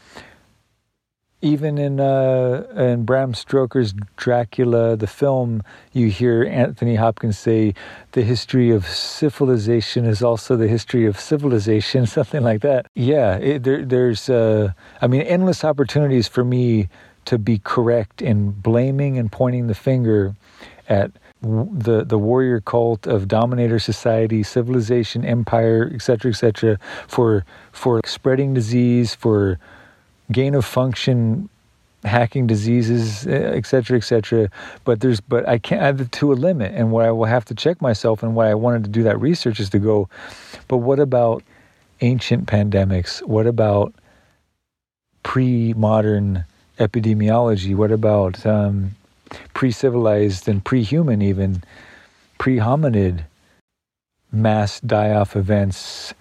even 1.44 1.76
in 1.76 2.00
uh, 2.00 2.64
in 2.74 3.04
Bram 3.04 3.34
Stoker's 3.34 3.94
Dracula, 4.16 4.96
the 4.96 5.06
film, 5.06 5.62
you 5.92 6.08
hear 6.08 6.42
Anthony 6.44 6.94
Hopkins 6.94 7.38
say, 7.38 7.74
"The 8.12 8.22
history 8.22 8.70
of 8.70 8.86
civilization 8.86 10.06
is 10.06 10.22
also 10.22 10.56
the 10.56 10.68
history 10.68 11.04
of 11.04 11.20
civilization," 11.20 12.06
something 12.18 12.42
like 12.42 12.62
that. 12.62 12.86
Yeah, 12.94 13.36
it, 13.36 13.62
there, 13.62 13.84
there's, 13.84 14.30
uh, 14.30 14.72
I 15.02 15.06
mean, 15.06 15.20
endless 15.22 15.64
opportunities 15.64 16.28
for 16.28 16.44
me 16.44 16.88
to 17.26 17.38
be 17.38 17.58
correct 17.58 18.22
in 18.22 18.50
blaming 18.50 19.18
and 19.18 19.30
pointing 19.30 19.66
the 19.66 19.74
finger 19.74 20.34
at 20.88 21.12
the 21.42 22.04
the 22.04 22.18
warrior 22.18 22.60
cult 22.60 23.06
of 23.06 23.28
dominator 23.28 23.78
society, 23.78 24.42
civilization, 24.42 25.26
empire, 25.26 25.90
etc., 25.94 26.30
etc., 26.30 26.78
for 27.06 27.44
for 27.70 28.00
spreading 28.06 28.54
disease, 28.54 29.14
for 29.14 29.58
gain 30.32 30.54
of 30.54 30.64
function 30.64 31.48
hacking 32.04 32.46
diseases 32.46 33.26
et 33.26 33.64
cetera 33.66 33.96
et 33.96 34.02
cetera. 34.02 34.50
But 34.84 35.00
there's 35.00 35.20
but 35.20 35.48
i 35.48 35.58
can't 35.58 35.82
add 35.82 36.12
to 36.12 36.32
a 36.32 36.34
limit. 36.34 36.72
And 36.74 36.92
what 36.92 37.06
i 37.06 37.10
will 37.10 37.24
have 37.24 37.44
to 37.46 37.54
check 37.54 37.80
myself 37.80 38.22
and 38.22 38.34
why 38.34 38.50
i 38.50 38.54
wanted 38.54 38.84
to 38.84 38.90
do 38.90 39.02
that 39.04 39.20
research 39.20 39.58
is 39.60 39.70
to 39.70 39.78
go 39.78 40.08
but 40.68 40.78
what 40.78 40.98
about 40.98 41.42
ancient 42.00 42.46
pandemics? 42.46 43.26
What 43.26 43.46
about 43.46 43.94
pre-modern 45.22 46.44
epidemiology? 46.78 47.74
What 47.74 47.92
about 47.92 48.44
um, 48.44 48.92
pre-civilized 49.54 50.48
and 50.48 50.64
pre-human 50.64 51.22
even 51.22 51.62
pre-hominid 52.38 53.24
mass 54.32 54.80
die-off 54.80 55.36
events 55.36 56.12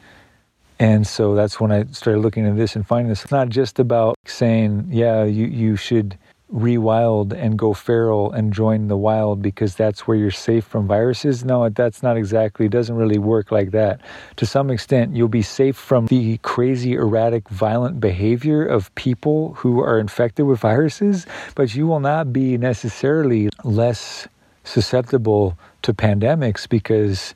and 0.79 1.05
so 1.05 1.35
that's 1.35 1.59
when 1.59 1.71
I 1.71 1.85
started 1.85 2.19
looking 2.19 2.45
at 2.47 2.55
this 2.55 2.75
and 2.75 2.85
finding 2.85 3.09
this. 3.09 3.23
It's 3.23 3.31
not 3.31 3.49
just 3.49 3.79
about 3.79 4.15
saying, 4.25 4.87
yeah, 4.89 5.23
you, 5.23 5.45
you 5.45 5.75
should 5.75 6.17
rewild 6.53 7.33
and 7.33 7.57
go 7.57 7.73
feral 7.73 8.31
and 8.31 8.53
join 8.53 8.87
the 8.87 8.97
wild 8.97 9.41
because 9.41 9.75
that's 9.75 10.07
where 10.07 10.15
you're 10.15 10.29
safe 10.29 10.63
from 10.63 10.87
viruses. 10.87 11.43
No, 11.43 11.67
that's 11.69 12.03
not 12.03 12.15
exactly, 12.15 12.67
it 12.67 12.71
doesn't 12.71 12.95
really 12.95 13.17
work 13.17 13.51
like 13.51 13.71
that. 13.71 13.99
To 14.37 14.45
some 14.45 14.69
extent, 14.69 15.15
you'll 15.15 15.27
be 15.27 15.41
safe 15.41 15.75
from 15.75 16.05
the 16.07 16.37
crazy, 16.39 16.93
erratic, 16.93 17.49
violent 17.49 17.99
behavior 17.99 18.63
of 18.63 18.93
people 18.95 19.55
who 19.55 19.79
are 19.79 19.99
infected 19.99 20.45
with 20.45 20.59
viruses, 20.59 21.25
but 21.55 21.73
you 21.73 21.87
will 21.87 21.99
not 21.99 22.31
be 22.31 22.57
necessarily 22.57 23.49
less 23.63 24.27
susceptible 24.63 25.57
to 25.81 25.93
pandemics 25.93 26.69
because 26.69 27.33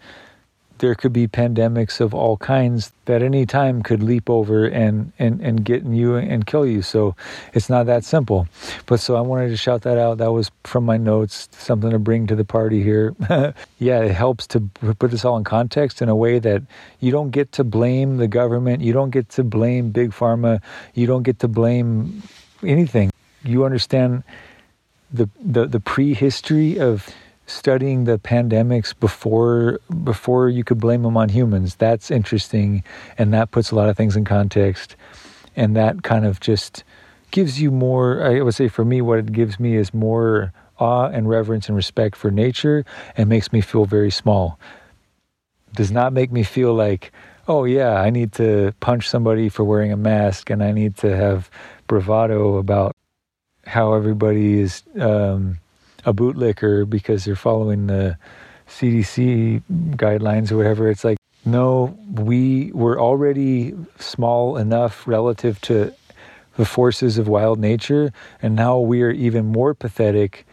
there 0.79 0.95
could 0.95 1.13
be 1.13 1.27
pandemics 1.27 1.99
of 1.99 2.13
all 2.13 2.37
kinds 2.37 2.91
that 3.05 3.21
any 3.21 3.45
time 3.45 3.81
could 3.81 4.03
leap 4.03 4.29
over 4.29 4.65
and, 4.65 5.11
and, 5.17 5.41
and 5.41 5.63
get 5.63 5.83
in 5.83 5.93
you 5.93 6.15
and 6.15 6.45
kill 6.45 6.65
you. 6.65 6.81
So 6.81 7.15
it's 7.53 7.69
not 7.69 7.85
that 7.85 8.03
simple. 8.03 8.47
But 8.85 8.99
so 8.99 9.15
I 9.15 9.21
wanted 9.21 9.49
to 9.49 9.57
shout 9.57 9.81
that 9.83 9.97
out. 9.97 10.17
That 10.17 10.31
was 10.31 10.51
from 10.63 10.85
my 10.85 10.97
notes, 10.97 11.49
something 11.51 11.89
to 11.89 11.99
bring 11.99 12.27
to 12.27 12.35
the 12.35 12.45
party 12.45 12.83
here. 12.83 13.15
yeah, 13.79 14.01
it 14.01 14.11
helps 14.11 14.47
to 14.47 14.59
put 14.59 15.11
this 15.11 15.25
all 15.25 15.37
in 15.37 15.43
context 15.43 16.01
in 16.01 16.09
a 16.09 16.15
way 16.15 16.39
that 16.39 16.63
you 16.99 17.11
don't 17.11 17.31
get 17.31 17.51
to 17.53 17.63
blame 17.63 18.17
the 18.17 18.27
government, 18.27 18.81
you 18.81 18.93
don't 18.93 19.11
get 19.11 19.29
to 19.29 19.43
blame 19.43 19.91
Big 19.91 20.11
Pharma, 20.11 20.61
you 20.93 21.07
don't 21.07 21.23
get 21.23 21.39
to 21.39 21.47
blame 21.47 22.23
anything. 22.63 23.11
You 23.43 23.65
understand 23.65 24.23
the, 25.11 25.29
the, 25.39 25.65
the 25.65 25.79
prehistory 25.79 26.79
of 26.79 27.09
studying 27.47 28.03
the 28.03 28.19
pandemics 28.19 28.93
before 28.99 29.79
before 30.03 30.49
you 30.49 30.63
could 30.63 30.79
blame 30.79 31.01
them 31.01 31.17
on 31.17 31.29
humans. 31.29 31.75
That's 31.75 32.11
interesting, 32.11 32.83
and 33.17 33.33
that 33.33 33.51
puts 33.51 33.71
a 33.71 33.75
lot 33.75 33.89
of 33.89 33.97
things 33.97 34.15
in 34.15 34.25
context, 34.25 34.95
and 35.55 35.75
that 35.75 36.03
kind 36.03 36.25
of 36.25 36.39
just 36.39 36.83
gives 37.31 37.59
you 37.59 37.71
more. 37.71 38.21
I 38.23 38.41
would 38.41 38.53
say 38.53 38.67
for 38.67 38.85
me, 38.85 39.01
what 39.01 39.19
it 39.19 39.31
gives 39.31 39.59
me 39.59 39.75
is 39.75 39.93
more 39.93 40.53
awe 40.77 41.07
and 41.07 41.27
reverence 41.27 41.67
and 41.67 41.75
respect 41.75 42.15
for 42.15 42.29
nature, 42.29 42.85
and 43.15 43.27
makes 43.27 43.51
me 43.51 43.61
feel 43.61 43.85
very 43.85 44.11
small. 44.11 44.59
Does 45.73 45.91
not 45.91 46.13
make 46.13 46.31
me 46.31 46.43
feel 46.43 46.73
like, 46.73 47.11
oh 47.47 47.63
yeah, 47.63 47.95
I 48.01 48.09
need 48.09 48.33
to 48.33 48.73
punch 48.81 49.09
somebody 49.09 49.49
for 49.49 49.63
wearing 49.63 49.91
a 49.91 49.97
mask, 49.97 50.49
and 50.49 50.61
I 50.61 50.73
need 50.73 50.97
to 50.97 51.15
have 51.15 51.49
bravado 51.87 52.57
about 52.57 52.95
how 53.65 53.93
everybody 53.93 54.59
is. 54.59 54.83
Um, 54.99 55.59
a 56.07 56.13
bootlicker 56.13 56.89
because 56.89 57.25
they're 57.25 57.35
following 57.35 57.87
the 57.87 58.17
CDC 58.67 59.61
guidelines 59.91 60.51
or 60.51 60.57
whatever. 60.57 60.89
It's 60.89 61.03
like, 61.03 61.17
no, 61.45 61.97
we 62.11 62.71
were 62.71 62.99
already 62.99 63.73
small 63.99 64.57
enough 64.57 65.05
relative 65.05 65.61
to 65.61 65.93
the 66.55 66.65
forces 66.65 67.17
of 67.17 67.27
wild 67.27 67.59
nature, 67.59 68.11
and 68.41 68.55
now 68.55 68.79
we 68.79 69.03
are 69.03 69.11
even 69.11 69.45
more 69.45 69.73
pathetic 69.75 70.47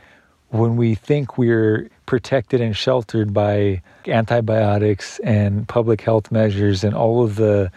when 0.50 0.76
we 0.76 0.94
think 0.94 1.38
we're 1.38 1.88
protected 2.06 2.60
and 2.60 2.76
sheltered 2.76 3.32
by 3.32 3.80
antibiotics 4.06 5.18
and 5.20 5.66
public 5.66 6.00
health 6.02 6.30
measures 6.30 6.84
and 6.84 6.94
all 6.94 7.24
of 7.24 7.36
the 7.36 7.72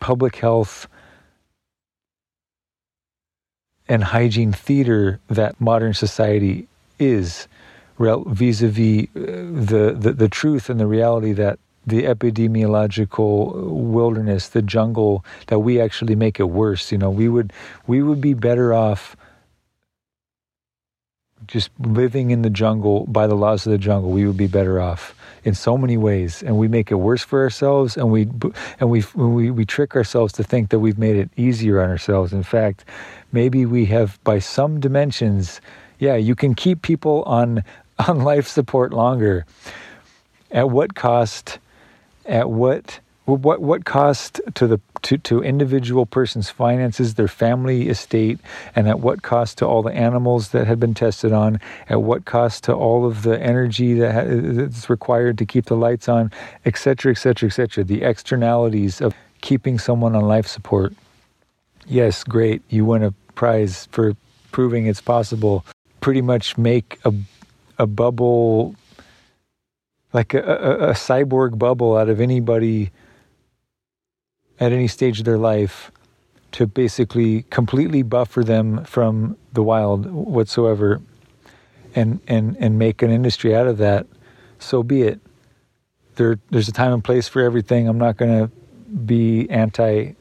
public 0.00 0.36
health 0.36 0.88
and 3.88 4.04
hygiene 4.04 4.52
theater 4.52 5.20
that 5.28 5.60
modern 5.60 5.94
society 5.94 6.66
is 6.98 7.48
vis-a-vis 7.98 9.04
uh, 9.04 9.08
the, 9.14 9.96
the, 9.98 10.12
the 10.12 10.28
truth 10.28 10.68
and 10.68 10.78
the 10.78 10.86
reality 10.86 11.32
that 11.32 11.58
the 11.86 12.02
epidemiological 12.02 13.70
wilderness, 13.70 14.48
the 14.48 14.62
jungle, 14.62 15.24
that 15.46 15.60
we 15.60 15.80
actually 15.80 16.16
make 16.16 16.40
it 16.40 16.50
worse. 16.50 16.90
You 16.90 16.98
know, 16.98 17.10
we 17.10 17.28
would 17.28 17.52
we 17.86 18.02
would 18.02 18.20
be 18.20 18.34
better 18.34 18.74
off 18.74 19.16
just 21.46 21.70
living 21.78 22.32
in 22.32 22.42
the 22.42 22.50
jungle 22.50 23.06
by 23.06 23.28
the 23.28 23.36
laws 23.36 23.66
of 23.66 23.70
the 23.70 23.78
jungle. 23.78 24.10
We 24.10 24.26
would 24.26 24.36
be 24.36 24.48
better 24.48 24.80
off 24.80 25.14
in 25.44 25.54
so 25.54 25.78
many 25.78 25.96
ways, 25.96 26.42
and 26.42 26.58
we 26.58 26.66
make 26.66 26.90
it 26.90 26.96
worse 26.96 27.22
for 27.22 27.40
ourselves, 27.40 27.96
and 27.96 28.10
we 28.10 28.22
and 28.80 28.90
we 28.90 29.04
we 29.14 29.52
we 29.52 29.64
trick 29.64 29.94
ourselves 29.94 30.32
to 30.34 30.42
think 30.42 30.70
that 30.70 30.80
we've 30.80 30.98
made 30.98 31.14
it 31.14 31.30
easier 31.36 31.80
on 31.80 31.88
ourselves. 31.88 32.32
In 32.32 32.42
fact, 32.42 32.84
maybe 33.36 33.66
we 33.66 33.84
have 33.84 34.18
by 34.24 34.38
some 34.38 34.80
dimensions 34.80 35.60
yeah 35.98 36.16
you 36.16 36.34
can 36.34 36.54
keep 36.54 36.80
people 36.80 37.22
on 37.24 37.62
on 38.08 38.20
life 38.32 38.48
support 38.48 38.92
longer 38.92 39.44
at 40.50 40.70
what 40.70 40.94
cost 40.94 41.58
at 42.24 42.48
what 42.50 43.00
what 43.26 43.60
what 43.60 43.84
cost 43.84 44.40
to 44.54 44.66
the 44.66 44.80
to, 45.02 45.18
to 45.18 45.42
individual 45.42 46.06
person's 46.06 46.48
finances, 46.50 47.14
their 47.14 47.28
family 47.28 47.88
estate, 47.88 48.38
and 48.74 48.88
at 48.88 49.00
what 49.00 49.22
cost 49.22 49.58
to 49.58 49.66
all 49.66 49.82
the 49.82 49.92
animals 49.92 50.50
that 50.50 50.66
had 50.66 50.80
been 50.80 50.94
tested 50.94 51.32
on, 51.32 51.60
at 51.88 52.02
what 52.02 52.24
cost 52.24 52.64
to 52.64 52.72
all 52.72 53.04
of 53.04 53.22
the 53.22 53.40
energy 53.40 53.94
that 53.94 54.12
ha- 54.12 54.24
that's 54.62 54.88
required 54.88 55.38
to 55.38 55.46
keep 55.46 55.66
the 55.66 55.76
lights 55.76 56.08
on, 56.08 56.30
etc., 56.64 57.12
etc., 57.12 57.48
etc. 57.48 57.84
The 57.84 58.02
externalities 58.02 59.00
of 59.00 59.14
keeping 59.42 59.78
someone 59.78 60.14
on 60.16 60.22
life 60.22 60.46
support. 60.46 60.92
Yes, 61.86 62.24
great. 62.24 62.62
You 62.68 62.84
win 62.84 63.02
a 63.02 63.14
prize 63.36 63.86
for 63.92 64.16
proving 64.50 64.86
it's 64.86 65.00
possible. 65.00 65.64
Pretty 66.00 66.22
much 66.22 66.58
make 66.58 66.98
a 67.04 67.14
a 67.78 67.86
bubble, 67.86 68.74
like 70.12 70.34
a, 70.34 70.42
a, 70.42 70.88
a 70.88 70.92
cyborg 70.92 71.58
bubble, 71.58 71.96
out 71.96 72.08
of 72.08 72.20
anybody 72.20 72.90
at 74.58 74.72
any 74.72 74.88
stage 74.88 75.18
of 75.18 75.24
their 75.24 75.38
life 75.38 75.92
to 76.52 76.66
basically 76.66 77.42
completely 77.50 78.02
buffer 78.02 78.42
them 78.42 78.84
from 78.84 79.36
the 79.52 79.62
wild 79.62 80.06
whatsoever 80.10 81.00
and 81.94 82.20
and 82.26 82.56
and 82.58 82.78
make 82.78 83.02
an 83.02 83.10
industry 83.10 83.54
out 83.54 83.66
of 83.66 83.78
that 83.78 84.06
so 84.58 84.82
be 84.82 85.02
it 85.02 85.20
there 86.14 86.38
there's 86.50 86.68
a 86.68 86.72
time 86.72 86.92
and 86.92 87.04
place 87.04 87.28
for 87.28 87.42
everything 87.42 87.88
i'm 87.88 87.98
not 87.98 88.16
going 88.16 88.46
to 88.46 88.50
be 88.96 89.48
anti 89.50 90.12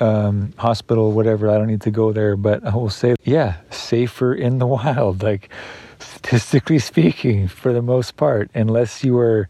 um, 0.00 0.52
hospital, 0.58 1.12
whatever. 1.12 1.50
I 1.50 1.58
don't 1.58 1.66
need 1.66 1.82
to 1.82 1.90
go 1.90 2.12
there, 2.12 2.36
but 2.36 2.64
I 2.64 2.74
will 2.74 2.90
say, 2.90 3.14
yeah, 3.24 3.56
safer 3.70 4.34
in 4.34 4.58
the 4.58 4.66
wild. 4.78 5.22
Like 5.22 5.50
statistically 5.98 6.78
speaking, 6.78 7.48
for 7.48 7.72
the 7.72 7.82
most 7.82 8.16
part, 8.16 8.50
unless 8.54 9.04
you 9.04 9.18
are 9.18 9.48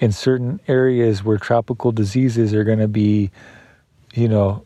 in 0.00 0.12
certain 0.12 0.60
areas 0.66 1.22
where 1.22 1.38
tropical 1.38 1.92
diseases 1.92 2.52
are 2.54 2.64
going 2.64 2.78
to 2.78 2.88
be, 2.88 3.30
you 4.14 4.28
know, 4.28 4.64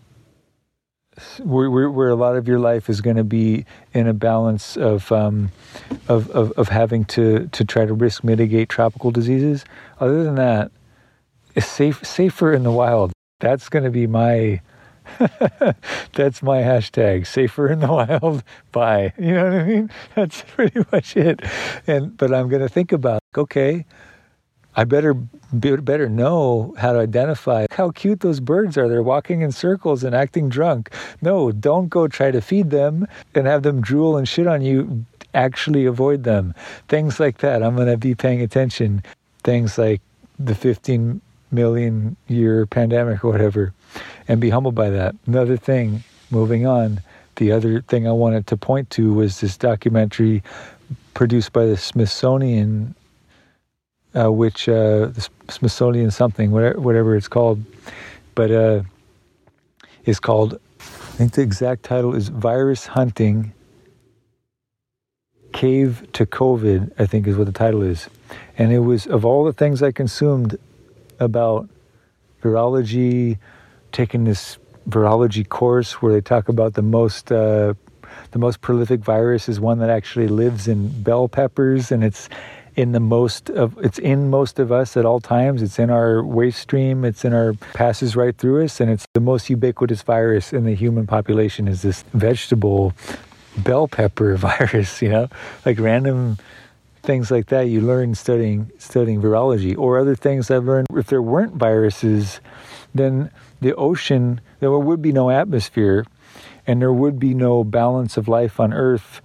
where, 1.42 1.70
where, 1.70 1.90
where, 1.90 2.08
a 2.08 2.14
lot 2.14 2.36
of 2.36 2.46
your 2.46 2.58
life 2.58 2.90
is 2.90 3.00
going 3.00 3.16
to 3.16 3.24
be 3.24 3.64
in 3.94 4.06
a 4.06 4.12
balance 4.12 4.76
of, 4.76 5.10
um, 5.12 5.50
of, 6.08 6.30
of, 6.30 6.52
of 6.52 6.68
having 6.68 7.04
to, 7.06 7.48
to 7.52 7.64
try 7.64 7.86
to 7.86 7.94
risk 7.94 8.22
mitigate 8.22 8.68
tropical 8.68 9.10
diseases. 9.10 9.64
Other 9.98 10.24
than 10.24 10.34
that, 10.34 10.70
it's 11.54 11.66
safe, 11.66 12.04
safer 12.04 12.52
in 12.52 12.64
the 12.64 12.70
wild. 12.70 13.12
That's 13.40 13.68
going 13.68 13.84
to 13.84 13.90
be 13.90 14.06
my 14.06 14.60
That's 16.12 16.42
my 16.42 16.62
hashtag. 16.62 17.26
Safer 17.26 17.68
in 17.68 17.80
the 17.80 17.86
wild. 17.92 18.42
Bye. 18.72 19.12
You 19.18 19.32
know 19.32 19.44
what 19.44 19.52
I 19.52 19.64
mean? 19.64 19.90
That's 20.14 20.42
pretty 20.54 20.84
much 20.92 21.16
it. 21.16 21.40
And 21.86 22.16
but 22.16 22.34
I'm 22.34 22.48
going 22.48 22.62
to 22.62 22.68
think 22.68 22.92
about 22.92 23.22
okay. 23.36 23.84
I 24.78 24.84
better 24.84 25.14
better 25.14 26.08
know 26.08 26.74
how 26.76 26.92
to 26.92 26.98
identify 26.98 27.66
how 27.70 27.92
cute 27.92 28.20
those 28.20 28.40
birds 28.40 28.76
are. 28.76 28.88
They're 28.88 29.02
walking 29.02 29.40
in 29.40 29.50
circles 29.50 30.04
and 30.04 30.14
acting 30.14 30.50
drunk. 30.50 30.92
No, 31.22 31.50
don't 31.50 31.88
go 31.88 32.08
try 32.08 32.30
to 32.30 32.42
feed 32.42 32.68
them 32.68 33.06
and 33.34 33.46
have 33.46 33.62
them 33.62 33.80
drool 33.80 34.18
and 34.18 34.28
shit 34.28 34.46
on 34.46 34.60
you. 34.60 35.06
Actually, 35.32 35.86
avoid 35.86 36.24
them. 36.24 36.54
Things 36.88 37.18
like 37.18 37.38
that. 37.38 37.62
I'm 37.62 37.74
going 37.74 37.88
to 37.88 37.96
be 37.96 38.14
paying 38.14 38.42
attention. 38.42 39.02
Things 39.44 39.78
like 39.78 40.02
the 40.38 40.54
15 40.54 41.22
million 41.50 42.16
year 42.26 42.66
pandemic 42.66 43.24
or 43.24 43.30
whatever 43.32 43.72
and 44.28 44.40
be 44.40 44.50
humbled 44.50 44.74
by 44.74 44.90
that. 44.90 45.14
Another 45.26 45.56
thing, 45.56 46.04
moving 46.30 46.66
on, 46.66 47.00
the 47.36 47.52
other 47.52 47.80
thing 47.82 48.08
I 48.08 48.12
wanted 48.12 48.46
to 48.48 48.56
point 48.56 48.90
to 48.90 49.12
was 49.12 49.40
this 49.40 49.56
documentary 49.56 50.42
produced 51.14 51.52
by 51.52 51.66
the 51.66 51.76
Smithsonian, 51.76 52.94
uh, 54.14 54.32
which 54.32 54.68
uh, 54.68 55.06
the 55.06 55.28
Smithsonian 55.48 56.10
something, 56.10 56.50
whatever, 56.50 56.80
whatever 56.80 57.16
it's 57.16 57.28
called, 57.28 57.62
but 58.34 58.50
uh, 58.50 58.82
is 60.04 60.18
called. 60.18 60.58
I 60.80 61.18
think 61.18 61.32
the 61.32 61.42
exact 61.42 61.82
title 61.82 62.14
is 62.14 62.28
"Virus 62.28 62.86
Hunting." 62.86 63.52
Cave 65.52 66.06
to 66.12 66.26
COVID, 66.26 66.92
I 66.98 67.06
think 67.06 67.26
is 67.26 67.34
what 67.36 67.46
the 67.46 67.52
title 67.52 67.80
is. 67.80 68.10
And 68.58 68.72
it 68.72 68.80
was 68.80 69.06
of 69.06 69.24
all 69.24 69.42
the 69.44 69.54
things 69.54 69.82
I 69.82 69.90
consumed 69.90 70.58
about 71.18 71.66
virology, 72.42 73.38
taking 73.96 74.24
this 74.24 74.58
virology 74.90 75.48
course 75.48 76.02
where 76.02 76.12
they 76.12 76.20
talk 76.20 76.50
about 76.50 76.74
the 76.74 76.82
most 76.82 77.32
uh, 77.32 77.72
the 78.32 78.38
most 78.38 78.60
prolific 78.60 79.00
virus 79.00 79.48
is 79.48 79.58
one 79.58 79.78
that 79.78 79.88
actually 79.88 80.28
lives 80.28 80.68
in 80.68 81.02
bell 81.02 81.28
peppers, 81.28 81.90
and 81.90 82.04
it's 82.04 82.28
in 82.76 82.92
the 82.92 83.00
most 83.00 83.48
of 83.48 83.78
it's 83.78 83.98
in 83.98 84.28
most 84.28 84.58
of 84.58 84.70
us 84.70 84.98
at 84.98 85.06
all 85.06 85.18
times. 85.18 85.62
It's 85.62 85.78
in 85.78 85.88
our 85.88 86.22
waste 86.22 86.60
stream. 86.60 87.04
It's 87.06 87.24
in 87.24 87.32
our 87.32 87.54
passes 87.72 88.14
right 88.14 88.36
through 88.36 88.64
us, 88.64 88.80
and 88.80 88.90
it's 88.90 89.06
the 89.14 89.20
most 89.20 89.48
ubiquitous 89.48 90.02
virus 90.02 90.52
in 90.52 90.64
the 90.64 90.74
human 90.74 91.06
population. 91.06 91.66
Is 91.66 91.80
this 91.80 92.04
vegetable 92.12 92.92
bell 93.56 93.88
pepper 93.88 94.36
virus? 94.50 95.00
You 95.00 95.08
know, 95.08 95.28
like 95.64 95.80
random 95.80 96.36
things 97.02 97.30
like 97.30 97.46
that 97.46 97.68
you 97.68 97.80
learn 97.80 98.16
studying 98.16 98.68
studying 98.78 99.22
virology 99.22 99.78
or 99.78 99.96
other 99.96 100.16
things 100.16 100.50
I've 100.50 100.64
learned 100.64 100.88
if 100.90 101.06
there 101.06 101.22
weren't 101.22 101.54
viruses 101.54 102.40
then 102.92 103.30
the 103.60 103.74
ocean 103.76 104.40
there 104.60 104.70
would 104.70 105.02
be 105.02 105.12
no 105.12 105.30
atmosphere 105.30 106.04
and 106.66 106.80
there 106.80 106.92
would 106.92 107.18
be 107.18 107.34
no 107.34 107.64
balance 107.64 108.16
of 108.16 108.28
life 108.28 108.58
on 108.60 108.72
earth 108.72 109.20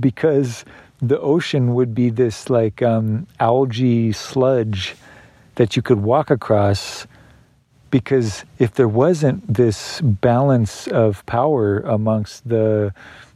because 0.00 0.64
the 1.00 1.20
ocean 1.20 1.74
would 1.74 1.94
be 1.94 2.10
this 2.10 2.48
like 2.48 2.82
um, 2.82 3.26
algae 3.40 4.12
sludge 4.12 4.94
that 5.56 5.76
you 5.76 5.82
could 5.82 6.00
walk 6.00 6.30
across 6.30 7.06
because 7.90 8.44
if 8.58 8.74
there 8.74 8.88
wasn't 8.88 9.40
this 9.52 10.00
balance 10.00 10.88
of 10.88 11.24
power 11.26 11.80
amongst 11.80 12.48
the 12.48 12.92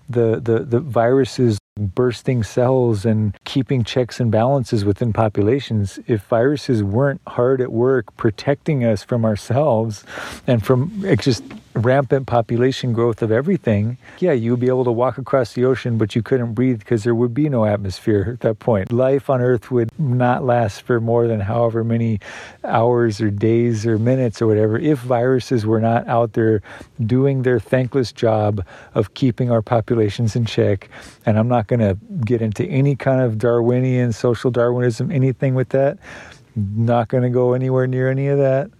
the 0.08 0.40
the, 0.40 0.60
the 0.60 0.80
viruses 0.80 1.58
bursting 1.78 2.42
cells 2.42 3.04
and 3.04 3.36
keeping 3.44 3.84
checks 3.84 4.20
and 4.20 4.30
balances 4.30 4.84
within 4.84 5.12
populations, 5.12 5.98
if 6.06 6.22
viruses 6.22 6.82
weren't 6.82 7.20
hard 7.26 7.60
at 7.60 7.72
work 7.72 8.14
protecting 8.16 8.84
us 8.84 9.04
from 9.04 9.24
ourselves 9.24 10.04
and 10.46 10.64
from 10.64 11.04
just 11.18 11.42
rampant 11.78 12.26
population 12.26 12.92
growth 12.92 13.22
of 13.22 13.30
everything, 13.30 13.96
yeah, 14.18 14.32
you 14.32 14.50
would 14.52 14.60
be 14.60 14.68
able 14.68 14.84
to 14.84 14.92
walk 14.92 15.18
across 15.18 15.52
the 15.54 15.64
ocean, 15.64 15.98
but 15.98 16.14
you 16.14 16.22
couldn't 16.22 16.54
breathe 16.54 16.78
because 16.78 17.04
there 17.04 17.14
would 17.14 17.32
be 17.32 17.48
no 17.48 17.64
atmosphere 17.64 18.30
at 18.32 18.40
that 18.40 18.58
point. 18.58 18.92
Life 18.92 19.30
on 19.30 19.40
Earth 19.40 19.70
would 19.70 19.90
not 19.98 20.44
last 20.44 20.82
for 20.82 21.00
more 21.00 21.26
than 21.26 21.40
however 21.40 21.84
many 21.84 22.20
hours 22.64 23.20
or 23.20 23.30
days 23.30 23.86
or 23.86 23.98
minutes 23.98 24.42
or 24.42 24.46
whatever 24.46 24.78
if 24.78 24.98
viruses 24.98 25.64
were 25.64 25.80
not 25.80 26.06
out 26.08 26.32
there 26.32 26.62
doing 27.06 27.42
their 27.42 27.60
thankless 27.60 28.12
job 28.12 28.64
of 28.94 29.14
keeping 29.14 29.50
our 29.50 29.62
populations 29.62 30.36
in 30.36 30.44
check. 30.44 30.88
And 31.26 31.38
I'm 31.38 31.48
not 31.48 31.66
going 31.66 31.80
to 31.80 31.96
get 32.24 32.42
into 32.42 32.64
any 32.64 32.96
kind 32.96 33.20
of 33.20 33.38
Darwinian, 33.38 34.12
social 34.12 34.50
Darwinism, 34.50 35.10
anything 35.10 35.54
with 35.54 35.70
that. 35.70 35.98
Not 36.56 37.08
going 37.08 37.22
to 37.22 37.30
go 37.30 37.52
anywhere 37.52 37.86
near 37.86 38.10
any 38.10 38.28
of 38.28 38.38
that. 38.38 38.70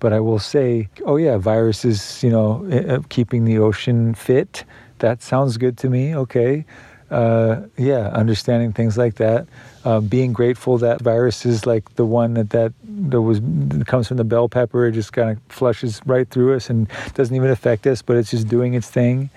But 0.00 0.12
I 0.12 0.20
will 0.20 0.38
say, 0.38 0.88
oh 1.04 1.16
yeah, 1.16 1.36
viruses, 1.36 2.22
you 2.22 2.30
know, 2.30 2.66
uh, 2.72 3.00
keeping 3.08 3.44
the 3.44 3.58
ocean 3.58 4.14
fit. 4.14 4.64
That 4.98 5.22
sounds 5.22 5.56
good 5.56 5.78
to 5.78 5.90
me. 5.90 6.16
Okay. 6.16 6.64
Uh, 7.10 7.62
yeah, 7.76 8.06
understanding 8.08 8.72
things 8.72 8.96
like 8.96 9.16
that, 9.16 9.48
uh, 9.84 9.98
being 9.98 10.32
grateful 10.32 10.78
that 10.78 11.00
viruses 11.00 11.66
like 11.66 11.92
the 11.96 12.06
one 12.06 12.34
that 12.34 12.50
that, 12.50 12.72
that 12.84 13.20
was 13.20 13.40
that 13.42 13.84
comes 13.88 14.06
from 14.06 14.16
the 14.16 14.24
bell 14.24 14.48
pepper, 14.48 14.86
it 14.86 14.92
just 14.92 15.12
kind 15.12 15.30
of 15.30 15.38
flushes 15.48 16.00
right 16.06 16.28
through 16.30 16.54
us 16.54 16.70
and 16.70 16.88
doesn't 17.14 17.34
even 17.34 17.50
affect 17.50 17.84
us, 17.88 18.00
but 18.00 18.16
it's 18.16 18.30
just 18.30 18.46
doing 18.46 18.74
its 18.74 18.88
thing. 18.88 19.28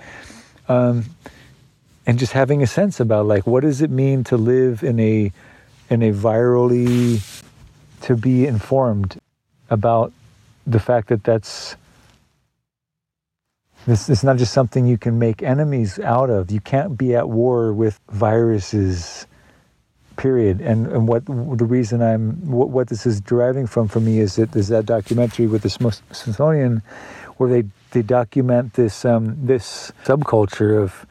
Um, 0.69 1.06
and 2.06 2.19
just 2.19 2.34
having 2.34 2.61
a 2.61 2.68
sense 2.68 2.99
about 2.99 3.26
like 3.26 3.48
what 3.48 3.61
does 3.61 3.81
it 3.81 3.90
mean 3.90 4.23
to 4.26 4.38
live 4.38 4.84
in 4.84 4.99
a 4.99 5.31
in 5.90 6.03
a 6.03 6.11
virally 6.11 7.41
to 8.02 8.15
be 8.15 8.45
informed 8.45 9.19
about 9.69 10.14
the 10.65 10.80
fact 10.80 11.10
that 11.10 11.23
that's 11.23 11.76
this 13.85 14.10
is 14.10 14.23
not 14.23 14.38
just 14.38 14.53
something 14.53 14.88
you 14.88 14.98
can 14.98 15.19
make 15.19 15.44
enemies 15.44 15.99
out 15.99 16.30
of. 16.30 16.52
You 16.52 16.61
can't 16.61 16.98
be 16.98 17.15
at 17.15 17.27
war 17.27 17.73
with 17.73 17.99
viruses, 18.10 19.27
period. 20.15 20.61
And 20.61 20.88
and 20.88 21.07
what 21.07 21.26
the 21.26 21.65
reason 21.65 22.02
I'm 22.02 22.49
what, 22.49 22.69
what 22.69 22.88
this 22.88 23.06
is 23.06 23.19
deriving 23.19 23.68
from 23.68 23.88
for 23.88 23.99
me 23.99 24.19
is 24.19 24.38
that 24.38 24.53
there's 24.53 24.69
that 24.69 24.85
documentary 24.85 25.48
with 25.48 25.64
the 25.64 25.69
Smithsonian, 25.69 26.81
where 27.38 27.49
they 27.49 27.68
they 27.91 28.02
document 28.02 28.73
this 28.73 29.03
um, 29.03 29.35
this 29.45 29.91
subculture 30.06 30.81
of 30.81 31.06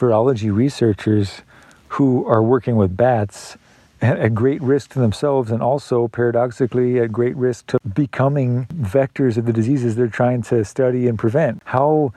virology 0.00 0.54
researchers 0.54 1.42
who 1.88 2.26
are 2.26 2.42
working 2.42 2.76
with 2.76 2.96
bats 2.96 3.56
at 4.02 4.34
great 4.34 4.60
risk 4.60 4.90
to 4.90 4.98
themselves 4.98 5.50
and 5.50 5.62
also 5.62 6.08
paradoxically 6.08 7.00
at 7.00 7.10
great 7.10 7.36
risk 7.36 7.66
to 7.66 7.78
becoming 7.94 8.66
vectors 8.66 9.36
of 9.36 9.46
the 9.46 9.52
diseases 9.52 9.96
they're 9.96 10.08
trying 10.08 10.42
to 10.42 10.64
study 10.64 11.08
and 11.08 11.18
prevent. 11.18 11.62
How 11.64 12.12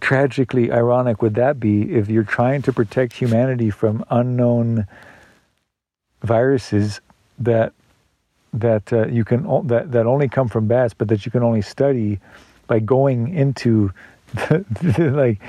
tragically 0.00 0.70
ironic 0.70 1.22
would 1.22 1.34
that 1.34 1.58
be 1.58 1.94
if 1.94 2.08
you're 2.08 2.22
trying 2.22 2.62
to 2.62 2.72
protect 2.72 3.14
humanity 3.14 3.70
from 3.70 4.04
unknown 4.10 4.86
viruses 6.22 7.00
that 7.38 7.72
that 8.52 8.92
uh, 8.92 9.06
you 9.06 9.24
can 9.24 9.66
that 9.66 9.92
that 9.92 10.06
only 10.06 10.28
come 10.28 10.48
from 10.48 10.66
bats 10.66 10.94
but 10.94 11.08
that 11.08 11.24
you 11.24 11.32
can 11.32 11.42
only 11.42 11.62
study 11.62 12.18
by 12.66 12.78
going 12.78 13.34
into 13.34 13.90
the, 14.34 14.64
the, 14.82 15.10
like 15.10 15.40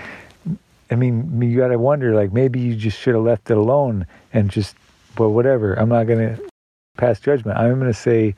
I 0.92 0.96
mean 0.96 1.42
you 1.42 1.58
got 1.58 1.70
to 1.70 1.80
wonder 1.80 2.16
like 2.16 2.32
maybe 2.32 2.60
you 2.60 2.76
just 2.76 3.00
should 3.00 3.16
have 3.16 3.24
left 3.24 3.50
it 3.50 3.58
alone 3.58 4.06
and 4.34 4.50
just 4.50 4.76
but 5.18 5.32
whatever. 5.32 5.74
I'm 5.74 5.90
not 5.90 6.08
going 6.08 6.36
to 6.36 6.42
pass 6.96 7.20
judgment. 7.20 7.58
I'm 7.58 7.80
going 7.80 7.92
to 7.92 8.00
say 8.00 8.36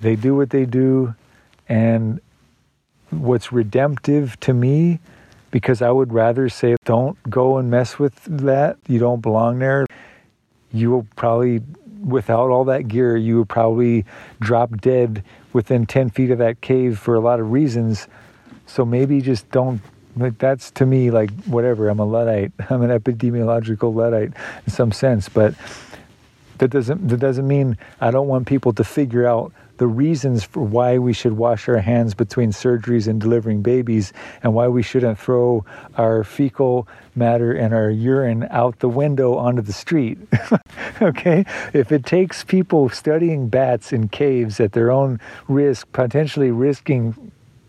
they 0.00 0.16
do 0.16 0.34
what 0.34 0.50
they 0.50 0.64
do, 0.64 1.14
and 1.68 2.20
what's 3.10 3.52
redemptive 3.52 4.38
to 4.40 4.54
me, 4.54 5.00
because 5.50 5.82
I 5.82 5.90
would 5.90 6.12
rather 6.12 6.48
say, 6.48 6.76
don't 6.84 7.18
go 7.28 7.58
and 7.58 7.70
mess 7.70 7.98
with 7.98 8.14
that. 8.24 8.78
You 8.86 8.98
don't 8.98 9.20
belong 9.20 9.58
there. 9.58 9.86
You 10.72 10.90
will 10.90 11.06
probably, 11.16 11.62
without 12.00 12.50
all 12.50 12.64
that 12.66 12.86
gear, 12.86 13.16
you 13.16 13.38
would 13.38 13.48
probably 13.48 14.04
drop 14.40 14.80
dead 14.80 15.24
within 15.52 15.84
10 15.84 16.10
feet 16.10 16.30
of 16.30 16.38
that 16.38 16.60
cave 16.60 16.98
for 16.98 17.14
a 17.14 17.20
lot 17.20 17.40
of 17.40 17.50
reasons. 17.50 18.06
So 18.66 18.84
maybe 18.84 19.20
just 19.20 19.50
don't 19.50 19.80
like 20.18 20.38
that's 20.38 20.70
to 20.72 20.86
me 20.86 21.10
like 21.10 21.30
whatever. 21.44 21.88
I'm 21.88 21.98
a 21.98 22.04
luddite. 22.04 22.52
I'm 22.70 22.82
an 22.82 22.90
epidemiological 22.90 23.94
luddite 23.94 24.32
in 24.66 24.72
some 24.72 24.92
sense, 24.92 25.28
but 25.28 25.54
that 26.58 26.68
doesn't 26.68 27.08
that 27.08 27.18
doesn't 27.18 27.46
mean 27.46 27.78
I 28.00 28.10
don't 28.10 28.28
want 28.28 28.46
people 28.46 28.72
to 28.74 28.84
figure 28.84 29.26
out 29.26 29.52
the 29.78 29.86
reasons 29.86 30.44
for 30.44 30.60
why 30.60 30.98
we 30.98 31.12
should 31.12 31.32
wash 31.32 31.68
our 31.68 31.78
hands 31.78 32.12
between 32.12 32.50
surgeries 32.50 33.06
and 33.06 33.20
delivering 33.20 33.62
babies 33.62 34.12
and 34.42 34.52
why 34.52 34.68
we 34.68 34.82
shouldn't 34.82 35.18
throw 35.18 35.64
our 35.96 36.24
fecal 36.24 36.86
matter 37.14 37.52
and 37.52 37.72
our 37.72 37.88
urine 37.88 38.46
out 38.50 38.78
the 38.80 38.88
window 38.88 39.36
onto 39.36 39.62
the 39.62 39.72
street. 39.72 40.18
okay? 41.02 41.44
If 41.72 41.92
it 41.92 42.04
takes 42.04 42.44
people 42.44 42.88
studying 42.88 43.48
bats 43.48 43.92
in 43.92 44.08
caves 44.08 44.60
at 44.60 44.72
their 44.72 44.90
own 44.90 45.20
risk, 45.46 45.90
potentially 45.92 46.50
risking 46.50 47.27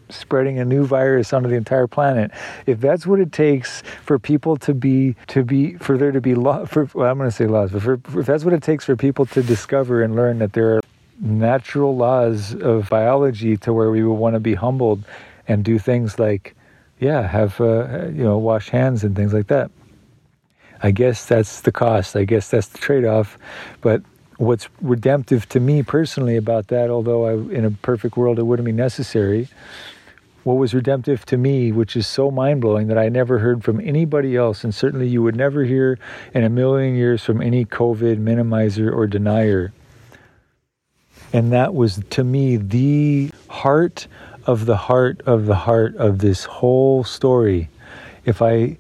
spreading 0.10 0.60
a 0.60 0.66
new 0.66 0.86
virus 0.86 1.34
onto 1.34 1.50
the 1.50 1.56
entire 1.56 1.88
planet. 1.88 2.32
If 2.66 2.80
that's 2.80 3.06
what 3.06 3.20
it 3.20 3.32
takes 3.32 3.82
for 4.04 4.20
people 4.20 4.58
to 4.58 4.74
be 4.74 5.16
to 5.28 5.44
be 5.44 5.76
for 5.76 5.98
there 5.98 6.12
to 6.12 6.22
be 6.22 6.36
law 6.36 6.66
for 6.66 6.90
well, 6.94 7.10
I'm 7.10 7.18
going 7.18 7.30
to 7.30 7.36
say 7.36 7.48
laws, 7.48 7.72
but 7.72 7.82
for, 7.82 7.94
if 8.20 8.26
that's 8.26 8.44
what 8.44 8.54
it 8.54 8.64
takes 8.64 8.86
for 8.86 8.96
people 8.96 9.26
to 9.28 9.42
discover 9.44 10.04
and 10.04 10.16
learn 10.16 10.40
that 10.40 10.54
there 10.54 10.78
are 10.78 10.82
natural 11.20 11.96
laws 11.96 12.56
of 12.56 12.90
biology 12.90 13.58
to 13.58 13.74
where 13.74 13.92
we 13.92 14.04
would 14.04 14.14
want 14.14 14.36
to 14.36 14.40
be 14.40 14.54
humbled 14.54 15.04
and 15.48 15.64
do 15.64 15.80
things 15.80 16.18
like 16.20 16.56
yeah, 17.00 17.26
have 17.28 17.60
uh, 17.62 18.08
you 18.08 18.24
know 18.24 18.38
wash 18.38 18.70
hands 18.70 19.04
and 19.04 19.16
things 19.16 19.34
like 19.34 19.48
that. 19.48 19.72
I 20.82 20.92
guess 20.92 21.26
that's 21.26 21.62
the 21.62 21.72
cost. 21.72 22.16
I 22.16 22.24
guess 22.24 22.50
that's 22.50 22.68
the 22.68 22.78
trade-off, 22.78 23.38
but 23.82 24.02
what's 24.38 24.70
redemptive 24.82 25.48
to 25.50 25.60
me 25.60 25.84
personally 25.84 26.38
about 26.38 26.68
that, 26.68 26.90
although 26.90 27.26
I, 27.26 27.34
in 27.54 27.66
a 27.66 27.72
perfect 27.72 28.16
world 28.16 28.40
it 28.40 28.44
wouldn't 28.44 28.66
be 28.66 28.72
necessary, 28.72 29.50
what 30.44 30.56
was 30.56 30.74
redemptive 30.74 31.26
to 31.26 31.38
me, 31.38 31.72
which 31.72 31.96
is 31.96 32.08
so 32.08 32.32
mind 32.32 32.62
blowing 32.62 32.88
that 32.88 32.98
I 32.98 33.10
never 33.10 33.40
heard 33.40 33.64
from 33.64 33.80
anybody 33.80 34.36
else, 34.36 34.64
and 34.64 34.74
certainly 34.74 35.08
you 35.08 35.22
would 35.22 35.36
never 35.36 35.64
hear 35.64 36.00
in 36.34 36.44
a 36.44 36.50
million 36.50 36.96
years 36.96 37.24
from 37.24 37.42
any 37.42 37.66
COVID 37.66 38.18
minimizer 38.18 38.92
or 38.92 39.08
denier. 39.08 39.74
And 41.34 41.52
that 41.52 41.76
was 41.76 42.02
to 42.12 42.24
me 42.24 42.58
the 42.58 43.32
heart 43.50 44.08
of 44.46 44.66
the 44.66 44.78
heart 44.78 45.22
of 45.26 45.46
the 45.46 45.56
heart 45.56 45.96
of 45.98 46.20
this 46.20 46.46
whole 46.46 47.04
story. 47.04 47.70
If 48.26 48.42
I 48.42 48.78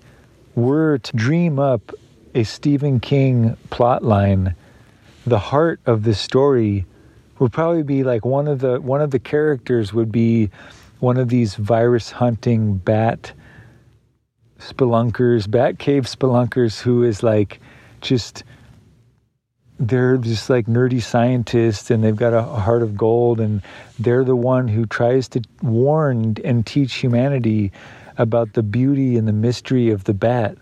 were 0.56 0.98
to 0.98 1.16
dream 1.16 1.60
up 1.60 1.94
a 2.34 2.44
Stephen 2.44 3.00
King 3.00 3.56
plot 3.70 4.04
line, 4.04 4.56
the 5.28 5.40
heart 5.40 5.80
of 5.86 6.04
this 6.04 6.20
story 6.20 6.86
would 7.38 7.54
probably 7.54 7.84
be 7.84 8.04
like 8.04 8.26
one 8.26 8.48
of 8.48 8.60
the 8.60 8.82
one 8.82 9.02
of 9.02 9.12
the 9.12 9.20
characters 9.20 9.94
would 9.94 10.12
be 10.12 10.50
one 11.00 11.18
of 11.18 11.30
these 11.30 11.56
virus 11.56 12.12
hunting 12.12 12.76
bat 12.76 13.32
spelunkers, 14.60 15.50
bat 15.50 15.80
cave 15.80 16.04
spelunkers 16.04 16.82
who 16.82 17.04
is 17.04 17.24
like 17.24 17.60
just 18.02 18.44
they're 19.80 20.18
just 20.18 20.50
like 20.50 20.66
nerdy 20.66 21.02
scientists 21.02 21.90
and 21.90 22.04
they've 22.04 22.16
got 22.16 22.34
a 22.34 22.42
heart 22.42 22.82
of 22.82 22.98
gold 22.98 23.40
and 23.40 23.62
they're 23.98 24.26
the 24.26 24.36
one 24.36 24.68
who 24.68 24.86
tries 24.86 25.30
to 25.30 25.42
warn 25.62 26.36
and 26.44 26.66
teach 26.66 26.96
humanity 26.96 27.72
about 28.18 28.54
the 28.54 28.64
beauty 28.64 29.16
and 29.16 29.26
the 29.26 29.34
mystery 29.34 29.90
of 29.90 30.04
the 30.04 30.14
bat. 30.14 30.58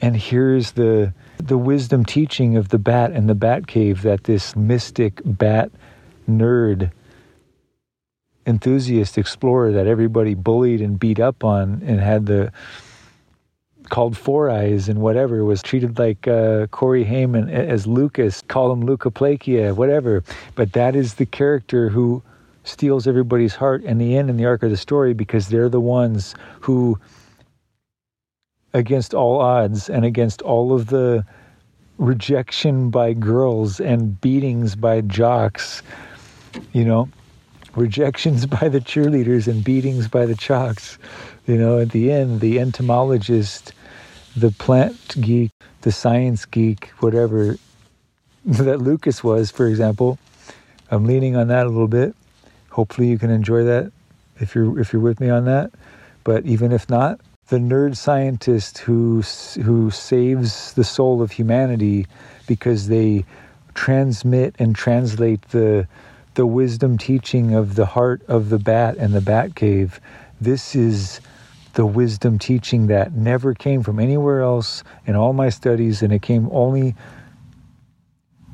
And 0.00 0.16
here's 0.16 0.72
the 0.72 1.12
the 1.38 1.58
wisdom 1.58 2.04
teaching 2.04 2.56
of 2.56 2.68
the 2.68 2.78
bat 2.78 3.10
and 3.10 3.28
the 3.28 3.34
bat 3.34 3.66
cave 3.66 4.02
that 4.02 4.24
this 4.24 4.54
mystic 4.54 5.20
bat 5.24 5.72
nerd 6.30 6.92
enthusiast 8.46 9.18
explorer 9.18 9.72
that 9.72 9.86
everybody 9.86 10.34
bullied 10.34 10.80
and 10.80 10.98
beat 10.98 11.20
up 11.20 11.44
on 11.44 11.82
and 11.84 12.00
had 12.00 12.26
the 12.26 12.52
called 13.88 14.16
Four 14.16 14.48
Eyes 14.48 14.88
and 14.88 15.00
whatever 15.00 15.44
was 15.44 15.62
treated 15.62 15.98
like 15.98 16.26
uh, 16.26 16.66
Corey 16.68 17.04
Haim 17.04 17.34
as 17.34 17.86
Lucas, 17.86 18.42
call 18.48 18.72
him 18.72 18.84
Leukoplakia, 18.84 19.76
whatever. 19.76 20.24
But 20.54 20.72
that 20.72 20.96
is 20.96 21.14
the 21.14 21.26
character 21.26 21.90
who 21.90 22.22
steals 22.64 23.06
everybody's 23.06 23.54
heart 23.54 23.82
in 23.84 23.98
the 23.98 24.16
end 24.16 24.30
in 24.30 24.36
the 24.36 24.46
arc 24.46 24.62
of 24.62 24.70
the 24.70 24.76
story 24.76 25.12
because 25.12 25.48
they're 25.48 25.68
the 25.68 25.80
ones 25.80 26.34
who, 26.60 26.98
against 28.72 29.14
all 29.14 29.40
odds 29.40 29.90
and 29.90 30.04
against 30.04 30.40
all 30.42 30.72
of 30.72 30.86
the 30.86 31.24
rejection 31.98 32.88
by 32.88 33.12
girls 33.12 33.78
and 33.80 34.20
beatings 34.20 34.74
by 34.74 35.00
jocks, 35.02 35.82
you 36.72 36.84
know, 36.84 37.08
rejections 37.76 38.46
by 38.60 38.68
the 38.68 38.80
cheerleaders 38.80 39.48
and 39.48 39.64
beatings 39.64 40.08
by 40.08 40.26
the 40.26 40.36
chalks. 40.36 40.98
You 41.46 41.56
know, 41.56 41.78
at 41.78 41.90
the 41.90 42.12
end, 42.12 42.40
the 42.40 42.58
entomologist, 42.60 43.72
the 44.36 44.50
plant 44.50 45.20
geek, 45.20 45.50
the 45.82 45.92
science 45.92 46.44
geek, 46.44 46.88
whatever 47.00 47.56
that 48.44 48.80
Lucas 48.80 49.22
was, 49.22 49.50
for 49.50 49.66
example. 49.66 50.18
I'm 50.90 51.04
leaning 51.04 51.36
on 51.36 51.48
that 51.48 51.66
a 51.66 51.70
little 51.70 51.88
bit. 51.88 52.14
Hopefully, 52.70 53.08
you 53.08 53.18
can 53.18 53.30
enjoy 53.30 53.64
that 53.64 53.92
if 54.40 54.54
you're 54.54 54.78
if 54.78 54.92
you're 54.92 55.02
with 55.02 55.20
me 55.20 55.30
on 55.30 55.44
that. 55.46 55.70
But 56.24 56.44
even 56.46 56.72
if 56.72 56.88
not, 56.88 57.20
the 57.48 57.58
nerd 57.58 57.96
scientist 57.96 58.78
who 58.78 59.22
who 59.62 59.90
saves 59.90 60.72
the 60.74 60.84
soul 60.84 61.22
of 61.22 61.30
humanity 61.30 62.06
because 62.46 62.88
they 62.88 63.24
transmit 63.74 64.54
and 64.58 64.74
translate 64.74 65.42
the 65.48 65.86
the 66.34 66.46
wisdom 66.46 66.98
teaching 66.98 67.54
of 67.54 67.74
the 67.74 67.86
heart 67.86 68.22
of 68.28 68.48
the 68.48 68.58
bat 68.58 68.96
and 68.96 69.14
the 69.14 69.20
bat 69.20 69.54
cave. 69.54 70.00
This 70.40 70.74
is 70.74 71.20
the 71.74 71.86
wisdom 71.86 72.38
teaching 72.38 72.86
that 72.88 73.12
never 73.12 73.54
came 73.54 73.82
from 73.82 73.98
anywhere 73.98 74.42
else 74.42 74.84
in 75.06 75.16
all 75.16 75.32
my 75.32 75.48
studies, 75.48 76.02
and 76.02 76.12
it 76.12 76.22
came 76.22 76.48
only 76.52 76.94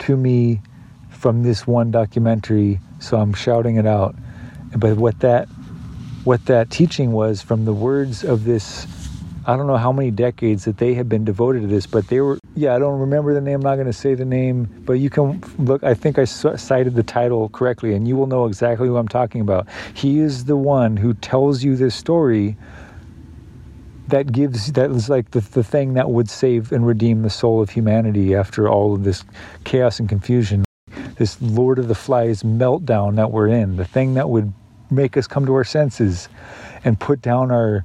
to 0.01 0.17
me 0.17 0.61
from 1.11 1.43
this 1.43 1.67
one 1.67 1.91
documentary. 1.91 2.81
So 3.01 3.19
I'm 3.19 3.33
shouting 3.33 3.77
it 3.77 3.87
out. 3.87 4.15
But 4.77 4.97
what 4.97 5.21
that 5.21 5.49
what 6.25 6.45
that 6.47 6.71
teaching 6.71 7.13
was 7.13 7.41
from 7.41 7.65
the 7.65 7.73
words 7.73 8.23
of 8.23 8.45
this 8.45 8.87
I 9.49 9.57
don't 9.57 9.67
know 9.67 9.79
how 9.79 9.93
many 9.93 10.11
decades 10.11 10.67
that 10.67 10.77
they 10.77 10.93
have 10.93 11.09
been 11.09 11.25
devoted 11.25 11.63
to 11.63 11.69
this, 11.69 11.87
but 11.87 12.09
they 12.09 12.21
were, 12.21 12.39
yeah, 12.59 12.75
I 12.75 12.81
don't 12.81 12.99
remember 12.99 13.33
the 13.35 13.41
name. 13.41 13.57
I'm 13.57 13.63
not 13.63 13.77
going 13.77 13.87
to 13.87 13.93
say 13.93 14.15
the 14.15 14.25
name, 14.25 14.65
but 14.85 14.95
you 14.95 15.11
can 15.11 15.41
look. 15.59 15.85
I 15.85 15.95
think 15.95 16.19
I 16.19 16.25
cited 16.25 16.97
the 16.97 17.05
title 17.05 17.49
correctly, 17.51 17.95
and 17.95 18.09
you 18.09 18.17
will 18.17 18.27
know 18.27 18.47
exactly 18.47 18.89
who 18.89 18.97
I'm 18.97 19.07
talking 19.07 19.41
about. 19.41 19.69
He 19.95 20.19
is 20.19 20.45
the 20.45 20.57
one 20.57 20.97
who 20.97 21.15
tells 21.15 21.63
you 21.63 21.77
this 21.77 21.95
story 21.95 22.57
that 24.09 24.33
gives, 24.33 24.73
that 24.73 24.91
is 24.91 25.09
like 25.09 25.31
the, 25.31 25.41
the 25.41 25.63
thing 25.63 25.95
that 25.95 26.11
would 26.11 26.29
save 26.29 26.73
and 26.73 26.85
redeem 26.85 27.23
the 27.23 27.31
soul 27.31 27.63
of 27.63 27.71
humanity 27.71 28.35
after 28.35 28.69
all 28.69 28.95
of 28.95 29.05
this 29.05 29.25
chaos 29.63 30.01
and 30.01 30.09
confusion. 30.09 30.65
This 31.17 31.41
Lord 31.41 31.79
of 31.79 31.87
the 31.87 31.95
Flies 31.95 32.43
meltdown 32.43 33.15
that 33.17 33.31
we're 33.31 33.49
in, 33.49 33.77
the 33.77 33.85
thing 33.85 34.15
that 34.15 34.29
would 34.31 34.53
make 34.91 35.17
us 35.17 35.29
come 35.29 35.47
to 35.47 35.55
our 35.55 35.65
senses 35.65 36.29
and 36.83 36.99
put 36.99 37.23
down 37.23 37.53
our 37.53 37.85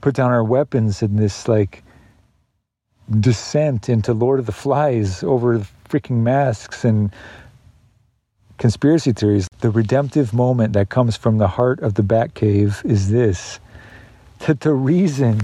put 0.00 0.14
down 0.14 0.30
our 0.30 0.44
weapons 0.44 1.02
in 1.02 1.16
this 1.16 1.48
like 1.48 1.82
descent 3.20 3.88
into 3.88 4.12
Lord 4.12 4.40
of 4.40 4.46
the 4.46 4.52
Flies 4.52 5.22
over 5.22 5.58
freaking 5.88 6.22
masks 6.22 6.84
and 6.84 7.12
conspiracy 8.58 9.12
theories. 9.12 9.48
The 9.60 9.70
redemptive 9.70 10.32
moment 10.32 10.72
that 10.72 10.88
comes 10.88 11.16
from 11.16 11.38
the 11.38 11.48
heart 11.48 11.80
of 11.80 11.94
the 11.94 12.02
Batcave 12.02 12.84
is 12.84 13.10
this 13.10 13.60
that 14.40 14.60
the 14.60 14.74
reason 14.74 15.38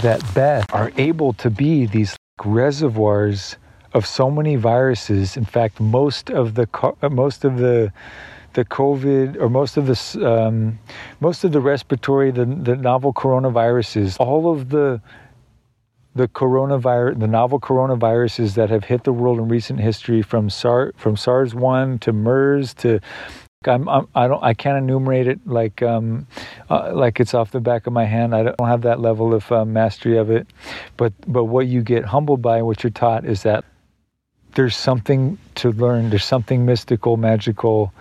that 0.00 0.22
bats 0.34 0.72
are 0.72 0.90
able 0.96 1.34
to 1.34 1.50
be 1.50 1.84
these 1.84 2.16
reservoirs 2.42 3.56
of 3.92 4.06
so 4.06 4.30
many 4.30 4.56
viruses, 4.56 5.36
in 5.36 5.44
fact, 5.44 5.80
most 5.80 6.30
of 6.30 6.54
the 6.54 6.66
most 7.10 7.44
of 7.44 7.58
the 7.58 7.92
the 8.54 8.64
COVID 8.64 9.40
or 9.40 9.48
most 9.48 9.76
of 9.76 9.86
this, 9.86 10.16
um, 10.16 10.78
most 11.20 11.44
of 11.44 11.52
the 11.52 11.60
respiratory, 11.60 12.30
the, 12.32 12.44
the 12.44 12.74
novel 12.76 13.12
coronaviruses, 13.12 14.16
all 14.18 14.52
of 14.52 14.70
the 14.70 15.00
the 16.14 16.28
coronavirus, 16.28 17.20
the 17.20 17.26
novel 17.26 17.60
coronaviruses 17.60 18.54
that 18.54 18.70
have 18.70 18.84
hit 18.84 19.04
the 19.04 19.12
world 19.12 19.38
in 19.38 19.48
recent 19.48 19.80
history, 19.80 20.22
from 20.22 20.50
SARS, 20.50 20.92
from 20.96 21.16
SARS 21.16 21.54
one 21.54 21.98
to 22.00 22.12
MERS 22.12 22.74
to 22.74 23.00
I'm, 23.66 23.90
I'm, 23.90 24.08
I 24.14 24.26
don't 24.26 24.42
I 24.42 24.54
can't 24.54 24.78
enumerate 24.78 25.26
it 25.26 25.38
like 25.46 25.82
um, 25.82 26.26
uh, 26.70 26.92
like 26.94 27.20
it's 27.20 27.34
off 27.34 27.50
the 27.50 27.60
back 27.60 27.86
of 27.86 27.92
my 27.92 28.06
hand. 28.06 28.34
I 28.34 28.42
don't 28.42 28.66
have 28.66 28.80
that 28.82 29.00
level 29.00 29.34
of 29.34 29.52
uh, 29.52 29.66
mastery 29.66 30.16
of 30.16 30.30
it, 30.30 30.46
but 30.96 31.12
but 31.26 31.44
what 31.44 31.66
you 31.66 31.82
get 31.82 32.06
humbled 32.06 32.40
by, 32.40 32.62
what 32.62 32.82
you're 32.82 32.90
taught, 32.90 33.26
is 33.26 33.42
that 33.42 33.66
there's 34.54 34.74
something 34.74 35.36
to 35.56 35.72
learn. 35.72 36.08
There's 36.08 36.24
something 36.24 36.64
mystical, 36.64 37.18
magical 37.18 37.92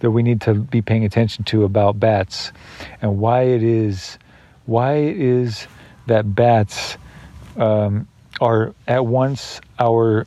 that 0.00 0.10
we 0.10 0.24
need 0.24 0.40
to 0.40 0.54
be 0.54 0.82
paying 0.82 1.04
attention 1.04 1.44
to 1.44 1.62
about 1.62 2.00
bats 2.00 2.50
and 3.00 3.18
why 3.18 3.42
it 3.42 3.62
is 3.62 4.18
why 4.66 4.94
it 4.94 5.16
is 5.16 5.68
that 6.08 6.34
bats 6.34 6.98
um, 7.56 8.08
are 8.40 8.74
at 8.86 9.06
once 9.06 9.60
our 9.78 10.26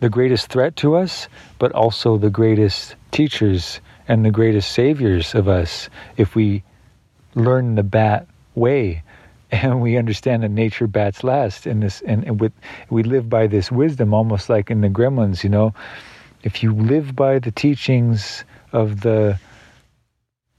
the 0.00 0.08
greatest 0.08 0.48
threat 0.48 0.74
to 0.74 0.96
us, 0.96 1.28
but 1.60 1.70
also 1.72 2.18
the 2.18 2.28
greatest 2.28 2.96
teachers 3.12 3.80
and 4.08 4.24
the 4.24 4.32
greatest 4.32 4.72
saviors 4.72 5.34
of 5.34 5.48
us 5.48 5.88
if 6.16 6.34
we 6.34 6.62
learn 7.36 7.76
the 7.76 7.84
bat 7.84 8.26
way 8.56 9.02
and 9.52 9.80
we 9.80 9.96
understand 9.96 10.42
that 10.42 10.50
nature 10.50 10.86
bats 10.86 11.22
last 11.22 11.66
in 11.66 11.80
this 11.80 12.00
and, 12.02 12.24
and 12.24 12.40
with 12.40 12.52
we 12.90 13.02
live 13.02 13.28
by 13.28 13.46
this 13.46 13.70
wisdom 13.70 14.12
almost 14.12 14.48
like 14.48 14.70
in 14.70 14.80
the 14.80 14.88
gremlins 14.88 15.44
you 15.44 15.50
know? 15.50 15.72
If 16.42 16.62
you 16.62 16.72
live 16.74 17.14
by 17.14 17.38
the 17.38 17.52
teachings 17.52 18.44
of 18.72 19.02
the 19.02 19.38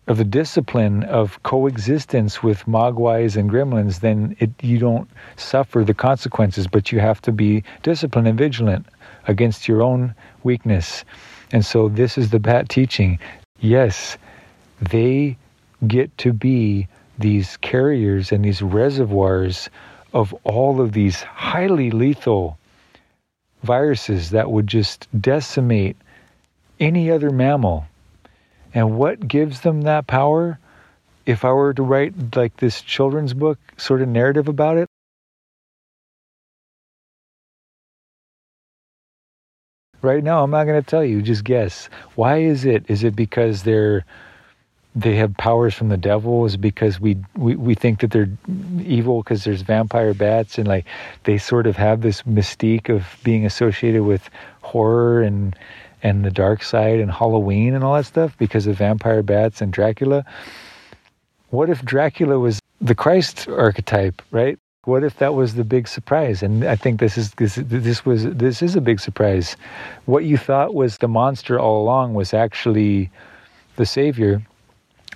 of 0.07 0.17
the 0.17 0.25
discipline 0.25 1.03
of 1.03 1.41
coexistence 1.43 2.43
with 2.43 2.65
mogwais 2.65 3.37
and 3.37 3.49
gremlins, 3.49 4.01
then 4.01 4.35
it, 4.39 4.51
you 4.61 4.77
don't 4.77 5.09
suffer 5.37 5.83
the 5.83 5.93
consequences, 5.93 6.67
but 6.67 6.91
you 6.91 6.99
have 6.99 7.21
to 7.21 7.31
be 7.31 7.63
disciplined 7.83 8.27
and 8.27 8.37
vigilant 8.37 8.85
against 9.27 9.67
your 9.67 9.81
own 9.81 10.13
weakness. 10.43 11.05
And 11.51 11.65
so 11.65 11.87
this 11.87 12.17
is 12.17 12.31
the 12.31 12.39
bat 12.39 12.67
teaching. 12.67 13.17
Yes, 13.59 14.17
they 14.81 15.37
get 15.87 16.17
to 16.19 16.33
be 16.33 16.87
these 17.17 17.57
carriers 17.57 18.31
and 18.31 18.43
these 18.43 18.61
reservoirs 18.61 19.69
of 20.13 20.33
all 20.43 20.81
of 20.81 20.91
these 20.91 21.21
highly 21.21 21.91
lethal 21.91 22.57
viruses 23.63 24.31
that 24.31 24.51
would 24.51 24.67
just 24.67 25.07
decimate 25.19 25.95
any 26.79 27.09
other 27.09 27.29
mammal 27.29 27.85
and 28.73 28.97
what 28.97 29.27
gives 29.27 29.61
them 29.61 29.81
that 29.83 30.07
power? 30.07 30.59
If 31.25 31.45
I 31.45 31.51
were 31.51 31.73
to 31.73 31.83
write 31.83 32.35
like 32.35 32.57
this 32.57 32.81
children's 32.81 33.33
book 33.33 33.59
sort 33.77 34.01
of 34.01 34.09
narrative 34.09 34.47
about 34.47 34.77
it, 34.77 34.87
right 40.01 40.23
now 40.23 40.43
I'm 40.43 40.51
not 40.51 40.65
going 40.65 40.81
to 40.81 40.85
tell 40.85 41.03
you, 41.03 41.21
just 41.21 41.43
guess. 41.43 41.89
Why 42.15 42.39
is 42.39 42.65
it? 42.65 42.85
Is 42.89 43.03
it 43.03 43.15
because 43.15 43.63
they're 43.63 44.05
they 44.95 45.15
have 45.15 45.35
powers 45.37 45.73
from 45.73 45.89
the 45.89 45.97
devil 45.97 46.45
is 46.45 46.55
because 46.55 46.99
we, 46.99 47.17
we 47.35 47.55
we 47.55 47.73
think 47.73 48.01
that 48.01 48.11
they're 48.11 48.29
evil 48.79 49.23
because 49.23 49.43
there's 49.43 49.61
vampire 49.61 50.13
bats 50.13 50.57
and 50.57 50.67
like 50.67 50.85
they 51.23 51.37
sort 51.37 51.65
of 51.65 51.75
have 51.75 52.01
this 52.01 52.21
mystique 52.23 52.89
of 52.89 53.17
being 53.23 53.45
associated 53.45 54.03
with 54.03 54.29
horror 54.61 55.21
and 55.21 55.55
and 56.03 56.23
the 56.23 56.31
dark 56.31 56.61
side 56.61 56.99
and 56.99 57.09
Halloween 57.09 57.73
and 57.73 57.83
all 57.83 57.95
that 57.95 58.05
stuff 58.05 58.37
because 58.37 58.67
of 58.67 58.77
vampire 58.77 59.23
bats 59.23 59.61
and 59.61 59.71
Dracula. 59.71 60.25
What 61.49 61.69
if 61.69 61.83
Dracula 61.83 62.37
was 62.37 62.59
the 62.81 62.93
Christ 62.93 63.47
archetype, 63.47 64.21
right? 64.31 64.59
What 64.83 65.05
if 65.05 65.17
that 65.19 65.33
was 65.33 65.55
the 65.55 65.63
big 65.63 65.87
surprise? 65.87 66.43
And 66.43 66.65
I 66.65 66.75
think 66.75 66.99
this 66.99 67.17
is 67.17 67.31
this, 67.35 67.55
this 67.55 68.05
was 68.05 68.25
this 68.25 68.61
is 68.61 68.75
a 68.75 68.81
big 68.81 68.99
surprise. 68.99 69.55
What 70.05 70.25
you 70.25 70.37
thought 70.37 70.75
was 70.75 70.97
the 70.97 71.07
monster 71.07 71.57
all 71.57 71.81
along 71.81 72.15
was 72.15 72.33
actually 72.33 73.09
the 73.77 73.85
savior, 73.85 74.41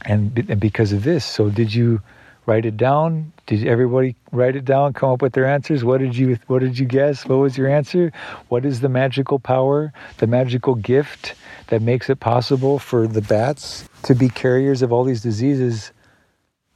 and, 0.05 0.49
and 0.49 0.61
because 0.61 0.93
of 0.93 1.03
this. 1.03 1.25
So 1.25 1.49
did 1.49 1.73
you 1.73 2.01
write 2.47 2.65
it 2.65 2.77
down? 2.77 3.33
Did 3.45 3.67
everybody 3.67 4.15
write 4.31 4.55
it 4.55 4.65
down? 4.65 4.93
Come 4.93 5.11
up 5.11 5.21
with 5.21 5.33
their 5.33 5.45
answers. 5.45 5.83
What 5.83 5.99
did 5.99 6.17
you 6.17 6.39
What 6.47 6.59
did 6.59 6.79
you 6.79 6.85
guess? 6.87 7.25
What 7.27 7.37
was 7.37 7.57
your 7.57 7.67
answer? 7.69 8.11
What 8.49 8.65
is 8.65 8.81
the 8.81 8.89
magical 8.89 9.39
power, 9.39 9.93
the 10.17 10.27
magical 10.27 10.75
gift 10.75 11.35
that 11.67 11.81
makes 11.81 12.09
it 12.09 12.19
possible 12.19 12.79
for 12.79 13.07
the 13.07 13.21
bats 13.21 13.87
to 14.03 14.15
be 14.15 14.29
carriers 14.29 14.81
of 14.81 14.91
all 14.91 15.03
these 15.03 15.21
diseases 15.21 15.91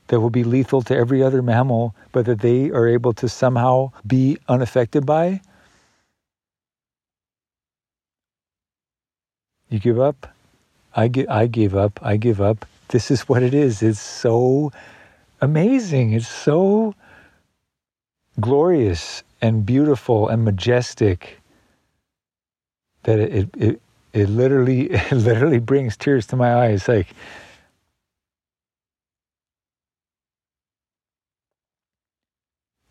that 0.09 0.19
will 0.19 0.29
be 0.29 0.43
lethal 0.43 0.81
to 0.83 0.95
every 0.95 1.23
other 1.23 1.41
mammal, 1.41 1.95
but 2.11 2.25
that 2.25 2.41
they 2.41 2.69
are 2.71 2.87
able 2.87 3.13
to 3.13 3.29
somehow 3.29 3.91
be 4.05 4.37
unaffected 4.49 5.05
by? 5.05 5.41
You 9.69 9.79
give 9.79 9.99
up? 9.99 10.27
I, 10.93 11.07
gi- 11.07 11.29
I 11.29 11.47
gave 11.47 11.75
up. 11.75 11.97
I 12.03 12.17
give 12.17 12.41
up. 12.41 12.65
This 12.89 13.09
is 13.09 13.21
what 13.29 13.41
it 13.41 13.53
is. 13.53 13.81
It's 13.81 14.01
so 14.01 14.73
amazing. 15.41 16.13
It's 16.13 16.27
so 16.27 16.95
glorious 18.39 19.23
and 19.41 19.65
beautiful 19.65 20.27
and 20.29 20.45
majestic 20.45 21.39
that 23.03 23.19
it, 23.19 23.33
it, 23.33 23.49
it, 23.57 23.81
it 24.13 24.29
literally 24.29 24.89
it 24.91 25.11
literally 25.11 25.59
brings 25.59 25.97
tears 25.97 26.27
to 26.27 26.35
my 26.35 26.53
eyes 26.53 26.87
like 26.87 27.07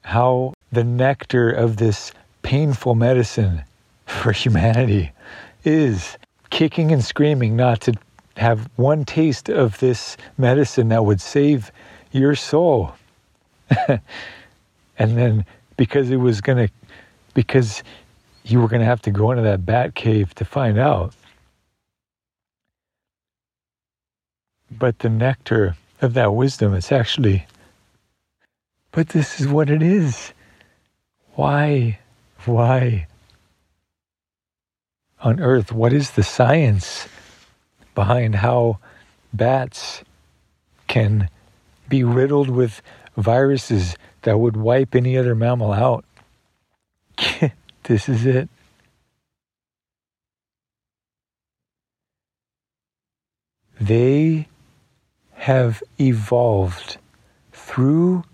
how 0.03 0.53
the 0.73 0.85
nectar 0.85 1.51
of 1.51 1.77
this 1.77 2.13
painful 2.43 2.95
medicine 2.95 3.63
for 4.07 4.33
humanity 4.33 5.13
is 5.65 6.19
kicking 6.51 6.91
and 6.91 7.05
screaming 7.05 7.55
not 7.55 7.81
to 7.81 7.93
have 8.37 8.69
one 8.77 9.05
taste 9.05 9.49
of 9.49 9.79
this 9.79 10.17
medicine 10.39 10.89
that 10.89 11.05
would 11.05 11.21
save 11.21 11.71
your 12.13 12.35
soul. 12.35 12.95
and 13.89 14.01
then 15.17 15.45
because 15.77 16.11
it 16.11 16.17
was 16.17 16.41
going 16.41 16.69
to, 16.69 16.73
because 17.35 17.83
you 18.45 18.61
were 18.61 18.69
going 18.69 18.81
to 18.81 18.87
have 18.87 19.03
to 19.03 19.11
go 19.11 19.31
into 19.31 19.43
that 19.43 19.65
bat 19.65 19.95
cave 19.95 20.35
to 20.35 20.45
find 20.45 20.79
out. 20.79 21.15
But 24.71 25.01
the 25.01 25.09
nectar 25.09 25.77
of 26.01 26.15
that 26.15 26.35
wisdom 26.35 26.75
is 26.75 26.93
actually, 26.93 27.47
but 28.93 29.11
this 29.11 29.41
is 29.41 29.49
what 29.49 29.71
it 29.71 29.83
is. 29.83 30.33
Why? 31.35 31.99
Why? 32.45 33.07
On 35.23 35.41
earth, 35.41 35.73
what 35.73 35.93
is 35.93 36.13
the 36.13 36.23
science 36.23 37.07
behind 37.95 38.37
how 38.37 38.79
bats 39.33 40.03
can 40.87 41.29
be 41.91 42.03
riddled 42.03 42.49
with 42.49 42.81
viruses 43.19 43.97
that 44.23 44.39
would 44.39 44.57
wipe 44.57 44.95
any 44.95 45.19
other 45.19 45.35
mammal 45.35 45.73
out? 45.73 46.07
this 47.83 48.09
is 48.09 48.25
it. 48.25 48.49
They 53.81 54.47
have 55.33 55.83
evolved 55.99 56.99
through 57.51 58.25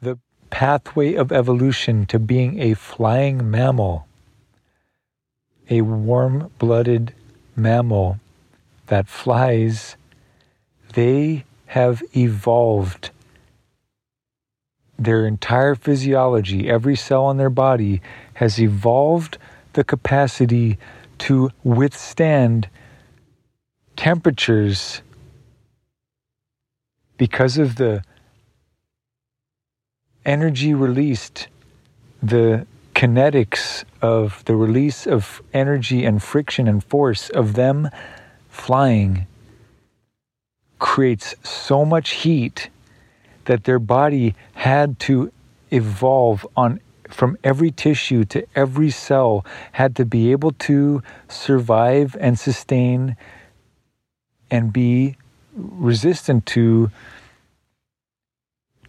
the 0.00 0.18
pathway 0.48 1.14
of 1.14 1.30
evolution 1.30 2.06
to 2.06 2.18
being 2.18 2.58
a 2.58 2.72
flying 2.72 3.50
mammal, 3.50 4.06
a 5.68 5.82
warm 5.82 6.50
blooded 6.58 7.12
mammal 7.54 8.18
that 8.86 9.08
flies. 9.08 9.96
They 10.96 11.44
have 11.66 12.02
evolved 12.16 13.10
their 14.98 15.26
entire 15.26 15.74
physiology, 15.74 16.70
every 16.70 16.96
cell 16.96 17.30
in 17.30 17.36
their 17.36 17.50
body 17.50 18.00
has 18.32 18.58
evolved 18.58 19.36
the 19.74 19.84
capacity 19.84 20.78
to 21.18 21.50
withstand 21.62 22.70
temperatures 23.94 25.02
because 27.18 27.58
of 27.58 27.76
the 27.76 28.02
energy 30.24 30.72
released, 30.72 31.48
the 32.22 32.66
kinetics 32.94 33.84
of 34.00 34.42
the 34.46 34.56
release 34.56 35.06
of 35.06 35.42
energy 35.52 36.06
and 36.06 36.22
friction 36.22 36.66
and 36.66 36.82
force 36.82 37.28
of 37.28 37.52
them 37.52 37.90
flying 38.48 39.26
creates 40.78 41.34
so 41.42 41.84
much 41.84 42.10
heat 42.10 42.70
that 43.46 43.64
their 43.64 43.78
body 43.78 44.34
had 44.54 44.98
to 44.98 45.32
evolve 45.70 46.46
on 46.56 46.80
from 47.08 47.38
every 47.44 47.70
tissue 47.70 48.24
to 48.24 48.44
every 48.56 48.90
cell 48.90 49.44
had 49.72 49.94
to 49.94 50.04
be 50.04 50.32
able 50.32 50.50
to 50.52 51.02
survive 51.28 52.16
and 52.18 52.38
sustain 52.38 53.16
and 54.50 54.72
be 54.72 55.16
resistant 55.54 56.44
to 56.46 56.90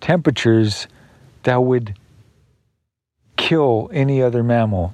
temperatures 0.01 0.87
that 1.43 1.57
would 1.57 1.93
kill 3.37 3.89
any 3.93 4.21
other 4.21 4.43
mammal 4.43 4.93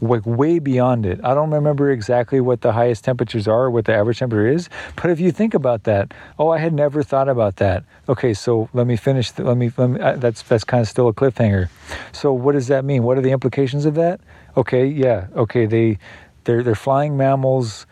like 0.00 0.24
way 0.24 0.58
beyond 0.58 1.06
it. 1.06 1.20
I 1.22 1.34
don't 1.34 1.50
remember 1.50 1.90
exactly 1.90 2.40
what 2.40 2.60
the 2.62 2.72
highest 2.72 3.04
temperatures 3.04 3.46
are, 3.46 3.70
what 3.70 3.84
the 3.84 3.94
average 3.94 4.18
temperature 4.18 4.46
is, 4.46 4.68
but 4.96 5.10
if 5.10 5.20
you 5.20 5.30
think 5.30 5.54
about 5.54 5.84
that, 5.84 6.12
oh, 6.38 6.50
I 6.50 6.58
had 6.58 6.72
never 6.72 7.02
thought 7.02 7.28
about 7.28 7.56
that. 7.56 7.84
Okay, 8.08 8.34
so 8.34 8.68
let 8.72 8.86
me 8.86 8.96
finish. 8.96 9.30
The, 9.30 9.44
let 9.44 9.56
me. 9.56 9.70
Let 9.76 9.90
me 9.90 10.00
uh, 10.00 10.16
that's 10.16 10.42
that's 10.42 10.64
kind 10.64 10.80
of 10.80 10.88
still 10.88 11.08
a 11.08 11.12
cliffhanger. 11.12 11.68
So 12.12 12.32
what 12.32 12.52
does 12.52 12.68
that 12.68 12.84
mean? 12.84 13.02
What 13.02 13.18
are 13.18 13.22
the 13.22 13.30
implications 13.30 13.84
of 13.86 13.94
that? 13.94 14.20
Okay, 14.56 14.86
yeah, 14.86 15.28
okay. 15.36 15.66
They 15.66 15.98
they're 16.44 16.62
they're 16.62 16.74
flying 16.74 17.16
mammals. 17.16 17.86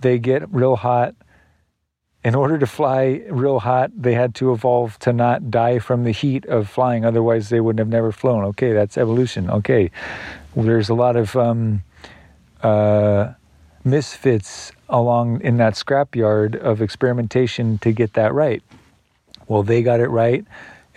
They 0.00 0.18
get 0.18 0.52
real 0.52 0.76
hot. 0.76 1.14
In 2.22 2.34
order 2.34 2.58
to 2.58 2.66
fly 2.66 3.22
real 3.30 3.60
hot, 3.60 3.90
they 3.96 4.12
had 4.12 4.34
to 4.36 4.52
evolve 4.52 4.98
to 5.00 5.12
not 5.12 5.50
die 5.50 5.78
from 5.78 6.04
the 6.04 6.10
heat 6.10 6.44
of 6.46 6.68
flying. 6.68 7.02
Otherwise, 7.04 7.48
they 7.48 7.60
wouldn't 7.60 7.78
have 7.78 7.88
never 7.88 8.12
flown. 8.12 8.44
Okay, 8.44 8.72
that's 8.72 8.98
evolution. 8.98 9.48
Okay, 9.48 9.90
there's 10.56 10.88
a 10.88 10.94
lot 10.94 11.16
of 11.16 11.36
um, 11.36 11.82
uh, 12.62 13.32
misfits 13.84 14.72
along 14.88 15.40
in 15.42 15.56
that 15.58 15.74
scrapyard 15.74 16.56
of 16.56 16.82
experimentation 16.82 17.78
to 17.78 17.92
get 17.92 18.14
that 18.14 18.34
right. 18.34 18.62
Well, 19.48 19.62
they 19.62 19.82
got 19.82 20.00
it 20.00 20.08
right, 20.08 20.44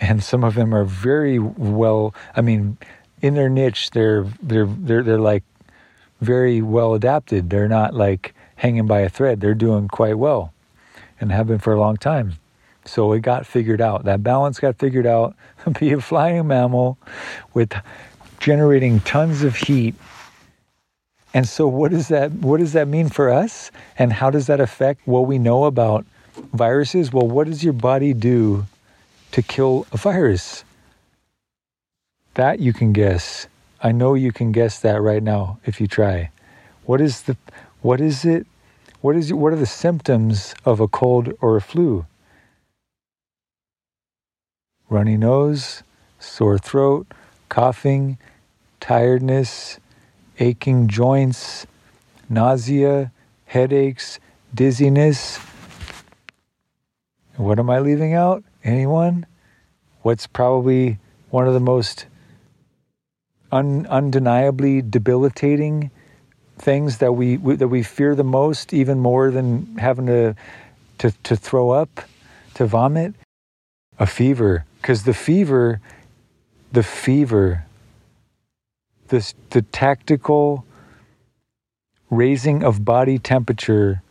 and 0.00 0.22
some 0.22 0.44
of 0.44 0.54
them 0.54 0.74
are 0.74 0.84
very 0.84 1.38
well. 1.38 2.14
I 2.36 2.40
mean, 2.40 2.78
in 3.20 3.34
their 3.34 3.48
niche, 3.48 3.90
they're 3.90 4.26
they're 4.42 4.66
they're 4.66 5.02
they're 5.02 5.18
like 5.18 5.44
very 6.20 6.62
well 6.62 6.94
adapted. 6.94 7.50
They're 7.50 7.68
not 7.68 7.94
like 7.94 8.34
hanging 8.56 8.86
by 8.86 9.00
a 9.00 9.08
thread. 9.08 9.40
They're 9.40 9.54
doing 9.54 9.88
quite 9.88 10.18
well, 10.18 10.52
and 11.20 11.32
have 11.32 11.48
been 11.48 11.58
for 11.58 11.72
a 11.72 11.80
long 11.80 11.96
time. 11.96 12.34
So 12.84 13.12
it 13.12 13.20
got 13.20 13.46
figured 13.46 13.80
out. 13.80 14.04
That 14.04 14.22
balance 14.22 14.60
got 14.60 14.78
figured 14.78 15.06
out. 15.06 15.34
Be 15.80 15.92
a 15.92 16.00
flying 16.00 16.46
mammal 16.46 16.98
with 17.54 17.72
generating 18.44 19.00
tons 19.00 19.42
of 19.42 19.56
heat. 19.56 19.94
And 21.32 21.48
so 21.48 21.66
what 21.66 21.92
does 21.92 22.08
that 22.08 22.30
what 22.30 22.60
does 22.60 22.74
that 22.74 22.86
mean 22.88 23.08
for 23.08 23.30
us? 23.30 23.70
And 23.98 24.12
how 24.12 24.28
does 24.28 24.48
that 24.48 24.60
affect 24.60 25.00
what 25.06 25.26
we 25.26 25.38
know 25.38 25.64
about 25.64 26.04
viruses? 26.52 27.10
Well, 27.10 27.26
what 27.26 27.46
does 27.46 27.64
your 27.64 27.72
body 27.72 28.12
do 28.12 28.66
to 29.32 29.40
kill 29.40 29.86
a 29.92 29.96
virus? 29.96 30.62
That 32.34 32.60
you 32.60 32.74
can 32.74 32.92
guess. 32.92 33.46
I 33.82 33.92
know 33.92 34.12
you 34.12 34.30
can 34.30 34.52
guess 34.52 34.78
that 34.80 35.00
right 35.00 35.22
now 35.22 35.58
if 35.64 35.80
you 35.80 35.86
try. 35.86 36.30
What 36.84 37.00
is 37.00 37.22
the 37.22 37.38
what 37.80 37.98
is 37.98 38.26
it? 38.26 38.46
What 39.00 39.16
is 39.16 39.32
what 39.32 39.54
are 39.54 39.62
the 39.64 39.74
symptoms 39.84 40.54
of 40.66 40.80
a 40.80 40.88
cold 40.88 41.32
or 41.40 41.56
a 41.56 41.62
flu? 41.62 42.04
Runny 44.90 45.16
nose, 45.16 45.82
sore 46.18 46.58
throat, 46.58 47.06
coughing, 47.48 48.18
tiredness, 48.84 49.80
aching 50.38 50.88
joints, 50.88 51.66
nausea, 52.28 53.10
headaches, 53.46 54.20
dizziness. 54.54 55.38
What 57.36 57.58
am 57.58 57.70
I 57.70 57.78
leaving 57.78 58.12
out? 58.12 58.44
Anyone? 58.62 59.24
What's 60.02 60.26
probably 60.26 60.98
one 61.30 61.48
of 61.48 61.54
the 61.54 61.60
most 61.60 62.04
un- 63.50 63.86
undeniably 63.86 64.82
debilitating 64.82 65.90
things 66.58 66.98
that 66.98 67.12
we, 67.12 67.38
we, 67.38 67.56
that 67.56 67.68
we 67.68 67.82
fear 67.82 68.14
the 68.14 68.22
most, 68.22 68.74
even 68.74 68.98
more 68.98 69.30
than 69.30 69.76
having 69.76 70.06
to 70.08 70.34
to, 70.98 71.10
to 71.22 71.36
throw 71.36 71.70
up, 71.70 72.02
to 72.52 72.66
vomit? 72.66 73.14
A 73.98 74.06
fever, 74.06 74.66
because 74.82 75.04
the 75.04 75.14
fever, 75.14 75.80
the 76.70 76.82
fever 76.82 77.64
the 79.08 79.62
tactical 79.72 80.64
raising 82.10 82.62
of 82.62 82.84
body 82.84 83.18
temperature 83.18 84.02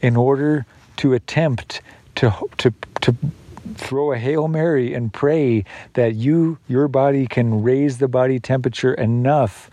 in 0.00 0.16
order 0.16 0.66
to 0.96 1.12
attempt 1.12 1.80
to, 2.14 2.32
to, 2.58 2.72
to 3.00 3.16
throw 3.74 4.12
a 4.12 4.18
Hail 4.18 4.48
Mary 4.48 4.94
and 4.94 5.12
pray 5.12 5.64
that 5.94 6.14
you, 6.14 6.58
your 6.68 6.88
body 6.88 7.26
can 7.26 7.62
raise 7.62 7.98
the 7.98 8.08
body 8.08 8.38
temperature 8.38 8.94
enough 8.94 9.70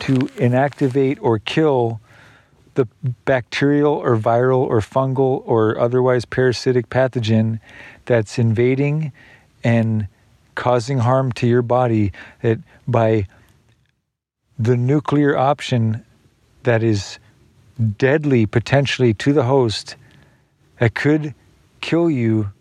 to 0.00 0.14
inactivate 0.36 1.18
or 1.20 1.38
kill 1.38 2.00
the 2.74 2.88
bacterial 3.24 3.92
or 3.92 4.16
viral 4.16 4.60
or 4.60 4.80
fungal 4.80 5.42
or 5.44 5.78
otherwise 5.78 6.24
parasitic 6.24 6.88
pathogen 6.88 7.60
that's 8.06 8.38
invading 8.38 9.12
and 9.62 10.06
causing 10.54 10.98
harm 10.98 11.32
to 11.32 11.46
your 11.46 11.62
body 11.62 12.12
that 12.40 12.58
by 12.88 13.26
the 14.58 14.76
nuclear 14.76 15.36
option 15.36 16.04
that 16.62 16.82
is 16.82 17.18
deadly 17.98 18.46
potentially 18.46 19.14
to 19.14 19.32
the 19.32 19.44
host 19.44 19.96
that 20.78 20.94
could 20.94 21.34
kill 21.80 22.10
you 22.10 22.52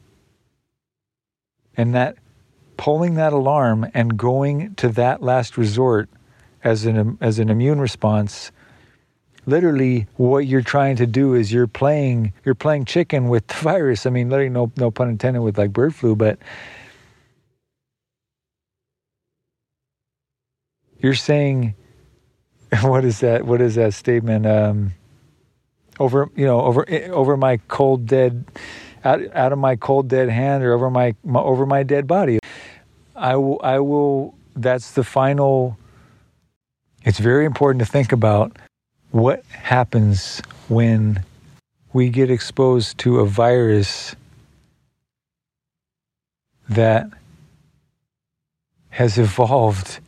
and 1.78 1.94
that 1.94 2.18
pulling 2.78 3.16
that 3.16 3.34
alarm 3.34 3.86
and 3.94 4.18
going 4.18 4.74
to 4.76 4.90
that 4.90 5.22
last 5.22 5.58
resort 5.58 6.10
as 6.64 6.86
an 6.86 7.18
as 7.22 7.40
an 7.40 7.50
immune 7.50 7.80
response 7.80 8.52
literally 9.46 10.08
what 10.18 10.46
you're 10.48 10.62
trying 10.62 10.96
to 10.96 11.06
do 11.06 11.34
is 11.34 11.52
you're 11.52 11.68
playing 11.68 12.34
you're 12.46 12.56
playing 12.56 12.86
chicken 12.86 13.28
with 13.30 13.46
the 13.48 13.56
virus. 13.62 14.06
I 14.06 14.10
mean 14.10 14.30
literally 14.30 14.50
no 14.50 14.72
no 14.78 14.92
pun 14.92 15.10
intended 15.10 15.42
with 15.42 15.58
like 15.58 15.74
bird 15.74 15.94
flu 15.94 16.16
but 16.16 16.40
you're 21.02 21.14
saying 21.14 21.76
what 22.82 23.04
is 23.04 23.20
that 23.20 23.46
what 23.46 23.62
is 23.62 23.76
that 23.76 23.94
statement? 23.94 24.46
Um 24.46 24.94
over 26.00 26.30
you 26.36 26.46
know 26.46 26.62
over 26.62 26.86
over 27.12 27.38
my 27.38 27.58
cold 27.68 28.06
dead 28.08 28.46
out, 29.04 29.22
out 29.36 29.52
of 29.52 29.60
my 29.60 29.76
cold 29.76 30.08
dead 30.08 30.30
hand 30.30 30.64
or 30.64 30.74
over 30.74 30.90
my, 30.90 31.16
my 31.24 31.40
over 31.40 31.66
my 31.66 31.84
dead 31.84 32.08
body. 32.08 32.40
I 33.16 33.36
will 33.36 33.60
i 33.64 33.80
will 33.80 34.34
that's 34.56 34.92
the 34.92 35.04
final 35.04 35.78
it's 37.04 37.20
very 37.20 37.46
important 37.46 37.86
to 37.86 37.92
think 37.92 38.12
about 38.12 38.58
what 39.12 39.44
happens 39.46 40.42
when 40.70 41.24
we 41.94 42.10
get 42.10 42.32
exposed 42.32 42.98
to 43.00 43.20
a 43.20 43.26
virus 43.26 44.16
that 46.70 47.08
has 48.90 49.18
evolved 49.18 50.00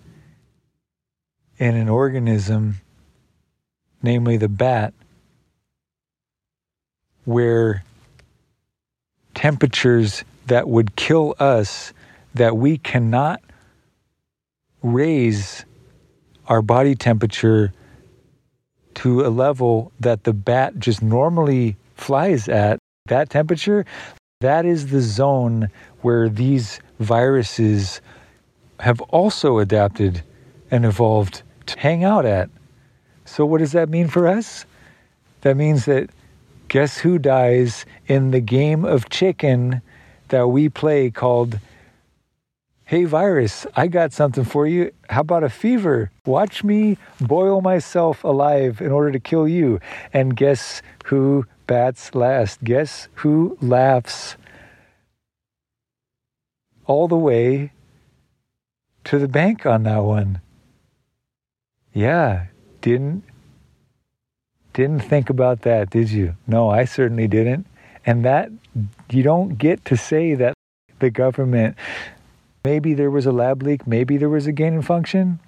in 1.64 1.78
an 1.78 1.88
organism, 1.88 2.76
namely 4.02 4.36
the 4.36 4.50
bat, 4.50 4.94
where 7.24 7.86
temperatures 9.34 10.26
that 10.48 10.68
would 10.68 10.94
kill 10.98 11.34
us, 11.40 11.94
that 12.34 12.58
we 12.58 12.78
cannot 12.80 13.42
raise 14.82 15.64
our 16.48 16.62
body 16.62 16.96
temperature 16.96 17.72
to 18.96 19.26
a 19.26 19.30
level 19.30 19.90
that 20.02 20.26
the 20.26 20.34
bat 20.34 20.78
just 20.80 21.02
normally 21.02 21.78
flies 21.96 22.50
at, 22.50 22.78
that 23.06 23.30
temperature, 23.30 23.86
that 24.42 24.66
is 24.66 24.88
the 24.88 25.00
zone 25.00 25.70
where 26.02 26.28
these 26.28 26.82
viruses 27.00 28.02
have 28.82 29.00
also 29.00 29.60
adapted 29.60 30.22
and 30.70 30.84
evolved 30.84 31.42
to 31.68 31.80
hang 31.80 32.04
out 32.04 32.26
at. 32.26 32.50
So, 33.26 33.46
what 33.46 33.60
does 33.60 33.72
that 33.72 33.90
mean 33.90 34.08
for 34.08 34.28
us? 34.28 34.66
That 35.42 35.58
means 35.58 35.86
that 35.86 36.10
guess 36.68 36.98
who 36.98 37.18
dies 37.18 37.86
in 38.08 38.32
the 38.32 38.42
game 38.42 38.86
of 38.86 39.10
chicken 39.10 39.82
that 40.30 40.48
we 40.48 40.70
play 40.70 41.12
called 41.12 41.60
Hey, 42.86 43.06
virus, 43.06 43.66
I 43.76 43.88
got 43.88 44.12
something 44.12 44.44
for 44.44 44.68
you. 44.68 44.92
How 45.10 45.22
about 45.22 45.44
a 45.44 45.50
fever? 45.50 46.12
Watch 46.26 46.64
me 46.64 46.98
boil 47.20 47.62
myself 47.62 48.24
alive 48.24 48.82
in 48.82 48.92
order 48.92 49.12
to 49.12 49.20
kill 49.20 49.48
you. 49.48 49.80
And 50.12 50.36
guess 50.36 50.82
who 51.06 51.46
bats 51.66 52.14
last? 52.14 52.64
Guess 52.64 53.08
who 53.16 53.58
laughs 53.62 54.36
all 56.86 57.08
the 57.08 57.18
way 57.18 57.72
to 59.06 59.18
the 59.18 59.30
bank 59.30 59.66
on 59.66 59.84
that 59.84 60.04
one? 60.04 60.42
Yeah, 61.94 62.48
didn't 62.82 63.24
didn't 64.74 65.02
think 65.02 65.30
about 65.30 65.62
that, 65.62 65.92
did 65.92 66.10
you? 66.10 66.36
No, 66.48 66.70
I 66.70 66.86
certainly 66.86 67.28
didn't. 67.28 67.68
And 68.06 68.26
that 68.26 68.50
you 69.12 69.22
don't 69.22 69.58
get 69.58 69.86
to 69.86 69.96
say 69.96 70.34
that 70.34 70.56
the 71.00 71.12
government 71.12 71.78
Maybe 72.66 72.94
there 72.94 73.12
was 73.12 73.26
a 73.26 73.34
lab 73.34 73.62
leak, 73.62 73.86
maybe 73.86 74.16
there 74.16 74.30
was 74.30 74.48
a 74.48 74.54
gain 74.54 74.76
in 74.76 74.82
function, 74.84 75.40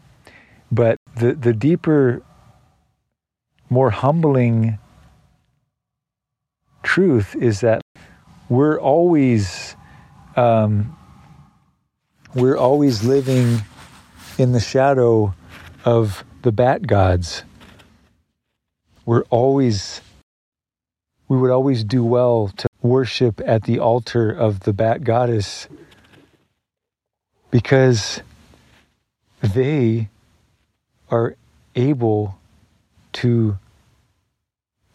but 0.69 0.97
the, 1.15 1.33
the 1.33 1.53
deeper, 1.53 2.21
more 3.69 3.89
humbling 3.89 4.77
truth 6.83 7.33
is 7.37 7.61
that 7.61 7.81
we're 8.49 8.77
always 8.77 9.77
um, 10.35 10.97
we're 12.33 12.57
always 12.57 13.05
living 13.05 13.61
in 14.37 14.51
the 14.51 14.59
shadow 14.59 15.33
of 15.85 16.25
the 16.45 16.51
bat 16.51 16.85
gods. 16.85 17.41
We're 19.03 19.23
always 19.31 19.99
we 21.27 21.37
would 21.37 21.49
always 21.49 21.83
do 21.83 22.03
well 22.03 22.51
to 22.57 22.67
worship 22.83 23.41
at 23.43 23.63
the 23.63 23.79
altar 23.79 24.29
of 24.29 24.59
the 24.59 24.71
bat 24.71 25.03
goddess 25.03 25.67
because 27.49 28.21
they 29.41 30.09
are 31.09 31.35
able 31.75 32.37
to 33.13 33.57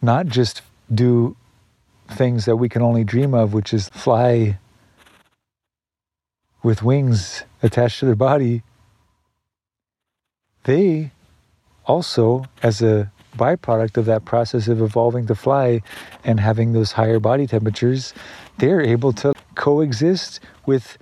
not 0.01 0.27
just 0.27 0.61
do 0.93 1.35
things 2.07 2.45
that 2.45 2.55
we 2.55 2.69
can 2.69 2.81
only 2.81 3.03
dream 3.03 3.33
of, 3.33 3.53
which 3.53 3.73
is 3.73 3.89
fly 3.89 4.57
with 6.63 6.81
wings 6.81 7.43
attached 7.61 7.99
to 7.99 8.05
their 8.05 8.15
body. 8.15 8.63
They 10.63 11.11
also, 11.91 12.45
as 12.63 12.81
a 12.81 13.11
byproduct 13.37 13.97
of 13.97 14.05
that 14.05 14.23
process 14.23 14.67
of 14.67 14.81
evolving 14.81 15.27
to 15.27 15.35
fly 15.35 15.81
and 16.23 16.39
having 16.39 16.71
those 16.71 16.93
higher 16.93 17.19
body 17.19 17.45
temperatures, 17.47 18.13
they're 18.59 18.81
able 18.81 19.11
to 19.13 19.33
coexist 19.55 20.39
with 20.65 20.97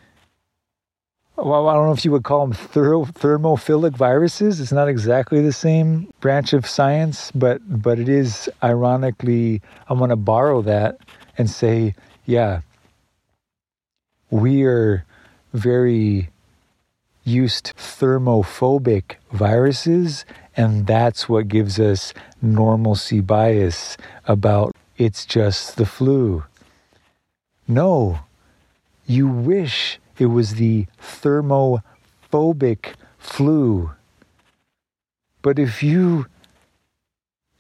well, 1.35 1.69
I 1.69 1.73
don't 1.73 1.85
know 1.85 1.93
if 1.93 2.03
you 2.03 2.11
would 2.11 2.25
call 2.25 2.45
them 2.45 2.53
thermophilic 2.53 3.95
viruses. 3.95 4.59
It's 4.59 4.73
not 4.73 4.89
exactly 4.89 5.41
the 5.41 5.53
same 5.53 6.11
branch 6.19 6.51
of 6.51 6.67
science, 6.67 7.31
but 7.33 7.61
but 7.81 7.97
it 7.97 8.09
is 8.09 8.49
ironically. 8.61 9.61
I'm 9.87 9.99
going 9.99 10.09
to 10.09 10.17
borrow 10.17 10.61
that 10.63 10.97
and 11.37 11.49
say, 11.49 11.95
yeah, 12.25 12.59
we 14.29 14.63
are 14.63 15.05
very 15.53 16.29
used 17.23 17.65
to 17.67 17.73
thermophobic 17.75 19.15
viruses, 19.31 20.25
and 20.59 20.87
that's 20.87 21.29
what 21.29 21.47
gives 21.47 21.79
us 21.79 22.13
normalcy 22.41 23.21
bias 23.21 23.95
about 24.25 24.75
it's 24.97 25.25
just 25.25 25.77
the 25.77 25.85
flu. 25.85 26.43
No, 27.65 28.19
you 29.07 29.25
wish 29.25 29.99
it 30.17 30.25
was 30.25 30.55
the 30.55 30.87
thermophobic 31.01 32.95
flu. 33.17 33.91
But 35.41 35.59
if 35.59 35.81
you 35.81 36.25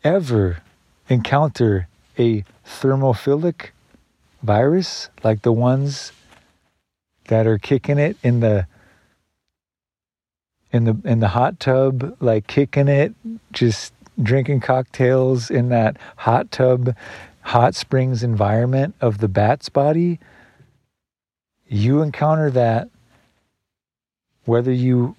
ever 0.03 0.61
encounter 1.07 1.87
a 2.17 2.43
thermophilic 2.65 3.69
virus 4.43 5.09
like 5.23 5.43
the 5.43 5.53
ones 5.53 6.11
that 7.29 7.47
are 7.47 7.57
kicking 7.57 7.97
it 7.97 8.17
in 8.23 8.41
the 8.41 8.67
in 10.71 10.83
the 10.85 10.97
in 11.03 11.19
the 11.19 11.29
hot 11.29 11.59
tub 11.59 12.15
like 12.19 12.47
kicking 12.47 12.87
it 12.87 13.13
just 13.51 13.93
drinking 14.21 14.59
cocktails 14.59 15.49
in 15.49 15.69
that 15.69 15.97
hot 16.17 16.51
tub 16.51 16.95
hot 17.41 17.73
springs 17.73 18.21
environment 18.23 18.93
of 19.01 19.17
the 19.19 19.27
bat's 19.27 19.69
body 19.69 20.19
you 21.69 22.01
encounter 22.01 22.49
that, 22.51 22.89
whether 24.45 24.71
you 24.71 25.15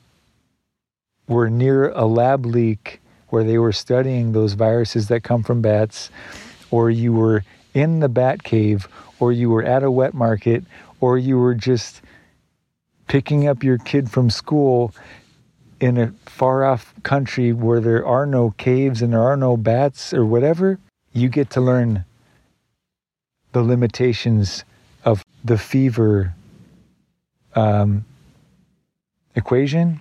were 1.29 1.49
near 1.49 1.91
a 1.91 2.05
lab 2.05 2.45
leak 2.45 3.01
where 3.29 3.45
they 3.45 3.57
were 3.57 3.73
studying 3.73 4.33
those 4.33 4.55
viruses 4.55 5.07
that 5.07 5.23
come 5.23 5.45
from 5.45 5.63
bats, 5.63 6.11
or 6.73 6.91
you 6.91 7.13
were 7.13 7.45
in 7.73 8.01
the 8.01 8.09
bat 8.09 8.43
cave, 8.43 8.89
or 9.21 9.31
you 9.31 9.49
were 9.49 9.63
at 9.63 9.85
a 9.85 9.91
wet 9.91 10.13
market, 10.13 10.65
or 11.01 11.17
you 11.17 11.39
were 11.39 11.55
just 11.55 12.03
picking 13.07 13.47
up 13.47 13.63
your 13.63 13.79
kid 13.79 14.11
from 14.11 14.29
school 14.29 14.93
in 15.81 15.97
a 15.97 16.13
far 16.27 16.65
off 16.65 16.95
country 17.03 17.53
where 17.53 17.81
there 17.81 18.07
are 18.07 18.27
no 18.27 18.55
caves 18.59 19.03
and 19.03 19.13
there 19.13 19.23
are 19.23 19.37
no 19.37 19.57
bats 19.57 20.13
or 20.13 20.25
whatever, 20.25 20.79
you 21.13 21.29
get 21.29 21.51
to 21.51 21.61
learn 21.61 22.05
the 23.53 23.63
limitations 23.63 24.65
of 25.05 25.25
the 25.45 25.59
fever 25.59 26.35
um, 27.55 28.05
equation. 29.35 30.01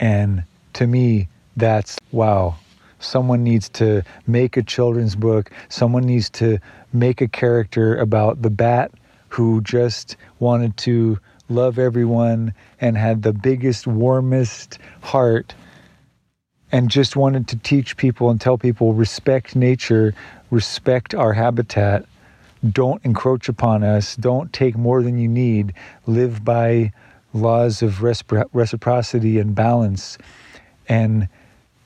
And 0.00 0.44
to 0.74 0.86
me, 0.86 1.28
that's 1.56 1.98
wow. 2.12 2.56
someone 2.98 3.44
needs 3.44 3.68
to 3.70 4.02
make 4.26 4.56
a 4.56 4.62
children's 4.62 5.16
book. 5.16 5.50
Someone 5.68 6.04
needs 6.04 6.30
to 6.30 6.58
make 6.92 7.20
a 7.20 7.28
character 7.28 7.96
about 7.96 8.42
the 8.42 8.50
bat 8.50 8.92
who 9.28 9.60
just 9.62 10.16
wanted 10.38 10.76
to 10.76 11.18
love 11.48 11.78
everyone 11.78 12.54
and 12.80 12.96
had 12.96 13.22
the 13.22 13.32
biggest, 13.32 13.86
warmest 13.86 14.78
heart 15.02 15.54
and 16.72 16.90
just 16.90 17.14
wanted 17.14 17.46
to 17.48 17.56
teach 17.56 17.96
people 17.96 18.30
and 18.30 18.40
tell 18.40 18.58
people 18.58 18.94
respect 18.94 19.54
nature, 19.54 20.14
respect 20.50 21.14
our 21.14 21.32
habitat, 21.32 22.04
don't 22.70 23.04
encroach 23.04 23.48
upon 23.48 23.84
us, 23.84 24.16
don't 24.16 24.52
take 24.52 24.76
more 24.76 25.02
than 25.02 25.18
you 25.18 25.28
need, 25.28 25.74
live 26.06 26.44
by 26.44 26.92
laws 27.32 27.82
of 27.82 28.02
reciprocity 28.02 29.38
and 29.38 29.54
balance. 29.54 30.18
And 30.88 31.28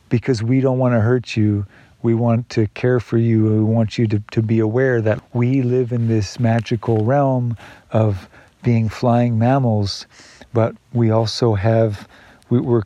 because 0.08 0.42
we 0.42 0.60
don't 0.60 0.78
want 0.78 0.94
to 0.94 1.00
hurt 1.00 1.36
you, 1.36 1.66
we 2.02 2.14
want 2.14 2.48
to 2.50 2.66
care 2.68 3.00
for 3.00 3.18
you. 3.18 3.44
We 3.44 3.60
want 3.60 3.98
you 3.98 4.06
to, 4.06 4.22
to 4.30 4.40
be 4.40 4.60
aware 4.60 5.02
that 5.02 5.20
we 5.34 5.62
live 5.62 5.90
in 5.90 6.06
this 6.06 6.38
magical 6.38 7.04
realm 7.04 7.56
of 7.90 8.28
being 8.62 8.88
flying 8.88 9.38
mammals, 9.38 10.06
but 10.52 10.74
we 10.92 11.10
also 11.10 11.54
have 11.54 12.08
we, 12.50 12.60
we're 12.60 12.82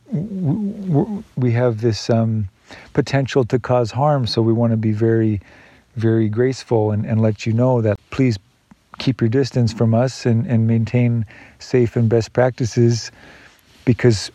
we 1.37 1.53
have 1.53 1.81
this 1.81 2.11
um, 2.11 2.49
potential 2.93 3.45
to 3.45 3.59
cause 3.59 3.91
harm. 3.91 4.27
So 4.27 4.43
we 4.43 4.53
want 4.53 4.73
to 4.73 4.77
be 4.77 4.93
very, 4.93 5.41
very 5.97 6.29
graceful 6.29 6.91
and, 6.91 7.07
and 7.07 7.21
let 7.21 7.47
you 7.47 7.53
know 7.53 7.81
that 7.81 7.99
please 8.11 8.39
keep 8.99 9.21
your 9.21 9.31
distance 9.31 9.73
from 9.73 9.95
us 9.95 10.27
and, 10.27 10.47
and 10.47 10.67
maintain 10.67 11.25
safe 11.59 11.97
and 11.97 12.09
best 12.09 12.33
practices 12.33 13.11
because 13.85 14.31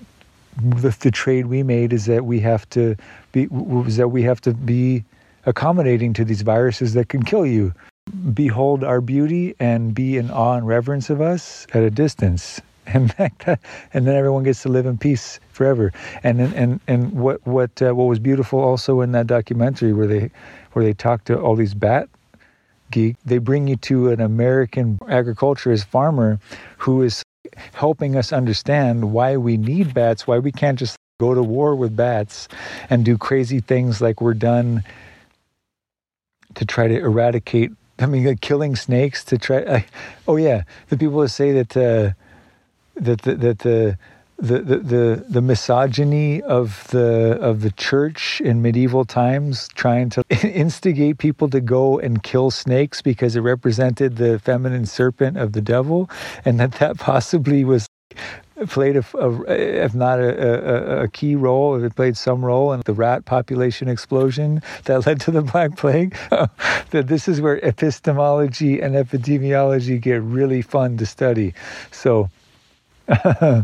the, 0.57 0.95
the 1.01 1.11
trade 1.11 1.45
we 1.45 1.63
made 1.63 1.93
is 1.93 2.05
that 2.05 2.25
we 2.25 2.39
have 2.39 2.67
to 2.71 2.95
be 3.31 3.47
is 3.85 3.97
that 3.97 4.09
we 4.09 4.23
have 4.23 4.41
to 4.41 4.53
be 4.53 5.03
accommodating 5.45 6.11
to 6.13 6.25
these 6.25 6.41
viruses 6.41 6.93
that 6.95 7.07
can 7.09 7.23
kill 7.23 7.45
you 7.45 7.71
behold 8.33 8.83
our 8.83 9.01
beauty 9.01 9.55
and 9.59 9.93
be 9.93 10.17
in 10.17 10.31
awe 10.31 10.55
and 10.55 10.67
reverence 10.67 11.09
of 11.09 11.21
us 11.21 11.67
at 11.73 11.83
a 11.83 11.89
distance. 11.89 12.61
And 12.93 13.09
that, 13.17 13.59
and 13.93 14.07
then 14.07 14.15
everyone 14.15 14.43
gets 14.43 14.61
to 14.61 14.69
live 14.69 14.85
in 14.85 14.97
peace 14.97 15.41
forever. 15.51 15.91
And 16.23 16.39
and 16.39 16.79
and 16.87 17.11
what 17.11 17.45
what 17.45 17.81
uh, 17.81 17.93
what 17.93 18.05
was 18.05 18.17
beautiful 18.17 18.61
also 18.61 19.01
in 19.01 19.11
that 19.11 19.27
documentary 19.27 19.91
where 19.91 20.07
they 20.07 20.31
where 20.71 20.85
they 20.85 20.93
talk 20.93 21.25
to 21.25 21.37
all 21.37 21.57
these 21.57 21.73
bat 21.73 22.07
geek 22.91 23.15
they 23.25 23.37
bring 23.37 23.67
you 23.67 23.75
to 23.75 24.09
an 24.09 24.21
american 24.21 24.99
agriculturist 25.09 25.85
farmer 25.85 26.39
who 26.77 27.01
is 27.01 27.23
helping 27.73 28.15
us 28.15 28.31
understand 28.31 29.11
why 29.11 29.37
we 29.37 29.57
need 29.57 29.93
bats 29.93 30.27
why 30.27 30.37
we 30.37 30.51
can't 30.51 30.79
just 30.79 30.95
go 31.19 31.33
to 31.33 31.41
war 31.43 31.75
with 31.75 31.95
bats 31.95 32.47
and 32.89 33.03
do 33.03 33.17
crazy 33.17 33.59
things 33.59 34.01
like 34.01 34.21
we're 34.21 34.33
done 34.33 34.83
to 36.55 36.65
try 36.65 36.87
to 36.87 36.97
eradicate 36.97 37.71
I 37.99 38.05
mean, 38.05 38.25
like 38.25 38.41
killing 38.41 38.75
snakes 38.75 39.23
to 39.25 39.37
try. 39.37 39.63
Uh, 39.63 39.81
oh 40.27 40.35
yeah, 40.35 40.63
the 40.89 40.97
people 40.97 41.19
that 41.21 41.29
say 41.29 41.51
that 41.51 41.75
uh, 41.75 42.13
that 42.95 43.21
the, 43.21 43.35
that 43.35 43.59
the, 43.59 43.97
the, 44.37 44.59
the, 44.59 45.25
the 45.27 45.41
misogyny 45.41 46.41
of 46.43 46.87
the 46.89 47.37
of 47.41 47.61
the 47.61 47.71
church 47.71 48.39
in 48.41 48.61
medieval 48.61 49.03
times 49.03 49.67
trying 49.75 50.09
to 50.11 50.23
instigate 50.43 51.17
people 51.17 51.49
to 51.49 51.59
go 51.59 51.99
and 51.99 52.21
kill 52.21 52.51
snakes 52.51 53.01
because 53.01 53.35
it 53.35 53.41
represented 53.41 54.17
the 54.17 54.37
feminine 54.39 54.85
serpent 54.85 55.37
of 55.37 55.53
the 55.53 55.61
devil 55.61 56.09
and 56.45 56.59
that 56.59 56.73
that 56.73 56.97
possibly 56.97 57.63
was 57.63 57.87
played 58.65 58.97
a, 58.97 59.05
a, 59.17 59.85
if 59.85 59.93
not 59.93 60.19
a, 60.19 61.01
a, 61.01 61.07
key 61.07 61.35
role, 61.35 61.75
if 61.75 61.83
it 61.83 61.95
played 61.95 62.17
some 62.17 62.43
role 62.43 62.73
in 62.73 62.81
the 62.85 62.93
rat 62.93 63.25
population 63.25 63.87
explosion 63.87 64.61
that 64.85 65.05
led 65.05 65.19
to 65.21 65.31
the 65.31 65.41
Black 65.41 65.77
Plague. 65.77 66.17
that 66.29 67.07
this 67.07 67.27
is 67.27 67.39
where 67.39 67.63
epistemology 67.63 68.81
and 68.81 68.95
epidemiology 68.95 70.01
get 70.01 70.21
really 70.21 70.61
fun 70.61 70.97
to 70.97 71.05
study. 71.05 71.53
So, 71.91 72.29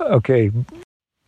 okay, 0.00 0.50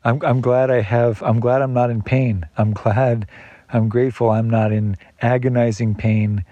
I'm 0.05 0.23
I'm 0.23 0.41
glad 0.41 0.71
I 0.71 0.81
have. 0.81 1.23
I'm 1.23 1.41
glad 1.41 1.63
I'm 1.63 1.73
not 1.73 1.91
in 1.91 2.03
pain. 2.03 2.47
I'm 2.57 2.73
glad. 2.73 3.27
I'm 3.71 3.89
grateful 3.89 4.31
I'm 4.31 4.49
not 4.49 4.73
in 4.73 4.97
agonizing 5.21 5.95
pain 5.95 6.45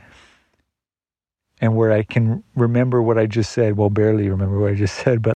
and 1.60 1.74
where 1.74 1.92
I 1.92 2.02
can 2.02 2.44
remember 2.54 3.00
what 3.00 3.18
I 3.18 3.26
just 3.26 3.52
said. 3.52 3.76
Well, 3.76 3.90
barely 3.90 4.28
remember 4.28 4.58
what 4.58 4.72
I 4.72 4.74
just 4.74 4.96
said, 4.96 5.22
but 5.22 5.35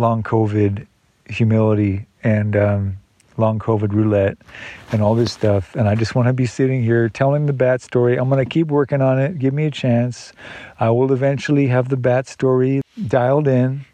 long 0.00 0.22
COVID 0.22 0.86
humility 1.28 2.06
and 2.24 2.56
um, 2.56 2.96
long 3.36 3.58
COVID 3.58 3.92
roulette 3.92 4.38
and 4.90 5.02
all 5.02 5.14
this 5.14 5.32
stuff. 5.32 5.74
And 5.76 5.88
I 5.88 5.94
just 5.94 6.14
want 6.14 6.26
to 6.28 6.32
be 6.32 6.46
sitting 6.46 6.82
here 6.82 7.08
telling 7.08 7.46
the 7.46 7.52
bat 7.52 7.80
story. 7.82 8.16
I'm 8.16 8.28
going 8.28 8.44
to 8.44 8.48
keep 8.48 8.68
working 8.68 9.02
on 9.02 9.20
it. 9.20 9.38
Give 9.38 9.54
me 9.54 9.66
a 9.66 9.70
chance. 9.70 10.32
I 10.78 10.90
will 10.90 11.12
eventually 11.12 11.68
have 11.68 11.88
the 11.88 11.96
bat 11.96 12.26
story 12.26 12.82
dialed 13.06 13.46
in. 13.46 13.84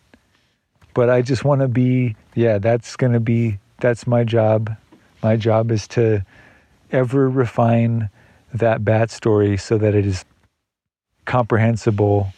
But 0.94 1.10
I 1.10 1.20
just 1.20 1.44
want 1.44 1.60
to 1.60 1.68
be, 1.68 2.16
yeah, 2.34 2.58
that's 2.58 2.96
going 2.96 3.12
to 3.12 3.20
be, 3.20 3.58
that's 3.80 4.06
my 4.06 4.24
job. 4.24 4.74
My 5.22 5.36
job 5.36 5.70
is 5.70 5.86
to 5.88 6.24
ever 6.90 7.28
refine 7.28 8.08
that 8.54 8.84
bat 8.84 9.10
story 9.10 9.56
so 9.56 9.76
that 9.76 9.94
it 9.94 10.06
is 10.06 10.24
comprehensible 11.26 12.32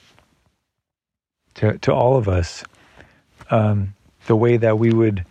to, 1.55 1.78
to 1.78 1.93
all 1.93 2.16
of 2.16 2.28
us 2.28 2.65
um, 3.51 3.95
the 4.27 4.37
way 4.37 4.57
that 4.57 4.79
we 4.79 4.93
would 4.93 5.25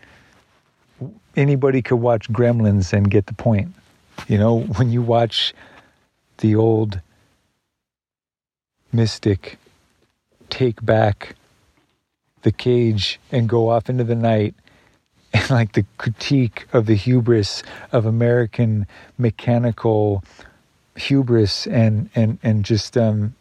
anybody 1.36 1.82
could 1.82 1.98
watch 1.98 2.30
Gremlins 2.32 2.94
and 2.94 3.10
get 3.10 3.28
the 3.28 3.34
point. 3.34 3.74
You 4.28 4.38
know, 4.38 4.60
when 4.78 4.92
you 4.92 5.02
watch 5.02 5.54
the 6.40 6.56
old 6.56 7.00
mystic 8.92 9.58
take 10.50 10.84
back 10.84 11.36
the 12.44 12.52
cage 12.52 13.20
and 13.32 13.50
go 13.50 13.70
off 13.70 13.90
into 13.90 14.04
the 14.04 14.16
night 14.16 14.56
and 15.34 15.50
like 15.50 15.74
the 15.74 15.86
critique 15.98 16.66
of 16.72 16.86
the 16.86 16.96
hubris 16.96 17.64
of 17.92 18.06
American 18.06 18.88
mechanical 19.18 20.24
hubris 20.96 21.68
and 21.68 22.10
and 22.16 22.40
and 22.42 22.64
just 22.66 22.98
um, 22.98 23.36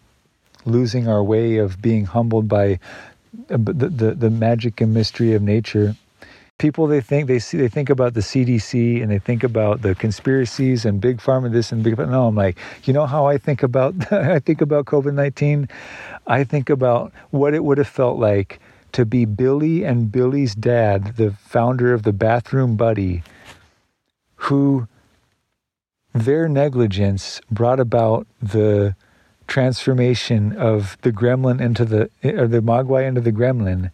losing 0.64 1.08
our 1.08 1.22
way 1.22 1.56
of 1.58 1.80
being 1.80 2.04
humbled 2.04 2.48
by 2.48 2.78
Uh, 3.50 3.56
the, 3.58 3.88
the, 3.88 4.14
the 4.14 4.30
magic 4.30 4.80
and 4.80 4.92
mystery 4.92 5.32
of 5.34 5.42
nature. 5.42 5.94
People 6.58 6.86
they 6.86 7.00
think 7.00 7.28
they 7.28 7.38
see 7.38 7.58
they 7.58 7.68
think 7.68 7.90
about 7.90 8.14
the 8.14 8.20
CDC 8.20 9.02
and 9.02 9.10
they 9.10 9.18
think 9.18 9.44
about 9.44 9.82
the 9.82 9.94
conspiracies 9.94 10.86
and 10.86 11.00
big 11.00 11.18
pharma 11.18 11.52
this 11.52 11.70
and 11.70 11.82
big 11.82 11.98
no 11.98 12.26
I'm 12.28 12.34
like 12.34 12.56
you 12.84 12.92
know 12.94 13.04
how 13.06 13.26
I 13.26 13.36
think 13.36 13.62
about 13.62 14.10
I 14.12 14.38
think 14.38 14.62
about 14.62 14.86
COVID 14.86 15.12
nineteen 15.12 15.68
I 16.26 16.44
think 16.44 16.70
about 16.70 17.12
what 17.30 17.52
it 17.52 17.62
would 17.62 17.76
have 17.78 17.88
felt 17.88 18.18
like 18.18 18.58
to 18.92 19.04
be 19.04 19.26
Billy 19.26 19.84
and 19.84 20.10
Billy's 20.10 20.54
dad 20.54 21.16
the 21.16 21.32
founder 21.32 21.92
of 21.92 22.04
the 22.04 22.14
bathroom 22.14 22.74
buddy 22.76 23.22
who 24.36 24.88
their 26.14 26.48
negligence 26.48 27.40
brought 27.50 27.80
about 27.80 28.26
the 28.40 28.96
transformation 29.46 30.56
of 30.56 30.96
the 31.02 31.12
gremlin 31.12 31.60
into 31.60 31.84
the 31.84 32.10
or 32.22 32.46
the 32.46 32.60
mogwai 32.60 33.06
into 33.06 33.20
the 33.20 33.32
gremlin. 33.32 33.90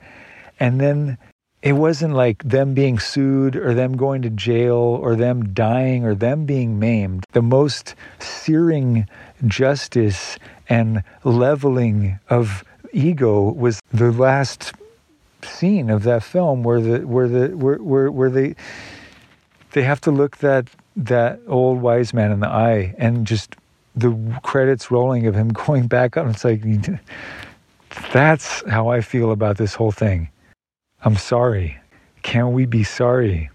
And 0.59 0.81
then 0.81 1.19
it 1.63 1.75
wasn't 1.75 2.15
like 2.15 2.43
them 2.43 2.75
being 2.75 2.99
sued 2.99 3.55
or 3.55 3.73
them 3.73 3.97
going 3.97 4.23
to 4.23 4.31
jail 4.31 4.77
or 4.77 5.15
them 5.15 5.55
dying 5.55 6.05
or 6.05 6.15
them 6.15 6.45
being 6.45 6.79
maimed. 6.79 7.25
The 7.33 7.43
most 7.43 7.95
searing 8.19 9.07
justice 9.47 10.39
and 10.69 11.05
leveling 11.23 12.19
of 12.29 12.65
ego 12.93 13.53
was 13.53 13.81
the 13.93 14.11
last 14.11 14.73
scene 15.43 15.91
of 15.91 16.03
that 16.05 16.23
film 16.23 16.63
where 16.63 16.81
the 16.81 17.07
where 17.07 17.29
the 17.29 17.57
where 17.57 17.77
where, 17.77 18.11
where 18.11 18.31
they 18.31 18.55
they 19.73 19.83
have 19.83 20.01
to 20.03 20.11
look 20.11 20.39
that 20.39 20.69
that 20.97 21.41
old 21.47 21.81
wise 21.81 22.13
man 22.13 22.31
in 22.31 22.41
the 22.41 22.49
eye 22.49 22.95
and 22.99 23.27
just 23.27 23.57
the 23.95 24.41
credits 24.43 24.91
rolling 24.91 25.27
of 25.27 25.35
him 25.35 25.49
going 25.67 25.87
back 25.87 26.17
up. 26.17 26.27
It's 26.29 26.45
like, 26.45 26.63
that's 28.13 28.69
how 28.69 28.89
I 28.89 29.01
feel 29.01 29.33
about 29.33 29.57
this 29.57 29.75
whole 29.75 29.93
thing. 29.93 30.29
I'm 31.05 31.17
sorry. 31.17 31.79
Can 32.23 32.53
we 32.53 32.67
be 32.67 32.85
sorry? 32.85 33.51